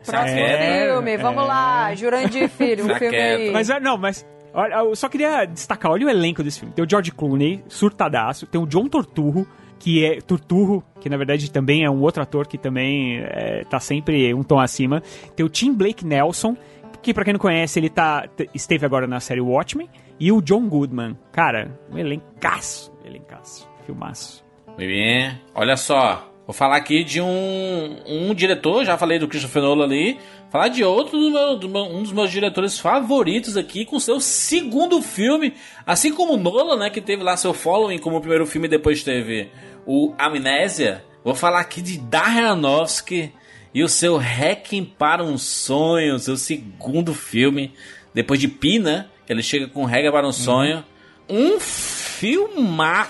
Próximo 0.07 0.39
É, 0.39 0.87
filme, 0.87 1.16
vamos 1.16 1.47
lá. 1.47 1.95
Jurandir 1.95 2.49
Filho, 2.49 2.85
um 2.87 2.95
filme 2.95 3.16
aí. 3.16 3.51
Mas 3.51 3.69
é, 3.69 3.81
não, 3.81 3.99
mas. 3.99 4.27
Olha, 4.55 4.77
eu 4.77 4.97
só 4.97 5.09
queria 5.09 5.45
destacar, 5.45 5.91
olha 5.93 6.07
o 6.07 6.11
elenco 6.11 6.43
desse 6.43 6.61
filme. 6.61 6.75
Tem 6.75 6.85
o 6.85 6.89
George 6.89 7.11
Clooney, 7.12 7.62
surtadaço, 7.69 8.47
tem 8.47 8.61
o 8.61 8.66
John 8.66 8.89
Torturro, 8.89 9.47
que 9.79 10.05
é 10.05 10.21
Turturro, 10.21 10.83
que 11.01 11.09
na 11.11 11.16
verdade 11.16 11.51
também 11.51 11.85
é 11.85 11.91
um 11.91 12.01
outro 12.01 12.23
ator 12.23 12.47
que 12.47 12.57
também 12.57 13.19
é, 13.25 13.64
tá 13.69 13.79
sempre 13.79 14.33
um 14.33 14.43
tom 14.43 14.59
acima. 14.59 15.03
Tem 15.37 15.45
o 15.45 15.49
Tim 15.49 15.73
Blake 15.75 16.05
Nelson, 16.07 16.57
que 17.03 17.12
pra 17.12 17.25
quem 17.25 17.35
não 17.35 17.39
conhece, 17.41 17.79
ele 17.79 17.91
tá, 17.91 18.27
esteve 18.55 18.87
agora 18.87 19.07
na 19.07 19.21
série 19.21 19.41
Watchmen, 19.41 19.89
e 20.21 20.31
o 20.33 20.41
John 20.43 20.69
Goodman. 20.69 21.16
Cara, 21.33 21.79
um 21.91 21.99
elencaço, 21.99 22.93
elencaço, 23.05 23.69
filmaço. 23.87 24.45
Muito 24.66 24.79
bem. 24.79 25.41
Olha 25.55 25.77
só, 25.77 26.31
vou 26.47 26.55
falar 26.55 26.77
aqui 26.77 27.03
de 27.05 27.21
um, 27.21 27.97
um 28.07 28.35
diretor, 28.35 28.85
já 28.85 28.97
falei 28.97 29.19
do 29.19 29.27
Christopher 29.29 29.62
Nolan 29.62 29.85
ali, 29.85 30.19
falar 30.51 30.69
de 30.69 30.83
outro, 30.85 31.19
do 31.19 31.31
meu- 31.31 31.57
do 31.57 31.69
meu- 31.69 31.85
um 31.85 32.03
dos 32.03 32.12
meus 32.12 32.31
diretores 32.31 32.79
favoritos 32.79 33.57
aqui, 33.57 33.85
com 33.85 33.99
seu 33.99 34.21
segundo 34.21 35.03
filme, 35.03 35.55
assim 35.87 36.12
como 36.14 36.35
o 36.35 36.37
Nolan, 36.37 36.77
né, 36.77 36.91
que 36.91 37.01
teve 37.01 37.23
lá 37.23 37.37
seu 37.37 37.53
Following 37.53 37.99
como 37.99 38.21
primeiro 38.21 38.47
filme 38.47 38.66
e 38.66 38.71
depois 38.71 39.03
teve 39.03 39.51
o 39.87 40.14
Amnésia. 40.19 41.05
Vou 41.25 41.35
falar 41.35 41.61
aqui 41.61 41.83
de 41.83 41.99
Darren 41.99 42.45
Aronofsky 42.45 43.33
e 43.75 43.83
o 43.83 43.89
seu 43.89 44.16
Hacking 44.16 44.85
para 44.85 45.23
um 45.23 45.37
Sonho, 45.37 46.19
seu 46.19 46.37
segundo 46.37 47.12
filme, 47.12 47.75
depois 48.14 48.41
de 48.41 48.49
Pi, 48.49 48.79
que 48.81 49.05
ele 49.33 49.43
chega 49.43 49.66
com 49.68 49.85
Regra 49.85 50.11
para 50.12 50.26
um 50.26 50.33
Sonho. 50.33 50.85
Um 51.29 51.61
filmaço! 51.61 53.03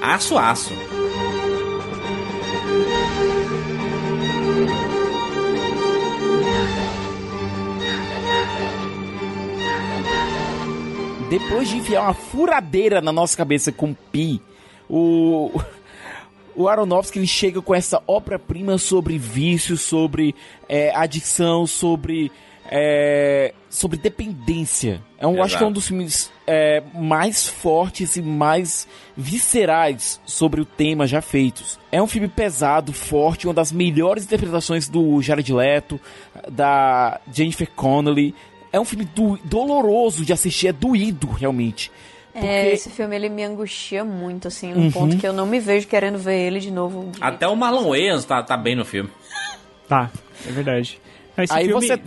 Aço, 0.00 0.36
aço. 0.36 0.72
Depois 11.30 11.68
de 11.68 11.76
enfiar 11.76 12.02
uma 12.02 12.14
furadeira 12.14 13.00
na 13.00 13.12
nossa 13.12 13.36
cabeça 13.36 13.72
com 13.72 13.92
pi, 13.94 14.40
o. 14.88 15.50
O 16.58 16.68
Aronofsky 16.68 17.18
ele 17.18 17.26
chega 17.26 17.60
com 17.60 17.74
essa 17.74 18.02
obra-prima 18.06 18.78
sobre 18.78 19.18
vício, 19.18 19.76
sobre 19.76 20.34
é, 20.66 20.90
adicção, 20.96 21.66
sobre. 21.66 22.32
É, 22.70 23.52
sobre 23.70 23.98
dependência. 23.98 25.00
É 25.18 25.26
um, 25.26 25.30
Exato. 25.32 25.44
acho 25.46 25.58
que 25.58 25.64
é 25.64 25.66
um 25.66 25.72
dos 25.72 25.86
filmes 25.88 26.30
é, 26.46 26.82
mais 26.94 27.46
fortes 27.46 28.16
e 28.16 28.22
mais 28.22 28.86
viscerais 29.16 30.20
sobre 30.24 30.60
o 30.60 30.64
tema 30.64 31.06
já 31.06 31.20
feitos. 31.20 31.78
É 31.92 32.02
um 32.02 32.06
filme 32.06 32.28
pesado, 32.28 32.92
forte, 32.92 33.46
uma 33.46 33.54
das 33.54 33.70
melhores 33.72 34.24
interpretações 34.24 34.88
do 34.88 35.20
Jared 35.22 35.52
Leto, 35.52 36.00
da 36.50 37.20
Jennifer 37.32 37.68
Connelly. 37.74 38.34
É 38.72 38.80
um 38.80 38.84
filme 38.84 39.04
do- 39.06 39.38
doloroso 39.44 40.24
de 40.24 40.32
assistir, 40.32 40.68
é 40.68 40.72
doído 40.72 41.28
realmente. 41.28 41.90
É, 42.34 42.40
Porque- 42.40 42.74
esse 42.74 42.90
filme 42.90 43.16
ele 43.16 43.28
me 43.30 43.42
angustia 43.44 44.04
muito, 44.04 44.48
assim, 44.48 44.72
num 44.74 44.82
Uhum. 44.84 44.90
ponto 44.90 45.16
que 45.16 45.26
eu 45.26 45.32
não 45.32 45.46
me 45.46 45.58
vejo 45.58 45.86
querendo 45.86 46.18
ver 46.18 46.36
ele 46.38 46.60
de 46.60 46.70
novo. 46.70 47.10
Até 47.20 47.48
o 47.48 47.56
Marlon 47.56 47.88
Wayans 47.88 48.24
tá, 48.26 48.42
tá 48.42 48.56
bem 48.58 48.76
no 48.76 48.84
filme. 48.84 49.08
Tá, 49.88 50.10
é 50.46 50.52
verdade. 50.52 51.00
Esse 51.38 51.52
Aí 51.52 51.66
filme, 51.66 51.86
você, 51.86 52.00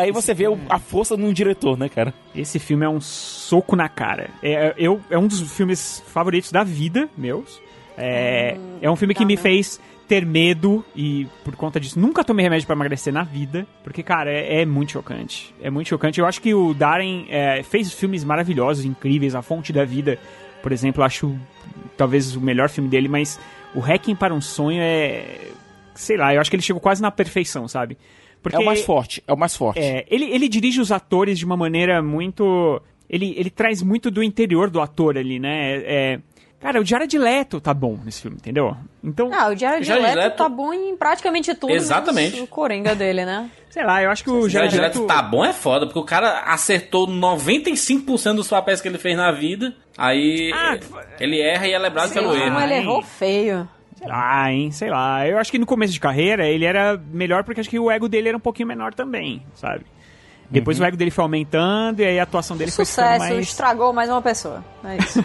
aí 0.00 0.10
você 0.10 0.34
vê 0.34 0.44
a 0.68 0.78
força 0.78 1.16
num 1.16 1.32
diretor, 1.32 1.78
né, 1.78 1.88
cara? 1.88 2.12
Esse 2.34 2.58
filme 2.58 2.84
é 2.84 2.88
um 2.88 3.00
soco 3.00 3.76
na 3.76 3.88
cara. 3.88 4.30
É, 4.42 4.74
eu, 4.76 5.00
é 5.10 5.18
um 5.18 5.26
dos 5.26 5.40
filmes 5.52 6.02
favoritos 6.06 6.50
da 6.50 6.64
vida, 6.64 7.08
meus. 7.16 7.60
É, 7.96 8.56
é 8.80 8.90
um 8.90 8.96
filme 8.96 9.14
que 9.14 9.24
me 9.24 9.36
fez 9.36 9.80
ter 10.08 10.26
medo 10.26 10.84
e, 10.96 11.28
por 11.44 11.54
conta 11.54 11.78
disso, 11.78 12.00
nunca 12.00 12.24
tomei 12.24 12.42
remédio 12.42 12.66
pra 12.66 12.74
emagrecer 12.74 13.12
na 13.12 13.22
vida. 13.22 13.66
Porque, 13.84 14.02
cara, 14.02 14.30
é, 14.30 14.62
é 14.62 14.66
muito 14.66 14.92
chocante. 14.92 15.54
É 15.62 15.70
muito 15.70 15.88
chocante. 15.88 16.18
Eu 16.18 16.26
acho 16.26 16.40
que 16.40 16.52
o 16.52 16.74
Darren 16.74 17.26
é, 17.28 17.62
fez 17.62 17.92
filmes 17.92 18.24
maravilhosos, 18.24 18.84
incríveis. 18.84 19.34
A 19.34 19.42
Fonte 19.42 19.72
da 19.72 19.84
Vida, 19.84 20.18
por 20.62 20.72
exemplo, 20.72 21.02
eu 21.02 21.06
acho 21.06 21.38
talvez 21.96 22.34
o 22.34 22.40
melhor 22.40 22.68
filme 22.68 22.88
dele, 22.88 23.06
mas 23.06 23.38
o 23.74 23.80
Hacking 23.80 24.16
para 24.16 24.34
um 24.34 24.40
Sonho 24.40 24.80
é. 24.80 25.48
Sei 25.94 26.16
lá, 26.16 26.34
eu 26.34 26.40
acho 26.40 26.50
que 26.50 26.56
ele 26.56 26.62
chegou 26.62 26.80
quase 26.80 27.02
na 27.02 27.10
perfeição, 27.10 27.68
sabe? 27.68 27.96
É 28.52 28.58
o 28.58 28.64
mais 28.64 28.82
forte, 28.84 29.22
é 29.26 29.32
o 29.32 29.36
mais 29.36 29.56
forte. 29.56 29.80
É, 29.80 30.04
ele, 30.08 30.24
ele 30.26 30.48
dirige 30.48 30.80
os 30.80 30.90
atores 30.92 31.38
de 31.38 31.44
uma 31.44 31.56
maneira 31.56 32.02
muito. 32.02 32.80
Ele, 33.08 33.34
ele 33.36 33.50
traz 33.50 33.82
muito 33.82 34.10
do 34.10 34.22
interior 34.22 34.70
do 34.70 34.80
ator 34.80 35.18
ali, 35.18 35.38
né? 35.38 35.76
É, 35.76 36.12
é- 36.14 36.20
cara, 36.60 36.80
o 36.80 36.84
Jared 36.84 37.18
Leto 37.18 37.60
tá 37.60 37.74
bom 37.74 37.98
nesse 38.04 38.22
filme, 38.22 38.36
entendeu? 38.36 38.76
Então, 39.02 39.30
Ah, 39.32 39.48
o 39.48 39.56
Jared, 39.56 39.84
Jared 39.84 40.04
Leto, 40.06 40.16
Leto- 40.18 40.36
tá 40.36 40.48
bom 40.48 40.72
em 40.72 40.96
praticamente 40.96 41.54
tudo. 41.54 41.72
Exatamente. 41.72 42.40
O 42.40 42.46
Coringa 42.46 42.94
dele, 42.94 43.24
né? 43.24 43.50
sei 43.70 43.84
lá, 43.84 44.02
eu 44.02 44.10
acho 44.10 44.22
que 44.22 44.30
o 44.30 44.40
O 44.40 44.48
Jared 44.48 44.74
Jared 44.74 44.98
Leto. 44.98 45.00
Leto 45.00 45.06
tá 45.08 45.22
bom 45.22 45.44
é 45.44 45.52
foda, 45.52 45.86
porque 45.86 45.98
o 45.98 46.04
cara 46.04 46.40
acertou 46.46 47.06
95% 47.08 48.34
dos 48.36 48.48
papéis 48.48 48.80
que 48.80 48.88
ele 48.88 48.98
fez 48.98 49.16
na 49.16 49.32
vida. 49.32 49.74
Aí 49.98 50.50
Ah, 50.54 50.78
ele 51.18 51.40
erra 51.40 51.66
e 51.66 51.72
é 51.72 51.78
lembrado 51.78 52.12
pelo 52.12 52.34
erro. 52.34 52.52
mas 52.54 52.64
ele 52.70 52.74
errou 52.80 53.02
feio. 53.02 53.68
Sei 54.00 54.08
lá, 54.08 54.52
hein? 54.52 54.70
Sei 54.72 54.90
lá. 54.90 55.26
Eu 55.28 55.38
acho 55.38 55.50
que 55.52 55.58
no 55.58 55.66
começo 55.66 55.92
de 55.92 56.00
carreira 56.00 56.46
ele 56.46 56.64
era 56.64 57.00
melhor 57.12 57.44
porque 57.44 57.60
acho 57.60 57.70
que 57.70 57.78
o 57.78 57.90
ego 57.90 58.08
dele 58.08 58.28
era 58.28 58.36
um 58.36 58.40
pouquinho 58.40 58.66
menor 58.68 58.94
também, 58.94 59.42
sabe? 59.54 59.84
Depois 60.50 60.80
o 60.80 60.84
ego 60.84 60.96
dele 60.96 61.12
foi 61.12 61.22
aumentando 61.22 62.00
e 62.00 62.04
aí 62.04 62.18
a 62.18 62.24
atuação 62.24 62.56
dele 62.56 62.72
foi 62.72 62.84
ficando 62.84 63.06
Sucesso, 63.06 63.32
mais. 63.34 63.46
estragou 63.46 63.92
mais 63.92 64.10
uma 64.10 64.20
pessoa. 64.20 64.64
É 64.82 64.96
isso. 64.96 65.24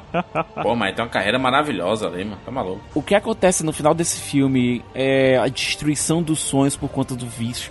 Pô, 0.62 0.74
mas 0.74 0.94
tem 0.94 1.04
uma 1.04 1.10
carreira 1.10 1.38
maravilhosa 1.38 2.06
ali, 2.06 2.24
mano. 2.24 2.38
Tá 2.42 2.50
maluco. 2.50 2.80
O 2.94 3.02
que 3.02 3.14
acontece 3.14 3.62
no 3.64 3.72
final 3.72 3.92
desse 3.92 4.18
filme 4.20 4.82
é 4.94 5.36
a 5.36 5.46
destruição 5.48 6.22
dos 6.22 6.38
sonhos 6.40 6.74
por 6.74 6.88
conta 6.88 7.14
do 7.14 7.26
vício. 7.26 7.70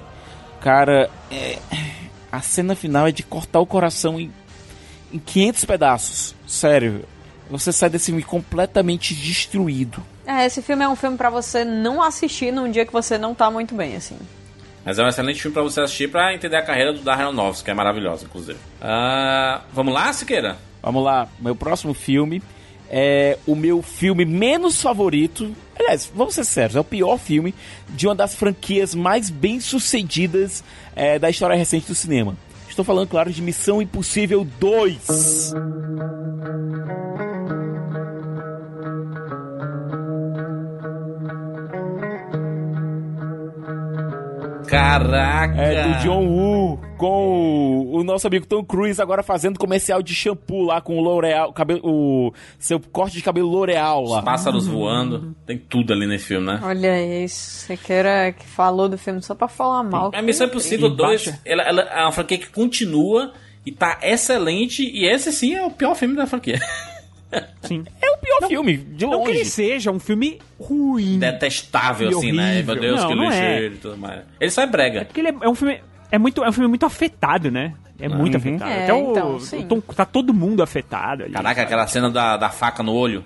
Cara, 0.60 1.10
é- 1.32 1.58
a 2.32 2.39
cena 2.41 2.76
final 2.76 3.08
é 3.08 3.12
de 3.12 3.24
cortar 3.24 3.60
o 3.62 3.66
coração 3.66 4.20
em, 4.20 4.32
em 5.12 5.17
500 5.17 5.66
pedaços. 5.66 6.36
Sério. 6.46 7.04
Você 7.52 7.72
sai 7.72 7.90
desse 7.90 8.08
filme 8.08 8.24
completamente 8.24 9.14
destruído. 9.14 10.02
é, 10.26 10.46
esse 10.46 10.62
filme 10.62 10.84
é 10.84 10.88
um 10.88 10.96
filme 10.96 11.18
pra 11.18 11.30
você 11.30 11.66
não 11.66 12.02
assistir 12.02 12.52
num 12.52 12.72
dia 12.72 12.86
que 12.86 12.94
você 12.94 13.18
não 13.18 13.36
tá 13.36 13.52
muito 13.52 13.76
bem, 13.76 13.96
assim. 13.96 14.18
Mas 14.86 14.98
é 14.98 15.04
um 15.04 15.08
excelente 15.08 15.42
filme 15.42 15.54
pra 15.54 15.62
você 15.62 15.82
assistir 15.82 16.10
pra 16.10 16.34
entender 16.34 16.56
a 16.56 16.64
carreira 16.64 16.94
do 16.94 17.02
Darren 17.02 17.26
Aronofsky, 17.26 17.66
que 17.66 17.72
é 17.72 17.74
maravilhosa, 17.74 18.26
inclusive. 18.26 18.58
Ah, 18.82 19.62
vamos 19.72 19.94
lá, 19.94 20.12
Siqueira? 20.14 20.58
Vamos 20.82 21.04
lá, 21.04 21.28
meu 21.40 21.56
próximo 21.56 21.94
filme 21.94 22.42
é 22.90 23.38
o 23.48 23.56
meu 23.56 23.82
filme 23.82 24.26
menos 24.26 24.82
favorito. 24.82 25.56
Aliás, 25.80 26.12
vamos 26.14 26.34
ser 26.36 26.44
sérios, 26.44 26.76
é 26.76 26.80
o 26.80 26.84
pior 26.84 27.18
filme 27.18 27.54
de 27.90 28.08
uma 28.08 28.16
das 28.16 28.36
franquias 28.36 28.94
mais 28.96 29.30
bem 29.30 29.60
sucedidas 29.62 30.64
é, 30.96 31.18
da 31.18 31.30
história 31.30 31.56
recente 31.56 31.88
do 31.88 31.96
cinema. 31.96 32.36
Estou 32.82 32.95
falando, 32.95 33.09
claro, 33.09 33.32
de 33.32 33.43
Missão 33.43 33.79
Impossível 33.79 34.43
2. 34.59 35.53
Caraca! 44.72 45.62
É 45.62 45.84
do 45.88 46.00
John 46.00 46.26
Woo 46.28 46.80
com 46.98 47.28
o, 47.28 47.98
o 47.98 48.04
nosso 48.06 48.26
amigo 48.26 48.46
Tom 48.46 48.64
Cruise 48.64 49.02
agora 49.02 49.22
fazendo 49.22 49.60
comercial 49.60 50.02
de 50.02 50.16
shampoo 50.16 50.64
lá 50.64 50.80
com 50.80 50.98
o 50.98 51.02
L'Oreal, 51.02 51.52
cabelo, 51.52 51.82
o 51.84 52.34
seu 52.58 52.80
corte 52.80 53.18
de 53.18 53.22
cabelo 53.24 53.50
L'Oreal 53.50 54.06
lá. 54.06 54.20
Os 54.20 54.24
pássaros 54.24 54.68
voando. 54.68 55.36
Tem 55.46 55.58
tudo 55.58 55.92
ali 55.92 56.08
nesse 56.08 56.26
filme, 56.26 56.48
né? 56.48 56.62
Olha 56.64 57.24
isso, 57.24 57.66
você 57.68 57.76
queira 57.76 58.32
que 58.32 58.46
falou 58.48 58.88
do 58.88 58.98
filme 58.98 59.22
só 59.22 59.36
pra 59.36 59.50
falar 59.50 59.84
mal. 59.84 60.12
A 60.14 60.22
Missão 60.22 60.48
Impossível 60.48 60.88
E 60.88 60.96
2 60.96 61.26
baixa. 61.26 61.39
ela, 61.43 61.64
ela 61.64 61.82
é 61.82 62.02
uma 62.04 62.12
franquia 62.14 62.38
que 62.38 62.50
continua 62.50 63.34
e 63.66 63.72
tá 63.72 64.00
excelente. 64.02 64.84
E 64.84 65.06
esse 65.06 65.32
sim 65.34 65.54
é 65.54 65.66
o 65.66 65.72
pior 65.72 65.96
filme 65.96 66.16
da 66.16 66.26
franquia. 66.26 66.60
Sim. 67.63 67.83
É 68.01 68.12
o 68.12 68.17
pior 68.17 68.47
filme, 68.47 68.78
de 68.78 69.05
Não 69.05 69.24
que 69.24 69.29
ele 69.29 69.37
longe. 69.39 69.49
seja 69.49 69.91
um 69.91 69.99
filme 69.99 70.39
ruim. 70.59 71.20
Detestável, 71.20 72.09
assim, 72.09 72.32
né? 72.32 72.51
horrível. 72.53 72.74
Meu 72.75 72.82
Deus, 72.82 73.01
Não, 73.01 73.08
que 73.09 73.16
não 73.16 73.24
lixo 73.25 73.37
é. 73.37 73.58
ele 73.62 73.75
e 73.75 73.78
tudo 73.78 73.97
mais. 73.97 74.21
Ele 74.39 74.51
só 74.51 74.62
é 74.62 74.67
brega. 74.67 75.05
Porque 75.05 75.20
ele 75.21 75.29
é, 75.29 75.36
é 75.41 75.49
um 75.49 75.55
filme. 75.55 75.79
É, 76.12 76.17
muito, 76.17 76.43
é 76.43 76.49
um 76.49 76.51
filme 76.51 76.67
muito 76.67 76.86
afetado, 76.86 77.49
né? 77.49 77.74
É 77.99 78.09
muito 78.09 78.36
afetado. 78.36 78.70
É, 78.71 78.83
Até 78.83 78.93
o, 78.93 79.12
então, 79.12 79.36
o. 79.36 79.63
Tom- 79.63 79.82
tá 79.93 80.05
todo 80.05 80.33
mundo 80.33 80.62
afetado 80.63 81.24
ali. 81.24 81.33
Caraca, 81.33 81.62
aquela 81.62 81.87
cena 81.87 82.09
da, 82.09 82.36
da 82.36 82.49
faca 82.49 82.82
no 82.83 82.93
olho. 82.93 83.24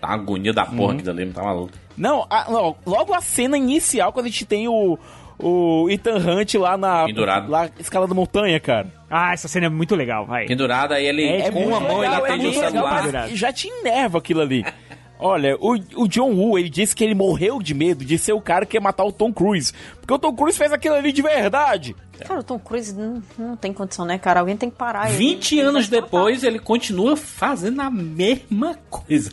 Tá 0.00 0.08
uma 0.08 0.14
agonia 0.14 0.52
da 0.52 0.64
porra 0.64 0.82
Uhum. 0.82 0.90
aqui 0.90 1.02
dali, 1.02 1.26
tá 1.32 1.42
maluco. 1.42 1.72
Não, 1.96 2.24
a- 2.30 2.46
não, 2.48 2.76
logo 2.86 3.12
a 3.12 3.20
cena 3.20 3.58
inicial, 3.58 4.12
quando 4.12 4.26
a 4.26 4.28
gente 4.28 4.44
tem 4.44 4.68
o, 4.68 4.96
o 5.38 5.88
Ethan 5.90 6.16
Hunt 6.18 6.54
lá 6.54 6.76
na... 6.76 7.04
Pendurado. 7.06 7.50
Lá 7.50 7.70
escalando 7.78 8.14
montanha, 8.14 8.58
cara. 8.58 8.92
Ah, 9.10 9.32
essa 9.32 9.48
cena 9.48 9.66
é 9.66 9.70
muito 9.70 9.94
legal, 9.94 10.26
vai. 10.26 10.46
Pendurado, 10.46 10.92
aí 10.92 11.06
ele, 11.06 11.24
É 11.26 11.50
com 11.50 11.64
uma 11.66 11.80
mão, 11.80 12.02
ele 12.04 12.10
legal, 12.12 12.24
atende 12.24 12.46
é 12.46 12.48
o 12.48 12.52
celular. 12.54 13.28
já 13.30 13.52
te 13.52 13.68
enerva 13.68 14.18
aquilo 14.18 14.40
ali. 14.40 14.64
Olha, 15.20 15.56
o, 15.58 15.76
o 15.96 16.06
John 16.08 16.32
Woo, 16.32 16.56
ele 16.58 16.68
disse 16.68 16.94
que 16.94 17.02
ele 17.02 17.14
morreu 17.14 17.60
de 17.60 17.74
medo 17.74 18.04
de 18.04 18.16
ser 18.16 18.32
o 18.34 18.40
cara 18.40 18.64
que 18.64 18.76
ia 18.76 18.80
matar 18.80 19.04
o 19.04 19.10
Tom 19.10 19.32
Cruise. 19.32 19.72
Porque 20.00 20.14
o 20.14 20.18
Tom 20.18 20.32
Cruise 20.32 20.56
fez 20.56 20.72
aquilo 20.72 20.94
ali 20.94 21.10
de 21.10 21.22
verdade. 21.22 21.96
Cara, 22.24 22.38
o 22.38 22.44
Tom 22.44 22.58
Cruise 22.58 22.94
não, 22.94 23.20
não 23.36 23.56
tem 23.56 23.72
condição, 23.72 24.04
né, 24.04 24.16
cara? 24.16 24.40
Alguém 24.40 24.56
tem 24.56 24.70
que 24.70 24.76
parar 24.76 25.08
ele. 25.08 25.18
20 25.18 25.52
Ele 25.58 25.60
anos 25.60 25.88
vai 25.88 26.00
depois, 26.00 26.44
ele 26.44 26.60
continua 26.60 27.16
fazendo 27.16 27.80
a 27.80 27.90
mesma 27.90 28.78
coisa. 28.88 29.30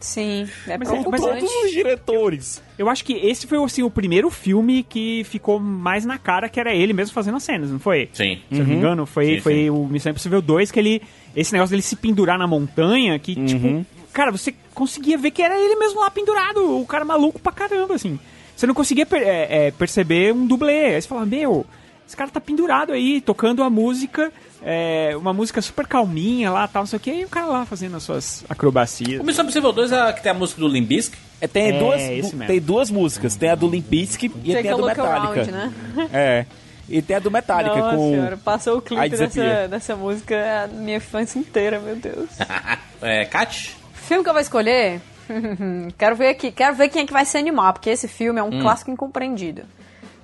Sim, 0.00 0.48
é 0.66 0.76
Mas- 0.78 0.88
preocupante. 0.88 1.22
Todos 1.22 1.50
os 1.64 1.70
diretores. 1.70 2.62
Eu 2.78 2.88
acho 2.88 3.04
que 3.04 3.12
esse 3.14 3.46
foi 3.46 3.62
assim, 3.62 3.82
o 3.82 3.90
primeiro 3.90 4.30
filme 4.30 4.82
que 4.82 5.22
ficou 5.24 5.58
mais 5.60 6.04
na 6.04 6.18
cara 6.18 6.48
que 6.48 6.58
era 6.60 6.74
ele 6.74 6.92
mesmo 6.92 7.14
fazendo 7.14 7.36
as 7.36 7.42
cenas, 7.42 7.70
não 7.70 7.78
foi? 7.78 8.08
Sim. 8.12 8.38
Se 8.50 8.58
eu 8.58 8.58
não 8.58 8.66
me 8.66 8.74
engano, 8.74 9.06
foi, 9.06 9.36
Sim, 9.36 9.40
foi 9.40 9.54
sim. 9.54 9.70
o 9.70 9.86
Missão 9.86 10.10
Impossível 10.10 10.42
2 10.42 10.70
que 10.70 10.78
ele. 10.78 11.02
Esse 11.36 11.52
negócio 11.52 11.70
dele 11.70 11.82
se 11.82 11.96
pendurar 11.96 12.38
na 12.38 12.46
montanha, 12.46 13.18
que, 13.18 13.34
tipo, 13.34 13.84
cara, 14.12 14.30
você 14.30 14.54
conseguia 14.72 15.18
ver 15.18 15.30
que 15.32 15.42
era 15.42 15.58
ele 15.58 15.76
mesmo 15.76 16.00
lá 16.00 16.10
pendurado, 16.10 16.80
o 16.80 16.86
cara 16.86 17.04
maluco 17.04 17.40
pra 17.40 17.50
caramba, 17.52 17.94
assim. 17.94 18.18
Você 18.54 18.66
não 18.68 18.74
conseguia 18.74 19.04
per- 19.04 19.22
é, 19.22 19.66
é, 19.66 19.70
perceber 19.72 20.32
um 20.32 20.46
dublê. 20.46 20.94
Aí 20.94 21.02
você 21.02 21.08
falava, 21.08 21.26
meu, 21.26 21.66
esse 22.06 22.16
cara 22.16 22.30
tá 22.30 22.40
pendurado 22.40 22.92
aí, 22.92 23.20
tocando 23.20 23.62
a 23.62 23.70
música, 23.70 24.32
é, 24.62 25.14
uma 25.16 25.32
música 25.32 25.60
super 25.62 25.86
calminha 25.86 26.50
lá, 26.50 26.66
tal, 26.68 26.82
não 26.82 26.86
sei 26.86 26.96
o 26.96 27.00
que, 27.00 27.10
e 27.12 27.24
o 27.24 27.28
cara 27.28 27.46
lá 27.46 27.64
fazendo 27.66 27.96
as 27.96 28.02
suas 28.02 28.44
acrobacias. 28.48 29.20
O 29.20 29.24
Missão 29.24 29.44
Impossível 29.44 29.72
2 29.72 29.92
é 29.92 30.00
a 30.00 30.12
que 30.12 30.22
tem 30.22 30.30
a 30.32 30.34
música 30.34 30.60
do 30.60 30.68
Limbisk. 30.68 31.14
É, 31.40 31.46
tem, 31.46 31.68
É, 31.68 31.78
duas, 31.78 32.00
du- 32.00 32.08
mesmo. 32.36 32.46
tem 32.46 32.60
duas 32.60 32.90
músicas. 32.90 33.36
Tem 33.36 33.50
a 33.50 33.54
do 33.54 33.68
Limp 33.68 33.86
Bizkit 33.86 34.34
e 34.44 34.52
Take 34.52 34.62
tem 34.62 34.70
a 34.70 34.74
a 34.74 34.76
do 34.78 34.86
Metallica. 34.86 35.40
around, 35.40 35.50
né? 35.52 35.72
É. 36.12 36.46
E 36.88 37.00
tem 37.02 37.16
a 37.16 37.18
do 37.18 37.30
Metallica 37.30 37.74
Nossa 37.76 37.96
com... 37.96 38.10
senhora, 38.10 38.36
passou 38.36 38.76
o 38.78 38.82
clipe 38.82 39.08
dessa, 39.08 39.68
dessa 39.68 39.96
música 39.96 40.64
a 40.64 40.66
minha 40.68 40.98
infância 40.98 41.38
inteira, 41.38 41.80
meu 41.80 41.96
Deus. 41.96 42.28
É, 43.02 43.24
Kat? 43.26 43.76
filme 43.94 44.22
que 44.22 44.28
eu 44.30 44.32
vou 44.34 44.40
escolher? 44.40 45.00
quero 45.98 46.16
ver 46.16 46.28
aqui, 46.28 46.50
quero 46.52 46.74
ver 46.74 46.88
quem 46.88 47.02
é 47.02 47.06
que 47.06 47.12
vai 47.12 47.24
se 47.24 47.36
animar, 47.36 47.72
porque 47.74 47.90
esse 47.90 48.06
filme 48.08 48.38
é 48.40 48.42
um 48.42 48.60
clássico 48.60 48.90
incompreendido. 48.90 49.62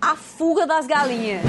A 0.03 0.17
Fuga 0.17 0.67
das 0.67 0.87
Galinhas. 0.87 1.43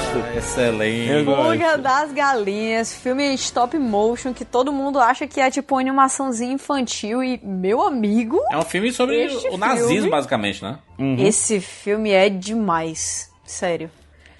Gosto. 0.00 0.36
Excelente. 0.38 1.10
Eu. 1.10 1.24
Fuga 1.24 1.78
das 1.78 2.12
Galinhas, 2.12 2.92
filme 2.94 3.34
stop 3.34 3.78
motion 3.78 4.32
que 4.32 4.44
todo 4.44 4.72
mundo 4.72 4.98
acha 4.98 5.26
que 5.26 5.40
é 5.40 5.50
tipo 5.50 5.74
uma 5.74 5.80
animaçãozinha 5.80 6.52
infantil 6.52 7.22
e, 7.22 7.40
meu 7.42 7.82
amigo, 7.82 8.38
É 8.50 8.56
um 8.56 8.62
filme 8.62 8.92
sobre 8.92 9.26
o 9.50 9.56
nazismo, 9.56 9.88
filme- 9.92 10.10
basicamente, 10.10 10.62
né? 10.62 10.78
esse 11.18 11.60
filme 11.60 12.10
é 12.10 12.28
demais. 12.28 13.30
Sério. 13.44 13.90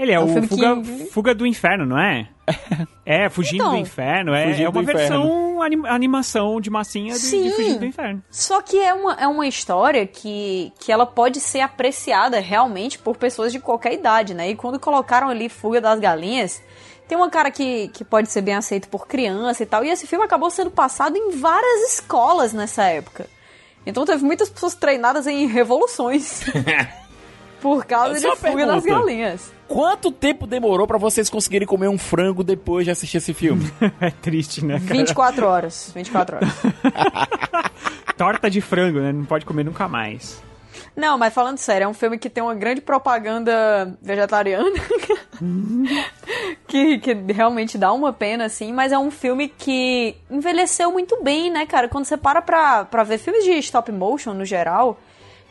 Ele 0.02 0.12
é, 0.12 0.14
É 0.14 0.20
um 0.20 0.24
o 0.24 0.42
Fuga, 0.48 0.76
que- 0.80 1.04
Fuga 1.12 1.34
do 1.34 1.46
Inferno, 1.46 1.84
não 1.84 1.98
é? 1.98 2.26
É, 3.04 3.28
Fugindo 3.28 3.56
Então. 3.62 3.70
do 3.72 3.76
Inferno. 3.78 4.32
É, 4.34 4.62
é 4.62 4.68
uma 4.68 4.82
versão 4.82 5.60
anim- 5.60 5.86
animação 5.86 6.60
de 6.60 6.70
massinha 6.70 7.12
de, 7.14 7.20
de 7.20 7.26
Sim. 7.26 7.50
Fugindo 7.50 7.78
do 7.80 7.84
Inferno. 7.86 8.22
Só 8.30 8.62
que 8.62 8.78
é 8.78 8.94
uma, 8.94 9.14
é 9.14 9.26
uma 9.26 9.46
história 9.46 10.06
que, 10.06 10.72
que 10.78 10.90
ela 10.92 11.04
pode 11.04 11.40
ser 11.40 11.60
apreciada 11.60 12.38
realmente 12.40 12.98
por 12.98 13.16
pessoas 13.16 13.52
de 13.52 13.58
qualquer 13.60 13.92
idade, 13.94 14.32
né? 14.32 14.50
E 14.50 14.56
quando 14.56 14.78
colocaram 14.80 15.28
ali 15.28 15.48
Fuga 15.48 15.80
das 15.80 15.98
Galinhas, 16.00 16.62
tem 17.08 17.18
uma 17.18 17.28
cara 17.28 17.50
que, 17.50 17.88
que 17.88 18.04
pode 18.04 18.30
ser 18.30 18.40
bem 18.42 18.54
aceito 18.54 18.88
por 18.88 19.06
criança 19.08 19.62
e 19.62 19.66
tal. 19.66 19.84
E 19.84 19.90
esse 19.90 20.06
filme 20.06 20.24
acabou 20.24 20.48
sendo 20.50 20.70
passado 20.70 21.16
em 21.16 21.32
várias 21.32 21.92
escolas 21.94 22.52
nessa 22.52 22.84
época. 22.84 23.26
Então 23.84 24.04
teve 24.04 24.24
muitas 24.24 24.48
pessoas 24.48 24.74
treinadas 24.74 25.26
em 25.26 25.46
revoluções 25.46 26.42
por 27.60 27.84
causa 27.84 28.18
Só 28.20 28.30
de 28.34 28.36
Fuga 28.36 28.66
das 28.66 28.82
pergunta. 28.84 29.04
Galinhas. 29.06 29.52
Quanto 29.70 30.10
tempo 30.10 30.48
demorou 30.48 30.84
pra 30.84 30.98
vocês 30.98 31.30
conseguirem 31.30 31.64
comer 31.64 31.86
um 31.86 31.96
frango 31.96 32.42
depois 32.42 32.84
de 32.84 32.90
assistir 32.90 33.18
esse 33.18 33.32
filme? 33.32 33.70
É 34.00 34.10
triste, 34.10 34.64
né, 34.64 34.80
cara? 34.80 34.94
24 34.94 35.46
horas. 35.46 35.92
24 35.94 36.36
horas. 36.36 36.48
Torta 38.18 38.50
de 38.50 38.60
frango, 38.60 38.98
né? 38.98 39.12
Não 39.12 39.24
pode 39.24 39.44
comer 39.44 39.64
nunca 39.64 39.86
mais. 39.86 40.42
Não, 40.96 41.16
mas 41.16 41.32
falando 41.32 41.58
sério, 41.58 41.84
é 41.84 41.88
um 41.88 41.94
filme 41.94 42.18
que 42.18 42.28
tem 42.28 42.42
uma 42.42 42.54
grande 42.54 42.80
propaganda 42.80 43.96
vegetariana. 44.02 44.72
que, 46.66 46.98
que 46.98 47.14
realmente 47.32 47.78
dá 47.78 47.92
uma 47.92 48.12
pena, 48.12 48.46
assim, 48.46 48.72
mas 48.72 48.90
é 48.90 48.98
um 48.98 49.10
filme 49.10 49.48
que 49.48 50.16
envelheceu 50.28 50.90
muito 50.90 51.22
bem, 51.22 51.48
né, 51.48 51.64
cara? 51.64 51.88
Quando 51.88 52.06
você 52.06 52.16
para 52.16 52.42
pra, 52.42 52.84
pra 52.86 53.04
ver 53.04 53.18
filmes 53.18 53.44
de 53.44 53.52
stop 53.58 53.92
motion 53.92 54.32
no 54.32 54.44
geral, 54.44 54.98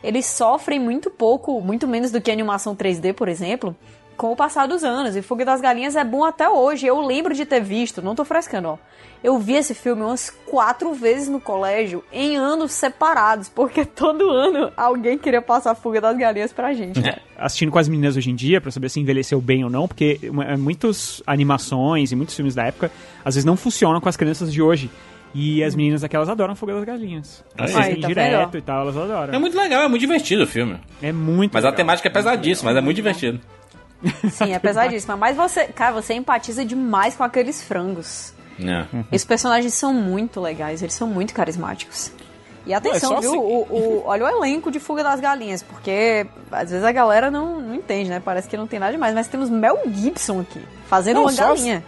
eles 0.04 0.26
sofrem 0.26 0.78
muito 0.78 1.08
pouco, 1.08 1.58
muito 1.62 1.88
menos 1.88 2.10
do 2.10 2.20
que 2.20 2.30
animação 2.30 2.76
3D, 2.76 3.14
por 3.14 3.28
exemplo, 3.28 3.74
com 4.20 4.32
o 4.32 4.36
passar 4.36 4.68
dos 4.68 4.84
anos. 4.84 5.16
E 5.16 5.22
Fuga 5.22 5.46
das 5.46 5.62
Galinhas 5.62 5.96
é 5.96 6.04
bom 6.04 6.22
até 6.24 6.46
hoje. 6.46 6.86
Eu 6.86 7.00
lembro 7.00 7.32
de 7.32 7.46
ter 7.46 7.62
visto, 7.62 8.02
não 8.02 8.14
tô 8.14 8.22
frescando, 8.22 8.68
ó. 8.68 8.78
Eu 9.24 9.38
vi 9.38 9.54
esse 9.54 9.74
filme 9.74 10.02
umas 10.02 10.28
quatro 10.44 10.92
vezes 10.92 11.26
no 11.26 11.40
colégio, 11.40 12.04
em 12.12 12.36
anos 12.36 12.72
separados, 12.72 13.48
porque 13.48 13.82
todo 13.86 14.28
ano 14.28 14.70
alguém 14.76 15.16
queria 15.16 15.40
passar 15.40 15.74
Fuga 15.74 16.02
das 16.02 16.18
Galinhas 16.18 16.52
pra 16.52 16.74
gente. 16.74 17.00
cara. 17.00 17.22
Assistindo 17.34 17.72
com 17.72 17.78
as 17.78 17.88
meninas 17.88 18.14
hoje 18.14 18.30
em 18.30 18.34
dia, 18.34 18.60
pra 18.60 18.70
saber 18.70 18.90
se 18.90 19.00
envelheceu 19.00 19.40
bem 19.40 19.64
ou 19.64 19.70
não, 19.70 19.88
porque 19.88 20.20
é, 20.46 20.54
muitas 20.54 21.22
animações 21.26 22.12
e 22.12 22.16
muitos 22.16 22.36
filmes 22.36 22.54
da 22.54 22.64
época, 22.66 22.92
às 23.24 23.36
vezes 23.36 23.46
não 23.46 23.56
funcionam 23.56 24.02
com 24.02 24.08
as 24.10 24.18
crianças 24.18 24.52
de 24.52 24.60
hoje. 24.60 24.90
E 25.34 25.64
as 25.64 25.74
meninas 25.74 26.04
aquelas 26.04 26.28
adoram 26.28 26.54
Fuga 26.54 26.74
das 26.74 26.84
Galinhas. 26.84 27.42
Assistem 27.56 27.94
Aí, 27.94 28.00
tá 28.00 28.08
direto 28.08 28.58
e 28.58 28.60
tal, 28.60 28.82
elas 28.82 28.96
adoram. 28.98 29.32
É 29.32 29.38
muito 29.38 29.56
legal, 29.56 29.84
é 29.84 29.88
muito 29.88 30.00
divertido 30.00 30.42
o 30.42 30.46
filme. 30.46 30.76
É 31.00 31.10
muito 31.10 31.54
Mas 31.54 31.64
a 31.64 31.68
legal. 31.68 31.76
temática 31.76 32.08
é 32.08 32.12
pesadíssima, 32.12 32.70
mas 32.70 32.76
é 32.76 32.80
muito 32.82 32.96
divertido. 32.96 33.40
Sim, 34.30 34.52
é 34.52 34.58
pesadíssimo. 34.60 35.16
Mas 35.16 35.36
você, 35.36 35.64
cara, 35.66 35.92
você 35.92 36.14
empatiza 36.14 36.64
demais 36.64 37.14
com 37.16 37.22
aqueles 37.24 37.62
frangos. 37.62 38.32
É. 38.58 38.86
Esses 39.10 39.24
personagens 39.26 39.72
são 39.74 39.92
muito 39.94 40.40
legais, 40.40 40.82
eles 40.82 40.94
são 40.94 41.08
muito 41.08 41.32
carismáticos. 41.34 42.12
E 42.66 42.74
atenção, 42.74 43.12
Não, 43.12 43.18
é 43.18 43.20
viu? 43.22 43.30
assim- 43.30 43.38
O, 43.40 43.66
o- 43.70 44.02
olha 44.04 44.24
o 44.26 44.28
elenco 44.28 44.70
de 44.70 44.78
Fuga 44.78 45.02
das 45.02 45.18
Galinhas, 45.18 45.62
porque 45.62 46.26
às 46.52 46.70
vezes 46.70 46.84
a 46.84 46.92
galera 46.92 47.30
não, 47.30 47.58
não 47.58 47.74
entende, 47.74 48.10
né? 48.10 48.20
Parece 48.22 48.46
que 48.48 48.56
não 48.56 48.66
tem 48.66 48.78
nada 48.78 48.92
demais. 48.92 49.14
Mas 49.14 49.28
temos 49.28 49.48
Mel 49.48 49.78
Gibson 49.90 50.40
aqui, 50.40 50.60
fazendo 50.86 51.16
Não, 51.16 51.22
uma 51.22 51.32
só- 51.32 51.48
galinha. 51.48 51.82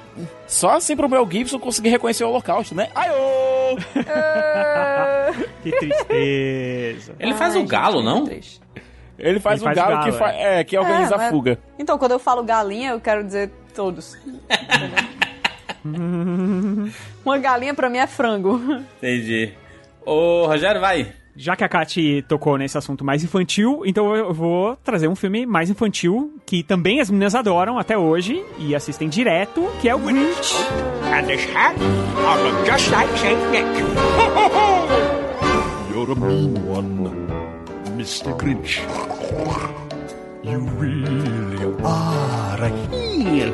Só 0.47 0.71
assim 0.71 0.97
pro 0.97 1.11
Mel 1.11 1.29
Gibson 1.31 1.59
conseguir 1.59 1.91
reconhecer 1.91 2.25
o 2.25 2.29
Holocausto, 2.31 2.75
né? 2.75 2.89
Ai, 2.95 3.11
ô! 3.11 3.77
Que 5.63 5.71
tristeza. 5.73 7.15
Ele 7.19 7.35
faz 7.35 7.55
Ai, 7.55 7.63
o 7.63 7.67
galo, 7.67 7.97
gente, 7.99 8.05
não? 8.07 8.25
triste. 8.25 8.61
Ele 9.23 9.39
faz 9.39 9.63
Ele 9.63 9.71
um 9.71 9.75
faz 9.75 9.79
o 9.79 9.81
galo, 9.81 9.97
galo, 10.01 10.13
que, 10.13 10.19
fa 10.19 10.33
é. 10.33 10.61
é, 10.61 10.65
que 10.65 10.77
organiza 10.77 11.15
É, 11.15 11.27
a 11.27 11.31
fuga. 11.31 11.59
Então, 11.79 11.97
quando 11.97 12.11
eu 12.13 12.19
falo 12.19 12.43
galinha, 12.43 12.91
eu 12.91 13.01
quero 13.01 13.23
dizer 13.25 13.51
todos. 13.73 14.19
uma 17.25 17.39
galinha 17.39 17.73
pra 17.73 17.89
mim 17.89 17.99
é 17.99 18.07
frango. 18.07 18.61
Entendi. 18.99 19.53
Ô, 20.05 20.47
Rogério, 20.47 20.81
vai. 20.81 21.13
Já 21.35 21.57
que 21.57 21.65
a 21.65 21.69
Kati 21.69 22.23
tocou 22.29 22.59
nesse 22.59 22.77
assunto 22.77 23.03
mais 23.05 23.25
infantil, 23.25 23.83
então 23.87 24.15
eu 24.15 24.35
vou 24.35 24.77
trazer 24.85 25.09
um 25.09 25.17
filme 25.17 25.47
mais 25.47 25.71
infantil 25.71 26.39
que 26.45 26.63
também 26.63 27.01
as 27.01 27.09
meninas 27.09 27.35
adoram 27.35 27.79
até 27.79 27.97
hoje 27.97 28.45
e 28.59 28.75
assistem 28.75 29.09
direto, 29.09 29.67
que 29.81 29.89
é 29.89 29.95
o 29.95 29.99
Grinch. 29.99 30.55
And 31.11 31.27
this 31.27 31.47
hat, 31.55 31.75
I 31.79 32.43
look 32.43 32.71
just 32.71 32.91
like 32.91 33.11
Saint 33.19 33.39
Nick. 33.51 33.65
You're 35.95 36.13
a 36.13 36.15
mean 36.17 36.55
one, 36.69 37.07
Mr. 37.93 38.35
Grinch. 38.39 38.81
You 40.43 40.67
really 40.81 41.63
are 41.85 42.63
a 42.63 42.69
heel. 42.69 43.53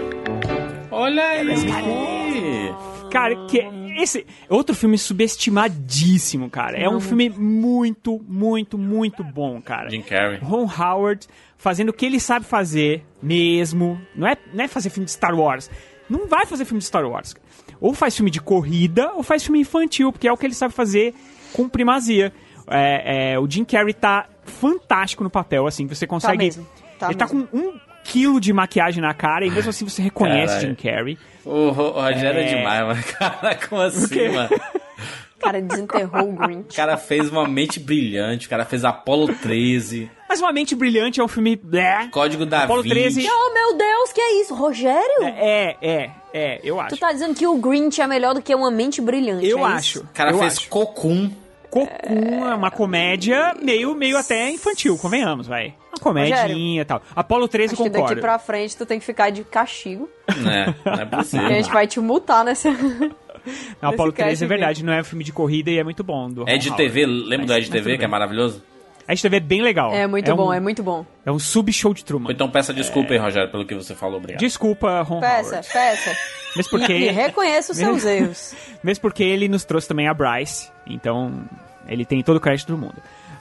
Olha 0.91 1.25
aí. 1.25 2.73
Cara, 3.11 3.35
que 3.47 3.59
esse 4.01 4.21
é 4.21 4.55
outro 4.55 4.75
filme 4.77 4.97
subestimadíssimo, 4.97 6.49
cara. 6.49 6.79
É 6.79 6.89
um 6.89 7.01
filme 7.01 7.29
muito, 7.31 8.25
muito, 8.29 8.79
muito 8.79 9.25
bom, 9.25 9.61
cara. 9.61 9.91
Jim 9.91 10.03
Carrey. 10.03 10.39
Ron 10.39 10.69
Howard 10.69 11.27
fazendo 11.57 11.89
o 11.89 11.93
que 11.93 12.07
ele 12.07 12.21
sabe 12.21 12.47
fazer 12.47 13.05
mesmo. 13.21 14.01
Não 14.15 14.29
é, 14.29 14.37
não 14.55 14.65
é 14.65 14.69
fazer 14.69 14.91
filme 14.91 15.07
de 15.07 15.11
Star 15.11 15.35
Wars. 15.35 15.69
Não 16.09 16.27
vai 16.29 16.47
fazer 16.47 16.65
filme 16.65 16.79
de 16.79 16.87
Star 16.87 17.05
Wars. 17.05 17.35
Ou 17.81 17.93
faz 17.93 18.15
filme 18.15 18.31
de 18.31 18.41
corrida, 18.41 19.13
ou 19.13 19.23
faz 19.23 19.43
filme 19.43 19.61
infantil, 19.61 20.13
porque 20.13 20.29
é 20.29 20.33
o 20.33 20.37
que 20.37 20.47
ele 20.47 20.55
sabe 20.55 20.73
fazer 20.73 21.13
com 21.53 21.69
primazia. 21.69 22.33
É, 22.71 23.33
é, 23.33 23.39
o 23.39 23.49
Jim 23.51 23.65
Carrey 23.65 23.95
tá 23.95 24.27
fantástico 24.45 25.23
no 25.25 25.31
papel, 25.31 25.67
assim, 25.67 25.87
você 25.87 26.07
consegue... 26.07 26.39
mesmo, 26.39 26.67
tá 26.99 27.07
ele 27.07 27.15
tá 27.17 27.27
com 27.27 27.47
um 27.53 27.79
quilo 28.05 28.41
de 28.41 28.53
maquiagem 28.53 29.03
na 29.03 29.13
cara 29.13 29.45
e 29.45 29.51
mesmo 29.51 29.69
assim 29.71 29.85
você 29.85 30.01
reconhece 30.01 30.55
Caralho. 30.55 30.69
Jim 30.69 30.75
Carrey. 30.75 31.19
O 31.45 31.71
Ro- 31.71 31.91
o 31.97 32.01
Rogério 32.03 32.41
é... 32.41 32.45
É. 32.51 32.57
demais, 32.59 32.87
mano. 32.87 33.03
Cara, 33.19 33.55
como 33.69 33.83
assim, 33.83 34.29
mano? 34.31 34.49
O 35.37 35.39
cara 35.41 35.61
desenterrou 35.63 36.31
o 36.31 36.33
Grinch. 36.33 36.73
O 36.73 36.75
cara 36.75 36.97
fez 36.97 37.31
uma 37.31 37.47
mente 37.47 37.79
brilhante, 37.79 38.47
o 38.47 38.51
cara 38.51 38.65
fez 38.65 38.85
Apolo 38.85 39.29
13, 39.35 40.11
Mas 40.29 40.41
Uma 40.41 40.53
Mente 40.53 40.75
Brilhante 40.75 41.21
é 41.21 41.25
um 41.25 41.29
filme... 41.29 41.61
É, 41.75 42.07
Código 42.09 42.45
da 42.45 42.65
Apolo 42.65 42.83
13. 42.83 43.21
Vinci. 43.21 43.31
Oh, 43.33 43.55
meu 43.55 43.77
Deus, 43.79 44.13
que 44.13 44.21
é 44.21 44.41
isso? 44.41 44.55
Rogério? 44.55 45.23
É, 45.23 45.77
é, 45.81 46.11
é, 46.35 46.61
eu 46.65 46.81
acho. 46.81 46.97
Tu 46.97 47.01
tá 47.01 47.13
dizendo 47.13 47.35
que 47.35 47.47
o 47.47 47.57
Grinch 47.57 48.01
é 48.01 48.07
melhor 48.07 48.35
do 48.35 48.43
que 48.43 48.55
uma 48.55 48.71
mente 48.71 49.01
brilhante, 49.01 49.47
Eu 49.47 49.61
é 49.61 49.73
acho. 49.73 49.99
isso? 49.99 50.01
O 50.01 50.15
cara 50.15 50.31
eu 50.33 50.39
fez 50.39 50.57
acho. 50.59 50.69
Cocum. 50.69 51.31
Cocum 51.71 52.49
é 52.49 52.55
uma 52.55 52.71
comédia 52.71 53.55
meio, 53.63 53.95
meio 53.95 54.17
até 54.17 54.51
infantil, 54.51 54.97
convenhamos, 54.97 55.47
vai. 55.47 55.75
Uma 55.93 55.99
comedinha 56.01 56.83
e 56.83 56.85
tal. 56.85 57.03
Apolo 57.15 57.47
13 57.49 57.75
Acho 57.75 57.83
que 57.83 57.89
daqui 57.91 58.01
concordo. 58.03 58.21
pra 58.23 58.39
frente 58.39 58.77
tu 58.77 58.87
tem 58.87 58.99
que 58.99 59.05
ficar 59.05 59.31
de 59.31 59.45
castigo. 59.45 60.09
né? 60.37 60.75
Não 60.85 60.93
é 60.95 61.05
possível. 61.07 61.47
a 61.47 61.51
gente 61.53 61.71
vai 61.71 61.87
te 61.87 62.01
multar 62.01 62.45
nessa... 62.45 62.71
Não, 63.81 63.91
Apolo 63.91 64.11
Nesse 64.11 64.17
cast 64.17 64.29
13 64.29 64.45
é 64.45 64.47
verdade, 64.49 64.85
não 64.85 64.93
é 64.93 65.01
um 65.01 65.05
filme 65.05 65.25
de 65.25 65.33
corrida 65.33 65.71
e 65.71 65.79
é 65.79 65.85
muito 65.85 66.03
bom. 66.05 66.29
Do 66.29 66.43
Ron 66.45 66.51
Ed 66.51 66.69
Howard. 66.69 66.83
TV, 66.83 67.07
lembra 67.07 67.47
do 67.47 67.53
Ed 67.55 67.61
mas 67.61 67.69
TV, 67.69 67.97
que 67.97 68.05
é 68.05 68.09
maravilhoso? 68.09 68.63
Ed 69.09 69.23
TV 69.23 69.39
é 69.39 69.41
bem 69.41 69.63
legal. 69.63 69.91
É 69.93 70.07
muito 70.07 70.37
bom, 70.37 70.49
um, 70.49 70.53
é 70.53 70.61
muito 70.61 70.83
bom. 70.83 71.07
É 71.25 71.33
um 71.33 71.39
sub-show 71.39 71.95
de 71.95 72.05
Truman. 72.05 72.31
Então 72.31 72.51
peça 72.51 72.75
desculpa 72.75 73.15
aí, 73.15 73.19
Rogério, 73.19 73.51
pelo 73.51 73.65
que 73.65 73.75
você 73.75 73.95
falou, 73.95 74.19
obrigado. 74.19 74.41
Desculpa, 74.41 75.01
Ron 75.01 75.21
Peça, 75.21 75.51
Howard. 75.55 75.69
peça. 75.73 76.17
Mesmo 76.55 76.71
porque... 76.71 76.93
E, 76.93 77.09
e 77.09 77.11
reconheça 77.11 77.73
os 77.73 77.79
seus 77.79 78.05
erros. 78.05 78.55
Mesmo 78.85 79.01
porque 79.01 79.25
ele 79.25 79.49
nos 79.49 79.65
trouxe 79.65 79.89
também 79.89 80.07
a 80.07 80.13
Bryce, 80.13 80.71
então 80.87 81.43
ele 81.87 82.05
tem 82.05 82.23
todo 82.23 82.37
o 82.37 82.41
crédito 82.41 82.69
do 82.69 82.77
mundo. 82.77 82.97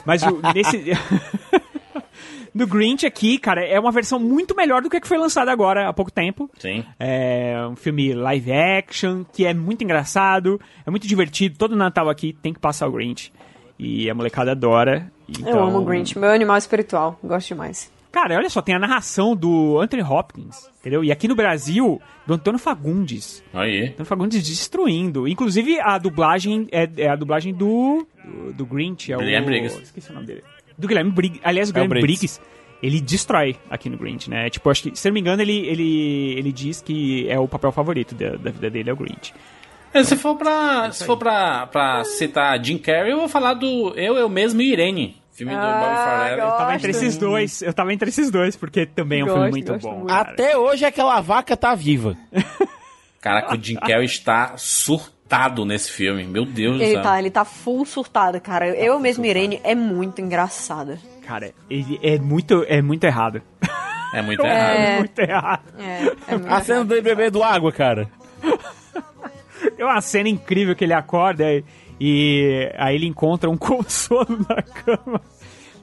Mas 0.06 0.22
o, 0.22 0.40
nesse. 0.54 0.84
no 2.54 2.66
Grinch 2.66 3.04
aqui, 3.04 3.36
cara, 3.36 3.62
é 3.62 3.78
uma 3.78 3.92
versão 3.92 4.18
muito 4.18 4.56
melhor 4.56 4.80
do 4.80 4.88
que 4.88 4.96
a 4.96 5.00
que 5.02 5.06
foi 5.06 5.18
lançada 5.18 5.52
agora 5.52 5.86
há 5.86 5.92
pouco 5.92 6.10
tempo. 6.10 6.50
Sim. 6.58 6.82
É 6.98 7.56
um 7.70 7.76
filme 7.76 8.14
live 8.14 8.52
action, 8.52 9.22
que 9.22 9.44
é 9.44 9.52
muito 9.52 9.84
engraçado, 9.84 10.58
é 10.86 10.90
muito 10.90 11.06
divertido. 11.06 11.58
Todo 11.58 11.76
Natal 11.76 12.08
aqui 12.08 12.32
tem 12.32 12.54
que 12.54 12.60
passar 12.60 12.88
o 12.88 12.92
Grinch. 12.92 13.30
E 13.78 14.08
a 14.08 14.14
molecada 14.14 14.52
adora. 14.52 15.12
Então... 15.28 15.52
Eu 15.52 15.64
amo 15.64 15.78
o 15.78 15.84
Grinch, 15.84 16.18
meu 16.18 16.30
animal 16.30 16.56
espiritual. 16.56 17.18
Gosto 17.22 17.48
demais. 17.48 17.90
Cara, 18.10 18.36
olha 18.36 18.48
só, 18.48 18.62
tem 18.62 18.74
a 18.74 18.78
narração 18.78 19.36
do 19.36 19.78
Anthony 19.78 20.02
Hopkins, 20.02 20.68
entendeu? 20.80 21.04
E 21.04 21.12
aqui 21.12 21.28
no 21.28 21.36
Brasil, 21.36 22.00
do 22.26 22.34
Antônio 22.34 22.58
Fagundes. 22.58 23.44
Aí. 23.52 23.88
Antônio 23.88 24.06
Fagundes 24.06 24.42
destruindo. 24.42 25.28
Inclusive, 25.28 25.78
a 25.78 25.98
dublagem 25.98 26.66
é, 26.72 26.88
é 26.96 27.08
a 27.08 27.16
dublagem 27.16 27.52
do, 27.52 28.06
do, 28.24 28.52
do 28.54 28.66
Grinch. 28.66 29.12
É 29.12 29.16
Guilherme 29.16 29.46
o, 29.46 29.50
Briggs. 29.50 29.82
Esqueci 29.82 30.10
o 30.10 30.14
nome 30.14 30.26
dele. 30.26 30.42
Do 30.76 30.88
Guilherme 30.88 31.10
Briggs. 31.10 31.40
Aliás, 31.44 31.68
o 31.68 31.70
É 31.70 31.72
o 31.72 31.74
Guilherme 31.74 32.00
Briggs. 32.00 32.38
Briggs, 32.38 32.58
ele 32.82 33.00
destrói 33.00 33.56
aqui 33.68 33.90
no 33.90 33.98
Grinch, 33.98 34.30
né? 34.30 34.48
Tipo, 34.48 34.70
acho 34.70 34.84
que, 34.84 34.98
se 34.98 35.06
eu 35.06 35.10
não 35.10 35.14
me 35.14 35.20
engano, 35.20 35.42
ele, 35.42 35.66
ele, 35.66 36.38
ele 36.38 36.52
diz 36.52 36.80
que 36.80 37.28
é 37.28 37.38
o 37.38 37.46
papel 37.46 37.72
favorito 37.72 38.14
da, 38.14 38.36
da 38.36 38.50
vida 38.50 38.70
dele, 38.70 38.88
é 38.88 38.92
o 38.92 38.96
Grinch. 38.96 39.34
É, 39.92 40.02
Se 40.04 40.16
for 40.16 40.36
pra, 40.36 40.90
se 40.92 41.04
for 41.04 41.16
pra, 41.16 41.66
pra 41.66 42.04
citar 42.04 42.62
Jim 42.64 42.78
Carrey, 42.78 43.12
eu 43.12 43.18
vou 43.18 43.28
falar 43.28 43.54
do 43.54 43.92
Eu, 43.96 44.16
Eu 44.16 44.28
Mesmo 44.28 44.60
e 44.60 44.72
Irene. 44.72 45.16
Filme 45.32 45.52
do 45.54 45.58
Ah, 45.60 45.78
Bob 45.80 45.94
Farrelly. 45.94 46.40
gosto. 46.40 46.52
Eu 46.52 46.58
tava 46.58 46.74
entre 46.74 46.90
esses 46.90 47.16
dois, 47.16 47.62
eu 47.62 47.72
tava 47.72 47.92
entre 47.92 48.08
esses 48.08 48.30
dois, 48.30 48.56
porque 48.56 48.86
também 48.86 49.20
é 49.20 49.24
um 49.24 49.26
filme 49.28 49.40
Gosto, 49.42 49.50
muito 49.52 49.72
gosto 49.72 49.88
bom. 49.88 49.96
muito. 49.98 50.10
Até 50.12 50.56
hoje 50.56 50.84
aquela 50.84 51.20
vaca 51.20 51.56
tá 51.56 51.74
viva. 51.76 52.16
Caraca, 53.20 53.54
o 53.54 53.62
Jim 53.62 53.76
Carrey 53.76 54.04
está 54.04 54.56
surtado 54.56 55.64
nesse 55.64 55.90
filme. 55.92 56.24
Meu 56.24 56.44
Deus 56.44 56.76
do 56.78 56.82
Ele 56.82 56.94
céu. 56.94 57.02
tá, 57.02 57.18
ele 57.18 57.30
tá 57.30 57.44
full 57.44 57.84
surtado, 57.84 58.40
cara. 58.40 58.68
Eu 58.76 58.98
mesmo, 58.98 59.24
Irene, 59.24 59.60
é 59.62 59.74
muito 59.76 60.20
engraçada. 60.20 60.98
Cara, 61.26 61.52
ele 61.70 61.98
é 62.02 62.18
muito, 62.18 62.64
é 62.68 62.80
muito 62.82 63.04
errado. 63.04 63.40
É 64.14 64.22
muito 64.22 64.42
errado. 64.44 64.76
É 64.88 64.98
muito 64.98 65.18
errado. 65.20 65.62
É, 65.78 66.32
é 66.32 66.36
muito 66.38 66.52
A 66.52 66.60
cena 66.62 66.84
dele 66.84 67.02
bebendo 67.02 67.42
água, 67.42 67.70
cara. 67.70 68.08
É 69.78 69.84
uma 69.84 70.00
cena 70.00 70.28
incrível 70.28 70.74
que 70.74 70.84
ele 70.84 70.92
acorda 70.92 71.44
e, 71.52 71.64
e 72.00 72.70
aí 72.76 72.94
ele 72.94 73.06
encontra 73.06 73.48
um 73.48 73.56
consolo 73.56 74.38
na 74.48 74.62
cama. 74.62 75.20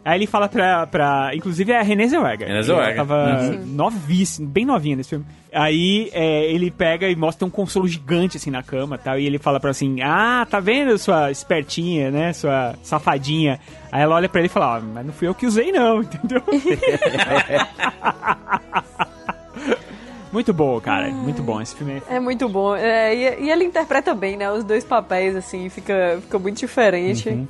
Aí 0.06 0.19
ele 0.19 0.27
fala 0.27 0.47
pra. 0.47 0.85
pra 0.85 1.31
inclusive 1.34 1.72
é 1.72 1.80
a 1.80 1.81
Renée 1.81 2.07
Zellweger. 2.07 2.47
Renée 2.47 2.61
Zellweger. 2.61 2.89
Ela 2.89 2.97
tava 2.97 3.57
novíssima, 3.65 4.47
bem 4.47 4.64
novinha 4.64 4.97
nesse 4.97 5.10
filme. 5.10 5.26
Aí 5.52 6.11
é, 6.14 6.45
ele 6.52 6.69
pega 6.69 7.10
e 7.10 7.15
mostra 7.15 7.43
um 7.43 7.49
consolo 7.49 7.88
gigante 7.88 8.38
assim 8.38 8.52
na 8.52 8.61
cama 8.61 8.97
e 8.97 8.99
tal. 8.99 9.18
E 9.18 9.26
ele 9.26 9.39
fala 9.39 9.60
pra 9.60 9.69
ela 9.69 9.72
assim: 9.72 10.03
Ah, 10.03 10.45
tá 10.47 10.60
vendo 10.60 10.95
sua 10.99 11.31
espertinha, 11.31 12.11
né? 12.11 12.34
Sua 12.34 12.76
safadinha. 12.84 13.60
Aí 13.91 14.03
ela 14.03 14.14
olha 14.14 14.30
pra 14.30 14.41
ele 14.41 14.45
e 14.45 14.49
fala: 14.49 14.77
ah, 14.77 14.80
Mas 14.80 15.07
não 15.07 15.14
fui 15.14 15.27
eu 15.27 15.34
que 15.34 15.47
usei, 15.47 15.72
não, 15.72 16.03
entendeu? 16.03 16.43
muito 20.36 20.53
bom, 20.53 20.80
cara. 20.80 21.10
Muito 21.10 21.41
bom 21.41 21.62
esse 21.62 21.76
filme. 21.76 22.02
É 22.10 22.20
muito 22.20 22.48
bom. 22.48 22.76
É, 22.76 23.16
e, 23.16 23.45
e 23.45 23.49
ele 23.52 23.64
interpreta 23.66 24.14
bem, 24.14 24.38
né? 24.38 24.52
Os 24.52 24.64
dois 24.64 24.84
papéis, 24.84 25.36
assim, 25.36 25.68
fica, 25.70 26.20
fica 26.22 26.38
muito 26.38 26.57
diferente. 26.60 27.30
Uhum. 27.30 27.48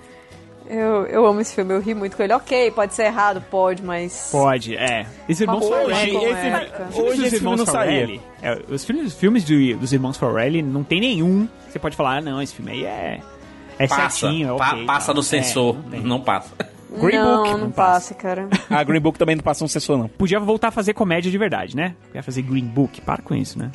Eu, 0.68 1.06
eu 1.06 1.26
amo 1.28 1.41
esse 1.41 1.53
filme, 1.53 1.74
eu 1.76 1.80
ri 1.80 1.94
muito 1.94 2.18
com 2.18 2.24
ele. 2.24 2.34
Ok, 2.34 2.72
pode 2.72 2.95
ser 2.95 3.03
errado, 3.03 3.40
pode, 3.52 3.84
mas. 3.84 4.30
Pode, 4.32 4.76
é. 4.76 5.06
Os 5.30 5.40
irmãos 5.40 5.70
Mas 5.70 5.70
Farrelly. 5.70 6.16
hoje, 6.18 6.26
esse- 6.32 7.02
Hoje 7.02 7.18
dos 7.18 7.20
esse 7.20 7.30
filme 7.30 7.36
irmãos 7.36 7.57
não 7.57 7.66
saía. 7.68 7.91
Farrelly, 8.02 8.22
é, 8.41 8.60
os 8.70 8.84
filmes, 8.86 9.14
filmes 9.14 9.44
do- 9.44 9.78
dos 9.78 9.94
irmãos 9.94 10.18
Farrelly 10.18 10.64
não 10.64 10.84
tem 10.84 10.99
nenhum. 10.99 11.48
que 11.68 11.72
Você 11.74 11.78
pode 11.80 11.95
falar, 11.95 12.18
ah, 12.18 12.22
não, 12.22 12.41
esse 12.41 12.56
filme 12.56 12.72
aí 12.72 12.84
é. 12.86 13.20
É 13.78 13.88
Passa. 13.88 14.20
certinho, 14.22 14.56
é 14.56 14.57
Pa- 14.57 14.72
ok. 14.74 14.86
passa 14.86 15.06
tal. 15.07 15.16
no 15.16 15.22
sensor. 15.24 15.76
É, 15.91 15.98
não 15.98 16.03
não 16.03 16.22
passa. 16.22 16.49
Green 16.90 17.18
não, 17.18 17.38
Book, 17.38 17.52
não, 17.52 17.57
não 17.57 17.72
passa, 17.72 18.14
cara. 18.14 18.48
A 18.70 18.84
Green 18.84 19.02
Book 19.02 19.18
também 19.18 19.36
não 19.36 19.44
passa 19.44 19.64
um 19.64 19.68
sensor, 19.68 19.98
não. 19.98 20.07
Podia 20.07 20.40
voltar 20.40 20.70
a 20.70 20.72
fazer 20.72 20.94
comédia 20.94 21.32
de 21.32 21.38
verdade, 21.38 21.76
né? 21.76 21.95
Ia 22.14 22.24
fazer 22.24 22.41
Green 22.41 22.66
Book. 22.66 23.02
Para 23.02 23.22
com 23.22 23.36
isso, 23.36 23.57
né? 23.57 23.72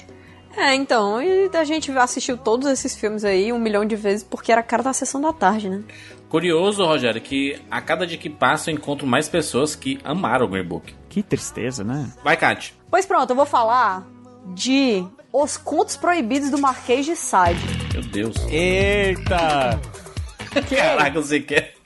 É, 0.57 0.75
então, 0.75 1.23
e 1.23 1.49
a 1.55 1.65
gente 1.65 1.91
assistiu 1.93 2.37
todos 2.37 2.67
esses 2.69 2.97
filmes 2.97 3.25
aí 3.25 3.53
um 3.53 3.59
milhão 3.59 3.85
de 3.85 3.95
vezes 3.95 4.25
porque 4.25 4.51
era 4.51 4.61
a 4.61 4.65
cara 4.65 4.83
da 4.83 4.93
sessão 4.93 5.21
da 5.21 5.33
tarde, 5.33 5.69
né? 5.69 5.83
Curioso, 6.29 6.85
Rogério, 6.85 7.21
que 7.21 7.61
a 7.71 7.81
cada 7.81 8.07
dia 8.07 8.19
que 8.19 8.29
passa 8.29 8.71
eu 8.71 8.75
encontro 8.75 9.07
mais 9.07 9.29
pessoas 9.29 9.75
que 9.75 9.99
amaram 10.05 10.47
o 10.47 10.49
Green 10.49 10.65
Book. 10.65 10.95
Que 11.09 11.23
tristeza, 11.23 11.85
né? 11.85 12.13
Vai, 12.23 12.37
Kat. 12.37 12.75
Pois 12.91 13.07
pronto, 13.07 13.31
eu 13.31 13.37
vou 13.37 13.47
falar 13.47 14.07
de 14.55 15.05
Os 15.33 15.57
Contos 15.57 15.97
Proibidos 15.97 16.51
do 16.51 16.59
Marquês 16.59 17.07
de 17.07 17.17
Sade. 17.17 17.61
Meu 17.93 18.03
Deus. 18.03 18.37
Eita! 18.49 19.81
Caraca, 20.69 21.23
você 21.23 21.41
quer. 21.41 21.80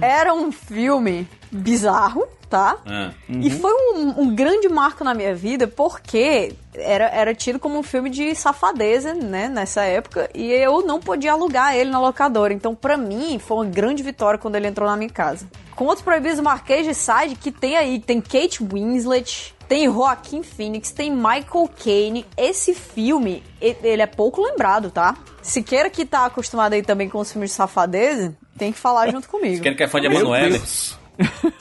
Era 0.00 0.34
um 0.34 0.52
filme 0.52 1.28
bizarro, 1.50 2.26
tá? 2.50 2.76
Ah. 2.84 3.10
E 3.28 3.50
foi 3.50 3.72
um, 3.72 4.22
um 4.22 4.34
grande 4.34 4.68
marco 4.68 5.02
na 5.02 5.14
minha 5.14 5.34
vida 5.34 5.66
porque 5.66 6.54
era, 6.74 7.06
era 7.06 7.34
tido 7.34 7.58
como 7.58 7.78
um 7.78 7.82
filme 7.82 8.10
de 8.10 8.34
safadeza, 8.34 9.14
né, 9.14 9.48
nessa 9.48 9.82
época, 9.84 10.28
e 10.34 10.50
eu 10.52 10.84
não 10.84 11.00
podia 11.00 11.32
alugar 11.32 11.76
ele 11.76 11.90
na 11.90 12.00
locadora. 12.00 12.52
Então, 12.52 12.74
pra 12.74 12.96
mim, 12.96 13.38
foi 13.38 13.58
uma 13.58 13.66
grande 13.66 14.02
vitória 14.02 14.38
quando 14.38 14.56
ele 14.56 14.66
entrou 14.66 14.88
na 14.88 14.96
minha 14.96 15.10
casa. 15.10 15.46
Contos 15.74 16.02
Proibidos 16.02 16.36
do 16.36 16.42
Marquês 16.42 16.86
de 16.86 16.94
Sade, 16.94 17.34
que 17.34 17.50
tem 17.50 17.76
aí, 17.76 17.98
tem 17.98 18.20
Kate 18.20 18.62
Winslet, 18.62 19.54
tem 19.68 19.86
Joaquin 19.86 20.42
Phoenix, 20.42 20.92
tem 20.92 21.10
Michael 21.10 21.68
Caine. 21.82 22.26
Esse 22.36 22.74
filme, 22.74 23.42
ele 23.60 24.02
é 24.02 24.06
pouco 24.06 24.42
lembrado, 24.42 24.90
tá? 24.90 25.16
Siqueira 25.42 25.90
que 25.90 26.04
tá 26.04 26.26
acostumado 26.26 26.74
aí 26.74 26.82
também 26.82 27.08
com 27.08 27.18
os 27.18 27.32
filmes 27.32 27.50
de 27.50 27.56
safadeza, 27.56 28.36
tem 28.58 28.72
que 28.72 28.78
falar 28.78 29.10
junto 29.10 29.28
comigo. 29.28 29.62
Quem 29.62 29.74
que 29.74 29.82
é 29.82 29.88
fã 29.88 30.00
de 30.00 30.06
Emanuele? 30.06 30.60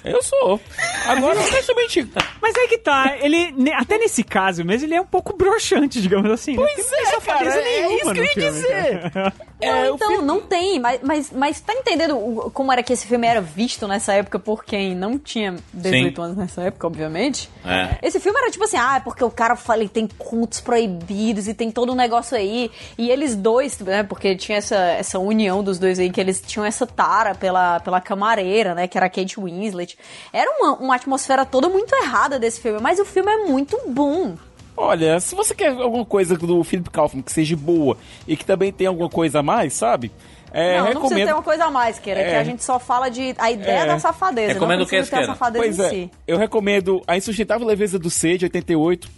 Eu 0.03 0.21
sou. 0.21 0.59
Agora, 1.07 1.39
honestamente, 1.39 2.07
Mas 2.41 2.55
é 2.55 2.67
que 2.67 2.77
tá, 2.77 3.17
ele, 3.19 3.53
até 3.73 3.97
nesse 3.97 4.23
caso 4.23 4.63
mesmo, 4.65 4.87
ele 4.87 4.95
é 4.95 5.01
um 5.01 5.05
pouco 5.05 5.35
broxante, 5.35 6.01
digamos 6.01 6.29
assim. 6.29 6.55
Pois 6.55 6.73
Pois 6.73 6.91
é, 6.91 7.21
cara, 7.21 7.59
é 7.61 7.95
isso 7.95 8.13
que 8.13 8.19
eu 8.19 8.23
ia 8.23 8.51
dizer. 8.51 9.11
É, 9.59 9.85
Não, 9.85 9.91
o 9.91 9.95
então, 9.95 10.21
não 10.21 10.41
tem, 10.41 10.79
mas, 10.79 10.99
mas, 11.01 11.31
mas 11.31 11.61
tá 11.61 11.73
entendendo 11.73 12.51
como 12.53 12.71
era 12.71 12.83
que 12.83 12.91
esse 12.91 13.07
filme 13.07 13.25
era 13.25 13.39
visto 13.39 13.87
nessa 13.87 14.13
época 14.13 14.37
por 14.37 14.65
quem 14.65 14.93
não 14.95 15.17
tinha 15.17 15.55
18 15.73 16.15
Sim. 16.15 16.21
anos 16.21 16.37
nessa 16.37 16.63
época, 16.63 16.87
obviamente? 16.87 17.49
É. 17.65 17.97
Esse 18.01 18.19
filme 18.19 18.37
era 18.39 18.51
tipo 18.51 18.63
assim, 18.65 18.77
ah, 18.77 18.97
é 18.97 18.99
porque 18.99 19.23
o 19.23 19.31
cara 19.31 19.55
fala, 19.55 19.87
tem 19.87 20.07
cultos 20.17 20.59
proibidos 20.59 21.47
e 21.47 21.53
tem 21.53 21.71
todo 21.71 21.91
um 21.91 21.95
negócio 21.95 22.35
aí. 22.35 22.71
E 22.97 23.09
eles 23.09 23.35
dois, 23.35 23.79
né, 23.79 24.03
porque 24.03 24.35
tinha 24.35 24.57
essa, 24.57 24.75
essa 24.75 25.19
união 25.19 25.63
dos 25.63 25.79
dois 25.79 25.99
aí, 25.99 26.09
que 26.09 26.19
eles 26.19 26.41
tinham 26.41 26.65
essa 26.65 26.85
tara 26.85 27.33
pela, 27.35 27.79
pela 27.79 28.01
camareira, 28.01 28.75
né, 28.75 28.87
que 28.87 28.97
era 28.97 29.05
a 29.05 29.09
Kate 29.09 29.39
Winslet. 29.43 29.97
Era 30.31 30.49
uma, 30.59 30.73
uma 30.77 30.95
atmosfera 30.95 31.45
toda 31.45 31.69
muito 31.69 31.93
errada 31.95 32.39
desse 32.39 32.59
filme, 32.61 32.79
mas 32.81 32.99
o 32.99 33.05
filme 33.05 33.31
é 33.31 33.37
muito 33.45 33.79
bom. 33.87 34.35
Olha, 34.75 35.19
se 35.19 35.35
você 35.35 35.53
quer 35.53 35.69
alguma 35.69 36.03
coisa 36.05 36.35
do 36.35 36.63
Philip 36.63 36.89
Kaufman 36.89 37.21
que 37.21 37.31
seja 37.31 37.55
boa 37.55 37.95
e 38.27 38.35
que 38.35 38.43
também 38.43 38.71
tem 38.71 38.87
alguma 38.87 39.09
coisa 39.09 39.39
a 39.39 39.43
mais, 39.43 39.73
sabe? 39.73 40.11
É, 40.51 40.77
não, 40.77 40.77
não 40.77 40.83
precisa 40.85 41.01
recomendo. 41.03 41.27
ter 41.27 41.33
uma 41.33 41.43
coisa 41.43 41.65
a 41.65 41.71
mais, 41.71 41.99
Keira, 41.99 42.19
É. 42.21 42.29
que 42.29 42.35
a 42.35 42.43
gente 42.43 42.63
só 42.63 42.79
fala 42.79 43.09
de 43.09 43.33
a 43.37 43.51
ideia 43.51 43.79
É. 43.79 43.85
da 43.85 43.99
safadeza. 43.99 44.53
Recomendo 44.53 44.79
não 44.79 44.85
o 44.85 44.89
que, 44.89 44.95
precisa 44.97 45.17
ter 45.17 45.23
a 45.23 45.27
safadeza 45.27 45.63
Pois 45.63 45.79
em 45.79 45.83
é, 45.83 45.89
si. 45.89 46.11
eu 46.27 46.37
recomendo 46.37 47.01
A 47.07 47.17
Insustentável 47.17 47.65
Leveza 47.67 47.97
do 47.99 48.09
C, 48.09 48.37
de 48.37 48.45
88. 48.45 49.09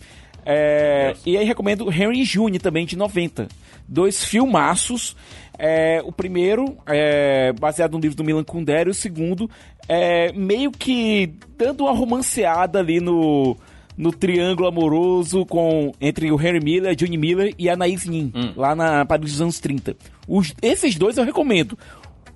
É, 0.45 1.15
e 1.25 1.37
aí 1.37 1.43
recomendo 1.45 1.91
Henry 1.91 2.23
June 2.23 2.59
também, 2.59 2.85
de 2.85 2.95
90. 2.95 3.47
Dois 3.87 4.23
filmaços. 4.23 5.15
É, 5.57 6.01
o 6.03 6.11
primeiro, 6.11 6.77
é, 6.85 7.53
baseado 7.53 7.93
no 7.93 7.99
livro 7.99 8.17
do 8.17 8.23
Milan 8.23 8.43
Kundera, 8.43 8.89
e 8.89 8.91
o 8.91 8.93
segundo, 8.93 9.49
é, 9.87 10.31
meio 10.33 10.71
que 10.71 11.33
dando 11.57 11.85
uma 11.85 11.93
romanceada 11.93 12.79
ali 12.79 12.99
no, 12.99 13.55
no 13.97 14.11
triângulo 14.11 14.67
amoroso 14.67 15.45
com, 15.45 15.93
entre 15.99 16.31
o 16.31 16.39
Henry 16.39 16.59
Miller, 16.63 16.95
Johnny 16.95 17.17
Miller 17.17 17.53
e 17.57 17.69
a 17.69 17.73
Anaïs 17.73 18.05
Nin, 18.05 18.31
lá 18.55 18.75
na 18.75 19.05
Paris 19.05 19.31
dos 19.31 19.41
anos 19.41 19.59
30. 19.59 19.95
Os, 20.27 20.53
esses 20.61 20.95
dois 20.95 21.17
eu 21.17 21.23
recomendo. 21.23 21.77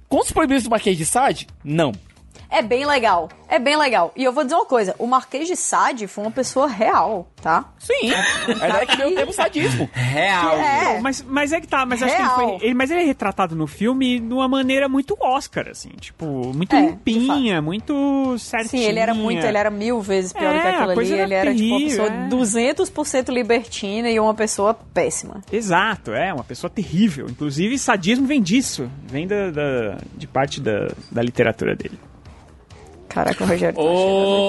Com 0.08 0.22
os 0.22 0.32
proibidos 0.32 0.64
do 0.64 0.72
Marquês 0.72 0.98
de 0.98 1.06
Sade? 1.06 1.48
Não. 1.64 1.92
É 2.50 2.62
bem 2.64 2.86
legal. 2.86 3.30
É 3.48 3.60
bem 3.60 3.78
legal. 3.78 4.12
E 4.16 4.24
eu 4.24 4.32
vou 4.34 4.44
dizer 4.44 4.56
uma 4.56 4.66
coisa: 4.66 4.96
o 4.98 5.06
Marquês 5.06 5.48
de 5.48 5.56
Sade 5.56 6.08
foi 6.08 6.24
uma 6.24 6.32
pessoa 6.32 6.68
real, 6.68 7.28
tá? 7.42 7.66
Sim. 7.80 8.12
É 8.80 8.86
que 8.86 8.96
deu 8.98 9.14
tempo 9.16 9.32
sadismo. 9.34 9.90
Real. 9.94 10.58
É. 10.58 11.00
Mas, 11.00 11.22
mas 11.22 11.52
é 11.54 11.62
que 11.62 11.68
tá, 11.68 11.86
mas 11.86 12.02
acho 12.02 12.16
que 12.16 12.22
ele 12.22 12.28
Real. 12.28 12.36
foi. 12.60 12.66
Ele, 12.66 12.74
mas 12.74 12.92
ele 12.92 13.02
é 13.02 13.06
retratado 13.06 13.56
no 13.56 13.68
filme 13.68 14.20
de 14.20 14.34
uma 14.34 14.48
maneira 14.48 14.88
muito 14.90 15.16
Oscar, 15.20 15.68
assim. 15.70 15.90
Tipo, 16.00 16.26
muito 16.56 16.76
É, 16.76 16.82
limpinha, 16.82 17.62
muito 17.62 18.36
certinha. 18.40 18.82
Sim, 18.84 18.88
ele 18.90 19.00
era 19.00 19.14
muito, 19.14 19.46
ele 19.46 19.58
era 19.58 19.70
mil 19.70 20.02
vezes 20.02 20.34
pior 20.34 20.54
do 20.54 20.60
que 20.62 20.68
É, 20.68 20.70
aquilo 20.72 20.92
ali. 21.00 21.14
era 21.14 21.24
Ele 21.24 21.34
era 21.34 21.56
tipo 21.56 21.68
uma 21.68 21.78
terrível, 21.80 22.04
pessoa 22.06 22.26
é. 22.26 22.30
200% 22.30 23.30
libertina 23.34 24.10
e 24.10 24.20
uma 24.20 24.34
pessoa 24.34 24.74
péssima. 24.74 25.42
Exato, 25.52 26.12
é, 26.14 26.34
uma 26.34 26.44
pessoa 26.44 26.70
terrível. 26.70 27.28
Inclusive, 27.30 27.78
sadismo 27.78 28.26
vem 28.28 28.42
disso. 28.42 28.90
Vem 29.08 29.28
da, 29.28 29.52
da- 29.52 29.98
de 30.16 30.28
parte 30.28 30.60
da, 30.62 30.88
da 31.12 31.22
literatura 31.22 31.76
dele. 31.76 32.00
Caraca, 33.10 33.44
o 33.44 33.48
Rogério. 33.48 33.76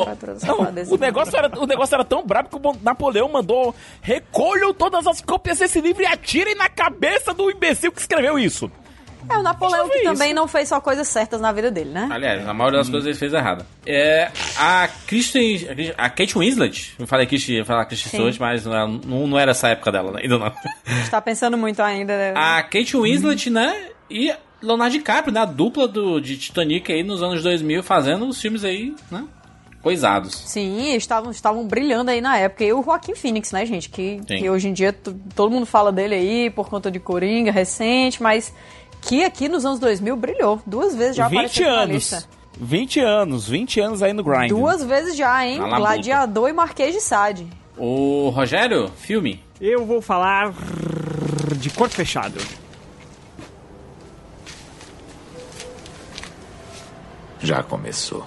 tá 0.05 0.15
da 0.15 0.47
Não, 0.47 0.95
o, 0.95 0.99
negócio 0.99 1.37
era, 1.37 1.59
o 1.59 1.67
negócio 1.67 1.95
era 1.95 2.05
tão 2.05 2.25
brabo 2.25 2.49
que 2.49 2.57
o 2.69 2.77
Napoleão 2.83 3.29
mandou 3.29 3.75
recolham 4.03 4.73
todas 4.75 5.07
as 5.07 5.21
cópias 5.21 5.59
desse 5.59 5.81
livro 5.81 6.03
e 6.03 6.07
atirem 6.07 6.55
na 6.55 6.69
cabeça 6.69 7.33
do 7.33 7.51
imbecil 7.51 7.91
que 7.91 8.01
escreveu 8.01 8.39
isso. 8.39 8.71
É, 9.29 9.37
o 9.37 9.43
Napoleão 9.43 9.85
eu 9.85 9.91
que 9.91 10.03
também 10.03 10.29
isso. 10.29 10.35
não 10.37 10.49
fez 10.49 10.69
só 10.69 10.81
coisas 10.81 11.07
certas 11.07 11.41
na 11.41 11.53
vida 11.53 11.71
dele, 11.71 11.91
né? 11.91 12.09
Aliás, 12.11 12.49
a 12.49 12.55
maioria 12.55 12.79
das 12.81 12.89
coisas 12.89 13.07
ele 13.07 13.17
fez 13.19 13.33
errada. 13.33 13.65
É, 13.87 14.31
a 14.59 14.89
Kristen. 15.07 15.69
A 15.97 16.09
Kate 16.11 16.37
Winslet. 16.39 16.95
Eu 16.99 17.07
falei 17.07 17.27
Kristen, 17.27 17.57
ia 17.57 17.65
falar 17.65 17.85
Kristen. 17.85 18.09
Stewart, 18.11 18.39
mas 18.41 18.65
não, 18.65 18.73
era- 18.73 18.87
não, 18.89 19.27
não 19.27 19.39
era 19.39 19.51
essa 19.53 19.69
época 19.69 19.93
dela, 19.93 20.11
né? 20.13 20.21
ainda 20.23 20.39
não. 20.39 20.47
A 20.47 20.91
gente 20.95 21.11
tá 21.11 21.21
pensando 21.21 21.57
muito 21.57 21.81
ainda. 21.83 22.17
né? 22.17 22.33
A 22.35 22.63
Kate 22.63 22.97
Winslet, 22.97 23.51
né? 23.51 23.89
E 24.11 24.35
Leonardo 24.63 24.93
DiCaprio, 24.93 25.33
né? 25.33 25.41
A 25.41 25.45
dupla 25.45 25.89
do, 25.89 26.21
de 26.21 26.37
Titanic 26.37 26.93
aí 26.93 27.03
nos 27.03 27.23
anos 27.23 27.43
2000, 27.43 27.83
fazendo 27.83 28.27
os 28.27 28.41
filmes 28.41 28.65
aí, 28.65 28.95
né? 29.11 29.25
Coisados. 29.83 30.35
Sim, 30.47 30.95
estavam, 30.95 31.31
estavam 31.31 31.67
brilhando 31.67 32.11
aí 32.11 32.21
na 32.21 32.37
época. 32.37 32.65
E 32.65 32.73
o 32.73 32.83
Joaquim 32.83 33.15
Phoenix, 33.15 33.51
né, 33.51 33.65
gente? 33.65 33.89
Que, 33.89 34.21
Sim. 34.29 34.39
que 34.39 34.51
hoje 34.51 34.69
em 34.69 34.73
dia 34.75 34.93
todo 35.35 35.51
mundo 35.51 35.65
fala 35.65 35.91
dele 35.91 36.15
aí 36.15 36.51
por 36.51 36.69
conta 36.69 36.91
de 36.91 37.01
Coringa 37.01 37.51
recente, 37.51 38.23
mas 38.23 38.53
que 39.01 39.25
aqui 39.25 39.49
nos 39.49 39.65
anos 39.65 39.79
2000 39.79 40.15
brilhou. 40.17 40.61
Duas 40.67 40.95
vezes 40.95 41.17
já 41.17 41.29
20 41.29 41.39
apareceu 41.39 41.67
na 41.67 41.73
anos. 41.81 41.95
lista. 41.95 42.25
20 42.61 43.01
anos, 43.01 43.49
20 43.49 43.81
anos 43.81 44.03
aí 44.03 44.13
no 44.13 44.23
grind. 44.23 44.51
Duas 44.51 44.85
vezes 44.85 45.17
já, 45.17 45.47
hein? 45.47 45.59
Gladiador 45.59 46.51
e 46.51 46.53
Marquês 46.53 46.95
de 46.95 47.01
Sade. 47.01 47.47
O 47.79 48.29
Rogério, 48.29 48.91
filme. 48.99 49.43
Eu 49.59 49.87
vou 49.87 50.03
falar 50.03 50.53
de 51.57 51.71
Corpo 51.71 51.95
Fechado. 51.95 52.39
Já 57.43 57.63
começou. 57.63 58.27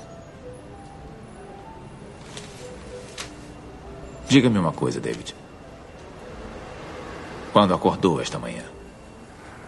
Diga-me 4.28 4.58
uma 4.58 4.72
coisa, 4.72 5.00
David. 5.00 5.36
Quando 7.52 7.74
acordou 7.74 8.20
esta 8.20 8.40
manhã, 8.40 8.64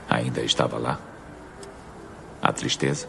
ainda 0.10 0.42
estava 0.42 0.80
lá? 0.80 1.00
A 2.42 2.52
tristeza? 2.52 3.08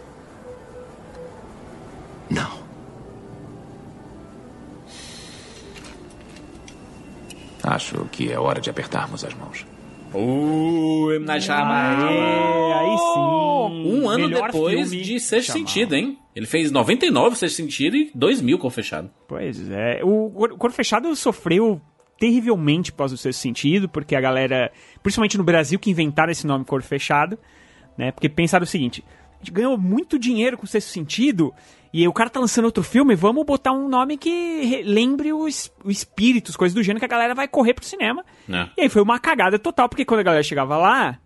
Não. 2.28 2.66
Acho 7.62 8.04
que 8.12 8.30
é 8.30 8.38
hora 8.38 8.60
de 8.60 8.68
apertarmos 8.68 9.24
as 9.24 9.32
mãos. 9.34 9.66
Uh, 10.12 11.10
M. 11.12 11.24
Night 11.24 11.46
Shyamalan. 11.46 12.10
É, 12.10 12.72
aí 12.74 12.98
sim. 12.98 13.98
Um 13.98 14.08
ano 14.08 14.28
Melhor 14.28 14.52
depois 14.52 14.90
de 14.90 15.18
Sexto 15.18 15.52
Shyamalan. 15.52 15.66
Sentido, 15.66 15.94
hein? 15.94 16.18
Ele 16.36 16.46
fez 16.46 16.70
99 16.70 17.34
Sexto 17.36 17.56
Sentido 17.56 17.96
e 17.96 18.10
2000 18.14 18.58
com 18.58 18.68
fechado. 18.70 19.10
Pois 19.26 19.70
é. 19.70 20.00
O 20.04 20.30
Cor- 20.30 20.56
Corpo 20.58 20.76
Fechado 20.76 21.16
sofreu 21.16 21.80
terrivelmente 22.20 22.90
após 22.92 23.12
o 23.12 23.16
sexto 23.16 23.40
sentido, 23.40 23.88
porque 23.88 24.14
a 24.14 24.20
galera, 24.20 24.70
principalmente 25.02 25.36
no 25.38 25.44
Brasil, 25.44 25.78
que 25.78 25.90
inventaram 25.90 26.30
esse 26.30 26.46
nome 26.46 26.64
Corpo 26.64 26.86
Fechado, 26.86 27.38
né? 27.96 28.12
Porque 28.12 28.28
pensaram 28.28 28.64
o 28.64 28.66
seguinte: 28.66 29.02
a 29.34 29.38
gente 29.38 29.50
ganhou 29.50 29.76
muito 29.78 30.18
dinheiro 30.18 30.56
com 30.58 30.64
o 30.64 30.68
sexto 30.68 30.88
sentido. 30.88 31.52
E 31.92 32.06
o 32.06 32.12
cara 32.12 32.28
tá 32.28 32.38
lançando 32.38 32.66
outro 32.66 32.82
filme, 32.82 33.14
vamos 33.14 33.46
botar 33.46 33.72
um 33.72 33.88
nome 33.88 34.18
que 34.18 34.28
re- 34.64 34.82
lembre 34.82 35.32
o, 35.32 35.46
o 35.84 35.90
espírito, 35.90 36.50
as 36.50 36.56
coisas 36.56 36.74
do 36.74 36.82
gênero, 36.82 36.98
que 36.98 37.06
a 37.06 37.08
galera 37.08 37.34
vai 37.34 37.48
correr 37.48 37.72
pro 37.72 37.84
cinema. 37.86 38.22
né? 38.46 38.68
E 38.76 38.82
aí 38.82 38.88
foi 38.90 39.00
uma 39.00 39.18
cagada 39.18 39.58
total, 39.58 39.88
porque 39.88 40.04
quando 40.04 40.20
a 40.20 40.22
galera 40.24 40.42
chegava 40.42 40.76
lá, 40.76 41.18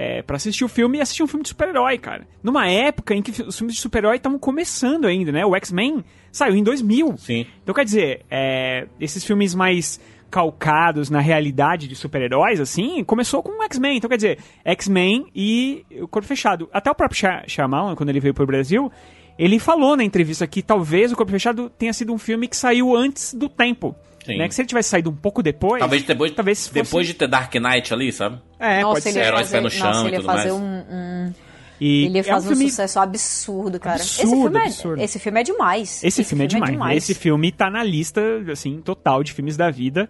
é, 0.00 0.22
pra 0.22 0.36
assistir 0.36 0.64
o 0.64 0.68
filme, 0.68 0.98
ia 0.98 1.02
assistir 1.02 1.24
um 1.24 1.26
filme 1.26 1.42
de 1.42 1.48
super-herói, 1.48 1.98
cara. 1.98 2.24
Numa 2.40 2.70
época 2.70 3.16
em 3.16 3.20
que 3.20 3.42
os 3.42 3.58
filmes 3.58 3.74
de 3.74 3.82
super-herói 3.82 4.14
estavam 4.14 4.38
começando 4.38 5.08
ainda, 5.08 5.32
né? 5.32 5.44
O 5.44 5.56
X-Men 5.56 6.04
saiu 6.30 6.54
em 6.54 6.62
2000. 6.62 7.16
Sim. 7.16 7.44
Então, 7.64 7.74
quer 7.74 7.84
dizer, 7.84 8.24
é, 8.30 8.86
esses 9.00 9.24
filmes 9.24 9.56
mais 9.56 10.00
calcados 10.30 11.10
na 11.10 11.18
realidade 11.18 11.88
de 11.88 11.96
super-heróis, 11.96 12.60
assim, 12.60 13.02
começou 13.02 13.42
com 13.42 13.58
o 13.58 13.62
X-Men. 13.64 13.96
Então, 13.96 14.08
quer 14.08 14.16
dizer, 14.16 14.38
X-Men 14.64 15.26
e 15.34 15.84
o 16.00 16.06
Corpo 16.06 16.28
Fechado. 16.28 16.68
Até 16.72 16.88
o 16.92 16.94
próprio 16.94 17.18
Shyamalan, 17.48 17.96
quando 17.96 18.10
ele 18.10 18.20
veio 18.20 18.34
pro 18.34 18.46
Brasil, 18.46 18.92
ele 19.36 19.58
falou 19.58 19.96
na 19.96 20.04
entrevista 20.04 20.46
que 20.46 20.62
talvez 20.62 21.10
o 21.10 21.16
Corpo 21.16 21.32
Fechado 21.32 21.68
tenha 21.70 21.92
sido 21.92 22.12
um 22.12 22.18
filme 22.18 22.46
que 22.46 22.56
saiu 22.56 22.94
antes 22.94 23.34
do 23.34 23.48
tempo. 23.48 23.96
Sim. 24.32 24.38
Né? 24.38 24.48
Que 24.48 24.54
se 24.54 24.60
ele 24.62 24.68
tivesse 24.68 24.88
saído 24.90 25.10
um 25.10 25.16
pouco 25.16 25.42
depois... 25.42 25.80
Talvez 25.80 26.02
depois, 26.04 26.30
talvez 26.32 26.68
fosse- 26.68 26.74
depois 26.74 27.06
de 27.06 27.14
ter 27.14 27.26
Dark 27.28 27.54
Knight 27.54 27.92
ali, 27.94 28.12
sabe? 28.12 28.38
É, 28.58 28.82
Nossa, 28.82 29.00
pode 29.00 29.12
ser. 29.12 29.18
ia 29.20 29.24
Heróis 29.26 29.40
fazer, 29.42 29.56
pé 29.56 29.60
no 29.62 29.70
chão 29.70 29.86
nossa, 29.86 30.00
e 30.02 30.06
ele 30.06 30.10
ia 30.16 30.20
tudo 30.20 30.26
fazer 30.26 30.52
mais. 30.52 30.60
um, 30.62 30.64
um- 30.64 31.34
E 31.80 32.04
Ele 32.06 32.18
ia 32.18 32.24
é 32.26 32.34
um 32.34 32.38
um, 32.38 32.42
filme- 32.42 32.70
sucesso 32.70 32.98
absurdo, 33.00 33.78
cara. 33.78 33.96
esse, 33.96 34.20
Absurdo, 34.22 34.42
filme 34.42 34.58
é, 34.58 34.62
absurdo. 34.66 35.02
esse 35.02 35.18
filme 35.20 35.40
é 35.40 35.42
demais. 35.44 36.04
Esse, 36.04 36.24
filme, 36.24 36.44
é, 36.44 36.46
demais. 36.48 36.96
Esse 37.04 37.14
filme 37.14 37.52
tá 37.52 37.70
na 37.70 37.84
lista, 37.84 38.20
assim, 38.50 38.80
total 38.80 39.22
de 39.22 39.32
filmes 39.32 39.56
da 39.56 39.70
vida. 39.70 40.08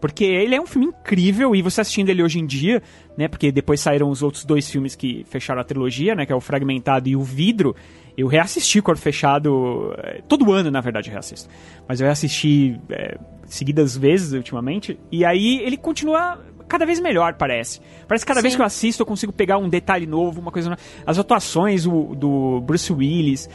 Porque 0.00 0.24
ele 0.24 0.54
é 0.54 0.60
um 0.60 0.66
filme 0.66 0.86
incrível 0.88 1.54
e 1.54 1.60
você 1.62 1.80
assistindo 1.82 2.08
ele 2.08 2.22
hoje 2.22 2.38
em 2.38 2.46
dia, 2.46 2.82
né? 3.18 3.28
Porque 3.28 3.52
depois 3.52 3.80
saíram 3.80 4.08
os 4.08 4.22
outros 4.22 4.44
dois 4.44 4.68
filmes 4.70 4.96
que 4.96 5.24
fecharam 5.28 5.60
a 5.60 5.64
trilogia, 5.64 6.14
né? 6.14 6.24
Que 6.24 6.32
é 6.32 6.36
o 6.36 6.40
Fragmentado 6.40 7.08
e 7.08 7.14
o 7.16 7.22
Vidro. 7.22 7.76
Eu 8.16 8.26
reassisti 8.26 8.80
Corpo 8.82 9.00
Fechado 9.00 9.94
eh, 9.98 10.22
todo 10.28 10.52
ano, 10.52 10.70
na 10.70 10.80
verdade, 10.80 11.08
eu 11.08 11.12
reassisto. 11.12 11.48
Mas 11.88 12.00
eu 12.00 12.06
reassisti 12.06 12.80
eh, 12.90 13.18
seguidas 13.46 13.96
vezes 13.96 14.32
ultimamente. 14.32 14.98
E 15.12 15.24
aí 15.24 15.60
ele 15.62 15.76
continua 15.76 16.38
cada 16.68 16.86
vez 16.86 17.00
melhor, 17.00 17.34
parece. 17.34 17.80
Parece 18.06 18.24
que 18.24 18.28
cada 18.28 18.40
vez 18.40 18.52
Sim. 18.52 18.58
que 18.58 18.62
eu 18.62 18.66
assisto 18.66 19.02
eu 19.02 19.06
consigo 19.06 19.32
pegar 19.32 19.58
um 19.58 19.68
detalhe 19.68 20.06
novo, 20.06 20.40
uma 20.40 20.52
coisa 20.52 20.70
nova. 20.70 20.80
As 21.04 21.18
atuações 21.18 21.84
o- 21.84 22.14
do 22.14 22.60
Bruce 22.60 22.92
Willis. 22.92 23.48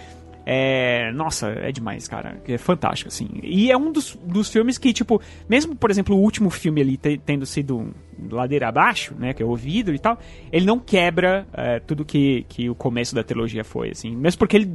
É, 0.45 1.11
nossa, 1.13 1.47
é 1.49 1.71
demais, 1.71 2.07
cara. 2.07 2.39
É 2.47 2.57
fantástico, 2.57 3.07
assim. 3.07 3.27
E 3.41 3.71
é 3.71 3.77
um 3.77 3.91
dos, 3.91 4.15
dos 4.23 4.49
filmes 4.49 4.77
que, 4.77 4.93
tipo, 4.93 5.19
mesmo, 5.49 5.75
por 5.75 5.89
exemplo, 5.89 6.15
o 6.15 6.19
último 6.21 6.49
filme 6.51 6.81
ali 6.81 6.97
te- 6.97 7.17
tendo 7.25 7.45
sido 7.45 7.91
ladeira 8.31 8.67
abaixo, 8.67 9.13
né, 9.17 9.33
que 9.33 9.43
é 9.43 9.45
o 9.45 9.55
vidro 9.55 9.93
e 9.93 9.99
tal, 9.99 10.17
ele 10.51 10.65
não 10.65 10.79
quebra 10.79 11.45
é, 11.53 11.79
tudo 11.79 12.05
que, 12.05 12.45
que 12.49 12.69
o 12.69 12.75
começo 12.75 13.13
da 13.15 13.23
trilogia 13.23 13.63
foi, 13.63 13.89
assim. 13.91 14.15
Mesmo 14.15 14.39
porque 14.39 14.55
ele 14.57 14.71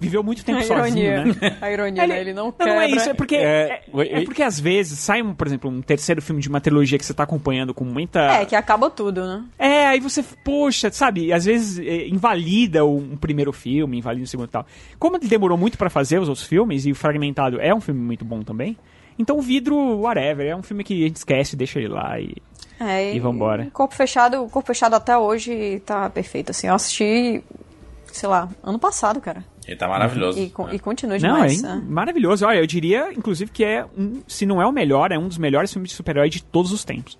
viveu 0.00 0.22
muito 0.22 0.44
tempo 0.44 0.58
A 0.60 0.62
sozinho, 0.62 1.06
ironia. 1.12 1.34
né? 1.40 1.56
A 1.60 1.70
ironia, 1.72 2.06
né? 2.06 2.20
Ele 2.20 2.32
não 2.32 2.54
Não, 2.58 2.66
não 2.66 2.80
é 2.80 2.86
quebra. 2.86 2.96
isso, 3.00 3.10
é 3.10 3.14
porque, 3.14 3.36
É, 3.36 3.82
é, 3.94 4.20
é 4.20 4.24
porque 4.24 4.42
às 4.42 4.58
vezes 4.60 4.98
sai, 4.98 5.22
um, 5.22 5.34
por 5.34 5.46
exemplo, 5.46 5.70
um 5.70 5.80
terceiro 5.82 6.20
filme 6.22 6.40
de 6.42 6.48
uma 6.48 6.60
trilogia 6.60 6.98
que 6.98 7.04
você 7.04 7.14
tá 7.14 7.22
acompanhando 7.22 7.72
com 7.74 7.84
muita... 7.84 8.20
É, 8.20 8.44
que 8.44 8.54
acaba 8.54 8.90
tudo, 8.90 9.24
né? 9.26 9.44
É, 9.58 9.86
aí 9.86 10.00
você, 10.00 10.22
poxa, 10.44 10.90
sabe, 10.90 11.32
às 11.32 11.44
vezes 11.44 11.78
é, 11.78 12.06
invalida 12.08 12.84
o- 12.84 12.98
um 12.98 13.16
primeiro 13.16 13.52
filme, 13.52 13.98
invalida 13.98 14.24
o 14.24 14.26
segundo 14.26 14.48
e 14.48 14.52
tal. 14.52 14.66
Como 14.98 15.16
ele 15.16 15.26
demorou 15.28 15.56
muito 15.56 15.78
pra 15.78 15.88
fazer 15.90 16.18
os 16.20 16.28
outros 16.28 16.46
filmes, 16.46 16.84
e 16.86 16.92
o 16.92 16.94
Fragmentado 16.94 17.60
é 17.60 17.74
um 17.74 17.80
filme 17.80 18.00
muito 18.00 18.24
bom 18.24 18.42
também, 18.42 18.76
então 19.18 19.36
o 19.38 19.42
Vidro, 19.42 19.76
whatever, 20.00 20.46
é 20.46 20.56
um 20.56 20.62
filme 20.62 20.82
que 20.82 21.04
a 21.04 21.06
gente 21.06 21.16
esquece, 21.16 21.54
deixa 21.56 21.78
ele 21.78 21.88
lá 21.88 22.18
e... 22.18 22.34
É, 22.88 23.14
E 23.14 23.20
vambora. 23.20 23.68
Corpo 23.72 23.94
Fechado, 23.94 24.46
Corpo 24.50 24.66
Fechado 24.66 24.94
até 24.94 25.16
hoje 25.16 25.80
tá 25.86 26.08
perfeito, 26.10 26.50
assim. 26.50 26.66
Eu 26.66 26.74
assisti, 26.74 27.42
sei 28.12 28.28
lá, 28.28 28.48
ano 28.62 28.78
passado, 28.78 29.20
cara. 29.20 29.44
Ele 29.66 29.76
tá 29.76 29.86
maravilhoso. 29.88 30.40
E, 30.40 30.50
con- 30.50 30.68
e 30.70 30.78
continua 30.78 31.18
Não, 31.18 31.34
demais. 31.34 31.62
é 31.62 31.66
né? 31.68 31.82
maravilhoso. 31.88 32.44
Olha, 32.44 32.58
eu 32.58 32.66
diria, 32.66 33.12
inclusive, 33.12 33.50
que 33.50 33.64
é 33.64 33.84
um, 33.96 34.20
se 34.26 34.44
não 34.44 34.60
é 34.60 34.66
o 34.66 34.72
melhor, 34.72 35.12
é 35.12 35.18
um 35.18 35.28
dos 35.28 35.38
melhores 35.38 35.72
filmes 35.72 35.90
de 35.90 35.96
super-herói 35.96 36.28
de 36.28 36.42
todos 36.42 36.72
os 36.72 36.84
tempos. 36.84 37.16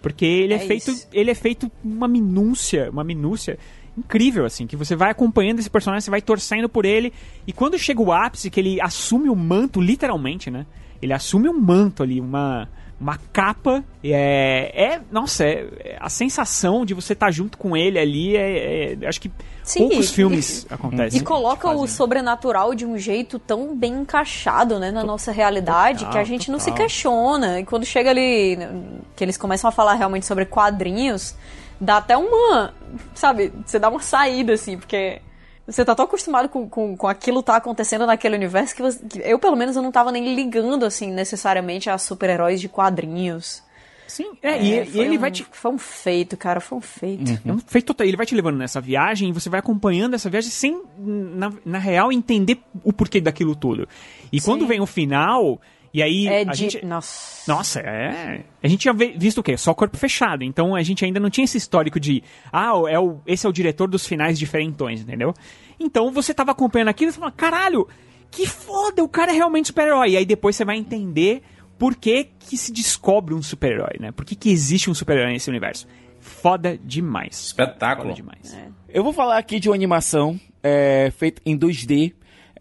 Porque 0.00 0.24
ele 0.24 0.52
é, 0.52 0.56
É 0.56 0.60
feito, 0.60 0.90
isso. 0.90 1.08
ele 1.12 1.30
é 1.30 1.34
feito 1.34 1.70
uma 1.82 2.06
minúcia, 2.06 2.90
uma 2.90 3.02
minúcia 3.02 3.58
incrível, 3.96 4.44
assim, 4.44 4.66
que 4.66 4.76
você 4.76 4.94
vai 4.96 5.10
acompanhando 5.10 5.60
esse 5.60 5.70
personagem, 5.70 6.02
você 6.04 6.10
vai 6.10 6.20
torcendo 6.20 6.68
por 6.68 6.84
ele, 6.84 7.12
e 7.46 7.52
quando 7.52 7.78
chega 7.78 8.02
o 8.02 8.12
ápice, 8.12 8.50
que 8.50 8.58
ele 8.60 8.80
assume 8.80 9.28
o 9.28 9.36
manto, 9.36 9.80
literalmente, 9.80 10.50
né? 10.50 10.66
Ele 11.00 11.12
assume 11.12 11.48
um 11.48 11.58
manto 11.58 12.02
ali, 12.02 12.20
uma 12.20 12.68
uma 13.00 13.18
capa. 13.32 13.84
É, 14.02 14.72
é 14.94 15.00
nossa, 15.10 15.44
é, 15.44 15.68
é- 15.80 15.96
a 16.00 16.08
sensação 16.08 16.84
de 16.84 16.94
você 16.94 17.12
estar 17.12 17.30
junto 17.30 17.58
com 17.58 17.76
ele 17.76 17.98
ali 17.98 18.36
é, 18.36 18.92
é- 19.02 19.06
acho 19.06 19.20
que 19.20 19.30
Sim, 19.62 19.88
poucos 19.88 20.10
e- 20.10 20.12
filmes 20.14 20.66
acontecem. 20.70 21.20
E 21.20 21.22
coloca 21.24 21.70
o 21.70 21.86
sobrenatural 21.86 22.74
de 22.74 22.84
um 22.86 22.96
jeito 22.98 23.38
tão 23.38 23.74
bem 23.76 23.92
encaixado, 24.02 24.78
né, 24.78 24.90
na 24.90 25.02
nossa 25.02 25.32
realidade, 25.32 26.00
total, 26.00 26.12
que 26.12 26.18
a 26.18 26.24
gente 26.24 26.50
não 26.50 26.58
se 26.58 26.70
total. 26.70 26.84
questiona. 26.86 27.60
E 27.60 27.64
quando 27.64 27.84
chega 27.84 28.10
ali, 28.10 28.56
né, 28.56 28.70
que 29.16 29.24
eles 29.24 29.36
começam 29.36 29.68
a 29.68 29.72
falar 29.72 29.94
realmente 29.94 30.26
sobre 30.26 30.44
quadrinhos, 30.44 31.34
dá 31.80 31.96
até 31.96 32.16
uma, 32.16 32.72
sabe, 33.14 33.52
você 33.66 33.78
dá 33.78 33.88
uma 33.88 34.00
saída, 34.00 34.52
assim, 34.54 34.76
porque 34.78 35.20
você 35.66 35.84
tá 35.84 35.94
tão 35.94 36.04
acostumado 36.04 36.48
com, 36.48 36.68
com, 36.68 36.96
com 36.96 37.06
aquilo 37.08 37.42
tá 37.42 37.56
acontecendo 37.56 38.06
naquele 38.06 38.36
universo 38.36 38.74
que, 38.74 38.82
você- 38.82 39.04
que 39.06 39.18
eu, 39.24 39.38
pelo 39.38 39.56
menos, 39.56 39.76
eu 39.76 39.82
não 39.82 39.90
tava 39.92 40.12
nem 40.12 40.34
ligando, 40.34 40.84
assim, 40.84 41.10
necessariamente 41.10 41.88
a 41.90 41.96
super-heróis 41.98 42.60
de 42.60 42.68
quadrinhos. 42.68 43.62
Sim, 44.06 44.32
é, 44.42 44.62
e- 44.62 44.80
e 44.82 44.86
foi 44.86 45.04
ele 45.06 45.16
um- 45.16 45.20
vai 45.20 45.30
te- 45.30 45.46
Foi 45.50 45.72
um 45.72 45.78
feito, 45.78 46.36
cara, 46.36 46.60
foi 46.60 46.76
um 46.76 46.80
feito. 46.80 47.40
É 47.44 47.50
um 47.52 47.58
feito 47.58 47.86
total. 47.86 48.06
Ele 48.06 48.16
vai 48.18 48.26
te 48.26 48.34
levando 48.34 48.58
nessa 48.58 48.80
viagem 48.80 49.30
e 49.30 49.32
você 49.32 49.48
vai 49.48 49.58
acompanhando 49.60 50.12
essa 50.14 50.28
viagem 50.28 50.50
sem, 50.50 50.80
na, 50.98 51.50
na 51.64 51.78
real, 51.78 52.12
entender 52.12 52.60
o 52.84 52.92
porquê 52.92 53.20
daquilo 53.20 53.56
tudo. 53.56 53.88
E 54.30 54.40
quando 54.42 54.66
vem 54.66 54.80
o 54.80 54.86
final, 54.86 55.58
e 55.94 56.02
aí 56.02 56.26
É 56.26 56.40
a 56.40 56.44
de... 56.44 56.58
gente. 56.58 56.84
Nossa. 56.84 57.52
Nossa, 57.52 57.78
é. 57.78 58.44
A 58.60 58.66
gente 58.66 58.80
tinha 58.80 58.92
visto 58.92 59.38
o 59.38 59.42
quê? 59.44 59.56
Só 59.56 59.72
corpo 59.72 59.96
fechado. 59.96 60.42
Então 60.42 60.74
a 60.74 60.82
gente 60.82 61.04
ainda 61.04 61.20
não 61.20 61.30
tinha 61.30 61.44
esse 61.44 61.56
histórico 61.56 62.00
de. 62.00 62.20
Ah, 62.52 62.72
é 62.88 62.98
o, 62.98 63.20
esse 63.24 63.46
é 63.46 63.48
o 63.48 63.52
diretor 63.52 63.88
dos 63.88 64.04
finais 64.04 64.36
diferentões, 64.36 65.02
entendeu? 65.02 65.32
Então 65.78 66.10
você 66.10 66.34
tava 66.34 66.50
acompanhando 66.50 66.88
aquilo 66.88 67.10
e 67.10 67.12
você 67.12 67.20
fala, 67.20 67.30
caralho, 67.30 67.86
que 68.28 68.44
foda, 68.44 69.04
o 69.04 69.08
cara 69.08 69.30
é 69.30 69.36
realmente 69.36 69.68
super-herói. 69.68 70.10
E 70.10 70.16
aí 70.16 70.26
depois 70.26 70.56
você 70.56 70.64
vai 70.64 70.76
entender 70.76 71.42
por 71.78 71.94
que, 71.94 72.24
que 72.40 72.56
se 72.56 72.72
descobre 72.72 73.32
um 73.32 73.42
super-herói, 73.42 73.96
né? 74.00 74.10
Por 74.10 74.24
que, 74.24 74.34
que 74.34 74.50
existe 74.50 74.90
um 74.90 74.94
super-herói 74.94 75.32
nesse 75.32 75.48
universo. 75.48 75.86
Foda 76.18 76.76
demais. 76.76 77.46
Espetáculo. 77.46 78.08
Foda 78.08 78.16
demais. 78.16 78.58
Eu 78.88 79.04
vou 79.04 79.12
falar 79.12 79.38
aqui 79.38 79.60
de 79.60 79.68
uma 79.68 79.76
animação 79.76 80.40
é, 80.60 81.12
feita 81.16 81.40
em 81.46 81.56
2D, 81.56 82.14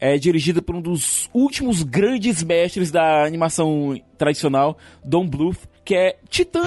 é, 0.03 0.17
dirigida 0.17 0.61
por 0.61 0.75
um 0.75 0.81
dos 0.81 1.30
últimos 1.34 1.81
grandes 1.81 2.43
mestres 2.43 2.91
da 2.91 3.25
animação 3.25 3.97
tradicional, 4.17 4.77
Don 5.01 5.25
Bluth, 5.25 5.59
que 5.85 5.95
é 5.95 6.17
Titã. 6.30 6.63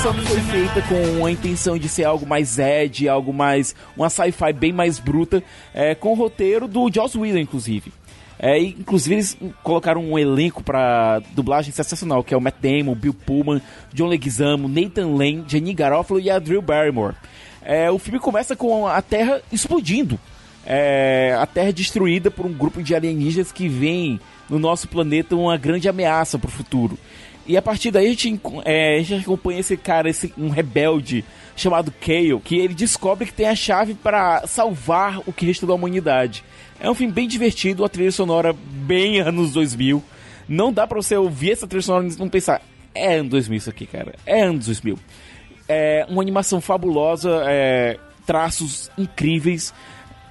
Animação 0.00 0.14
que 0.14 0.26
foi 0.26 0.40
feita 0.40 0.82
com 0.82 1.26
a 1.26 1.30
intenção 1.30 1.78
de 1.78 1.88
ser 1.88 2.04
algo 2.04 2.26
mais 2.26 2.58
Ed, 2.58 3.06
algo 3.06 3.34
mais. 3.34 3.74
uma 3.94 4.08
sci-fi 4.08 4.52
bem 4.52 4.72
mais 4.72 4.98
bruta, 4.98 5.42
é, 5.74 5.94
com 5.94 6.12
o 6.12 6.14
roteiro 6.14 6.66
do 6.66 6.90
Joss 6.92 7.18
Whedon, 7.18 7.38
inclusive. 7.38 7.92
É, 8.38 8.58
inclusive 8.58 9.16
eles 9.16 9.36
colocaram 9.62 10.02
um 10.02 10.18
elenco 10.18 10.62
pra 10.62 11.20
dublagem 11.32 11.70
sensacional, 11.70 12.24
que 12.24 12.32
é 12.32 12.36
o 12.36 12.40
Matt 12.40 12.56
Damon, 12.62 12.94
Bill 12.94 13.12
Pullman, 13.12 13.60
John 13.92 14.06
Leguizamo, 14.06 14.68
Nathan 14.68 15.08
Lane, 15.08 15.44
Jenny 15.46 15.74
Garofalo 15.74 16.18
e 16.18 16.30
a 16.30 16.38
Drew 16.38 16.62
Barrymore. 16.62 17.14
É, 17.60 17.90
o 17.90 17.98
filme 17.98 18.18
começa 18.18 18.56
com 18.56 18.86
a 18.86 19.02
Terra 19.02 19.42
explodindo. 19.52 20.18
É, 20.64 21.36
a 21.38 21.44
Terra 21.44 21.72
destruída 21.72 22.30
por 22.30 22.46
um 22.46 22.52
grupo 22.52 22.82
de 22.82 22.94
alienígenas 22.94 23.52
que 23.52 23.68
vem 23.68 24.18
no 24.48 24.58
nosso 24.58 24.88
planeta 24.88 25.36
uma 25.36 25.58
grande 25.58 25.88
ameaça 25.88 26.38
pro 26.38 26.50
futuro. 26.50 26.98
E 27.50 27.56
a 27.56 27.62
partir 27.62 27.90
daí 27.90 28.06
a 28.06 28.08
gente, 28.10 28.40
é, 28.64 28.98
a 29.00 29.02
gente 29.02 29.22
acompanha 29.24 29.58
esse 29.58 29.76
cara, 29.76 30.08
esse, 30.08 30.32
um 30.38 30.50
rebelde 30.50 31.24
chamado 31.56 31.90
Kale, 31.90 32.38
que 32.44 32.56
ele 32.56 32.74
descobre 32.74 33.26
que 33.26 33.32
tem 33.32 33.48
a 33.48 33.56
chave 33.56 33.94
para 33.94 34.46
salvar 34.46 35.18
o 35.26 35.32
que 35.32 35.46
resta 35.46 35.66
da 35.66 35.74
humanidade. 35.74 36.44
É 36.78 36.88
um 36.88 36.94
filme 36.94 37.12
bem 37.12 37.26
divertido, 37.26 37.84
a 37.84 37.88
trilha 37.88 38.12
sonora 38.12 38.52
bem 38.52 39.18
anos 39.18 39.52
2000. 39.52 40.00
Não 40.48 40.72
dá 40.72 40.86
pra 40.86 41.02
você 41.02 41.16
ouvir 41.16 41.50
essa 41.50 41.66
trilha 41.66 41.82
sonora 41.82 42.06
e 42.06 42.16
não 42.16 42.28
pensar, 42.28 42.62
é 42.94 43.16
ano 43.16 43.30
2000 43.30 43.58
isso 43.58 43.70
aqui, 43.70 43.84
cara. 43.84 44.14
É 44.24 44.42
anos 44.42 44.66
2000. 44.66 44.96
É 45.68 46.06
uma 46.08 46.22
animação 46.22 46.60
fabulosa, 46.60 47.42
é, 47.48 47.98
traços 48.24 48.92
incríveis. 48.96 49.74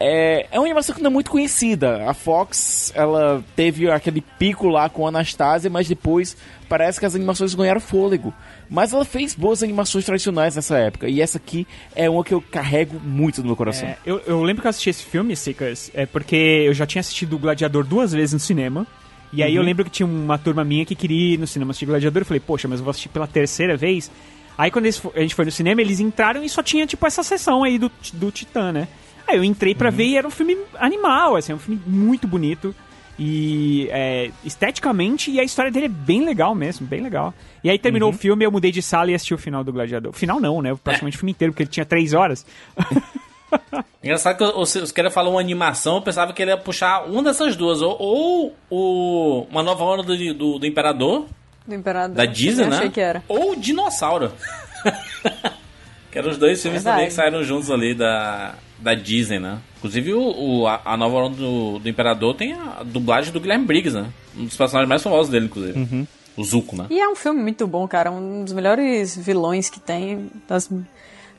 É, 0.02 0.48
é 0.52 0.58
uma 0.60 0.66
animação 0.66 0.96
que 0.96 1.02
não 1.02 1.10
é 1.10 1.14
muito 1.14 1.30
conhecida. 1.30 2.10
A 2.10 2.14
Fox, 2.14 2.92
ela 2.96 3.44
teve 3.56 3.92
aquele 3.92 4.22
pico 4.22 4.68
lá 4.70 4.88
com 4.90 5.06
a 5.06 5.10
Anastasia, 5.10 5.70
mas 5.70 5.90
depois 5.90 6.38
parece 6.70 7.00
que 7.00 7.06
as 7.06 7.16
animações 7.16 7.54
ganharam 7.54 7.82
fôlego. 7.82 8.34
Mas 8.70 8.94
ela 8.94 9.04
fez 9.04 9.36
boas 9.36 9.62
animações 9.62 10.06
tradicionais 10.06 10.56
nessa 10.56 10.78
época. 10.78 11.10
E 11.10 11.22
essa 11.22 11.38
aqui 11.38 11.68
é 11.96 12.10
uma 12.10 12.24
que 12.24 12.34
eu 12.34 12.40
carrego 12.42 12.98
muito 13.04 13.42
no 13.42 13.48
meu 13.48 13.56
coração. 13.58 13.90
É, 13.90 13.98
eu, 14.06 14.22
eu 14.26 14.42
lembro 14.42 14.62
que 14.62 14.68
eu 14.68 14.70
assisti 14.70 14.90
esse 14.90 15.04
filme, 15.04 15.36
Sicas, 15.36 15.92
é 15.94 16.06
porque 16.06 16.36
eu 16.36 16.74
já 16.74 16.86
tinha 16.86 17.02
assistido 17.02 17.36
o 17.36 17.40
Gladiador 17.40 17.84
duas 17.84 18.14
vezes 18.14 18.32
no 18.34 18.40
cinema. 18.40 18.88
E 19.34 19.44
aí 19.44 19.54
eu 19.54 19.60
Uhum. 19.62 19.68
lembro 19.68 19.84
que 19.86 19.92
tinha 19.92 20.08
uma 20.08 20.38
turma 20.38 20.64
minha 20.64 20.86
que 20.86 20.96
queria 20.96 21.34
ir 21.36 21.38
no 21.38 21.46
cinema 21.46 21.72
assistir 21.72 21.86
Gladiador. 21.88 22.22
Eu 22.22 22.26
falei, 22.26 22.40
poxa, 22.40 22.68
mas 22.70 22.80
eu 22.80 22.86
vou 22.86 22.92
assistir 22.92 23.10
pela 23.10 23.28
terceira 23.28 23.76
vez. 23.76 24.10
Aí 24.58 24.72
quando 24.72 24.86
eles 24.86 25.02
a 25.14 25.20
gente 25.20 25.36
foi 25.36 25.46
no 25.46 25.52
cinema, 25.52 25.82
eles 25.82 26.00
entraram 26.00 26.44
e 26.44 26.48
só 26.50 26.64
tinha, 26.64 26.86
tipo, 26.88 27.06
essa 27.06 27.22
sessão 27.24 27.64
aí 27.64 27.78
do, 27.78 27.92
do 28.14 28.32
Titã, 28.32 28.72
né? 28.72 28.88
Aí 29.30 29.38
eu 29.38 29.44
entrei 29.44 29.76
pra 29.76 29.90
ver 29.90 30.06
e 30.06 30.18
era 30.18 30.28
um 30.28 30.32
filme 30.32 30.58
animal, 30.78 31.36
assim, 31.36 31.54
um 31.54 31.60
filme 31.60 31.80
muito 31.86 32.28
bonito. 32.28 32.74
E 33.22 33.90
é, 33.92 34.32
esteticamente, 34.46 35.30
e 35.30 35.42
a 35.42 35.44
história 35.44 35.70
dele 35.70 35.88
é 35.88 35.90
bem 35.90 36.24
legal 36.24 36.56
mesmo, 36.56 36.88
bem 36.88 37.02
legal. 37.02 37.34
E 37.62 37.70
aí 37.70 37.78
terminou 37.78 38.12
o 38.12 38.14
filme, 38.14 38.46
eu 38.46 38.52
mudei 38.52 38.72
de 38.72 38.82
sala 38.82 39.12
e 39.12 39.14
assisti 39.14 39.34
o 39.34 39.38
final 39.38 39.62
do 39.62 39.74
Gladiador. 39.74 40.14
Final 40.14 40.40
não, 40.40 40.62
né? 40.62 40.74
Praticamente 40.82 41.18
o 41.18 41.20
filme 41.20 41.32
inteiro, 41.32 41.52
porque 41.52 41.64
ele 41.64 41.70
tinha 41.70 41.86
três 41.86 42.14
horas. 42.14 42.46
Engraçado 44.02 44.38
que 44.38 44.44
os, 44.44 44.74
os 44.76 44.92
caras 44.94 45.14
falam 45.14 45.32
uma 45.34 45.42
animação, 45.42 45.96
eu 45.96 46.02
pensava 46.02 46.32
que 46.32 46.42
ele 46.42 46.52
ia 46.52 46.58
puxar 46.58 47.04
uma 47.10 47.22
dessas 47.22 47.58
duas. 47.58 47.82
Ou, 47.82 47.98
ou 48.00 48.56
o, 48.70 49.48
uma 49.52 49.62
nova 49.62 49.84
onda 49.84 50.04
do, 50.04 50.34
do, 50.34 50.60
do 50.60 50.66
Imperador, 50.66 51.26
Do 51.68 51.76
Imperador. 51.76 52.16
da 52.16 52.26
Disney, 52.26 52.64
Eu 52.64 52.70
né? 52.70 52.78
Achei 52.78 52.90
que 52.90 53.02
era. 53.02 53.22
Ou 53.28 53.54
Dinossauro. 53.54 54.32
que 56.10 56.18
eram 56.18 56.30
os 56.30 56.38
dois 56.38 56.62
filmes 56.62 56.84
Verdade. 56.84 56.96
também 56.96 57.08
que 57.10 57.14
saíram 57.14 57.44
juntos 57.44 57.70
ali 57.70 57.94
da, 57.94 58.56
da 58.82 58.94
Disney, 58.94 59.40
né? 59.40 59.60
Inclusive 59.78 60.14
o, 60.14 60.22
o- 60.62 60.68
a, 60.68 60.82
a 60.86 60.98
nova 60.98 61.18
onda 61.18 61.36
do, 61.38 61.80
do 61.80 61.90
Imperador 61.90 62.34
tem 62.36 62.54
a 62.54 62.84
dublagem 62.84 63.32
do 63.34 63.40
Guilherme 63.40 63.66
Briggs, 63.66 63.94
né? 64.00 64.10
Um 64.38 64.46
dos 64.46 64.56
personagens 64.58 64.88
mais 64.90 65.04
famosos 65.04 65.30
dele, 65.32 65.46
inclusive. 65.46 66.08
O 66.38 66.44
Zuko, 66.44 66.76
né? 66.78 66.86
E 66.90 67.00
é 67.00 67.08
um 67.10 67.16
filme 67.16 67.42
muito 67.42 67.68
bom, 67.68 67.86
cara. 67.88 68.10
Um 68.12 68.44
dos 68.44 68.54
melhores 68.54 69.18
vilões 69.18 69.70
que 69.70 69.80
tem. 69.80 70.30
Das, 70.48 70.70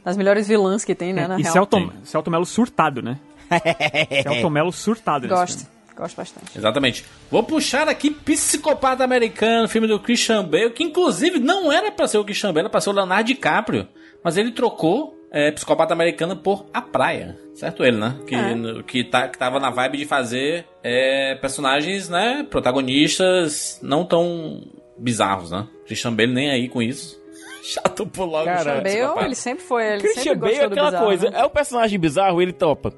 das 0.05 0.17
melhores 0.17 0.47
vilãs 0.47 0.85
que 0.85 0.95
tem, 0.95 1.13
né? 1.13 1.27
na 1.27 1.39
e 1.39 1.43
real. 1.43 1.53
Celton, 1.53 1.91
Celton 2.05 2.31
Mello 2.31 2.45
surtado, 2.47 3.01
né? 3.03 3.19
Celton 4.23 4.51
Mello 4.51 4.73
surtado 4.73 5.23
nesse 5.27 5.35
Gosto. 5.35 5.59
filme. 5.61 5.71
Gosto 5.97 6.17
bastante. 6.17 6.57
Exatamente. 6.59 7.05
Vou 7.31 7.43
puxar 7.43 7.87
aqui 7.89 8.11
Psicopata 8.11 9.05
Americano, 9.05 9.69
filme 9.69 9.87
do 9.87 9.99
Christian 10.01 10.45
Bale, 10.45 10.71
que 10.71 10.83
inclusive 10.83 11.39
não 11.39 11.71
era 11.71 11.91
pra 11.93 12.09
ser 12.09 12.17
o 12.19 12.25
Christian 12.25 12.51
Bale, 12.51 12.61
era 12.61 12.71
pra 12.71 12.81
ser 12.81 12.89
o 12.91 12.93
Leonardo 12.95 13.25
DiCaprio. 13.27 13.87
Mas 14.25 14.37
ele 14.39 14.51
trocou 14.53 15.15
é, 15.33 15.51
Psicopata 15.53 15.93
Americano 15.95 16.37
por 16.37 16.67
A 16.75 16.83
Praia. 16.83 17.37
Certo 17.55 17.85
ele, 17.85 17.99
né? 17.99 18.17
Que, 18.27 18.35
É. 18.35 18.55
no- 18.55 18.83
que, 18.83 19.05
tá, 19.05 19.29
que 19.29 19.39
tava 19.39 19.61
na 19.61 19.71
vibe 19.71 19.99
de 19.99 20.05
fazer 20.07 20.65
é, 20.83 21.35
personagens, 21.37 22.09
né? 22.09 22.47
Protagonistas 22.51 23.79
não 23.83 24.05
tão 24.05 24.63
bizarros, 24.99 25.51
né? 25.51 25.67
Christian 25.87 26.13
Bale 26.15 26.33
nem 26.33 26.51
aí 26.51 26.69
com 26.69 26.83
isso. 26.83 27.21
Chato 27.63 28.07
por 28.07 28.25
logo. 28.25 28.45
Cara, 28.47 28.81
Bale, 28.81 29.25
ele 29.27 29.35
sempre 29.35 29.63
foi. 29.63 29.85
Ele 29.87 30.01
Christian 30.01 30.23
sempre 30.23 30.39
Bale 30.39 30.55
é 30.55 30.65
aquela 30.65 30.87
bizarro, 30.91 31.07
coisa, 31.07 31.31
né? 31.31 31.41
é 31.41 31.45
o 31.45 31.51
personagem 31.51 31.99
bizarro, 31.99 32.41
ele 32.41 32.53
topa. 32.53 32.93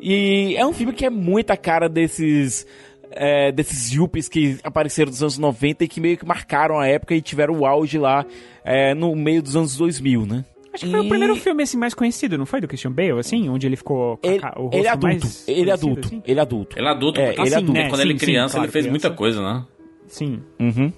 E 0.00 0.54
é 0.56 0.64
um 0.64 0.72
filme 0.72 0.92
que 0.92 1.04
é 1.04 1.10
muita 1.10 1.56
cara 1.56 1.88
desses 1.88 2.66
é, 3.10 3.50
desses 3.52 3.92
yuppies 3.92 4.28
que 4.28 4.58
apareceram 4.62 5.10
dos 5.10 5.22
anos 5.22 5.38
90 5.38 5.84
e 5.84 5.88
que 5.88 6.00
meio 6.00 6.16
que 6.16 6.24
marcaram 6.26 6.78
a 6.78 6.86
época 6.86 7.14
e 7.14 7.20
tiveram 7.20 7.54
o 7.58 7.66
auge 7.66 7.98
lá 7.98 8.24
é, 8.64 8.94
no 8.94 9.14
meio 9.16 9.42
dos 9.42 9.56
anos 9.56 9.76
2000, 9.76 10.24
né? 10.26 10.44
Acho 10.78 10.86
que 10.86 10.90
foi 10.92 11.00
o 11.00 11.08
primeiro 11.08 11.36
filme 11.36 11.62
assim 11.62 11.76
mais 11.76 11.94
conhecido, 11.94 12.38
não 12.38 12.46
foi? 12.46 12.60
Do 12.60 12.68
Christian 12.68 12.92
Bale, 12.92 13.18
assim? 13.18 13.48
Onde 13.48 13.66
ele 13.66 13.76
ficou 13.76 14.16
com 14.16 14.28
a 14.28 14.30
Ele, 14.30 14.40
ca- 14.40 14.54
o 14.56 14.62
rosto 14.64 14.76
ele 14.78 14.86
é 14.86 14.90
adulto, 14.90 15.06
mais 15.24 15.48
ele 15.48 15.70
é 15.70 15.72
adulto, 15.72 16.06
assim? 16.06 16.22
ele 16.26 16.38
é 16.38 16.42
adulto. 16.42 16.78
Ele 16.78 16.86
é 16.86 16.90
adulto, 16.90 17.20
É, 17.20 17.26
porque 17.26 17.40
ele 17.40 17.48
é 17.48 17.52
Assim, 17.54 17.64
adulto. 17.64 17.80
né? 17.80 17.88
quando 17.88 18.00
ele 18.00 18.12
Sim, 18.12 18.18
sim, 18.18 18.24
criança, 18.26 18.52
claro, 18.52 18.64
ele 18.66 18.72
fez 18.72 18.84
criança. 18.86 19.08
muita 19.08 19.16
coisa, 19.18 19.42
né? 19.42 19.64
Sim. 20.06 20.40
Uhum. 20.60 20.92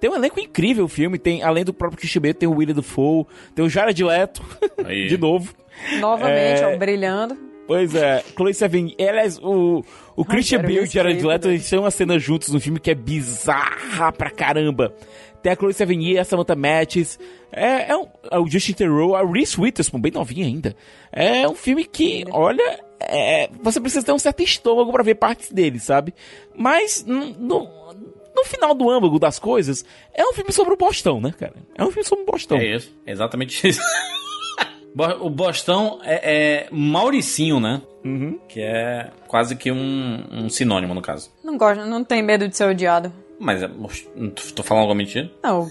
Tem 0.00 0.10
um 0.10 0.14
elenco 0.16 0.38
incrível 0.40 0.84
o 0.84 0.88
filme, 0.88 1.18
tem, 1.18 1.42
além 1.42 1.64
do 1.64 1.72
próprio 1.72 1.98
Christian 1.98 2.20
Bale, 2.20 2.34
tem 2.34 2.48
o 2.48 2.52
William 2.52 2.74
Dafoe, 2.74 3.24
tem 3.54 3.64
o 3.64 3.68
Jared 3.70 4.02
Leto, 4.04 4.42
Aí. 4.84 5.06
de 5.08 5.16
novo. 5.16 5.54
Novamente, 6.00 6.60
É. 6.62 6.74
ó, 6.74 6.76
brilhando. 6.76 7.36
Pois 7.66 7.94
é, 7.96 8.22
Chloe 8.36 8.54
Sevigny, 8.54 8.94
aliás, 9.00 9.38
o, 9.42 9.82
o 10.14 10.24
Christian 10.24 10.58
quero 10.60 10.68
Bale 10.68 10.84
e 10.84 10.88
o 10.88 10.90
Jared 10.92 11.20
Leto, 11.26 11.42
também. 11.42 11.56
eles 11.56 11.68
têm 11.68 11.78
uma 11.80 11.90
cena 11.90 12.16
juntos 12.16 12.50
no 12.50 12.60
filme 12.60 12.78
que 12.78 12.90
é 12.90 12.94
bizarra 12.94 14.12
pra 14.12 14.30
caramba. 14.30 14.94
Tem 15.46 15.52
a 15.52 15.56
Chloe 15.56 15.72
Sevigny, 15.72 16.18
a 16.18 16.24
Samantha 16.24 16.56
Mattis, 16.56 17.20
é, 17.52 17.92
é 17.92 17.96
um, 17.96 18.08
é 18.32 18.36
o 18.36 18.48
Justin 18.48 18.72
Theroux, 18.72 19.14
a 19.14 19.24
Reese 19.24 19.60
Witherspoon, 19.60 20.00
bem 20.00 20.10
novinha 20.10 20.44
ainda. 20.44 20.74
É 21.12 21.46
um 21.46 21.54
filme 21.54 21.84
que, 21.84 22.24
olha, 22.32 22.80
é, 22.98 23.48
você 23.62 23.80
precisa 23.80 24.04
ter 24.04 24.10
um 24.10 24.18
certo 24.18 24.42
estômago 24.42 24.90
pra 24.90 25.04
ver 25.04 25.14
partes 25.14 25.52
dele, 25.52 25.78
sabe? 25.78 26.12
Mas, 26.52 27.04
não, 27.06 27.70
no 28.34 28.44
final 28.44 28.74
do 28.74 28.90
âmago 28.90 29.20
das 29.20 29.38
coisas, 29.38 29.84
é 30.12 30.24
um 30.24 30.32
filme 30.32 30.50
sobre 30.50 30.74
o 30.74 30.76
Bostão, 30.76 31.20
né, 31.20 31.32
cara? 31.38 31.54
É 31.78 31.84
um 31.84 31.92
filme 31.92 32.08
sobre 32.08 32.24
o 32.24 32.26
Bostão. 32.26 32.58
É 32.58 32.74
isso, 32.74 32.92
exatamente 33.06 33.68
isso. 33.68 33.80
O 35.20 35.28
Bostão 35.28 36.00
é, 36.02 36.64
é 36.64 36.68
Mauricinho, 36.72 37.60
né? 37.60 37.82
Que 38.48 38.62
é 38.62 39.10
quase 39.28 39.54
que 39.54 39.70
um, 39.70 40.24
um 40.32 40.48
sinônimo, 40.48 40.94
no 40.94 41.02
caso. 41.02 41.30
Não 41.44 41.58
gosto, 41.58 41.84
não 41.84 42.02
tem 42.02 42.22
medo 42.22 42.48
de 42.48 42.56
ser 42.56 42.64
odiado. 42.64 43.12
Mas, 43.38 43.62
é, 43.62 43.68
tô 44.54 44.62
falando 44.62 44.82
alguma 44.82 44.98
mentira? 44.98 45.30
Não, 45.42 45.68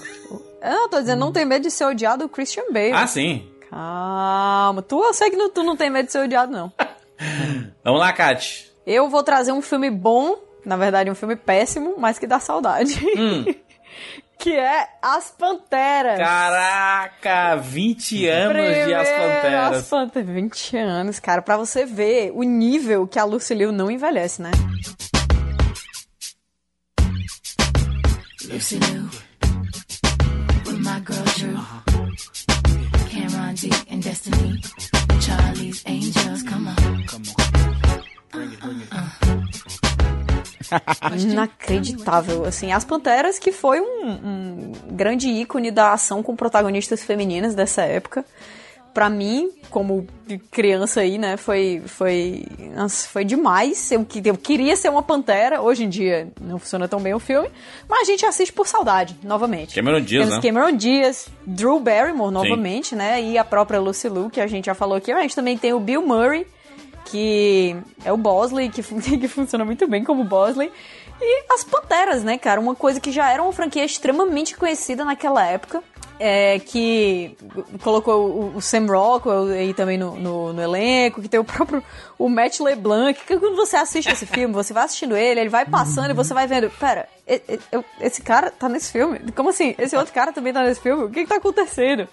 eu 0.61 0.71
não 0.71 0.89
tô 0.89 0.99
dizendo, 0.99 1.19
não 1.19 1.31
tem 1.31 1.45
medo 1.45 1.63
de 1.63 1.71
ser 1.71 1.85
odiado 1.85 2.25
o 2.25 2.29
Christian 2.29 2.65
Bale. 2.71 2.93
Ah, 2.93 3.07
sim. 3.07 3.47
Calma, 3.69 4.81
tu 4.81 5.03
eu 5.03 5.13
sei 5.13 5.29
que 5.29 5.35
não, 5.35 5.49
tu 5.49 5.63
não 5.63 5.75
tem 5.75 5.89
medo 5.89 6.05
de 6.05 6.11
ser 6.11 6.19
odiado, 6.19 6.51
não. 6.51 6.71
Vamos 7.83 7.99
lá, 7.99 8.13
Kat. 8.13 8.71
Eu 8.85 9.09
vou 9.09 9.23
trazer 9.23 9.51
um 9.51 9.61
filme 9.61 9.89
bom, 9.89 10.37
na 10.63 10.77
verdade 10.77 11.09
um 11.09 11.15
filme 11.15 11.35
péssimo, 11.35 11.95
mas 11.97 12.19
que 12.19 12.27
dá 12.27 12.39
saudade. 12.39 12.99
que 14.37 14.53
é 14.53 14.87
As 15.01 15.31
Panteras. 15.31 16.19
Caraca, 16.19 17.55
20 17.55 18.27
anos 18.27 18.53
de 18.55 18.61
As 18.61 18.75
Primeiro, 18.75 19.01
As 19.01 19.09
Panteras. 19.09 19.89
Panteras. 19.89 20.29
20 20.29 20.77
anos, 20.77 21.19
cara, 21.19 21.41
pra 21.41 21.57
você 21.57 21.85
ver 21.85 22.31
o 22.33 22.43
nível 22.43 23.07
que 23.07 23.17
a 23.17 23.23
Lucy 23.23 23.55
Liu 23.55 23.71
não 23.71 23.89
envelhece, 23.89 24.41
né? 24.41 24.51
Lucy 28.49 28.77
Liu, 28.77 29.09
with 30.65 30.79
my 30.79 30.99
girl 30.99 31.23
Drew, 31.35 31.57
Cameron 33.09 33.55
D 33.55 33.71
and 33.89 34.03
Destiny, 34.03 34.61
Charlie's 35.19 35.83
Angels, 35.87 36.43
come 36.43 36.67
on. 36.67 37.05
Come 37.07 37.23
Inacreditável, 41.19 42.45
assim. 42.45 42.71
As 42.71 42.83
Panteras, 42.83 43.39
que 43.39 43.51
foi 43.51 43.79
um, 43.79 44.09
um 44.09 44.71
grande 44.91 45.27
ícone 45.29 45.71
da 45.71 45.93
ação 45.93 46.21
com 46.21 46.35
protagonistas 46.35 47.03
femininas 47.03 47.55
dessa 47.55 47.83
época. 47.83 48.25
Pra 48.95 49.09
mim, 49.09 49.51
como 49.69 50.07
criança 50.49 51.01
aí, 51.01 51.17
né, 51.17 51.35
foi, 51.35 51.81
foi, 51.85 52.45
foi 53.11 53.25
demais. 53.25 53.91
Eu, 53.91 54.05
que- 54.05 54.21
eu 54.23 54.37
queria 54.37 54.75
ser 54.77 54.87
uma 54.89 55.03
pantera. 55.03 55.61
Hoje 55.61 55.83
em 55.83 55.89
dia 55.89 56.29
não 56.39 56.57
funciona 56.57 56.87
tão 56.87 57.01
bem 57.01 57.13
o 57.13 57.19
filme, 57.19 57.49
mas 57.89 57.99
a 58.03 58.05
gente 58.05 58.25
assiste 58.25 58.53
por 58.53 58.65
saudade, 58.67 59.13
novamente. 59.21 59.75
Cameron 59.75 59.99
Diaz, 59.99 60.25
Temos 60.29 60.41
né? 60.41 60.49
Cameron 60.49 60.77
Diaz, 60.77 61.27
Drew 61.45 61.77
Barrymore, 61.79 62.33
novamente, 62.33 62.95
né, 62.95 63.21
e 63.21 63.37
a 63.37 63.43
própria 63.43 63.81
Lucy 63.81 64.07
Liu, 64.07 64.29
que 64.29 64.39
a 64.39 64.47
gente 64.47 64.65
já 64.67 64.73
falou 64.73 64.95
aqui. 64.95 65.11
A 65.11 65.21
gente 65.21 65.35
também 65.35 65.57
tem 65.57 65.73
o 65.73 65.79
Bill 65.81 66.01
Murray, 66.01 66.47
que 67.05 67.75
é 68.03 68.11
o 68.11 68.17
Bosley, 68.17 68.69
que, 68.69 68.81
que 69.19 69.27
funciona 69.27 69.65
muito 69.65 69.85
bem 69.87 70.03
como 70.05 70.23
Bosley. 70.23 70.71
E 71.21 71.45
as 71.53 71.63
Panteras, 71.63 72.23
né, 72.23 72.37
cara? 72.37 72.59
Uma 72.59 72.75
coisa 72.75 72.99
que 72.99 73.11
já 73.11 73.31
era 73.31 73.41
uma 73.41 73.53
franquia 73.53 73.85
extremamente 73.85 74.55
conhecida 74.57 75.05
naquela 75.05 75.45
época. 75.45 75.81
É, 76.17 76.59
que 76.59 77.37
colocou 77.83 78.55
o, 78.55 78.61
Sam 78.61 78.85
Rockwell 78.85 79.47
aí 79.47 79.73
também 79.73 79.97
no, 79.97 80.15
no, 80.15 80.53
no 80.53 80.61
elenco, 80.61 81.21
que 81.21 81.27
tem 81.27 81.39
o 81.39 81.43
próprio 81.43 81.83
o 82.17 82.29
Matt 82.29 82.61
LeBlanc, 82.61 83.19
que 83.25 83.37
quando 83.37 83.55
você 83.57 83.75
assiste 83.75 84.09
esse 84.09 84.25
filme, 84.25 84.53
você 84.53 84.73
vai 84.73 84.85
assistindo 84.85 85.17
ele, 85.17 85.41
ele 85.41 85.49
vai 85.49 85.65
passando 85.65 86.11
e 86.11 86.13
você 86.13 86.33
vai 86.33 86.47
vendo, 86.47 86.69
pera, 86.69 87.09
esse 87.99 88.21
cara 88.21 88.49
tá 88.49 88.69
nesse 88.69 88.93
filme? 88.93 89.19
Como 89.35 89.49
assim? 89.49 89.75
Esse 89.77 89.97
outro 89.97 90.13
cara 90.13 90.31
também 90.31 90.53
tá 90.53 90.63
nesse 90.63 90.79
filme? 90.79 91.03
O 91.03 91.09
que 91.09 91.23
que 91.23 91.29
tá 91.29 91.35
acontecendo? 91.35 92.07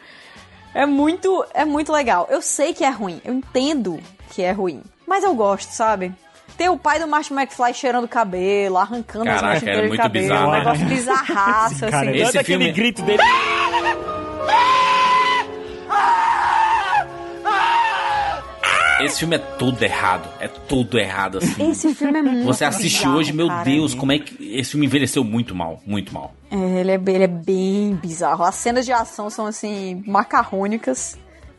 É 0.74 0.84
muito, 0.84 1.44
é 1.54 1.64
muito 1.64 1.92
legal. 1.92 2.26
Eu 2.28 2.42
sei 2.42 2.74
que 2.74 2.84
é 2.84 2.90
ruim, 2.90 3.20
eu 3.24 3.34
entendo 3.34 4.00
que 4.30 4.42
é 4.42 4.50
ruim, 4.50 4.82
mas 5.06 5.22
eu 5.22 5.34
gosto, 5.34 5.70
sabe? 5.70 6.12
Tem 6.56 6.68
o 6.68 6.76
pai 6.78 6.98
do 7.00 7.08
Martin 7.08 7.34
McFly 7.34 7.74
cheirando 7.74 8.04
o 8.04 8.08
cabelo, 8.08 8.76
arrancando 8.78 9.28
as 9.28 9.40
Caraca, 9.40 9.46
manchas 9.54 9.62
era 9.68 9.70
inteiras 9.70 9.82
de 9.82 9.88
muito 9.88 10.02
cabelo, 10.02 10.24
bizarro, 10.28 10.48
um 10.48 10.52
né? 10.52 10.58
negócio 10.58 10.86
bizarraço, 10.86 11.80
Cara, 11.90 12.10
assim. 12.10 12.10
Esse 12.18 12.24
Tanto 12.32 12.38
aquele 12.38 12.58
filme- 12.64 12.72
grito 12.72 13.02
dele. 13.02 13.22
Esse 19.00 19.18
filme 19.18 19.34
é 19.34 19.38
tudo 19.38 19.82
errado. 19.82 20.28
É 20.38 20.46
tudo 20.46 20.96
errado, 20.98 21.38
assim. 21.38 21.70
Esse 21.70 21.92
filme 21.92 22.18
é 22.20 22.22
muito 22.22 22.44
Você 22.46 22.64
assiste 22.64 22.98
bizarro, 22.98 23.16
hoje, 23.16 23.32
meu 23.32 23.48
cara. 23.48 23.64
Deus, 23.64 23.94
como 23.94 24.12
é 24.12 24.18
que 24.20 24.56
esse 24.56 24.70
filme 24.72 24.86
envelheceu 24.86 25.24
muito 25.24 25.54
mal, 25.56 25.80
muito 25.84 26.14
mal. 26.14 26.32
É, 26.50 26.80
ele, 26.80 26.90
é, 26.92 26.98
bem- 26.98 27.14
ele 27.16 27.24
é 27.24 27.28
bem 27.28 27.98
bizarro. 28.00 28.44
As 28.44 28.54
cenas 28.54 28.84
de 28.86 28.92
ação 28.92 29.28
são, 29.28 29.46
assim, 29.46 30.04
macarrônicas. 30.06 31.18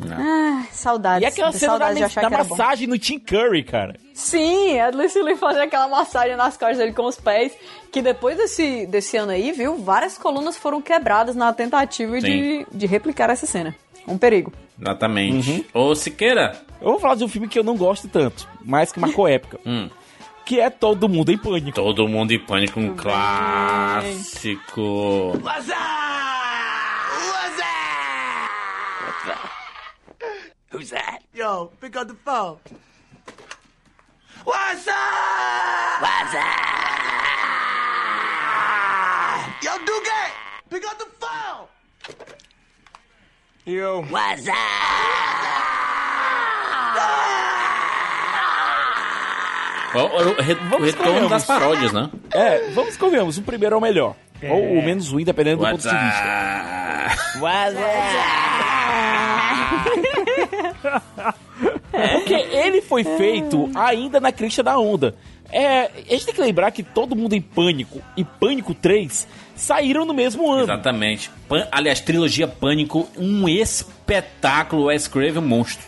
Ah, 0.10 0.66
saudades. 0.72 1.24
E 1.24 1.26
aquela 1.26 1.52
cena 1.52 1.78
da, 1.78 1.92
da 1.94 2.30
massagem 2.30 2.88
no 2.88 2.98
Tim 2.98 3.20
Curry, 3.20 3.64
cara. 3.64 3.96
Sim, 4.14 4.80
a 4.80 4.90
Lucy 4.90 5.22
Liu 5.22 5.38
fazer 5.38 5.62
aquela 5.62 5.88
massagem 5.88 6.36
nas 6.36 6.56
costas 6.58 6.78
dele 6.78 6.94
com 6.94 7.06
os 7.06 7.20
pés. 7.20 7.54
Que 7.92 8.02
depois 8.02 8.38
desse, 8.38 8.86
desse 8.88 9.18
ano 9.18 9.32
aí, 9.32 9.52
viu, 9.52 9.78
várias 9.78 10.18
colunas 10.18 10.58
foram 10.58 10.82
quebradas 10.82 11.36
na 11.36 11.54
tentativa 11.54 12.20
de, 12.20 12.28
Sim. 12.28 12.66
de 12.72 12.86
replicar 12.86 13.30
essa 13.30 13.46
cena. 13.46 13.76
Um 14.08 14.18
perigo. 14.18 14.52
Exatamente. 14.80 15.66
Ô, 15.74 15.94
Siqueira. 15.96 16.56
Eu 16.82 16.92
vou 16.92 17.00
falar 17.00 17.16
de 17.16 17.24
um 17.24 17.28
filme 17.28 17.48
que 17.48 17.58
eu 17.58 17.64
não 17.64 17.78
gosto 17.78 18.08
tanto, 18.08 18.48
mas 18.64 18.92
que 18.92 19.00
marcou 19.00 19.28
época. 19.30 19.60
Hum. 19.66 19.90
Que 20.46 20.60
é 20.60 20.70
Todo 20.70 21.08
Mundo 21.08 21.32
em 21.32 21.38
Pânico. 21.38 21.72
Todo 21.72 22.06
mundo 22.08 22.34
em 22.34 22.40
pânico, 22.40 22.78
um 22.80 22.94
clássico. 22.96 24.82
What's 25.42 25.70
up? 25.70 25.78
What's 27.30 27.60
up? 29.30 30.73
Who's 30.84 30.90
that? 30.92 31.20
Yo, 31.34 31.72
pick 31.80 31.96
up 31.96 32.10
the 32.10 32.14
phone. 32.14 32.58
What's 34.44 34.86
up? 34.86 36.02
What's 36.04 36.36
up? 36.36 36.44
Yo, 39.64 39.78
Duque, 39.86 40.32
pick 40.70 40.84
up 40.86 41.00
the 41.00 41.06
phone. 41.24 41.68
Yo. 43.64 44.02
What's 44.12 44.46
O, 49.96 50.00
o- 50.00 50.32
o 50.32 50.42
re- 50.42 50.58
o 50.76 50.84
retorno 50.84 51.30
das 51.30 51.46
paródias, 51.46 51.94
né? 51.94 52.10
É, 52.34 52.72
vamos 52.72 52.98
convenhamos, 52.98 53.38
o 53.38 53.44
primeiro 53.44 53.76
é 53.76 53.78
o 53.78 53.82
melhor. 53.82 54.16
Ou 54.50 54.80
o 54.80 54.84
menos 54.84 55.10
ruim, 55.12 55.24
dependendo 55.24 55.60
do 55.60 55.64
What's 55.64 55.84
ponto 55.86 55.96
de 55.96 56.04
vista. 56.04 57.40
Porque 61.92 62.34
ele 62.34 62.82
foi 62.82 63.04
feito 63.04 63.70
ainda 63.76 64.20
na 64.20 64.32
crista 64.32 64.64
da 64.64 64.78
onda. 64.78 65.16
É, 65.52 65.82
a 65.86 65.90
gente 66.14 66.26
tem 66.26 66.34
que 66.34 66.42
lembrar 66.42 66.72
que 66.72 66.82
todo 66.82 67.16
mundo 67.16 67.34
em 67.34 67.42
Pânico 67.42 68.02
e 68.18 68.24
Pânico 68.24 68.74
3 68.74 69.28
saíram 69.56 70.04
no 70.04 70.14
mesmo 70.14 70.52
ano. 70.52 70.64
Exatamente. 70.64 71.30
Pan- 71.48 71.68
aliás, 71.72 72.00
trilogia 72.00 72.48
Pânico, 72.48 73.08
um 73.16 73.48
espetáculo. 73.48 74.86
Wes 74.86 75.08
Craven, 75.08 75.38
um 75.44 75.48
monstro. 75.48 75.86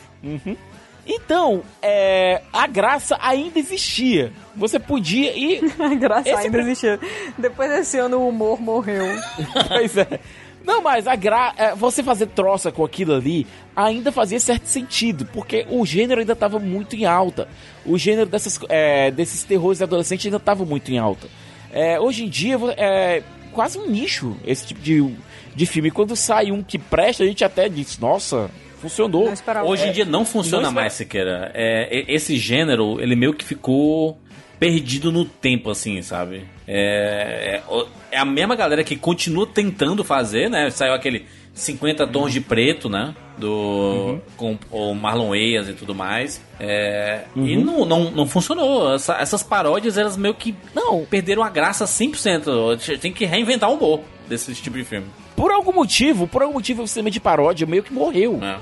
Então, 1.08 1.62
é, 1.82 2.42
a 2.52 2.66
graça 2.68 3.18
ainda 3.22 3.60
existia. 3.60 4.32
Você 4.56 4.80
podia 4.80 5.36
ir. 5.38 5.62
A 5.80 5.94
graça 5.96 6.30
Esse 6.30 6.38
ainda 6.46 6.52
pri- 6.52 6.62
existiu. 6.62 7.00
Depois 7.38 7.70
desse 7.70 7.98
ano, 8.00 8.18
o 8.20 8.30
humor 8.30 8.60
morreu. 8.62 9.06
Pois 9.68 9.96
é. 9.98 10.20
Não, 10.66 10.82
mas 10.82 11.08
a 11.08 11.16
gra... 11.16 11.54
é, 11.58 11.76
você 11.76 12.02
fazer 12.02 12.28
troça 12.28 12.72
com 12.72 12.84
aquilo 12.84 13.14
ali 13.14 13.46
ainda 13.76 14.12
fazia 14.12 14.40
certo 14.40 14.66
sentido, 14.66 15.26
porque 15.34 15.66
o 15.70 15.86
gênero 15.86 16.22
ainda 16.22 16.34
estava 16.34 16.58
muito 16.60 16.96
em 16.96 17.06
alta. 17.06 17.48
O 17.86 17.98
gênero 17.98 18.30
dessas, 18.30 18.60
é, 18.70 19.12
desses 19.12 19.44
terrores 19.44 19.82
adolescentes 19.82 20.26
ainda 20.26 20.38
estava 20.38 20.66
muito 20.66 20.92
em 20.92 20.98
alta. 20.98 21.28
É, 21.72 22.00
hoje 22.00 22.24
em 22.26 22.30
dia 22.30 22.58
é 22.78 23.22
quase 23.52 23.78
um 23.78 23.88
nicho 23.88 24.36
esse 24.46 24.68
tipo 24.68 24.82
de, 24.82 25.14
de 25.56 25.66
filme. 25.66 25.92
Quando 25.92 26.16
sai 26.16 26.52
um 26.52 26.64
que 26.64 26.80
presta, 26.80 27.24
a 27.24 27.28
gente 27.28 27.44
até 27.44 27.70
diz, 27.70 28.00
nossa, 28.00 28.50
funcionou. 28.82 29.32
Hoje 29.66 29.86
em 29.86 29.90
É, 29.90 29.92
dia 29.92 30.06
não 30.06 30.26
funciona 30.26 30.64
não 30.68 30.72
mais, 30.72 30.94
Siqueira. 30.94 31.52
É, 31.54 32.06
esse 32.08 32.38
gênero, 32.38 33.00
ele 33.02 33.16
meio 33.16 33.34
que 33.34 33.44
ficou 33.44 34.18
perdido 34.60 35.12
no 35.12 35.26
tempo, 35.26 35.70
assim, 35.70 36.02
sabe? 36.02 36.46
É, 36.68 37.62
é, 37.68 37.72
o- 37.74 37.88
é 38.12 38.18
a 38.18 38.26
mesma 38.26 38.56
galera 38.56 38.84
que 38.84 38.96
continua 38.96 39.46
tentando 39.48 40.04
fazer, 40.04 40.50
né? 40.50 40.70
Saiu 40.70 40.94
aquele 40.94 41.26
50 41.54 42.06
tons 42.08 42.32
de 42.34 42.42
preto, 42.42 42.90
né? 42.90 43.16
Do, 43.38 44.20
Com 44.38 44.58
o 44.72 44.94
Marlon 44.94 45.30
Wayans 45.30 45.68
e 45.70 45.74
tudo 45.74 45.94
mais. 45.94 46.42
É, 46.60 47.24
E 47.36 47.56
não, 47.58 47.86
não, 47.86 48.12
não 48.12 48.26
funcionou. 48.26 48.94
Essa- 48.96 49.18
essas 49.18 49.44
paródias, 49.44 49.98
elas 49.98 50.16
meio 50.18 50.34
que 50.34 50.56
não. 50.74 51.06
perderam 51.06 51.44
a 51.44 51.50
graça 51.50 51.86
100%. 51.86 52.78
Tem 53.00 53.12
que 53.12 53.26
reinventar 53.26 53.70
um 53.70 53.74
humor 53.76 54.02
desse 54.28 54.54
tipo 54.56 54.78
de 54.78 54.84
filme. 54.86 55.08
Por 55.36 55.52
algum 55.52 55.74
motivo, 55.74 56.28
por 56.28 56.42
algum 56.42 56.54
motivo 56.56 56.84
o 56.84 56.88
cinema 56.88 57.12
de 57.12 57.20
paródia 57.20 57.68
meio 57.68 57.84
que 57.84 57.94
morreu. 57.94 58.40
É, 58.42 58.58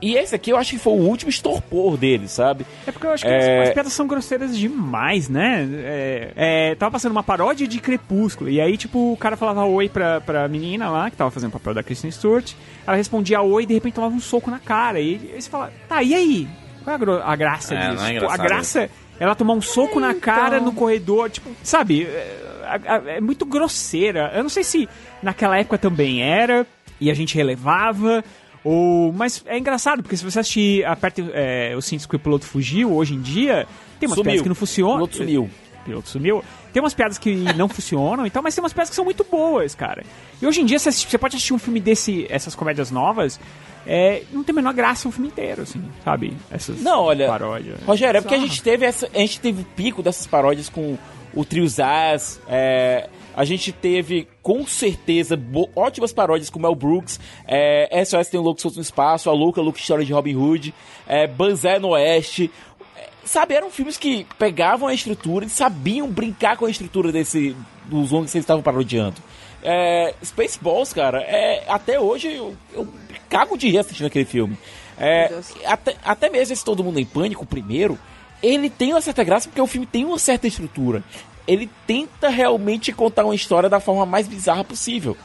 e 0.00 0.16
esse 0.16 0.34
aqui 0.34 0.50
eu 0.50 0.56
acho 0.56 0.70
que 0.72 0.78
foi 0.78 0.92
o 0.92 0.96
último 0.96 1.28
estorpor 1.30 1.96
dele, 1.96 2.26
sabe? 2.28 2.64
É 2.86 2.90
porque 2.92 3.06
eu 3.06 3.12
acho 3.12 3.24
que 3.24 3.30
É. 3.30 3.62
as 3.62 3.70
piadas 3.70 3.92
são 3.92 4.06
grosseiras 4.06 4.56
demais, 4.56 5.28
né? 5.28 5.68
É, 5.84 6.32
é, 6.36 6.74
tava 6.74 6.92
passando 6.92 7.12
uma 7.12 7.22
paródia 7.22 7.66
de 7.68 7.78
Crepúsculo. 7.80 8.48
E 8.50 8.60
aí, 8.60 8.76
tipo, 8.76 9.12
o 9.12 9.16
cara 9.16 9.36
falava 9.36 9.64
oi 9.64 9.88
pra, 9.88 10.20
pra 10.20 10.48
menina 10.48 10.88
lá, 10.90 11.10
que 11.10 11.16
tava 11.16 11.30
fazendo 11.30 11.50
o 11.50 11.52
papel 11.52 11.74
da 11.74 11.82
Kristen 11.82 12.10
Stewart. 12.10 12.52
Ela 12.86 12.96
respondia 12.96 13.40
oi 13.42 13.62
e 13.62 13.66
de 13.66 13.74
repente 13.74 13.94
tomava 13.94 14.14
um 14.14 14.20
soco 14.20 14.50
na 14.50 14.58
cara. 14.58 14.98
E 15.00 15.30
aí 15.34 15.40
você 15.42 15.50
fala, 15.50 15.72
tá, 15.88 16.02
e 16.02 16.14
aí? 16.14 16.48
Qual 16.82 16.96
é 16.96 17.20
a, 17.22 17.32
a 17.32 17.36
graça 17.36 17.74
É, 17.74 17.90
disso? 17.90 18.02
não 18.02 18.08
é 18.08 18.14
Tipo, 18.14 18.30
a 18.30 18.36
graça 18.36 18.82
é 18.82 18.90
ela 19.20 19.34
tomar 19.34 19.54
um 19.54 19.60
soco 19.62 20.00
na 20.00 20.12
cara 20.14 20.58
no 20.60 20.72
corredor, 20.72 21.30
tipo, 21.30 21.48
sabe? 21.62 22.02
É, 22.04 23.16
é 23.16 23.20
muito 23.20 23.44
grosseira. 23.46 24.32
Eu 24.34 24.42
não 24.42 24.50
sei 24.50 24.64
se 24.64 24.88
naquela 25.22 25.58
época 25.58 25.78
também 25.78 26.22
era 26.22 26.66
e 27.00 27.10
a 27.10 27.14
gente 27.14 27.34
relevava. 27.36 28.24
Ou, 28.64 29.12
mas 29.12 29.42
é 29.46 29.58
engraçado, 29.58 30.02
porque 30.02 30.16
se 30.16 30.24
você 30.24 30.40
assistir 30.40 30.84
Aperte 30.86 31.22
é, 31.34 31.74
o 31.76 31.82
cinto 31.82 32.08
que 32.08 32.16
o 32.16 32.18
piloto 32.18 32.46
fugiu, 32.46 32.94
hoje 32.94 33.14
em 33.14 33.20
dia, 33.20 33.66
tem 34.00 34.08
umas 34.08 34.16
Sumiu. 34.16 34.24
piadas 34.24 34.42
que 34.42 34.48
não 34.48 34.54
funcionam. 34.54 34.94
O 34.94 34.96
piloto 35.08 35.16
sumiu. 35.18 35.42
O 35.44 35.84
piloto 35.84 36.08
sumiu. 36.08 36.44
Tem 36.72 36.82
umas 36.82 36.94
piadas 36.94 37.18
que 37.18 37.34
não 37.54 37.68
funcionam 37.68 38.26
e 38.26 38.30
tal, 38.30 38.42
mas 38.42 38.54
tem 38.54 38.62
umas 38.64 38.72
piadas 38.72 38.88
que 38.88 38.96
são 38.96 39.04
muito 39.04 39.22
boas, 39.30 39.74
cara. 39.74 40.02
E 40.40 40.46
hoje 40.46 40.62
em 40.62 40.64
dia, 40.64 40.78
você, 40.78 40.88
assiste- 40.88 41.10
você 41.10 41.18
pode 41.18 41.36
assistir 41.36 41.52
um 41.52 41.58
filme 41.58 41.78
desse, 41.78 42.26
essas 42.30 42.54
comédias 42.54 42.90
novas, 42.90 43.38
é, 43.86 44.22
não 44.32 44.42
tem 44.42 44.54
a 44.54 44.56
menor 44.56 44.72
graça 44.72 45.06
o 45.06 45.12
filme 45.12 45.28
inteiro, 45.28 45.60
assim, 45.62 45.84
sabe? 46.02 46.34
Essas 46.50 46.80
Não, 46.80 47.02
olha, 47.02 47.26
paródias. 47.26 47.78
Rogério, 47.84 48.16
é 48.18 48.20
porque 48.22 48.34
a 48.34 48.38
gente 48.38 48.62
teve 48.62 48.86
essa, 48.86 49.08
a 49.14 49.18
gente 49.18 49.38
teve 49.40 49.60
o 49.60 49.64
pico 49.76 50.02
dessas 50.02 50.26
paródias 50.26 50.70
com 50.70 50.96
o 51.34 51.44
Trio 51.44 51.68
Zaz, 51.68 52.40
é, 52.48 53.08
a 53.36 53.44
gente 53.44 53.72
teve 53.72 54.28
com 54.42 54.66
certeza 54.66 55.38
ótimas 55.74 56.12
paródias 56.12 56.50
com 56.50 56.58
Mel 56.58 56.74
Brooks, 56.74 57.18
é, 57.46 58.04
SOS 58.04 58.28
tem 58.28 58.38
um 58.38 58.42
Louco 58.42 58.60
Solto 58.60 58.76
no 58.76 58.82
Espaço, 58.82 59.28
a 59.28 59.32
Louca 59.32 59.60
Louca 59.60 59.78
História 59.78 60.04
de 60.04 60.12
Robin 60.12 60.36
Hood, 60.36 60.74
é, 61.06 61.26
Banzé 61.26 61.78
no 61.78 61.88
Oeste, 61.88 62.50
É, 62.96 63.08
sabe, 63.24 63.54
eram 63.54 63.70
filmes 63.70 63.96
que 63.96 64.26
pegavam 64.38 64.88
a 64.88 64.94
estrutura 64.94 65.44
e 65.44 65.50
sabiam 65.50 66.08
brincar 66.08 66.56
com 66.56 66.66
a 66.66 66.70
estrutura 66.70 67.10
desse 67.10 67.56
dos 67.86 68.10
longas 68.10 68.30
que 68.30 68.38
eles 68.38 68.44
estavam 68.44 68.62
parodiando. 68.62 69.16
É, 69.62 70.14
Spaceballs, 70.22 70.92
cara, 70.92 71.22
é, 71.22 71.64
até 71.66 71.98
hoje 71.98 72.32
eu, 72.32 72.54
eu 72.72 72.86
cago 73.28 73.56
de 73.56 73.68
rir 73.68 73.78
assistindo 73.78 74.06
aquele 74.06 74.24
filme. 74.24 74.56
É, 74.98 75.32
até, 75.64 75.96
até 76.04 76.30
mesmo 76.30 76.52
esse 76.52 76.64
Todo 76.64 76.84
Mundo 76.84 77.00
em 77.00 77.04
Pânico, 77.04 77.44
o 77.44 77.46
primeiro, 77.46 77.98
ele 78.42 78.68
tem 78.70 78.92
uma 78.92 79.00
certa 79.00 79.24
graça 79.24 79.48
porque 79.48 79.60
o 79.60 79.66
filme 79.66 79.86
tem 79.86 80.04
uma 80.04 80.18
certa 80.18 80.46
estrutura. 80.46 81.02
Ele 81.46 81.70
tenta 81.86 82.28
realmente 82.28 82.92
contar 82.92 83.24
uma 83.24 83.34
história 83.34 83.68
da 83.68 83.80
forma 83.80 84.06
mais 84.06 84.26
bizarra 84.26 84.64
possível. 84.64 85.16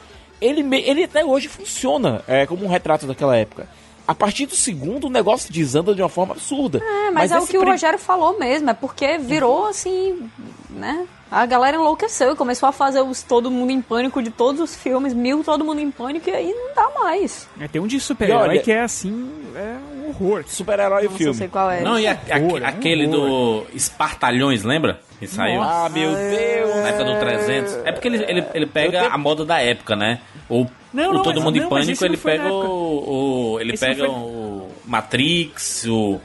Ele, 0.42 0.64
ele 0.78 1.04
até 1.04 1.24
hoje 1.24 1.48
funciona 1.48 2.24
é, 2.28 2.46
como 2.46 2.66
um 2.66 2.70
retrato 2.70 3.06
daquela 3.06 3.36
época. 3.36 3.68
A 4.08 4.16
partir 4.16 4.48
do 4.48 4.56
segundo, 4.56 5.06
o 5.06 5.10
negócio 5.10 5.54
desanda 5.54 5.94
de 5.94 6.02
uma 6.02 6.10
forma 6.10 6.34
absurda. 6.34 6.82
É, 6.84 7.12
mas, 7.12 7.32
é 7.32 7.40
o 7.40 7.46
que 7.46 7.58
o 7.58 7.64
Rogério 7.64 8.00
falou 8.00 8.40
mesmo, 8.40 8.70
é 8.70 8.74
porque 8.74 9.20
virou 9.20 9.68
assim, 9.68 10.30
né? 10.70 11.06
A 11.32 11.46
galera 11.46 11.78
enlouqueceu 11.78 12.32
e 12.32 12.36
começou 12.36 12.68
a 12.68 12.72
fazer 12.72 13.02
os 13.02 13.22
Todo 13.22 13.52
Mundo 13.52 13.72
em 13.72 13.82
Pânico 13.82 14.22
de 14.22 14.32
todos 14.32 14.60
os 14.60 14.76
filmes, 14.76 15.14
mil 15.14 15.44
Todo 15.44 15.64
Mundo 15.64 15.80
em 15.80 15.92
Pânico, 15.92 16.28
e 16.30 16.34
aí 16.34 16.52
não 16.52 16.74
dá 16.74 16.90
mais. 17.00 17.48
É, 17.60 17.68
tem 17.68 17.80
um 17.80 17.86
de 17.86 18.00
super-herói 18.00 18.60
que 18.60 18.72
é 18.72 18.82
assim, 18.82 19.30
é 19.56 19.76
um 19.96 20.10
horror. 20.10 20.44
Super-herói 20.48 21.04
Nossa, 21.08 21.24
eu 21.24 21.34
sei 21.36 21.48
qual 21.48 21.70
é. 21.70 21.82
Não, 21.82 22.00
e 22.00 22.08
a- 22.08 22.14
a- 22.32 22.40
Horror, 22.40 22.62
é 22.62 22.64
um 22.64 22.68
aquele 22.68 23.06
do 23.08 23.64
Espartalhões, 23.76 24.64
lembra? 24.64 25.00
Que 25.20 25.28
saiu. 25.28 25.62
Ah, 25.62 25.88
meu 25.94 26.12
Deus! 26.16 26.76
Na 26.78 26.88
época 26.90 27.04
do 27.04 27.20
300. 27.20 27.74
É 27.86 27.92
porque 27.92 28.08
ele, 28.08 28.24
ele, 28.28 28.46
ele 28.54 28.66
pega 28.66 29.08
a 29.10 29.18
moda 29.18 29.46
da 29.46 29.60
época, 29.62 29.96
né? 29.96 30.20
O, 30.50 30.66
Não, 30.94 31.12
o 31.12 31.14
não, 31.16 31.22
Todo 31.24 31.36
mas- 31.36 31.44
Mundo 31.44 31.58
em 31.58 31.60
não, 31.62 31.70
mas 31.70 31.86
Pânico, 31.86 32.02
não 32.04 32.10
ele 32.10 32.18
pega 32.18 32.52
o, 32.54 33.54
o- 33.56 33.60
Ele 33.60 33.74
Esse 33.74 33.86
não 33.88 33.94
pega 33.96 34.06
foi- 34.08 34.16
o 34.16 34.68
Matrix, 34.86 35.86
o. 35.88 36.20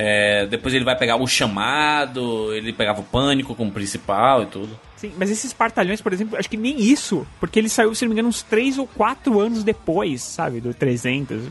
é, 0.00 0.46
depois 0.46 0.72
ele 0.72 0.84
vai 0.84 0.96
pegar 0.96 1.16
o 1.16 1.26
chamado, 1.26 2.54
ele 2.54 2.72
pegava 2.72 3.00
o 3.00 3.02
pânico 3.02 3.52
como 3.56 3.72
principal 3.72 4.44
e 4.44 4.46
tudo. 4.46 4.78
Sim, 4.94 5.12
mas 5.18 5.28
esses 5.28 5.52
partalhões, 5.52 6.00
por 6.00 6.12
exemplo, 6.12 6.38
acho 6.38 6.48
que 6.48 6.56
nem 6.56 6.80
isso, 6.80 7.26
porque 7.40 7.58
ele 7.58 7.68
saiu, 7.68 7.92
se 7.96 8.04
não 8.04 8.10
me 8.10 8.14
engano, 8.14 8.28
uns 8.28 8.40
3 8.40 8.78
ou 8.78 8.86
4 8.86 9.40
anos 9.40 9.64
depois, 9.64 10.22
sabe, 10.22 10.60
do 10.60 10.72
300. 10.72 11.48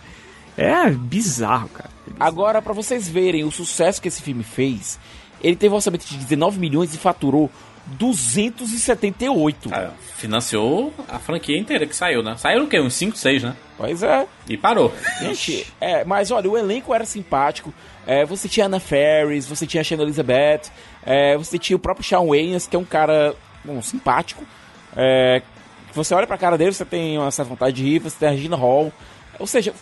É 0.55 0.89
bizarro, 0.89 1.67
cara. 1.67 1.89
Agora, 2.17 2.61
pra 2.61 2.71
vocês 2.71 3.05
verem 3.05 3.43
o 3.43 3.51
sucesso 3.51 4.01
que 4.01 4.07
esse 4.07 4.21
filme 4.21 4.43
fez, 4.43 4.97
ele 5.43 5.57
teve 5.57 5.73
um 5.73 5.75
orçamento 5.75 6.05
de 6.05 6.15
19 6.15 6.57
milhões 6.57 6.95
e 6.95 6.97
faturou 6.97 7.51
278. 7.85 9.69
Ah, 9.73 9.91
financiou 10.15 10.93
a 11.09 11.19
franquia 11.19 11.57
inteira 11.57 11.85
que 11.85 11.95
saiu, 11.95 12.23
né? 12.23 12.37
Saiu 12.37 12.63
o 12.63 12.67
quê? 12.67 12.79
Uns 12.79 12.93
5, 12.93 13.17
6, 13.17 13.43
né? 13.43 13.57
Pois 13.77 14.01
é. 14.03 14.25
E 14.47 14.55
parou. 14.55 14.93
Gente, 15.19 15.67
é, 15.81 16.05
mas 16.05 16.31
olha, 16.31 16.49
o 16.49 16.57
elenco 16.57 16.93
era 16.93 17.05
simpático. 17.05 17.73
É, 18.07 18.25
você 18.25 18.47
tinha 18.47 18.65
Anna 18.67 18.79
Ferris, 18.79 19.45
você 19.45 19.67
tinha 19.67 19.81
a 19.81 19.83
Shannon 19.83 20.03
Elizabeth, 20.03 20.71
é, 21.05 21.35
você 21.37 21.59
tinha 21.59 21.75
o 21.75 21.79
próprio 21.79 22.05
Shawn 22.05 22.29
Waynes, 22.29 22.65
que 22.65 22.75
é 22.75 22.79
um 22.79 22.85
cara 22.85 23.35
bom, 23.65 23.81
simpático. 23.81 24.45
É, 24.95 25.41
você 25.93 26.15
olha 26.15 26.25
pra 26.25 26.37
cara 26.37 26.57
dele, 26.57 26.71
você 26.71 26.85
tem 26.85 27.17
uma 27.17 27.29
certa 27.31 27.49
vontade 27.49 27.75
de 27.75 27.83
rir, 27.83 27.99
você 27.99 28.15
tem 28.17 28.29
a 28.29 28.31
Regina 28.31 28.55
Hall. 28.55 28.93
Ou 29.37 29.45
seja, 29.45 29.73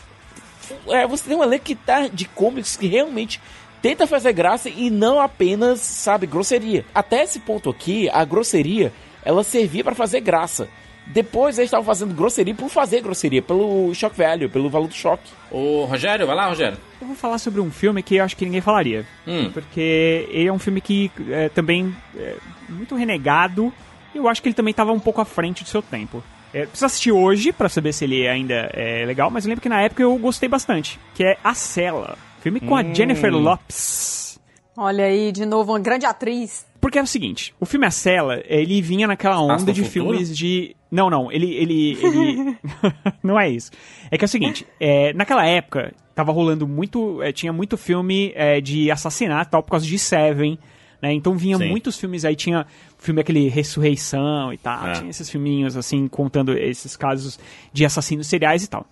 é, 0.90 1.06
você 1.06 1.30
tem 1.30 1.38
um 1.38 1.44
elenco 1.44 1.66
que 1.66 1.76
tá 1.76 2.08
de 2.08 2.26
cômicos 2.26 2.76
que 2.76 2.88
realmente 2.88 3.40
tenta 3.80 4.08
fazer 4.08 4.34
graça 4.34 4.70
e 4.70 4.90
não 4.90 5.20
apenas, 5.20 5.80
sabe, 5.80 6.26
grosseria. 6.26 6.84
Até 6.96 7.22
esse 7.24 7.40
ponto 7.40 7.70
aqui, 7.70 8.10
a 8.10 8.26
grosseria, 8.26 8.92
ela 9.24 9.44
servia 9.44 9.84
pra 9.84 9.94
fazer 9.94 10.22
graça. 10.22 10.68
Depois 11.08 11.58
eles 11.58 11.68
estavam 11.68 11.86
fazendo 11.86 12.14
grosseria 12.14 12.54
por 12.56 12.70
fazer 12.70 13.02
grosseria, 13.02 13.42
pelo 13.42 13.94
shock 13.94 14.18
value, 14.18 14.50
pelo 14.50 14.70
valor 14.70 14.88
do 14.88 14.94
choque. 14.94 15.32
Ô, 15.52 15.86
Rogério, 15.86 16.26
vai 16.26 16.36
lá, 16.36 16.48
Rogério. 16.48 16.78
Eu 17.00 17.08
vou 17.08 17.16
falar 17.16 17.38
sobre 17.38 17.62
um 17.62 17.70
filme 17.72 18.02
que 18.04 18.16
eu 18.16 18.24
acho 18.24 18.36
que 18.36 18.44
ninguém 18.46 18.62
falaria. 18.62 19.06
Hum. 19.28 19.50
Porque 19.54 20.28
ele 20.30 20.48
é 20.48 20.52
um 20.54 20.60
filme 20.60 20.82
que 20.82 21.12
é, 21.30 21.50
também 21.50 21.96
é 22.18 22.36
muito 22.68 22.96
renegado. 22.96 23.72
E 24.14 24.18
eu 24.18 24.28
acho 24.28 24.42
que 24.42 24.48
ele 24.48 24.56
também 24.56 24.72
estava 24.72 24.92
um 24.92 25.00
pouco 25.00 25.22
à 25.22 25.26
frente 25.26 25.64
do 25.64 25.70
seu 25.70 25.82
tempo. 25.82 26.24
É, 26.54 26.62
preciso 26.66 26.86
assistir 26.86 27.12
hoje 27.12 27.52
pra 27.52 27.68
saber 27.70 27.92
se 27.94 28.06
ele 28.06 28.28
ainda 28.28 28.70
é 28.74 29.06
legal, 29.06 29.30
mas 29.30 29.46
eu 29.46 29.50
lembro 29.50 29.62
que 29.62 29.70
na 29.70 29.82
época 29.82 30.02
eu 30.02 30.18
gostei 30.18 30.48
bastante. 30.50 31.00
Que 31.14 31.24
é 31.24 31.38
A 31.44 31.54
Cela. 31.54 32.18
Filme 32.42 32.60
com 32.60 32.76
a 32.76 32.82
Hum. 32.82 32.96
Jennifer 32.96 33.32
Lopes. 33.32 34.40
Olha 34.78 35.06
aí, 35.06 35.32
de 35.32 35.46
novo, 35.46 35.72
uma 35.74 35.80
grande 35.80 36.06
atriz. 36.06 36.66
Porque 36.86 37.00
é 37.00 37.02
o 37.02 37.08
seguinte, 37.08 37.52
o 37.60 37.66
filme 37.66 37.88
A 37.88 37.90
Cela, 37.90 38.44
ele 38.46 38.80
vinha 38.80 39.08
naquela 39.08 39.42
onda 39.42 39.74
de 39.74 39.84
futuro? 39.84 40.10
filmes 40.12 40.38
de... 40.38 40.76
Não, 40.92 41.10
não, 41.10 41.32
ele... 41.32 41.52
ele, 41.52 41.98
ele... 42.00 42.58
não 43.24 43.40
é 43.40 43.50
isso. 43.50 43.72
É 44.12 44.20
que 44.20 44.24
é 44.24 44.28
o 44.28 44.30
seguinte, 44.30 44.68
é, 44.80 45.12
naquela 45.12 45.44
época, 45.48 45.96
tava 46.14 46.32
rolando 46.32 46.68
muito... 46.68 47.24
é, 47.24 47.32
tinha 47.32 47.52
muito 47.52 47.76
filme 47.76 48.32
é, 48.36 48.62
de 48.62 48.92
assassinato 48.92 49.50
e 49.50 49.52
tal, 49.54 49.64
por 49.64 49.72
causa 49.72 49.84
de 49.84 49.98
Seven, 49.98 50.60
né? 51.02 51.12
Então 51.12 51.36
vinha 51.36 51.58
Sim. 51.58 51.70
muitos 51.70 51.98
filmes 51.98 52.24
aí, 52.24 52.36
tinha 52.36 52.68
filme 53.00 53.20
aquele 53.20 53.50
Ressurreição 53.50 54.54
e 54.54 54.58
tal, 54.60 54.88
É. 54.90 54.94
tinha 54.94 55.10
esses 55.10 55.28
filminhos 55.28 55.76
assim, 55.76 56.08
contando 56.08 56.56
esses 56.56 56.96
casos 56.96 57.40
de 57.74 57.84
assassinos 57.84 58.28
seriais 58.28 58.64
e 58.64 58.70
tal. 58.70 58.86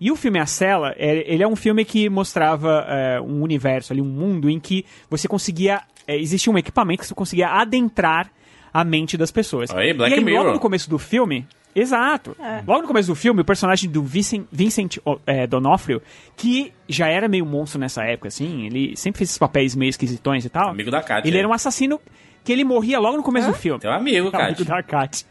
E 0.00 0.12
o 0.12 0.14
filme 0.14 0.38
A 0.38 0.46
Cela, 0.46 0.94
é- 0.96 1.24
ele 1.26 1.42
é 1.42 1.48
um 1.48 1.56
filme 1.56 1.84
que 1.84 2.08
mostrava 2.08 2.86
é, 2.88 3.20
um 3.20 3.42
universo 3.42 3.92
ali, 3.92 4.00
um 4.00 4.06
mundo 4.06 4.48
em 4.48 4.60
que 4.60 4.86
você 5.10 5.26
conseguia. 5.26 5.82
É, 6.10 6.18
existia 6.18 6.52
um 6.52 6.58
equipamento 6.58 7.02
que 7.02 7.06
você 7.06 7.14
conseguia 7.14 7.48
adentrar 7.48 8.28
a 8.72 8.82
mente 8.82 9.16
das 9.16 9.30
pessoas. 9.30 9.70
Aí, 9.70 9.92
Black 9.92 10.12
e 10.12 10.18
aí, 10.18 10.24
Mirror. 10.24 10.42
logo 10.42 10.54
no 10.54 10.60
começo 10.60 10.90
do 10.90 10.98
filme. 10.98 11.46
Exato. 11.72 12.36
Logo 12.66 12.82
no 12.82 12.88
começo 12.88 13.06
do 13.06 13.14
filme, 13.14 13.42
o 13.42 13.44
personagem 13.44 13.88
do 13.88 14.02
Vincent, 14.02 14.44
Vincent 14.50 14.98
é, 15.24 15.46
D'Onofrio, 15.46 16.02
que 16.36 16.72
já 16.88 17.06
era 17.06 17.28
meio 17.28 17.46
monstro 17.46 17.78
nessa 17.78 18.02
época, 18.02 18.26
assim, 18.26 18.66
ele 18.66 18.96
sempre 18.96 19.18
fez 19.18 19.30
esses 19.30 19.38
papéis 19.38 19.76
meio 19.76 19.88
esquisitões 19.88 20.44
e 20.44 20.48
tal. 20.48 20.70
Amigo 20.70 20.90
da 20.90 21.00
Kátia. 21.00 21.28
Ele 21.30 21.38
era 21.38 21.46
um 21.46 21.52
assassino 21.52 22.00
que 22.42 22.52
ele 22.52 22.64
morria 22.64 22.98
logo 22.98 23.16
no 23.16 23.22
começo 23.22 23.46
do 23.46 23.54
filme. 23.54 23.78
Teu 23.78 23.92
amigo, 23.92 24.32
cara. 24.32 24.46
Amigo 24.46 24.64
da 24.64 24.82
Kat. 24.82 25.24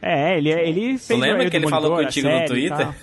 É, 0.00 0.38
ele, 0.38 0.50
ele 0.50 0.98
fez 0.98 1.06
Tu 1.08 1.16
lembra 1.16 1.50
que 1.50 1.56
ele 1.56 1.68
falou 1.68 1.96
contigo 1.96 2.28
no 2.28 2.44
Twitter? 2.46 2.94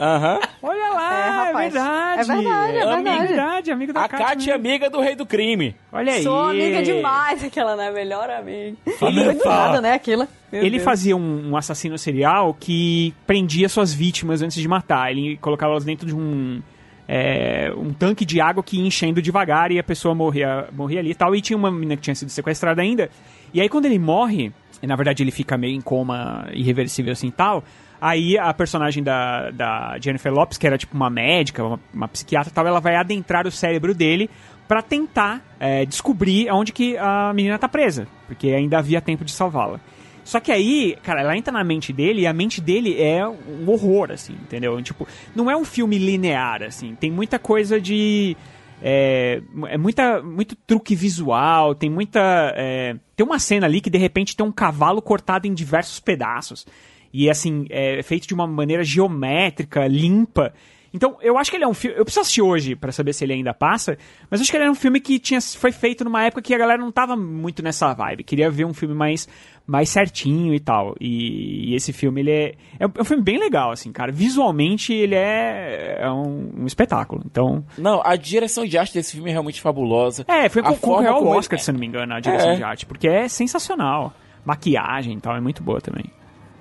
Aham. 0.00 0.40
Olha 0.62 0.88
lá, 0.94 1.12
É, 1.14 1.26
é, 1.26 1.30
rapaz. 1.30 1.72
verdade. 1.74 2.20
É 2.20 2.24
verdade, 2.24 2.76
é 2.76 2.82
Amigo- 2.82 2.94
verdade. 3.04 3.26
verdade, 3.28 3.70
amigo 3.70 3.92
da 3.92 4.00
A 4.04 4.08
Kátia 4.08 4.26
Kátia 4.26 4.52
é 4.52 4.54
amiga 4.54 4.88
do 4.88 5.00
rei 5.00 5.14
do 5.14 5.26
crime. 5.26 5.76
Olha 5.92 6.14
aí. 6.14 6.22
Sou 6.22 6.40
amiga 6.48 6.82
demais, 6.82 7.44
aquela, 7.44 7.76
né? 7.76 7.90
Melhor 7.90 8.30
amiga. 8.30 8.76
Ele- 8.86 8.96
Foi 8.96 9.12
do 9.34 9.44
nada, 9.44 9.80
né? 9.82 9.92
Aquilo. 9.92 10.26
Meu 10.50 10.62
Ele 10.62 10.70
Deus. 10.70 10.82
fazia 10.84 11.14
um, 11.16 11.50
um 11.50 11.56
assassino 11.56 11.98
serial 11.98 12.56
que 12.58 13.12
prendia 13.26 13.68
suas 13.68 13.92
vítimas 13.92 14.40
antes 14.40 14.56
de 14.60 14.66
matar. 14.66 15.10
Ele 15.10 15.36
colocava 15.36 15.72
elas 15.72 15.84
dentro 15.84 16.06
de 16.06 16.14
um, 16.14 16.62
é, 17.06 17.70
um 17.76 17.92
tanque 17.92 18.24
de 18.24 18.40
água 18.40 18.62
que 18.62 18.78
ia 18.78 18.86
enchendo 18.86 19.20
devagar 19.20 19.70
e 19.70 19.78
a 19.78 19.82
pessoa 19.84 20.14
morria, 20.14 20.66
morria 20.72 21.00
ali 21.00 21.10
e 21.10 21.14
tal. 21.14 21.34
E 21.36 21.40
tinha 21.42 21.56
uma 21.56 21.70
menina 21.70 21.94
que 21.96 22.02
tinha 22.02 22.14
sido 22.14 22.30
sequestrada 22.30 22.80
ainda. 22.80 23.10
E 23.52 23.60
aí 23.60 23.68
quando 23.68 23.84
ele 23.84 23.98
morre, 23.98 24.50
e 24.82 24.86
na 24.86 24.96
verdade 24.96 25.22
ele 25.22 25.30
fica 25.30 25.58
meio 25.58 25.76
em 25.76 25.80
coma 25.80 26.46
irreversível 26.52 27.12
assim 27.12 27.28
e 27.28 27.32
tal. 27.32 27.62
Aí 28.00 28.38
a 28.38 28.52
personagem 28.54 29.02
da, 29.02 29.50
da 29.50 29.98
Jennifer 30.00 30.32
Lopes, 30.32 30.56
que 30.56 30.66
era 30.66 30.78
tipo 30.78 30.96
uma 30.96 31.10
médica, 31.10 31.62
uma, 31.62 31.80
uma 31.92 32.08
psiquiatra 32.08 32.50
tal, 32.52 32.66
ela 32.66 32.80
vai 32.80 32.96
adentrar 32.96 33.46
o 33.46 33.50
cérebro 33.50 33.94
dele 33.94 34.30
pra 34.66 34.80
tentar 34.80 35.42
é, 35.58 35.84
descobrir 35.84 36.48
aonde 36.48 36.72
que 36.72 36.96
a 36.96 37.32
menina 37.34 37.58
tá 37.58 37.68
presa. 37.68 38.06
Porque 38.26 38.48
ainda 38.48 38.78
havia 38.78 39.00
tempo 39.00 39.24
de 39.24 39.32
salvá-la. 39.32 39.80
Só 40.24 40.38
que 40.38 40.52
aí, 40.52 40.96
cara, 41.02 41.22
ela 41.22 41.36
entra 41.36 41.52
na 41.52 41.64
mente 41.64 41.92
dele 41.92 42.22
e 42.22 42.26
a 42.26 42.32
mente 42.32 42.60
dele 42.60 43.00
é 43.02 43.26
um 43.26 43.68
horror, 43.68 44.12
assim, 44.12 44.34
entendeu? 44.34 44.80
Tipo, 44.80 45.08
não 45.34 45.50
é 45.50 45.56
um 45.56 45.64
filme 45.64 45.98
linear, 45.98 46.62
assim. 46.62 46.94
Tem 46.94 47.10
muita 47.10 47.38
coisa 47.38 47.80
de. 47.80 48.36
É, 48.82 49.42
é 49.66 49.76
muita, 49.76 50.22
muito 50.22 50.54
truque 50.54 50.94
visual, 50.94 51.74
tem 51.74 51.90
muita. 51.90 52.20
é, 52.56 52.96
tem 53.16 53.26
uma 53.26 53.38
cena 53.38 53.66
ali 53.66 53.80
que 53.80 53.90
de 53.90 53.98
repente 53.98 54.36
tem 54.36 54.46
um 54.46 54.52
cavalo 54.52 55.02
cortado 55.02 55.46
em 55.46 55.52
diversos 55.52 56.00
pedaços. 56.00 56.66
E 57.12 57.28
assim, 57.30 57.66
é 57.70 58.02
feito 58.02 58.26
de 58.28 58.34
uma 58.34 58.46
maneira 58.46 58.84
geométrica, 58.84 59.86
limpa. 59.86 60.52
Então, 60.92 61.16
eu 61.22 61.38
acho 61.38 61.50
que 61.52 61.56
ele 61.56 61.62
é 61.62 61.68
um 61.68 61.74
filme. 61.74 61.96
Eu 61.96 62.04
preciso 62.04 62.22
assistir 62.22 62.42
hoje 62.42 62.74
pra 62.74 62.90
saber 62.90 63.12
se 63.12 63.22
ele 63.22 63.32
ainda 63.32 63.54
passa, 63.54 63.96
mas 64.28 64.40
acho 64.40 64.50
que 64.50 64.56
ele 64.56 64.64
é 64.64 64.70
um 64.70 64.74
filme 64.74 64.98
que 65.00 65.20
tinha, 65.20 65.40
foi 65.40 65.70
feito 65.70 66.02
numa 66.04 66.24
época 66.24 66.42
que 66.42 66.52
a 66.52 66.58
galera 66.58 66.80
não 66.82 66.90
tava 66.90 67.14
muito 67.14 67.62
nessa 67.62 67.92
vibe. 67.94 68.24
Queria 68.24 68.50
ver 68.50 68.64
um 68.64 68.74
filme 68.74 68.92
mais, 68.92 69.28
mais 69.64 69.88
certinho 69.88 70.52
e 70.52 70.58
tal. 70.58 70.96
E, 71.00 71.70
e 71.70 71.74
esse 71.76 71.92
filme, 71.92 72.22
ele 72.22 72.30
é, 72.32 72.54
é. 72.80 72.86
um- 72.88 72.92
é 72.98 73.04
filme 73.04 73.22
bem 73.22 73.38
legal, 73.38 73.70
assim, 73.70 73.92
cara. 73.92 74.10
Visualmente, 74.10 74.92
ele 74.92 75.14
é, 75.14 75.98
é 76.00 76.10
um, 76.10 76.54
um 76.62 76.66
espetáculo. 76.66 77.22
Então. 77.24 77.64
Não, 77.78 78.02
a 78.04 78.16
direção 78.16 78.66
de 78.66 78.76
arte 78.76 78.92
desse 78.94 79.12
filme 79.12 79.30
é 79.30 79.32
realmente 79.32 79.60
fabulosa. 79.60 80.24
É, 80.26 80.48
foi 80.48 80.60
A 80.62 80.72
com, 80.74 80.90
o 80.90 80.98
Real 81.00 81.20
ele- 81.20 81.36
Oscar, 81.38 81.58
se 81.60 81.70
não 81.70 81.78
me 81.78 81.86
engano, 81.86 82.14
a 82.14 82.18
direção 82.18 82.50
É. 82.50 82.56
de 82.56 82.64
arte, 82.64 82.84
porque 82.84 83.06
é 83.08 83.28
sensacional. 83.28 84.12
Maquiagem 84.44 85.16
e 85.16 85.20
tal, 85.20 85.36
é 85.36 85.40
muito 85.40 85.62
boa 85.62 85.80
também. 85.80 86.06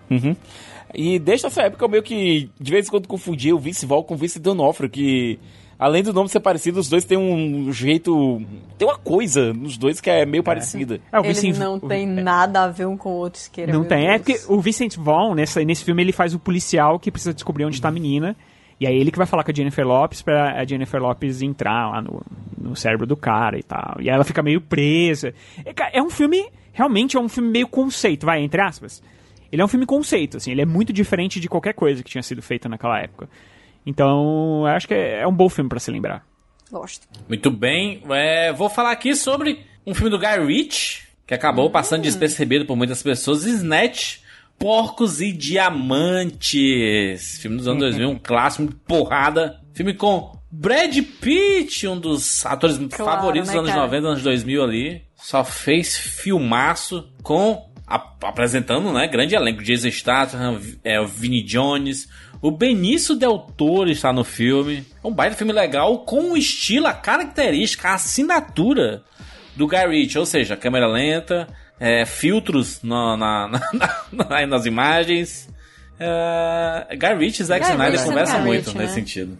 Uhum. 0.09 0.35
E 0.93 1.19
desde 1.19 1.45
essa 1.45 1.61
época 1.63 1.85
eu 1.85 1.89
meio 1.89 2.01
que 2.03 2.49
de 2.59 2.71
vez 2.71 2.87
em 2.87 2.89
quando 2.89 3.07
confundia 3.07 3.55
o 3.55 3.59
Vince 3.59 3.85
Vaughn 3.85 4.03
com 4.03 4.15
o 4.15 4.17
Vince 4.17 4.39
D'Onofrio, 4.39 4.89
que 4.89 5.37
além 5.77 6.01
do 6.01 6.11
nome 6.11 6.27
ser 6.29 6.39
parecido, 6.39 6.79
os 6.79 6.89
dois 6.89 7.05
têm 7.05 7.17
um 7.17 7.71
jeito. 7.71 8.41
tem 8.77 8.87
uma 8.87 8.97
coisa 8.97 9.53
nos 9.53 9.77
dois 9.77 10.01
que 10.01 10.09
é 10.09 10.25
meio 10.25 10.43
parecida. 10.43 10.99
É, 11.11 11.17
o 11.19 11.23
Ele 11.23 11.27
Vincent- 11.33 11.57
não 11.57 11.75
o- 11.75 11.79
tem 11.87 12.07
nada 12.07 12.63
a 12.63 12.67
ver 12.69 12.87
um 12.87 12.97
com 12.97 13.09
o 13.09 13.13
outro, 13.17 13.39
Isqueira. 13.39 13.71
Não 13.71 13.83
tem. 13.83 14.07
É 14.07 14.17
Deus. 14.17 14.39
porque 14.41 14.53
o 14.53 14.59
Vincent 14.59 14.95
Vaughn, 14.97 15.35
nessa, 15.35 15.63
nesse 15.63 15.83
filme, 15.85 16.01
ele 16.01 16.11
faz 16.11 16.33
o 16.33 16.39
policial 16.39 16.97
que 16.99 17.11
precisa 17.11 17.33
descobrir 17.33 17.65
onde 17.65 17.79
tá 17.79 17.89
a 17.89 17.91
menina. 17.91 18.35
E 18.79 18.87
aí 18.87 18.95
ele 18.95 19.11
que 19.11 19.17
vai 19.17 19.27
falar 19.27 19.43
com 19.43 19.51
a 19.51 19.53
Jennifer 19.53 19.85
Lopes 19.85 20.21
pra 20.21 20.59
a 20.59 20.65
Jennifer 20.65 21.01
Lopes 21.01 21.41
entrar 21.41 21.91
lá 21.91 22.01
no, 22.01 22.21
no 22.57 22.75
cérebro 22.77 23.05
do 23.05 23.15
cara 23.17 23.59
e 23.59 23.63
tal. 23.63 23.97
E 23.99 24.09
aí 24.09 24.15
ela 24.15 24.23
fica 24.23 24.41
meio 24.41 24.61
presa. 24.61 25.33
É, 25.65 25.99
é 25.99 26.01
um 26.01 26.09
filme, 26.09 26.45
realmente 26.73 27.15
é 27.17 27.19
um 27.19 27.27
filme 27.27 27.49
meio 27.51 27.67
conceito, 27.67 28.25
vai, 28.25 28.41
entre 28.41 28.59
aspas. 28.61 29.03
Ele 29.51 29.61
é 29.61 29.65
um 29.65 29.67
filme 29.67 29.85
conceito, 29.85 30.37
assim, 30.37 30.51
ele 30.51 30.61
é 30.61 30.65
muito 30.65 30.93
diferente 30.93 31.39
de 31.39 31.49
qualquer 31.49 31.73
coisa 31.73 32.03
que 32.03 32.09
tinha 32.09 32.23
sido 32.23 32.41
feita 32.41 32.69
naquela 32.69 32.99
época. 32.99 33.29
Então, 33.85 34.61
eu 34.61 34.67
acho 34.67 34.87
que 34.87 34.93
é, 34.93 35.21
é 35.21 35.27
um 35.27 35.33
bom 35.33 35.49
filme 35.49 35.69
pra 35.69 35.79
se 35.79 35.89
lembrar. 35.89 36.23
Gosto. 36.71 37.07
Muito 37.27 37.49
bem, 37.49 38.03
é, 38.09 38.53
vou 38.53 38.69
falar 38.69 38.91
aqui 38.91 39.15
sobre 39.15 39.65
um 39.85 39.93
filme 39.93 40.11
do 40.11 40.19
Guy 40.19 40.45
Ritchie, 40.45 41.03
que 41.25 41.33
acabou 41.33 41.69
passando 41.69 42.03
despercebido 42.03 42.65
por 42.65 42.75
muitas 42.75 43.01
pessoas, 43.01 43.45
Snatch, 43.45 44.17
Porcos 44.57 45.21
e 45.21 45.31
Diamantes. 45.31 47.39
Filme 47.39 47.57
dos 47.57 47.67
anos 47.67 47.81
2000, 47.95 48.09
um 48.09 48.19
clássico, 48.19 48.67
de 48.67 48.75
porrada. 48.75 49.59
Filme 49.73 49.93
com 49.93 50.37
Brad 50.51 50.97
Pitt, 51.21 51.87
um 51.87 51.99
dos 51.99 52.45
atores 52.45 52.77
Claro, 52.77 53.05
favoritos 53.05 53.49
né, 53.49 53.53
dos 53.53 53.61
anos 53.61 53.71
cara? 53.71 53.81
90, 53.83 54.07
anos 54.07 54.23
2000 54.23 54.63
ali. 54.63 55.01
Só 55.15 55.43
fez 55.43 55.97
filmaço 55.97 57.07
com... 57.21 57.68
apresentando, 57.89 58.91
né, 58.93 59.07
grande 59.07 59.35
elenco. 59.35 59.63
Jason 59.63 59.89
Statham, 59.91 60.59
é, 60.83 60.99
o 60.99 61.07
Vinnie 61.07 61.43
Jones... 61.43 62.07
O 62.41 62.51
Benício 62.51 63.15
Del 63.17 63.37
Toro 63.37 63.89
está 63.91 64.13
no 64.13 64.23
filme. 64.23 64.85
É 65.03 65.05
um 65.05 65.11
baita 65.11 65.35
filme 65.35 65.51
legal 65.51 65.99
com 66.05 66.31
o 66.31 66.37
estilo, 66.37 66.87
a 66.87 66.93
característica, 66.93 67.89
a 67.89 67.95
assinatura 67.95 69.03
do 69.57 69.67
Guy 69.67 69.85
Ritchie. 69.87 70.19
Ou 70.19 70.25
seja, 70.25 70.55
câmera 70.55 70.87
lenta, 70.87 71.49
é, 71.77 72.05
filtros 72.05 72.79
na, 72.81 73.17
na- 73.17 73.47
na- 73.73 74.25
na- 74.29 74.47
nas 74.47 74.65
imagens. 74.65 75.49
É, 75.99 76.95
Guy 76.95 77.13
Ritchie 77.25 77.41
e 77.41 77.45
Zack 77.45 77.65
Guy 77.65 77.71
Snyder 77.73 78.03
conversam 78.05 78.41
muito 78.41 78.67
Ritchie, 78.67 78.77
nesse 78.77 78.89
né? 78.95 78.95
sentido. 79.01 79.37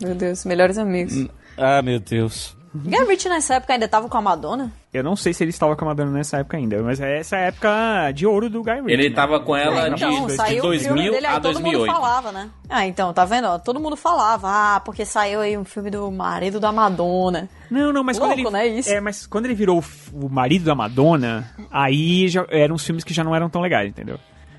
Meu 0.00 0.14
Deus, 0.14 0.46
melhores 0.46 0.78
amigos. 0.78 1.26
Ah, 1.58 1.82
meu 1.82 2.00
Deus. 2.00 2.56
Guy 2.74 3.04
Ritchie 3.06 3.28
nessa 3.28 3.56
época 3.56 3.74
ainda 3.74 3.86
tava 3.86 4.08
com 4.08 4.16
a 4.16 4.22
Madonna? 4.22 4.72
Eu 4.92 5.04
não 5.04 5.14
sei 5.14 5.32
se 5.32 5.44
ele 5.44 5.50
estava 5.50 5.76
com 5.76 5.84
a 5.84 5.88
Madonna 5.88 6.10
nessa 6.10 6.38
época 6.38 6.56
ainda, 6.56 6.82
mas 6.82 7.00
é 7.00 7.18
essa 7.18 7.36
época 7.36 8.10
de 8.12 8.26
ouro 8.26 8.50
do 8.50 8.60
Guy 8.60 8.74
Ritchie. 8.74 8.92
Ele 8.92 9.08
né? 9.08 9.14
tava 9.14 9.38
com 9.38 9.56
ela 9.56 9.86
É, 9.86 9.90
de, 9.90 10.04
então, 10.04 10.26
de 10.26 10.36
filme 10.36 10.60
2000 10.60 11.12
dele, 11.12 11.26
a 11.26 11.40
todo 11.40 11.60
mundo 11.60 11.62
2008. 11.62 11.92
falava, 11.92 12.32
né? 12.32 12.50
Ah, 12.68 12.84
então, 12.86 13.12
tá 13.12 13.24
vendo? 13.24 13.56
Todo 13.60 13.78
mundo 13.78 13.94
falava, 13.94 14.48
ah, 14.48 14.80
porque 14.80 15.04
saiu 15.04 15.40
aí 15.40 15.56
um 15.56 15.64
filme 15.64 15.90
do 15.90 16.10
marido 16.10 16.58
da 16.58 16.72
Madonna. 16.72 17.48
Não, 17.70 17.92
não, 17.92 18.02
mas 18.02 18.18
Louco, 18.18 18.34
quando 18.42 18.56
ele. 18.56 18.70
né, 18.72 18.78
isso? 18.78 18.90
É, 18.90 19.00
mas 19.00 19.28
quando 19.28 19.44
ele 19.44 19.54
virou 19.54 19.82
o 20.12 20.28
marido 20.28 20.64
da 20.64 20.74
Madonna, 20.74 21.48
aí 21.70 22.26
já 22.26 22.44
eram 22.50 22.74
os 22.74 22.84
filmes 22.84 23.04
que 23.04 23.14
já 23.14 23.22
não 23.22 23.34
eram 23.34 23.48
tão 23.48 23.62
legais, 23.62 23.88
entendeu? 23.88 24.18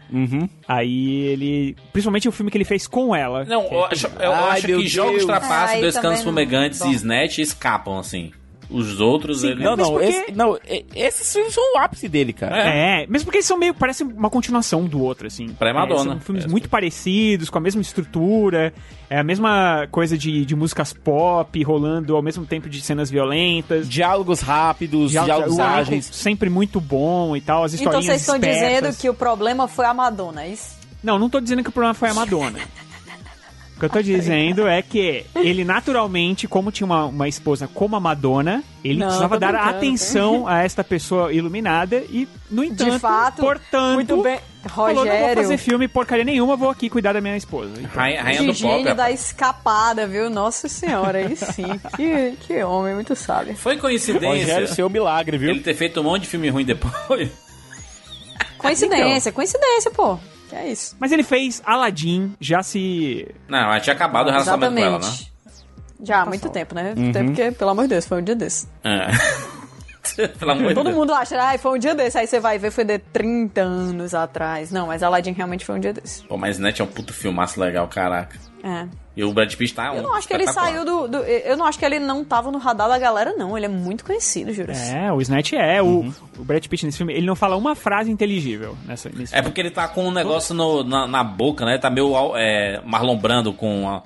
Uhum. 0.10 0.48
Aí 0.66 1.26
ele. 1.28 1.76
Principalmente 1.92 2.30
o 2.30 2.32
filme 2.32 2.50
que 2.52 2.58
ele 2.58 2.66
fez 2.66 2.88
com 2.88 3.14
ela. 3.16 3.44
Não, 3.46 3.68
que 3.68 3.74
eu 3.74 3.86
acho, 3.86 4.08
eu 4.08 4.34
Ai, 4.34 4.50
acho 4.52 4.68
que 4.68 4.88
Jogos 4.88 5.12
Deus. 5.14 5.26
Trapaços, 5.26 5.76
também 5.76 5.92
Canos 5.92 6.20
não. 6.20 6.26
Fumegantes 6.26 6.82
e 6.82 6.92
Snatch 6.92 7.40
escapam, 7.40 7.98
assim. 7.98 8.32
Os 8.72 9.00
outros, 9.02 9.44
ele... 9.44 9.64
Não, 9.64 9.76
não, 9.76 9.92
por 9.92 10.02
quê? 10.02 10.08
esse- 10.08 10.32
não, 10.32 10.58
esses 10.96 11.34
filmes 11.34 11.54
são 11.54 11.64
o 11.76 11.78
ápice 11.80 12.08
dele, 12.08 12.32
cara. 12.34 12.58
É, 12.58 13.06
mesmo 13.08 13.26
porque 13.26 13.38
eles 13.40 13.46
são 13.46 13.58
meio. 13.58 13.74
Parece 13.74 14.04
uma 14.04 14.30
continuação 14.30 14.86
do 14.86 15.02
outro, 15.02 15.28
assim. 15.28 15.50
Pré-Madonna. 15.50 16.00
É, 16.02 16.04
são 16.16 16.20
filmes 16.22 16.46
É. 16.46 16.48
muito 16.48 16.70
parecidos, 16.70 17.50
com 17.50 17.58
a 17.58 17.62
mesma 17.62 17.82
estrutura, 17.82 18.74
é 19.10 19.20
a 19.20 19.24
mesma 19.24 19.88
coisa 19.92 20.18
de, 20.18 20.46
de 20.46 20.56
músicas 20.56 20.94
pop 20.94 21.62
rolando 21.64 22.16
ao 22.16 22.22
mesmo 22.22 22.46
tempo 22.46 22.70
de 22.70 22.82
cenas 22.82 23.10
violentas. 23.10 23.90
Diálogos 23.90 24.40
rápidos, 24.42 25.12
diálogos 25.12 25.60
ágeis. 25.60 26.06
sempre 26.06 26.50
muito 26.50 26.80
bom 26.80 27.36
e 27.36 27.42
tal, 27.42 27.64
as 27.64 27.74
Então 27.74 27.86
historinhas 27.92 28.06
vocês 28.06 28.22
estão 28.22 28.36
espertas. 28.36 28.80
dizendo 28.80 28.98
que 29.02 29.10
o 29.10 29.14
problema 29.14 29.68
foi 29.68 29.86
a 29.86 29.94
Madonna, 29.94 30.44
é 30.44 30.50
isso? 30.50 30.80
Não, 31.04 31.18
não 31.20 31.30
tô 31.30 31.40
dizendo 31.42 31.64
que 31.64 31.70
o 31.70 31.72
problema 31.72 31.94
foi 31.94 32.10
a 32.10 32.14
Madonna. 32.14 32.60
O 33.82 33.84
que 33.84 33.86
eu 33.88 33.90
tô 33.90 34.02
dizendo 34.04 34.68
é 34.68 34.80
que 34.80 35.26
ele 35.34 35.66
naturalmente, 35.66 36.48
como 36.48 36.72
tinha 36.72 36.86
uma, 36.86 37.06
uma 37.06 37.28
esposa 37.28 37.68
como 37.68 37.96
a 37.96 38.00
Madonna, 38.00 38.64
ele 38.84 39.00
Não, 39.00 39.08
precisava 39.08 39.40
dar 39.40 39.54
brincando, 39.54 39.76
atenção 39.76 40.48
a 40.48 40.62
esta 40.62 40.84
pessoa 40.84 41.34
iluminada 41.34 41.96
e, 42.08 42.28
no 42.52 42.64
entanto, 42.64 42.92
De 42.92 43.00
fato, 43.00 43.42
portanto, 43.42 43.96
muito 43.96 44.22
bem. 44.22 44.38
falou, 44.68 44.94
não 44.94 45.04
vou 45.04 45.14
Rogério, 45.14 45.42
fazer 45.42 45.58
filme 45.58 45.88
porcaria 45.88 46.24
nenhuma, 46.24 46.56
vou 46.56 46.70
aqui 46.70 46.92
cuidar 46.92 47.14
da 47.14 47.22
minha 47.22 47.36
esposa. 47.36 47.72
Então, 47.80 47.90
Rainha, 47.92 48.44
do 48.44 48.54
pop. 48.54 48.94
da 48.94 49.10
escapada, 49.10 50.06
viu? 50.06 50.30
Nossa 50.30 50.68
senhora, 50.68 51.18
aí 51.18 51.36
sim. 51.36 51.66
Que, 51.98 52.34
que 52.46 52.64
homem, 52.64 52.94
muito 52.94 53.16
sábio. 53.16 53.56
Foi 53.56 53.78
coincidência 53.78 54.28
Rogério, 54.30 54.68
seu 54.68 54.88
milagre, 54.92 55.40
viu? 55.40 55.50
ele 55.50 55.62
ter 55.62 55.74
feito 55.74 56.00
um 56.02 56.04
monte 56.04 56.22
de 56.22 56.28
filme 56.28 56.52
ruim 56.52 56.66
depois. 56.66 57.32
Coincidência, 58.60 59.32
coincidência, 59.32 59.90
pô. 59.90 60.20
Que 60.52 60.56
é 60.58 60.70
isso. 60.70 60.98
Mas 61.00 61.14
ele 61.14 61.24
fez 61.24 61.62
Aladdin, 61.66 62.36
já 62.38 62.62
se... 62.62 63.26
Não, 63.48 63.58
ela 63.58 63.80
tinha 63.80 63.94
acabado 63.96 64.28
o 64.28 64.32
relacionamento 64.32 64.76
com 64.76 64.82
ela, 64.82 65.00
né? 65.00 65.18
Já 66.04 66.24
há 66.24 66.26
muito 66.26 66.50
tempo, 66.50 66.76
né? 66.76 66.94
Até 67.10 67.24
porque, 67.24 67.52
pelo 67.54 67.72
amor 67.72 67.84
de 67.84 67.92
Deus, 67.92 68.06
foi 68.06 68.20
um 68.20 68.24
dia 68.24 68.36
desse. 68.36 68.68
É. 68.84 69.08
Pelo 70.40 70.52
amor 70.52 70.70
de 70.70 70.74
Todo 70.76 70.86
Deus. 70.86 70.96
mundo 70.96 71.14
acha, 71.14 71.36
ah, 71.42 71.58
foi 71.58 71.76
um 71.76 71.78
dia 71.80 71.94
desse. 71.94 72.18
Aí 72.18 72.28
você 72.28 72.40
vai 72.40 72.58
ver, 72.58 72.72
foi 72.72 72.84
de 72.84 72.98
30 72.98 73.62
anos 73.62 74.14
atrás. 74.14 74.72
Não, 74.72 74.88
mas 74.88 75.04
Aladdin 75.04 75.32
realmente 75.32 75.64
foi 75.66 75.76
um 75.76 75.80
dia 75.80 75.94
desse. 75.94 76.24
Pô, 76.24 76.38
mas 76.38 76.56
Snatch 76.58 76.80
é 76.80 76.84
um 76.84 76.88
puto 76.88 77.14
filmaço 77.14 77.60
legal, 77.60 77.88
caraca. 77.88 78.38
É. 78.64 78.86
E 79.18 79.24
o 79.24 79.34
Brad 79.34 79.54
Pitt 79.56 79.74
tá 79.74 79.92
um 79.92 79.96
Eu 79.96 80.04
não 80.04 80.14
acho 80.16 80.28
que 80.28 80.34
ele 80.34 80.48
saiu 80.48 80.86
do, 80.86 81.08
do- 81.08 81.18
Eu 81.24 81.58
não 81.58 81.66
acho 81.66 81.78
que 81.78 81.84
ele 81.86 82.00
não 82.00 82.24
tava 82.24 82.50
no 82.52 82.58
radar 82.60 82.88
da 82.88 82.98
galera, 82.98 83.34
não. 83.34 83.58
Ele 83.58 83.66
é 83.66 83.70
muito 83.70 84.06
conhecido, 84.06 84.54
juro. 84.54 84.72
É, 84.72 85.12
o 85.12 85.20
Snatch 85.22 85.54
é. 85.54 85.82
O, 85.82 86.14
o 86.40 86.44
Brad 86.44 86.66
Pitt 86.66 86.86
nesse 86.86 86.98
filme, 86.98 87.14
ele 87.14 87.26
não 87.26 87.36
fala 87.36 87.56
uma 87.58 87.76
frase 87.76 88.10
inteligível 88.12 88.78
nessa, 88.86 89.10
nesse 89.14 89.36
É 89.36 89.42
porque 89.42 89.60
ele 89.60 89.72
tá 89.72 89.88
com 89.88 90.06
um 90.08 90.12
negócio 90.12 90.56
no- 90.56 90.84
na, 90.84 91.08
na 91.08 91.24
boca, 91.24 91.66
né? 91.66 91.78
Tá 91.78 91.90
meio 91.90 92.14
é, 92.38 92.82
Marlon 92.86 93.18
Brando 93.18 93.52
com 93.52 93.82
uma, 93.82 94.04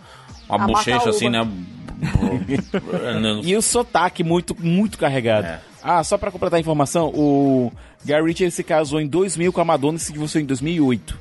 uma 0.50 0.64
A 0.64 0.68
bochecha 0.68 1.10
assim, 1.10 1.30
né? 1.30 1.48
E 3.44 3.56
o 3.56 3.62
sotaque 3.62 4.24
muito, 4.24 4.56
muito 4.60 4.98
carregado. 4.98 5.46
É. 5.48 5.60
Ah, 5.88 6.04
só 6.04 6.18
pra 6.18 6.32
completar 6.32 6.58
a 6.58 6.60
informação, 6.60 7.10
o 7.14 7.72
Guy 8.04 8.20
Ritchie 8.24 8.50
se 8.50 8.64
casou 8.64 9.00
em 9.00 9.06
2000 9.08 9.54
com 9.54 9.62
a 9.62 9.66
Madonna 9.66 9.98
e 9.98 10.02
se 10.02 10.12
divorciou 10.12 10.42
em 10.42 10.46
2008. 10.46 11.16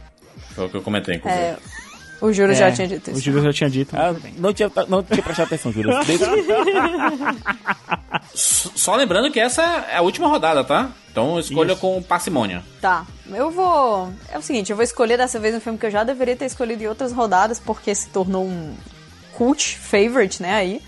Foi 0.54 0.64
o 0.64 0.68
que 0.70 0.76
eu 0.78 0.82
comentei, 0.82 1.16
inclusive. 1.16 1.42
É, 1.42 1.56
o 2.22 2.32
Júlio 2.32 2.52
É, 2.52 2.54
já 2.54 2.72
tinha 2.72 2.88
dito 2.88 3.08
O 3.08 3.10
isso. 3.12 3.20
Júlio 3.20 3.42
já 3.42 3.52
tinha 3.52 3.68
dito. 3.68 3.94
Ah, 3.94 4.14
não, 4.38 4.54
tinha, 4.54 4.72
não 4.88 5.02
tinha 5.02 5.22
prestado 5.22 5.48
atenção, 5.48 5.70
Júlio. 5.70 5.92
Só 8.34 8.96
lembrando 8.96 9.30
que 9.30 9.38
essa 9.38 9.62
é 9.90 9.96
a 9.96 10.02
última 10.02 10.28
rodada, 10.28 10.64
tá? 10.64 10.90
Então 11.10 11.38
escolha 11.38 11.76
com 11.76 12.02
parcimônia. 12.02 12.62
Tá, 12.80 13.06
eu 13.30 13.50
vou. 13.50 14.12
É 14.32 14.38
o 14.38 14.42
seguinte, 14.42 14.70
eu 14.70 14.76
vou 14.76 14.82
escolher 14.84 15.16
dessa 15.16 15.38
vez 15.38 15.54
um 15.54 15.60
filme 15.60 15.78
que 15.78 15.86
eu 15.86 15.90
já 15.90 16.02
deveria 16.04 16.36
ter 16.36 16.46
escolhido 16.46 16.82
em 16.82 16.88
outras 16.88 17.12
rodadas, 17.12 17.60
porque 17.60 17.94
se 17.94 18.08
tornou 18.08 18.44
um 18.44 18.74
cult 19.34 19.78
favorite, 19.78 20.42
né? 20.42 20.54
Aí. 20.54 20.80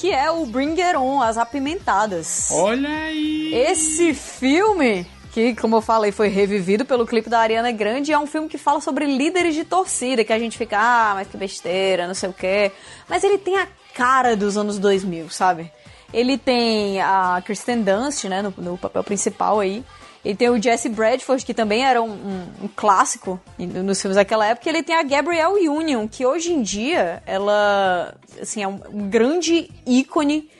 Que 0.00 0.12
é 0.12 0.30
o 0.30 0.46
Bring 0.46 0.80
It 0.80 0.96
On, 0.96 1.20
As 1.20 1.36
Apimentadas. 1.36 2.50
Olha 2.52 2.88
aí! 2.88 3.52
Esse 3.52 4.14
filme, 4.14 5.04
que 5.32 5.56
como 5.56 5.74
eu 5.74 5.80
falei, 5.80 6.12
foi 6.12 6.28
revivido 6.28 6.84
pelo 6.84 7.04
clipe 7.04 7.28
da 7.28 7.40
Ariana 7.40 7.72
Grande, 7.72 8.12
é 8.12 8.18
um 8.18 8.26
filme 8.26 8.48
que 8.48 8.56
fala 8.56 8.80
sobre 8.80 9.06
líderes 9.06 9.56
de 9.56 9.64
torcida, 9.64 10.22
que 10.22 10.32
a 10.32 10.38
gente 10.38 10.56
fica, 10.56 10.78
ah, 10.78 11.14
mas 11.16 11.26
que 11.26 11.36
besteira, 11.36 12.06
não 12.06 12.14
sei 12.14 12.28
o 12.28 12.32
quê. 12.32 12.70
Mas 13.08 13.24
ele 13.24 13.38
tem 13.38 13.58
a 13.58 13.66
cara 13.92 14.36
dos 14.36 14.56
anos 14.56 14.78
2000, 14.78 15.30
sabe? 15.30 15.68
Ele 16.14 16.38
tem 16.38 17.00
a 17.00 17.42
Kristen 17.44 17.82
Dunst, 17.82 18.24
né, 18.26 18.40
no, 18.40 18.54
no 18.56 18.78
papel 18.78 19.02
principal 19.02 19.58
aí. 19.58 19.84
Ele 20.24 20.34
tem 20.36 20.48
o 20.50 20.60
Jesse 20.60 20.88
Bradford, 20.88 21.44
que 21.46 21.54
também 21.54 21.84
era 21.86 22.02
um, 22.02 22.10
um- 22.10 22.46
um 22.64 22.68
clássico 22.74 23.40
nos 23.58 24.00
filmes 24.00 24.16
daquela 24.16 24.46
época. 24.46 24.68
E 24.68 24.72
ele 24.72 24.82
tem 24.82 24.96
a 24.96 25.02
Gabrielle 25.02 25.68
Union, 25.68 26.06
que 26.08 26.26
hoje 26.26 26.52
em 26.52 26.60
dia, 26.60 27.22
ela, 27.24 28.14
assim, 28.40 28.62
é 28.62 28.68
um 28.68 29.08
grande 29.08 29.70
ícone 29.86 30.50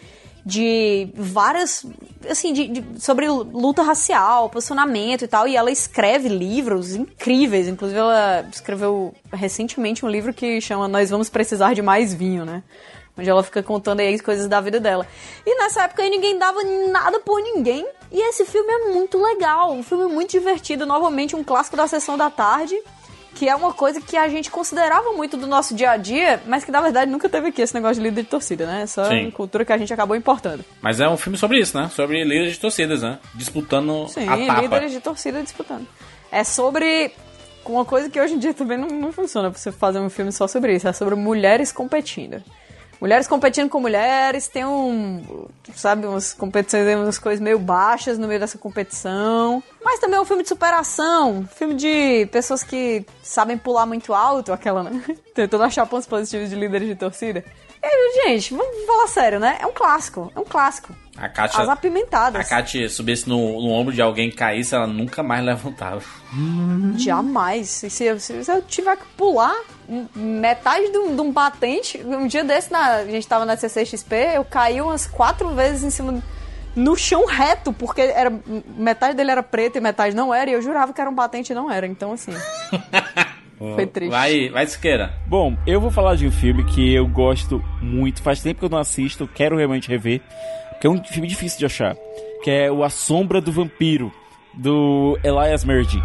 de 0.46 1.08
várias 1.14 1.84
assim, 2.30 2.52
de, 2.54 2.68
de- 2.68 3.02
sobre 3.02 3.28
luta 3.28 3.82
racial, 3.82 4.48
posicionamento 4.48 5.22
e 5.24 5.28
tal. 5.28 5.46
E 5.46 5.56
ela 5.56 5.70
escreve 5.70 6.28
livros 6.28 6.94
incríveis. 6.94 7.68
Inclusive, 7.68 7.98
ela 8.00 8.46
escreveu 8.50 9.12
recentemente 9.32 10.06
um 10.06 10.08
livro 10.08 10.32
que 10.32 10.60
chama 10.60 10.88
Nós 10.88 11.10
Vamos 11.10 11.28
Precisar 11.28 11.74
de 11.74 11.82
Mais 11.82 12.14
Vinho, 12.14 12.44
né? 12.46 12.62
Onde 13.18 13.28
ela 13.28 13.42
fica 13.42 13.62
contando 13.62 14.00
aí 14.00 14.14
as 14.14 14.20
coisas 14.20 14.46
da 14.46 14.60
vida 14.60 14.78
dela. 14.80 15.04
E 15.44 15.58
nessa 15.58 15.82
época 15.82 16.02
aí 16.02 16.08
ninguém 16.08 16.38
dava 16.38 16.60
nada 16.90 17.18
por 17.20 17.42
ninguém. 17.42 17.84
E 18.10 18.28
esse 18.30 18.44
filme 18.44 18.70
é 18.72 18.92
muito 18.92 19.22
legal. 19.22 19.72
Um 19.72 19.82
filme 19.82 20.12
muito 20.12 20.30
divertido. 20.30 20.86
Novamente, 20.86 21.36
um 21.36 21.44
clássico 21.44 21.76
da 21.76 21.86
sessão 21.86 22.16
da 22.16 22.30
tarde. 22.30 22.74
Que 23.34 23.48
é 23.48 23.54
uma 23.54 23.72
coisa 23.72 24.00
que 24.00 24.16
a 24.16 24.26
gente 24.28 24.50
considerava 24.50 25.12
muito 25.12 25.36
do 25.36 25.46
nosso 25.46 25.72
dia 25.72 25.90
a 25.92 25.96
dia, 25.96 26.42
mas 26.46 26.64
que 26.64 26.72
na 26.72 26.80
verdade 26.80 27.08
nunca 27.08 27.28
teve 27.28 27.48
aqui 27.48 27.62
esse 27.62 27.72
negócio 27.72 28.02
de 28.02 28.08
líder 28.08 28.22
de 28.22 28.28
torcida, 28.28 28.66
né? 28.66 28.82
Essa 28.82 29.04
Sim. 29.04 29.30
cultura 29.30 29.64
que 29.64 29.72
a 29.72 29.78
gente 29.78 29.92
acabou 29.94 30.16
importando. 30.16 30.64
Mas 30.82 30.98
é 30.98 31.08
um 31.08 31.16
filme 31.16 31.38
sobre 31.38 31.60
isso, 31.60 31.78
né? 31.78 31.88
Sobre 31.94 32.24
líderes 32.24 32.54
de 32.54 32.58
torcidas, 32.58 33.02
né? 33.02 33.20
Disputando 33.36 34.08
Sim, 34.08 34.28
a 34.28 34.36
tapa. 34.44 34.60
líderes 34.60 34.90
de 34.90 34.98
torcida 34.98 35.40
disputando. 35.40 35.86
É 36.32 36.42
sobre 36.42 37.12
uma 37.64 37.84
coisa 37.84 38.10
que 38.10 38.20
hoje 38.20 38.34
em 38.34 38.38
dia 38.38 38.52
também 38.52 38.76
não, 38.76 38.88
não 38.88 39.12
funciona 39.12 39.50
pra 39.50 39.58
você 39.58 39.70
fazer 39.70 40.00
um 40.00 40.10
filme 40.10 40.32
só 40.32 40.48
sobre 40.48 40.74
isso. 40.74 40.88
É 40.88 40.92
sobre 40.92 41.14
mulheres 41.14 41.70
competindo. 41.70 42.42
Mulheres 43.00 43.28
competindo 43.28 43.68
com 43.68 43.80
mulheres, 43.80 44.48
tem 44.48 44.64
um. 44.64 45.46
Sabe, 45.74 46.06
umas 46.06 46.32
competições, 46.32 46.84
umas 46.96 47.18
coisas 47.18 47.40
meio 47.40 47.58
baixas 47.58 48.18
no 48.18 48.26
meio 48.26 48.40
dessa 48.40 48.58
competição. 48.58 49.62
Mas 49.84 50.00
também 50.00 50.16
é 50.16 50.20
um 50.20 50.24
filme 50.24 50.42
de 50.42 50.48
superação. 50.48 51.48
Filme 51.54 51.74
de 51.74 52.26
pessoas 52.32 52.64
que 52.64 53.06
sabem 53.22 53.56
pular 53.56 53.86
muito 53.86 54.12
alto, 54.12 54.52
aquela, 54.52 54.82
né? 54.82 55.02
Tentando 55.32 55.62
achar 55.62 55.86
pontos 55.86 56.08
positivos 56.08 56.50
de 56.50 56.56
líderes 56.56 56.88
de 56.88 56.96
torcida. 56.96 57.44
E 57.82 57.86
aí, 57.86 58.22
gente, 58.26 58.54
vamos 58.54 58.84
falar 58.86 59.06
sério, 59.06 59.38
né? 59.40 59.58
É 59.60 59.66
um 59.66 59.72
clássico. 59.72 60.32
É 60.34 60.40
um 60.40 60.44
clássico. 60.44 60.92
A 61.16 61.28
Kátia, 61.28 61.60
As 61.62 61.68
apimentadas. 61.68 62.46
a 62.46 62.48
Kátia 62.48 62.88
subisse 62.88 63.28
no, 63.28 63.36
no 63.36 63.70
ombro 63.70 63.92
de 63.92 64.00
alguém 64.00 64.28
e 64.28 64.32
caísse, 64.32 64.74
ela 64.74 64.86
nunca 64.86 65.22
mais 65.22 65.44
levantava. 65.44 66.02
Jamais. 66.96 67.68
Se, 67.68 67.90
se- 67.90 68.20
se 68.20 68.50
eu 68.52 68.62
tiver 68.62 68.96
que 68.96 69.04
pular 69.16 69.56
metade 70.14 70.90
de 70.92 70.98
um, 70.98 71.14
de 71.16 71.20
um 71.22 71.32
batente, 71.32 71.98
um 72.04 72.26
dia 72.26 72.44
desse, 72.44 72.70
na, 72.70 72.96
a 72.96 73.04
gente 73.06 73.26
tava 73.26 73.44
na 73.44 73.56
CCXP, 73.56 74.14
eu 74.36 74.44
caí 74.44 74.80
umas 74.80 75.06
quatro 75.06 75.48
vezes 75.54 75.82
em 75.82 75.90
cima. 75.90 76.22
No 76.76 76.94
chão 76.96 77.24
reto, 77.26 77.72
porque 77.72 78.02
era 78.02 78.30
metade 78.76 79.16
dele 79.16 79.32
era 79.32 79.42
preto 79.42 79.76
e 79.78 79.80
metade 79.80 80.14
não 80.14 80.32
era, 80.32 80.48
e 80.50 80.52
eu 80.52 80.62
jurava 80.62 80.92
que 80.92 81.00
era 81.00 81.10
um 81.10 81.14
batente 81.14 81.50
e 81.50 81.54
não 81.54 81.68
era. 81.70 81.86
Então, 81.86 82.12
assim. 82.12 82.32
Foi 83.58 83.86
triste. 83.86 84.10
Vai, 84.10 84.48
vai 84.48 84.66
Siqueira. 84.66 85.12
Bom, 85.26 85.56
eu 85.66 85.80
vou 85.80 85.90
falar 85.90 86.14
de 86.14 86.26
um 86.26 86.30
filme 86.30 86.64
que 86.64 86.94
eu 86.94 87.06
gosto 87.06 87.62
muito. 87.82 88.22
Faz 88.22 88.42
tempo 88.42 88.60
que 88.60 88.64
eu 88.64 88.70
não 88.70 88.78
assisto, 88.78 89.28
quero 89.28 89.56
realmente 89.56 89.88
rever. 89.88 90.20
Que 90.80 90.86
é 90.86 90.90
um 90.90 91.02
filme 91.04 91.26
difícil 91.26 91.58
de 91.58 91.66
achar. 91.66 91.96
Que 92.42 92.50
é 92.50 92.70
o 92.70 92.84
A 92.84 92.90
Sombra 92.90 93.40
do 93.40 93.50
Vampiro, 93.50 94.12
do 94.54 95.18
Elias 95.24 95.64
Merdi. 95.64 96.00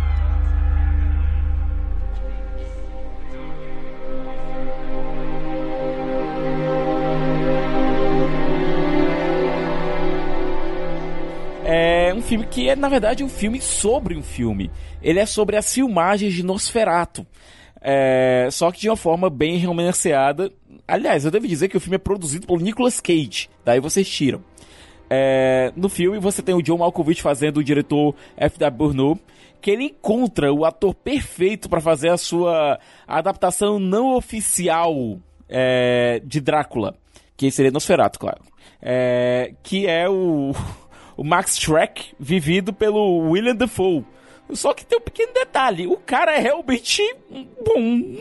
É 11.76 12.14
um 12.14 12.22
filme 12.22 12.45
que 12.45 12.70
é, 12.70 12.76
na 12.76 12.88
verdade, 12.88 13.24
um 13.24 13.30
filme 13.30 13.60
sobre 13.60 14.16
um 14.16 14.22
filme. 14.22 14.70
Ele 15.02 15.20
é 15.20 15.26
sobre 15.26 15.58
as 15.58 15.74
filmagens 15.74 16.32
de 16.32 16.44
Nosferatu. 16.44 17.26
É, 17.82 18.48
só 18.52 18.72
que 18.72 18.82
de 18.82 18.90
uma 18.90 18.95
forma 18.95 19.28
bem 19.28 19.66
romanceada. 19.66 20.52
Aliás, 20.88 21.26
eu 21.26 21.32
devo 21.32 21.48
dizer 21.48 21.70
que 21.70 21.76
o 21.76 21.80
filme 21.80 21.95
é 21.95 21.98
produzido 21.98 22.45
por 22.45 22.62
Nicolas 22.62 23.02
Cage. 23.02 23.50
Daí 23.66 23.80
vocês 23.80 24.08
tiram. 24.08 24.44
É, 25.10 25.74
no 25.76 25.90
filme 25.90 26.20
você 26.20 26.44
tem 26.44 26.54
o 26.54 26.62
John 26.62 26.78
Malkovich 26.78 27.24
fazendo 27.24 27.58
o 27.58 27.64
diretor 27.64 28.14
F.W. 28.38 28.78
Burnow, 28.78 29.20
que 29.60 29.72
ele 29.72 29.86
encontra 29.86 30.54
o 30.54 30.66
ator 30.66 30.94
perfeito 30.94 31.68
para 31.68 31.82
fazer 31.82 32.10
a 32.10 32.18
sua 32.18 32.80
adaptação 33.08 33.80
não 33.80 34.16
oficial 34.16 35.18
é, 35.50 36.22
de 36.24 36.40
Drácula, 36.40 36.94
que 37.36 37.50
seria 37.50 37.72
Nosferatu, 37.72 38.20
claro. 38.20 38.44
É, 38.80 39.54
que 39.64 39.88
é 39.88 40.08
o, 40.08 40.54
o 41.18 41.23
Max 41.23 41.57
Schreck, 41.60 42.14
vivido 42.19 42.73
pelo 42.73 43.30
William 43.30 43.56
Dafoe. 43.56 44.06
Só 44.52 44.73
que 44.73 44.85
tem 44.85 44.99
um 44.99 45.02
pequeno 45.02 45.34
detalhe: 45.34 45.88
o 45.88 45.98
cara 45.98 46.35
é 46.35 46.40
realmente 46.40 47.02
bom, 47.65 47.80
um 47.80 48.19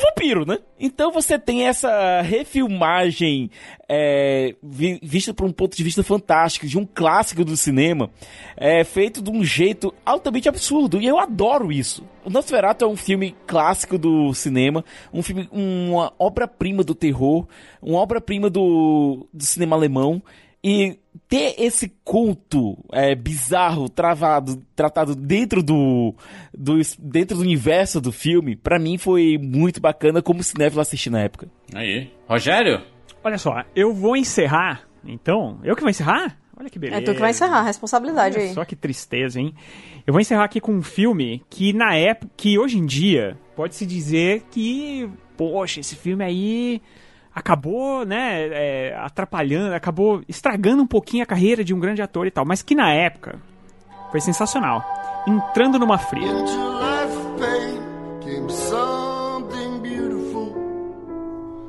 vampiro, 0.00 0.44
né? 0.46 0.58
Então 0.78 1.10
você 1.10 1.38
tem 1.38 1.66
essa 1.66 2.20
refilmagem 2.20 3.50
é, 3.88 4.54
vi- 4.62 5.00
vista 5.02 5.32
por 5.32 5.46
um 5.46 5.52
ponto 5.52 5.74
de 5.76 5.82
vista 5.82 6.04
fantástico, 6.04 6.66
de 6.66 6.78
um 6.78 6.86
clássico 6.86 7.42
do 7.44 7.56
cinema, 7.56 8.10
é, 8.56 8.84
feito 8.84 9.22
de 9.22 9.30
um 9.30 9.42
jeito 9.42 9.92
altamente 10.04 10.48
absurdo. 10.48 11.00
E 11.00 11.06
eu 11.06 11.18
adoro 11.18 11.72
isso. 11.72 12.04
O 12.24 12.30
Nosferatu 12.30 12.84
é 12.84 12.88
um 12.88 12.96
filme 12.96 13.34
clássico 13.46 13.96
do 13.96 14.32
cinema, 14.34 14.84
um 15.12 15.22
filme, 15.22 15.48
uma 15.50 16.12
obra-prima 16.18 16.84
do 16.84 16.94
terror, 16.94 17.46
uma 17.80 17.98
obra-prima 17.98 18.50
do, 18.50 19.26
do 19.32 19.44
cinema 19.44 19.74
alemão. 19.74 20.22
E 20.62 20.98
ter 21.28 21.54
esse 21.58 21.92
culto 22.04 22.76
é, 22.92 23.14
bizarro 23.14 23.88
travado, 23.88 24.62
tratado 24.74 25.14
dentro 25.14 25.62
do, 25.62 26.14
do 26.52 26.74
dentro 26.98 27.36
do 27.36 27.42
universo 27.42 28.00
do 28.00 28.12
filme, 28.12 28.56
pra 28.56 28.78
mim 28.78 28.98
foi 28.98 29.38
muito 29.38 29.80
bacana 29.80 30.22
como 30.22 30.42
cinéfilo 30.42 30.80
assistir 30.80 31.10
na 31.10 31.20
época. 31.20 31.48
Aí. 31.74 32.10
Rogério? 32.26 32.82
Olha 33.24 33.38
só, 33.38 33.62
eu 33.74 33.94
vou 33.94 34.16
encerrar, 34.16 34.82
então. 35.04 35.60
Eu 35.62 35.74
que 35.74 35.82
vou 35.82 35.90
encerrar? 35.90 36.38
Olha 36.58 36.68
que 36.68 36.78
beleza. 36.78 37.00
É 37.00 37.04
tu 37.04 37.14
que 37.14 37.20
vai 37.20 37.30
encerrar, 37.30 37.62
responsabilidade 37.62 38.36
Olha 38.36 38.48
aí. 38.48 38.54
Só 38.54 38.64
que 38.64 38.76
tristeza, 38.76 39.40
hein? 39.40 39.54
Eu 40.06 40.12
vou 40.12 40.20
encerrar 40.20 40.44
aqui 40.44 40.60
com 40.60 40.72
um 40.72 40.82
filme 40.82 41.42
que 41.48 41.72
na 41.72 41.94
época, 41.94 42.30
que 42.36 42.58
hoje 42.58 42.78
em 42.78 42.86
dia, 42.86 43.38
pode-se 43.56 43.86
dizer 43.86 44.42
que, 44.50 45.08
poxa, 45.36 45.80
esse 45.80 45.96
filme 45.96 46.24
aí 46.24 46.82
acabou, 47.34 48.04
né, 48.04 48.48
é, 48.48 48.96
atrapalhando, 48.96 49.74
acabou 49.74 50.22
estragando 50.28 50.82
um 50.82 50.86
pouquinho 50.86 51.22
a 51.22 51.26
carreira 51.26 51.64
de 51.64 51.72
um 51.74 51.80
grande 51.80 52.02
ator 52.02 52.26
e 52.26 52.30
tal, 52.30 52.44
mas 52.44 52.62
que 52.62 52.74
na 52.74 52.92
época 52.92 53.38
foi 54.10 54.20
sensacional. 54.20 54.84
Entrando 55.26 55.78
numa 55.78 55.98
fria. 55.98 56.32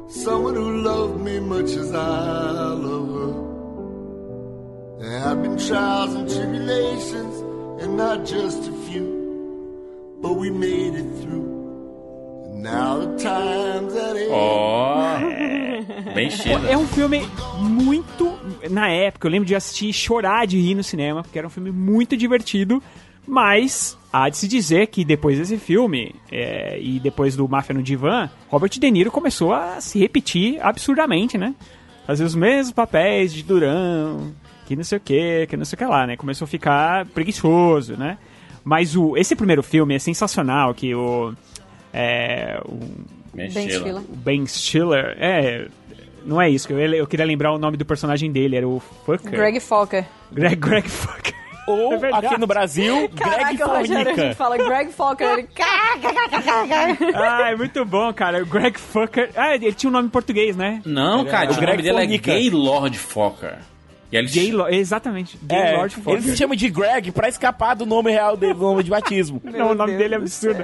Someone 0.09 0.55
who 0.55 0.69
loved 0.83 1.21
me 1.21 1.39
much 1.39 1.75
as 1.75 1.91
I 1.91 2.67
love 2.75 3.09
her. 3.09 3.33
There 4.99 5.19
have 5.19 5.41
been 5.41 5.57
trials 5.57 6.13
and 6.13 6.29
tribulations, 6.29 7.41
and 7.81 7.97
not 7.97 8.23
just 8.23 8.69
a 8.69 8.71
few, 8.87 10.17
but 10.21 10.33
we 10.33 10.51
made 10.51 10.93
it 10.93 11.21
through. 11.21 11.52
And 12.63 12.71
now 12.71 12.99
the 12.99 13.17
times 13.17 13.93
that 13.93 14.17
end. 14.17 14.31
Ó. 14.31 15.19
Bem 16.13 16.29
chido. 16.29 16.65
É 16.67 16.77
um 16.77 16.87
filme 16.87 17.21
muito. 17.59 18.37
Na 18.69 18.87
época, 18.87 19.27
eu 19.27 19.31
lembro 19.31 19.45
de 19.45 19.55
assistir 19.55 19.89
e 19.89 19.93
chorar 19.93 20.47
de 20.47 20.59
rir 20.59 20.75
no 20.75 20.83
cinema, 20.83 21.23
porque 21.23 21.37
era 21.37 21.45
um 21.45 21.49
filme 21.49 21.71
muito 21.71 22.15
divertido. 22.15 22.81
Mas 23.27 23.97
há 24.11 24.29
de 24.29 24.37
se 24.37 24.47
dizer 24.47 24.87
que 24.87 25.05
depois 25.05 25.37
desse 25.37 25.57
filme, 25.57 26.13
é, 26.31 26.77
e 26.79 26.99
depois 26.99 27.35
do 27.35 27.47
Máfia 27.47 27.73
no 27.73 27.81
Divã, 27.81 28.29
Robert 28.49 28.69
De 28.69 28.91
Niro 28.91 29.11
começou 29.11 29.53
a 29.53 29.79
se 29.79 29.99
repetir 29.99 30.61
absurdamente, 30.61 31.37
né? 31.37 31.55
Fazer 32.05 32.25
os 32.25 32.35
mesmos 32.35 32.73
papéis 32.73 33.33
de 33.33 33.43
Durão, 33.43 34.33
que 34.65 34.75
não 34.75 34.83
sei 34.83 34.97
o 34.97 35.01
que, 35.01 35.47
que 35.47 35.55
não 35.55 35.63
sei 35.63 35.75
o 35.75 35.79
que 35.79 35.85
lá, 35.85 36.05
né? 36.05 36.17
Começou 36.17 36.45
a 36.45 36.47
ficar 36.47 37.05
preguiçoso, 37.07 37.95
né? 37.95 38.17
Mas 38.63 38.95
o, 38.95 39.17
esse 39.17 39.35
primeiro 39.35 39.63
filme 39.63 39.95
é 39.95 39.99
sensacional, 39.99 40.73
que 40.73 40.93
o. 40.95 41.33
É, 41.93 42.59
o 42.65 42.79
Ben 43.33 43.49
Stiller. 43.49 43.95
O 43.97 44.15
Ben 44.15 44.45
Stiller, 44.45 45.15
é. 45.19 45.67
Não 46.25 46.41
é 46.41 46.49
isso, 46.49 46.67
que 46.67 46.73
eu, 46.73 46.79
eu 46.79 47.05
queria 47.05 47.25
lembrar 47.25 47.51
o 47.53 47.57
nome 47.59 47.75
do 47.77 47.85
personagem 47.85 48.31
dele, 48.31 48.55
era 48.55 48.67
o 48.67 48.79
Fucker. 49.05 49.29
Greg 49.31 49.59
Fokker. 49.59 50.05
Greg, 50.31 50.55
Greg 50.55 50.89
Fucker. 50.89 51.33
Ou 51.67 51.93
É 51.93 52.09
aqui 52.13 52.37
no 52.37 52.47
Brasil, 52.47 53.07
Greg 53.15 53.63
o 53.63 53.67
Rogério, 53.67 54.01
a 54.01 54.03
Fornica. 54.03 54.21
gente 54.21 54.35
fala 54.35 54.57
Greg 54.57 54.91
Fokker, 54.91 55.27
ele... 55.29 55.47
ah, 57.15 57.51
é 57.51 57.55
muito 57.55 57.85
bom, 57.85 58.11
cara. 58.13 58.41
O 58.41 58.45
Greg 58.45 58.77
Fucker. 58.77 59.31
Ah, 59.35 59.55
ele 59.55 59.73
tinha 59.73 59.89
um 59.89 59.93
nome 59.93 60.07
em 60.07 60.11
português, 60.11 60.57
né? 60.57 60.81
Não, 60.85 61.25
cara, 61.25 61.51
o 61.51 61.53
nome 61.53 61.77
dele 61.77 61.89
é 61.89 61.93
Fornica. 61.93 62.31
Gaylord 62.31 62.97
Fokker. 62.97 63.57
E 64.13 64.25
Gaylord, 64.25 64.75
exatamente. 64.75 65.37
É, 65.49 65.71
Gaylord 65.71 65.95
Fucker. 65.95 66.13
ele 66.13 66.21
se 66.21 66.37
chama 66.37 66.55
de 66.55 66.69
Greg 66.69 67.11
pra 67.11 67.27
escapar 67.27 67.75
do 67.75 67.85
nome 67.85 68.11
real 68.11 68.37
dele, 68.37 68.53
do 68.53 68.59
nome 68.59 68.83
de 68.83 68.89
batismo. 68.89 69.41
Não, 69.51 69.71
o 69.71 69.75
nome 69.75 69.97
dele 69.97 70.13
é 70.13 70.17
absurdo. 70.17 70.63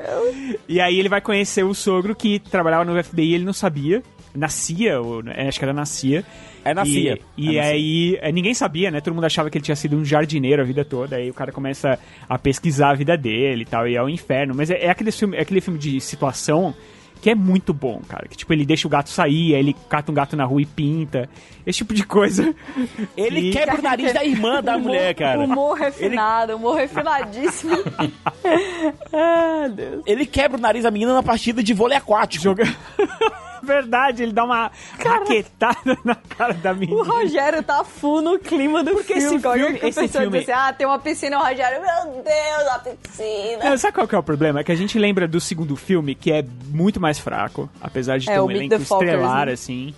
E 0.67 0.79
aí 0.79 0.99
ele 0.99 1.09
vai 1.09 1.21
conhecer 1.21 1.63
o 1.63 1.73
sogro 1.73 2.15
que 2.15 2.39
trabalhava 2.39 2.85
no 2.85 3.03
FBI 3.03 3.31
e 3.31 3.35
ele 3.35 3.45
não 3.45 3.53
sabia. 3.53 4.03
Na 4.35 4.47
CIA, 4.47 5.01
ou, 5.01 5.23
é, 5.27 5.47
acho 5.47 5.57
que 5.57 5.65
era 5.65 5.73
na 5.73 5.85
CIA. 5.85 6.23
É 6.63 6.73
na 6.73 6.83
e. 6.85 7.19
E 7.35 7.57
É 7.57 7.61
aí 7.61 8.17
é, 8.21 8.31
ninguém 8.31 8.53
sabia, 8.53 8.91
né? 8.91 9.01
Todo 9.01 9.15
mundo 9.15 9.25
achava 9.25 9.49
que 9.49 9.57
ele 9.57 9.65
tinha 9.65 9.75
sido 9.75 9.97
um 9.97 10.05
jardineiro 10.05 10.61
a 10.61 10.65
vida 10.65 10.85
toda. 10.85 11.15
Aí 11.15 11.29
o 11.31 11.33
cara 11.33 11.51
começa 11.51 11.97
a 12.27 12.37
pesquisar 12.37 12.91
a 12.91 12.93
vida 12.93 13.17
dele 13.17 13.63
e 13.63 13.65
tal, 13.65 13.87
e 13.87 13.95
é 13.95 14.03
o 14.03 14.07
inferno. 14.07 14.53
Mas 14.53 14.69
é, 14.69 14.85
é 14.85 14.89
aquele, 14.89 15.11
filme, 15.11 15.35
é 15.35 15.41
aquele 15.41 15.61
filme 15.61 15.79
de 15.79 15.99
situação 15.99 16.75
que 17.21 17.29
é 17.29 17.35
muito 17.35 17.73
bom, 17.73 18.01
cara. 18.07 18.27
Que 18.27 18.37
tipo, 18.37 18.51
ele 18.53 18.65
deixa 18.65 18.87
o 18.87 18.89
gato 18.89 19.09
sair, 19.09 19.53
aí 19.55 19.59
ele 19.59 19.75
cata 19.89 20.11
um 20.11 20.15
gato 20.15 20.35
na 20.35 20.45
rua 20.45 20.61
e 20.61 20.65
pinta. 20.65 21.29
Esse 21.65 21.79
tipo 21.79 21.93
de 21.93 22.03
coisa. 22.03 22.55
Ele 23.15 23.49
E- 23.49 23.51
quebra 23.51 23.77
o 23.77 23.81
nariz 23.81 24.11
da 24.13 24.23
irmã 24.25 24.63
da 24.63 24.77
mulher, 24.77 25.13
cara. 25.13 25.39
Humor 25.41 25.77
refinado, 25.77 26.55
humor 26.55 26.77
refinadíssimo. 26.77 27.75
ah, 29.13 29.67
Deus. 29.67 30.01
Ele 30.05 30.25
quebra 30.25 30.57
o 30.57 30.61
nariz 30.61 30.83
da 30.83 30.89
menina 30.91 31.13
na 31.13 31.21
partida 31.21 31.61
de 31.61 31.73
vôlei 31.73 31.97
aquático. 31.97 32.43
Joga... 32.43 32.63
Verdade, 33.63 34.23
ele 34.23 34.31
dá 34.33 34.43
uma 34.43 34.71
raquetada 34.97 35.97
na 36.03 36.15
cara 36.15 36.53
da 36.53 36.73
menina. 36.73 36.99
O 36.99 37.03
Rogério 37.03 37.61
tá 37.63 37.83
full 37.83 38.21
no 38.21 38.39
clima 38.39 38.83
do 38.83 38.91
Porque 38.91 39.13
filme. 39.15 39.35
esse 39.35 39.39
Qualquer 39.39 39.63
filme- 39.65 39.79
esse 39.89 40.07
filme- 40.07 40.39
diz 40.39 40.49
assim, 40.49 40.51
ah, 40.51 40.73
tem 40.73 40.87
uma 40.87 40.99
piscina, 40.99 41.37
o 41.39 41.41
Rogério, 41.43 41.81
meu 41.81 42.23
Deus, 42.23 42.67
a 42.73 42.79
piscina. 42.79 43.69
Não, 43.69 43.77
sabe 43.77 43.93
qual 43.93 44.07
que 44.07 44.15
é 44.15 44.17
o 44.17 44.23
problema? 44.23 44.59
É 44.59 44.63
que 44.63 44.71
a 44.71 44.75
gente 44.75 44.97
lembra 44.97 45.27
do 45.27 45.39
segundo 45.39 45.75
filme, 45.75 46.15
que 46.15 46.31
é 46.31 46.43
muito 46.67 46.99
mais 46.99 47.19
fraco, 47.19 47.69
apesar 47.81 48.17
de 48.19 48.29
É, 48.29 48.33
ter 48.33 48.39
um 48.41 48.49
elenco 48.51 48.75
estrelar, 48.75 49.47
né? 49.47 49.53
assim. 49.53 49.93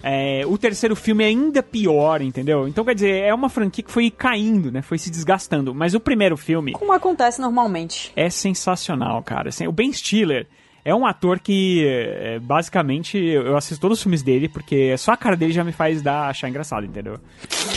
É, 0.00 0.42
o 0.46 0.56
terceiro 0.56 0.94
filme 0.94 1.24
é 1.24 1.26
ainda 1.26 1.60
pior, 1.60 2.22
entendeu? 2.22 2.68
Então, 2.68 2.84
quer 2.84 2.94
dizer, 2.94 3.24
é 3.24 3.34
uma 3.34 3.48
franquia 3.48 3.82
que 3.82 3.90
foi 3.90 4.10
caindo, 4.10 4.70
né? 4.70 4.80
Foi 4.80 4.96
se 4.96 5.10
desgastando. 5.10 5.74
Mas 5.74 5.92
o 5.92 5.98
primeiro 5.98 6.36
filme 6.36 6.70
Como 6.72 6.92
acontece 6.92 7.40
normalmente. 7.40 8.12
é 8.14 8.30
sensacional, 8.30 9.20
cara. 9.24 9.48
Assim, 9.48 9.66
o 9.66 9.72
Ben 9.72 9.92
Stiller 9.92 10.46
é 10.88 10.94
um 10.94 11.06
ator 11.06 11.38
que, 11.38 11.86
é, 11.86 12.38
basicamente, 12.38 13.18
eu 13.18 13.58
assisto 13.58 13.78
todos 13.78 13.98
os 13.98 14.02
filmes 14.02 14.22
dele, 14.22 14.48
porque 14.48 14.96
só 14.96 15.12
a 15.12 15.16
cara 15.18 15.36
dele 15.36 15.52
já 15.52 15.62
me 15.62 15.70
faz 15.70 16.00
dar, 16.00 16.30
achar 16.30 16.48
engraçado, 16.48 16.86
entendeu? 16.86 17.18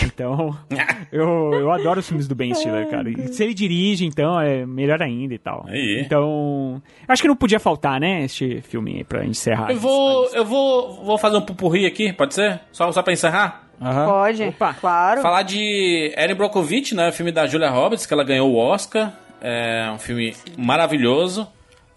Então, 0.02 0.58
eu, 1.12 1.52
eu 1.54 1.72
adoro 1.74 2.00
os 2.00 2.08
filmes 2.08 2.26
do 2.26 2.34
Ben 2.34 2.54
Stiller, 2.54 2.90
cara. 2.90 3.10
E 3.10 3.28
se 3.28 3.44
ele 3.44 3.54
dirige, 3.54 4.06
então, 4.06 4.40
é 4.40 4.66
melhor 4.66 5.02
ainda 5.02 5.34
e 5.34 5.38
tal. 5.38 5.66
Aí. 5.68 6.02
Então, 6.06 6.82
acho 7.06 7.22
que 7.22 7.28
não 7.28 7.36
podia 7.36 7.60
faltar, 7.60 8.00
né, 8.00 8.24
este 8.24 8.62
filme 8.62 9.04
pra 9.04 9.26
encerrar. 9.26 9.72
Eu 9.72 9.80
vou, 9.80 10.30
eu 10.34 10.46
vou, 10.46 11.04
vou 11.04 11.18
fazer 11.18 11.36
um 11.36 11.42
pupurri 11.42 11.86
aqui, 11.86 12.14
pode 12.14 12.34
ser? 12.34 12.62
Só, 12.72 12.90
só 12.94 13.04
pra 13.04 13.12
encerrar? 13.12 13.68
Pode, 14.06 14.56
claro. 14.80 15.22
Falar 15.22 15.42
de 15.42 16.14
Erin 16.16 16.36
Brockovich, 16.36 16.96
né? 16.96 17.10
O 17.10 17.12
filme 17.12 17.32
da 17.32 17.46
Julia 17.46 17.70
Roberts, 17.70 18.06
que 18.06 18.14
ela 18.14 18.24
ganhou 18.24 18.50
o 18.50 18.56
Oscar. 18.56 19.12
É 19.42 19.92
um 19.92 19.98
filme 19.98 20.34
maravilhoso. 20.56 21.48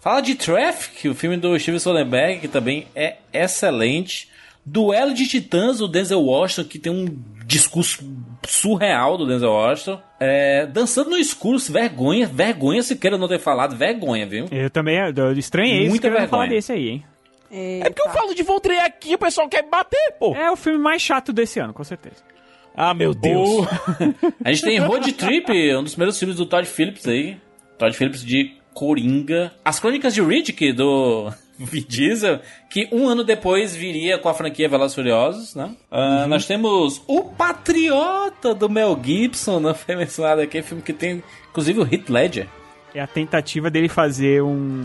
Fala 0.05 0.21
de 0.21 0.35
Traffic, 0.35 1.09
o 1.09 1.15
filme 1.15 1.35
do 1.35 1.57
Steven 1.57 1.79
Soderbergh, 1.79 2.39
que 2.39 2.47
também 2.47 2.85
é 2.95 3.15
excelente. 3.33 4.29
Duelo 4.63 5.15
de 5.15 5.27
Titãs, 5.27 5.79
do 5.79 5.87
Denzel 5.87 6.21
Washington, 6.21 6.69
que 6.69 6.77
tem 6.77 6.91
um 6.91 7.07
discurso 7.43 8.03
surreal 8.47 9.17
do 9.17 9.25
Denzel 9.25 9.49
Washington. 9.49 9.99
É, 10.19 10.67
Dançando 10.67 11.09
no 11.09 11.17
Escuro, 11.17 11.57
vergonha, 11.57 12.27
vergonha 12.27 12.83
se 12.83 12.95
queira 12.95 13.17
não 13.17 13.27
ter 13.27 13.39
falado, 13.39 13.75
vergonha, 13.75 14.27
viu? 14.27 14.45
Eu 14.51 14.69
também 14.69 14.99
eu 14.99 15.33
estranhei 15.33 15.89
Muita 15.89 16.07
isso, 16.07 16.15
falar 16.17 16.27
vergonha. 16.27 16.49
desse 16.49 16.71
aí, 16.71 16.87
hein? 16.89 17.05
É 17.49 17.89
porque 17.89 18.07
eu 18.07 18.13
falo 18.13 18.35
de 18.35 18.43
Voltrei 18.43 18.77
aqui, 18.81 19.15
o 19.15 19.17
pessoal 19.17 19.49
quer 19.49 19.63
me 19.63 19.71
bater, 19.71 20.13
pô. 20.19 20.35
É 20.35 20.51
o 20.51 20.55
filme 20.55 20.77
mais 20.77 21.01
chato 21.01 21.33
desse 21.33 21.59
ano, 21.59 21.73
com 21.73 21.83
certeza. 21.83 22.17
Ah, 22.75 22.93
meu 22.93 23.11
Deus. 23.15 23.65
A 24.45 24.53
gente 24.53 24.65
tem 24.65 24.77
Road 24.77 25.11
Trip, 25.13 25.75
um 25.75 25.81
dos 25.81 25.93
primeiros 25.93 26.19
filmes 26.19 26.37
do 26.37 26.45
Todd 26.45 26.67
Phillips 26.67 27.07
aí. 27.07 27.39
Todd 27.79 27.97
Phillips 27.97 28.23
de 28.23 28.63
Coringa. 28.75 29.53
As 29.63 29.79
Crônicas 29.79 30.13
de 30.13 30.21
Riddick, 30.21 30.73
do 30.73 31.31
Vin 31.57 31.85
Diesel, 31.87 32.41
que 32.69 32.87
um 32.91 33.07
ano 33.07 33.23
depois 33.23 33.73
viria 33.73 34.19
com 34.19 34.27
a 34.27 34.33
franquia 34.33 34.67
Velozes 34.67 34.91
e 34.91 34.95
Furiosos, 34.95 35.55
né? 35.55 35.71
Ah, 35.89 36.27
Nós 36.27 36.45
temos 36.45 37.01
O 37.07 37.23
Patriota, 37.23 38.53
do 38.53 38.69
Mel 38.69 38.99
Gibson, 39.01 39.59
não 39.61 39.73
foi 39.73 39.95
mencionado 39.95 40.41
aqui, 40.41 40.61
filme 40.61 40.83
que 40.83 40.93
tem, 40.93 41.23
inclusive, 41.49 41.79
o 41.79 41.83
Heath 41.83 42.09
Ledger. 42.09 42.47
É 42.93 43.01
a 43.01 43.07
tentativa 43.07 43.69
dele 43.71 43.89
fazer 43.89 44.43
um... 44.43 44.81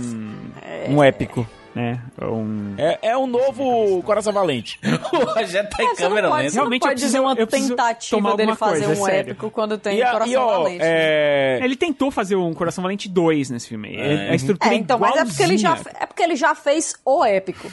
Um 0.88 1.02
épico. 1.02 1.46
Né? 1.74 2.02
Um... 2.20 2.74
É, 2.76 2.98
é 3.10 3.16
um 3.16 3.26
novo 3.28 4.02
Coração 4.02 4.32
Valente. 4.32 4.78
o 5.12 5.16
Rogério 5.18 5.70
tá 5.70 5.82
em 5.82 5.86
É, 5.86 5.94
câmera 5.94 6.28
pode, 6.28 6.42
lenta. 6.42 6.54
Realmente 6.54 6.82
pode 6.82 7.00
dizer 7.00 7.20
uma 7.20 7.36
tentativa 7.36 8.36
dele 8.36 8.56
fazer 8.56 8.86
coisa, 8.86 9.00
um 9.00 9.06
é 9.06 9.10
sério. 9.12 9.30
épico 9.30 9.50
quando 9.50 9.78
tem 9.78 9.98
E, 10.00 10.04
Coração 10.04 10.26
e, 10.32 10.36
ó, 10.36 10.62
Valente. 10.62 10.78
é... 10.82 11.60
Ele 11.62 11.76
tentou 11.76 12.10
fazer 12.10 12.34
um 12.34 12.52
Coração 12.54 12.82
Valente 12.82 13.08
2 13.08 13.50
nesse 13.50 13.68
filme. 13.68 13.94
É. 13.96 14.30
A 14.30 14.34
estrutura 14.34 14.74
É, 14.74 14.78
então, 14.78 14.98
mas 14.98 15.14
é 15.16 15.24
porque, 15.24 15.42
ele 15.42 15.56
já, 15.58 15.78
é 16.00 16.06
porque 16.06 16.22
ele 16.22 16.34
já 16.36 16.54
fez 16.56 16.94
o 17.04 17.24
épico. 17.24 17.70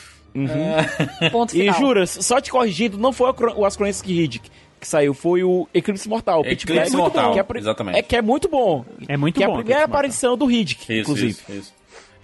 Ponto 1.31 1.55
E 1.55 1.61
final. 1.61 1.79
juras, 1.79 2.11
só 2.21 2.39
te 2.39 2.51
corrigindo, 2.51 2.97
não 2.99 3.11
foi 3.11 3.31
o 3.55 3.65
As 3.65 3.75
Crônicas 3.75 4.03
de 4.03 4.13
Riddick 4.13 4.51
que 4.79 4.87
saiu, 4.87 5.11
foi 5.13 5.43
o 5.43 5.67
Eclipse 5.73 6.07
Mortal. 6.07 6.45
Eclipse 6.45 6.93
é 6.93 6.97
Mortal, 6.97 7.29
bom, 7.29 7.33
que 7.33 7.39
é, 7.39 7.59
exatamente. 7.59 7.97
É 7.97 8.01
que 8.03 8.15
é 8.15 8.21
muito 8.21 8.47
bom. 8.47 8.85
É 9.07 9.17
muito 9.17 9.35
que 9.35 9.43
é 9.43 9.47
bom, 9.47 9.53
a 9.53 9.57
primeira 9.57 9.83
aparição 9.85 10.37
do 10.37 10.45
Riddick, 10.45 10.83
Isso, 10.83 11.01
inclusive. 11.01 11.29
isso, 11.31 11.51
isso. 11.51 11.73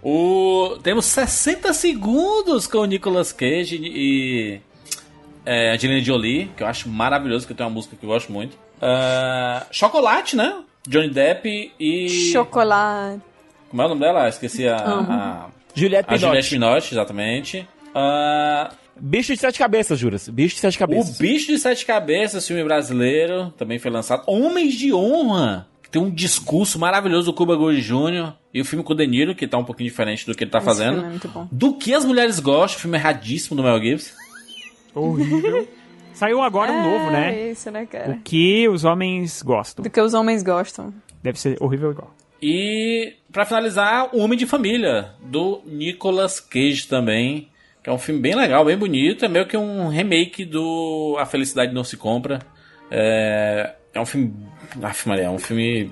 O... 0.03 0.77
Temos 0.83 1.05
60 1.05 1.73
segundos 1.73 2.67
com 2.67 2.79
o 2.79 2.85
Nicolas 2.85 3.31
Cage 3.31 3.79
e 3.81 4.59
é, 5.45 5.73
Angelina 5.73 6.03
Jolie, 6.03 6.51
que 6.57 6.63
eu 6.63 6.67
acho 6.67 6.89
maravilhoso, 6.89 7.47
que 7.47 7.53
tem 7.53 7.65
uma 7.65 7.71
música 7.71 7.95
que 7.95 8.05
eu 8.05 8.09
gosto 8.09 8.31
muito. 8.31 8.57
Ah, 8.81 9.65
Chocolate, 9.71 10.35
né? 10.35 10.61
Johnny 10.87 11.09
Depp 11.09 11.71
e... 11.79 12.09
Chocolate. 12.31 13.21
Como 13.69 13.81
é 13.81 13.85
o 13.85 13.89
nome 13.89 14.01
dela? 14.01 14.27
Esqueci 14.27 14.67
a... 14.67 14.77
Amo. 14.83 15.11
a... 15.11 15.49
Juliette 15.73 16.07
A 16.07 16.17
Binoche. 16.17 16.25
Juliette 16.27 16.49
Binoche, 16.51 16.93
exatamente. 16.93 17.67
Ah, 17.95 18.71
Bicho 18.99 19.33
de 19.33 19.39
Sete 19.39 19.57
Cabeças, 19.57 19.97
juras. 19.97 20.29
Bicho 20.29 20.55
de 20.55 20.61
Sete 20.61 20.75
o 20.75 20.79
Cabeças. 20.79 21.17
Bicho 21.17 21.47
de 21.47 21.57
Sete 21.57 21.85
Cabeças, 21.85 22.45
filme 22.45 22.63
brasileiro, 22.63 23.51
também 23.57 23.79
foi 23.79 23.89
lançado. 23.89 24.23
Homens 24.27 24.75
de 24.75 24.93
Honra, 24.93 25.67
tem 25.93 26.01
um 26.01 26.09
discurso 26.09 26.79
maravilhoso 26.79 27.27
do 27.31 27.35
Cuba 27.35 27.55
Gold 27.55 27.79
Jr. 27.79 28.33
E 28.51 28.59
o 28.59 28.65
filme 28.65 28.83
com 28.83 28.93
o 28.93 28.95
De 28.95 29.05
Niro, 29.05 29.35
que 29.35 29.47
tá 29.47 29.59
um 29.59 29.63
pouquinho 29.63 29.87
diferente 29.87 30.25
do 30.25 30.33
que 30.33 30.43
ele 30.43 30.49
tá 30.49 30.57
Esse 30.57 30.65
fazendo. 30.65 30.93
filme 30.95 31.05
é 31.07 31.09
muito 31.11 31.27
bom. 31.27 31.47
Do 31.51 31.75
que 31.77 31.93
as 31.93 32.03
mulheres 32.03 32.39
gostam, 32.39 32.79
o 32.79 32.81
filme 32.81 32.97
erradíssimo 32.97 33.55
do 33.55 33.61
Mel 33.61 33.79
Gibson. 33.79 34.15
Horrível. 34.95 35.67
Saiu 36.15 36.41
agora 36.41 36.71
um 36.71 36.81
novo, 36.81 37.11
né? 37.11 37.35
É 37.35 37.51
isso, 37.51 37.69
né, 37.69 37.85
cara? 37.85 38.13
O 38.13 38.19
que 38.21 38.67
os 38.69 38.83
homens 38.83 39.43
gostam. 39.43 39.83
Do 39.83 39.89
que 39.89 40.01
os 40.01 40.15
homens 40.15 40.41
gostam. 40.41 40.91
Deve 41.21 41.39
ser 41.39 41.57
horrível 41.61 41.91
igual. 41.91 42.11
E, 42.41 43.13
pra 43.31 43.45
finalizar, 43.45 44.09
O 44.15 44.19
Homem 44.19 44.37
de 44.37 44.47
Família, 44.47 45.11
do 45.23 45.61
Nicolas 45.63 46.39
Cage 46.39 46.87
também. 46.87 47.49
Que 47.83 47.89
é 47.89 47.93
um 47.93 47.99
filme 47.99 48.19
bem 48.19 48.33
legal, 48.35 48.65
bem 48.65 48.77
bonito. 48.77 49.25
É 49.25 49.27
meio 49.27 49.47
que 49.47 49.55
um 49.55 49.89
remake 49.89 50.43
do 50.43 51.15
A 51.19 51.25
Felicidade 51.27 51.71
Não 51.71 51.83
Se 51.83 51.97
Compra. 51.97 52.39
É, 52.89 53.75
é 53.93 54.01
um 54.01 54.05
filme. 54.05 54.33
Aff, 54.81 55.07
Maria, 55.07 55.25
é 55.25 55.29
um 55.29 55.39
filme 55.39 55.91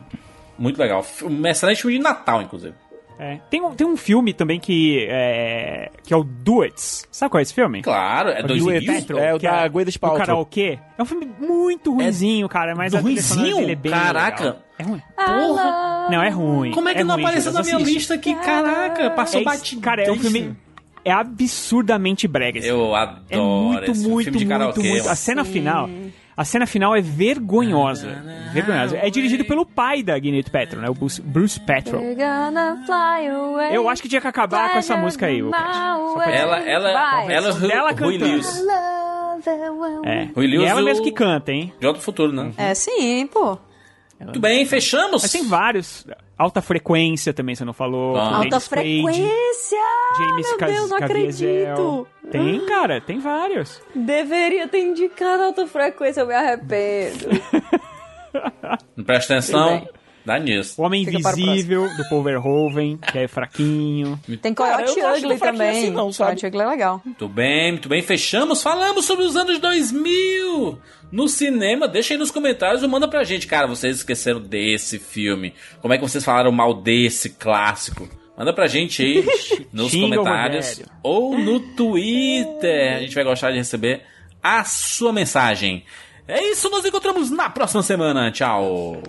muito 0.57 0.79
legal. 0.79 1.05
Um 1.23 1.45
excelente 1.47 1.81
filme 1.81 1.97
de 1.97 2.03
Natal, 2.03 2.41
inclusive. 2.41 2.73
É. 3.19 3.37
Tem, 3.51 3.61
um, 3.61 3.71
tem 3.75 3.85
um 3.85 3.95
filme 3.95 4.33
também 4.33 4.59
que 4.59 5.05
é, 5.07 5.91
que 6.03 6.11
é 6.11 6.17
o 6.17 6.23
Duets. 6.23 7.07
Sabe 7.11 7.29
qual 7.29 7.37
é 7.39 7.43
esse 7.43 7.53
filme? 7.53 7.83
Claro, 7.83 8.29
é 8.29 8.39
O 8.41 8.47
2000. 8.47 8.65
Duet 8.81 8.85
Petrol, 9.01 9.19
É 9.21 9.33
o 9.35 9.37
da 9.37 9.67
Gwyneth 9.67 9.91
do 9.93 9.99
Paltrow. 9.99 10.19
karaokê. 10.25 10.79
É 10.97 11.01
um 11.03 11.05
filme 11.05 11.29
muito 11.39 11.93
ruinzinho, 11.93 12.49
cara, 12.49 12.73
mas 12.75 12.91
do 12.93 12.97
a 12.97 13.01
ruinzinho? 13.01 13.57
dele 13.57 13.73
é 13.73 13.75
bem 13.75 13.91
Caraca. 13.91 14.43
legal. 14.43 14.59
É 14.79 14.83
ruim. 14.83 15.01
Porra! 15.15 16.07
Não, 16.09 16.23
é 16.23 16.29
ruim. 16.29 16.71
Como 16.71 16.89
é 16.89 16.95
que 16.95 17.03
não 17.03 17.13
ruim, 17.13 17.23
apareceu 17.23 17.53
na 17.53 17.61
minha 17.61 17.75
assiste. 17.75 17.93
lista 17.93 18.13
aqui? 18.15 18.33
Caraca, 18.33 19.11
passou 19.11 19.41
É, 19.41 19.43
batido. 19.43 19.81
Cara, 19.81 20.01
é 20.03 20.11
um 20.11 20.17
filme... 20.19 20.55
É 21.05 21.11
absurdamente 21.11 22.27
brega 22.27 22.59
esse 22.59 22.67
Eu 22.67 22.93
adoro 22.95 23.21
É 23.29 23.37
muito, 23.37 23.91
esse 23.91 24.07
muito, 24.07 24.23
filme 24.25 24.39
de 24.39 24.45
muito, 24.45 24.57
karaokê. 24.59 24.89
muito. 24.89 25.09
A 25.09 25.15
cena 25.15 25.43
final... 25.43 25.87
A 26.41 26.43
cena 26.43 26.65
final 26.65 26.95
é 26.95 27.01
vergonhosa. 27.01 28.17
Vergonhosa. 28.51 28.97
É 28.97 29.11
dirigido 29.11 29.45
pelo 29.45 29.63
pai 29.63 30.01
da 30.01 30.17
Gwyneth 30.17 30.49
Paltrow, 30.51 30.81
né? 30.81 30.89
O 30.89 30.93
Bruce, 30.95 31.21
Bruce 31.21 31.59
Paltrow. 31.59 32.01
Eu 33.71 33.87
acho 33.87 34.01
que 34.01 34.09
tinha 34.09 34.19
que 34.19 34.25
acabar 34.27 34.71
com 34.71 34.79
essa 34.79 34.97
música 34.97 35.27
aí, 35.27 35.43
o 35.43 35.51
Ela, 36.35 36.59
ela, 36.67 36.93
Vai. 36.93 37.31
ela, 37.31 37.91
Rui-. 37.91 38.17
Lewis. 38.17 38.65
É. 40.03 40.29
Rui 40.35 40.45
E 40.45 40.47
Lewis 40.47 40.67
ela 40.67 40.81
o- 40.81 40.83
mesmo 40.83 41.03
que 41.03 41.11
canta, 41.11 41.51
hein? 41.51 41.71
De 41.79 41.85
outro 41.85 42.01
futuro, 42.01 42.33
né? 42.33 42.51
É 42.57 42.73
sim, 42.73 43.27
pô. 43.27 43.59
Muito 44.23 44.39
bem, 44.39 44.65
fechamos. 44.65 45.21
Mas 45.21 45.31
tem 45.31 45.47
vários. 45.47 46.05
Alta 46.37 46.61
frequência 46.61 47.33
também, 47.33 47.53
você 47.55 47.63
não 47.63 47.73
falou. 47.73 48.15
Ah. 48.17 48.37
Alta 48.37 48.49
Page, 48.59 48.67
frequência! 48.67 49.77
James 50.17 50.47
Meu 50.47 50.57
Cas- 50.57 50.71
Deus, 50.73 50.89
não 50.89 50.99
Caviezel. 50.99 51.71
acredito. 51.71 52.07
Tem, 52.31 52.65
cara, 52.65 52.99
tem 53.01 53.19
vários. 53.19 53.81
Deveria 53.93 54.67
ter 54.67 54.79
indicado 54.79 55.43
alta 55.43 55.67
frequência, 55.67 56.21
eu 56.21 56.27
me 56.27 56.33
arrependo. 56.33 57.27
Não 58.95 59.03
presta 59.03 59.33
atenção, 59.33 59.85
dá 60.25 60.39
nisso. 60.39 60.81
O 60.81 60.85
Homem 60.85 61.05
Fica 61.05 61.17
Invisível, 61.17 61.89
do 61.95 62.07
Paul 62.09 62.23
Verhoeven, 62.23 62.97
que 62.97 63.19
é 63.19 63.27
fraquinho. 63.27 64.19
Tem 64.41 64.53
Cara, 64.53 64.83
Coyote 64.83 64.99
acho 65.01 65.25
Ugly 65.25 65.39
também. 65.39 65.69
assim 65.69 65.89
não, 65.91 66.11
sabe? 66.11 66.31
Coyote 66.39 66.45
Ugly 66.47 66.61
é 66.61 66.67
legal. 66.67 67.01
Muito 67.03 67.27
bem, 67.27 67.71
muito 67.71 67.89
bem. 67.89 68.01
Fechamos, 68.01 68.61
falamos 68.61 69.05
sobre 69.05 69.25
os 69.25 69.35
anos 69.35 69.59
2000 69.59 70.79
no 71.11 71.27
cinema. 71.27 71.87
Deixa 71.87 72.13
aí 72.13 72.17
nos 72.17 72.31
comentários 72.31 72.83
ou 72.83 72.89
manda 72.89 73.07
pra 73.07 73.23
gente. 73.23 73.47
Cara, 73.47 73.67
vocês 73.67 73.97
esqueceram 73.97 74.39
desse 74.39 74.99
filme. 74.99 75.53
Como 75.81 75.93
é 75.93 75.97
que 75.97 76.03
vocês 76.03 76.23
falaram 76.23 76.51
mal 76.51 76.73
desse 76.73 77.29
clássico? 77.29 78.07
Manda 78.37 78.53
pra 78.53 78.65
gente 78.67 79.03
aí 79.03 79.25
nos 79.71 79.91
Xinga 79.91 80.15
comentários 80.15 80.81
ou 81.03 81.37
no 81.37 81.59
Twitter. 81.75 82.97
A 82.97 82.99
gente 83.01 83.13
vai 83.13 83.23
gostar 83.23 83.51
de 83.51 83.57
receber 83.57 84.01
a 84.41 84.63
sua 84.63 85.13
mensagem. 85.13 85.83
É 86.27 86.41
isso, 86.49 86.69
nos 86.69 86.85
encontramos 86.85 87.29
na 87.29 87.49
próxima 87.49 87.83
semana. 87.83 88.31
Tchau. 88.31 89.01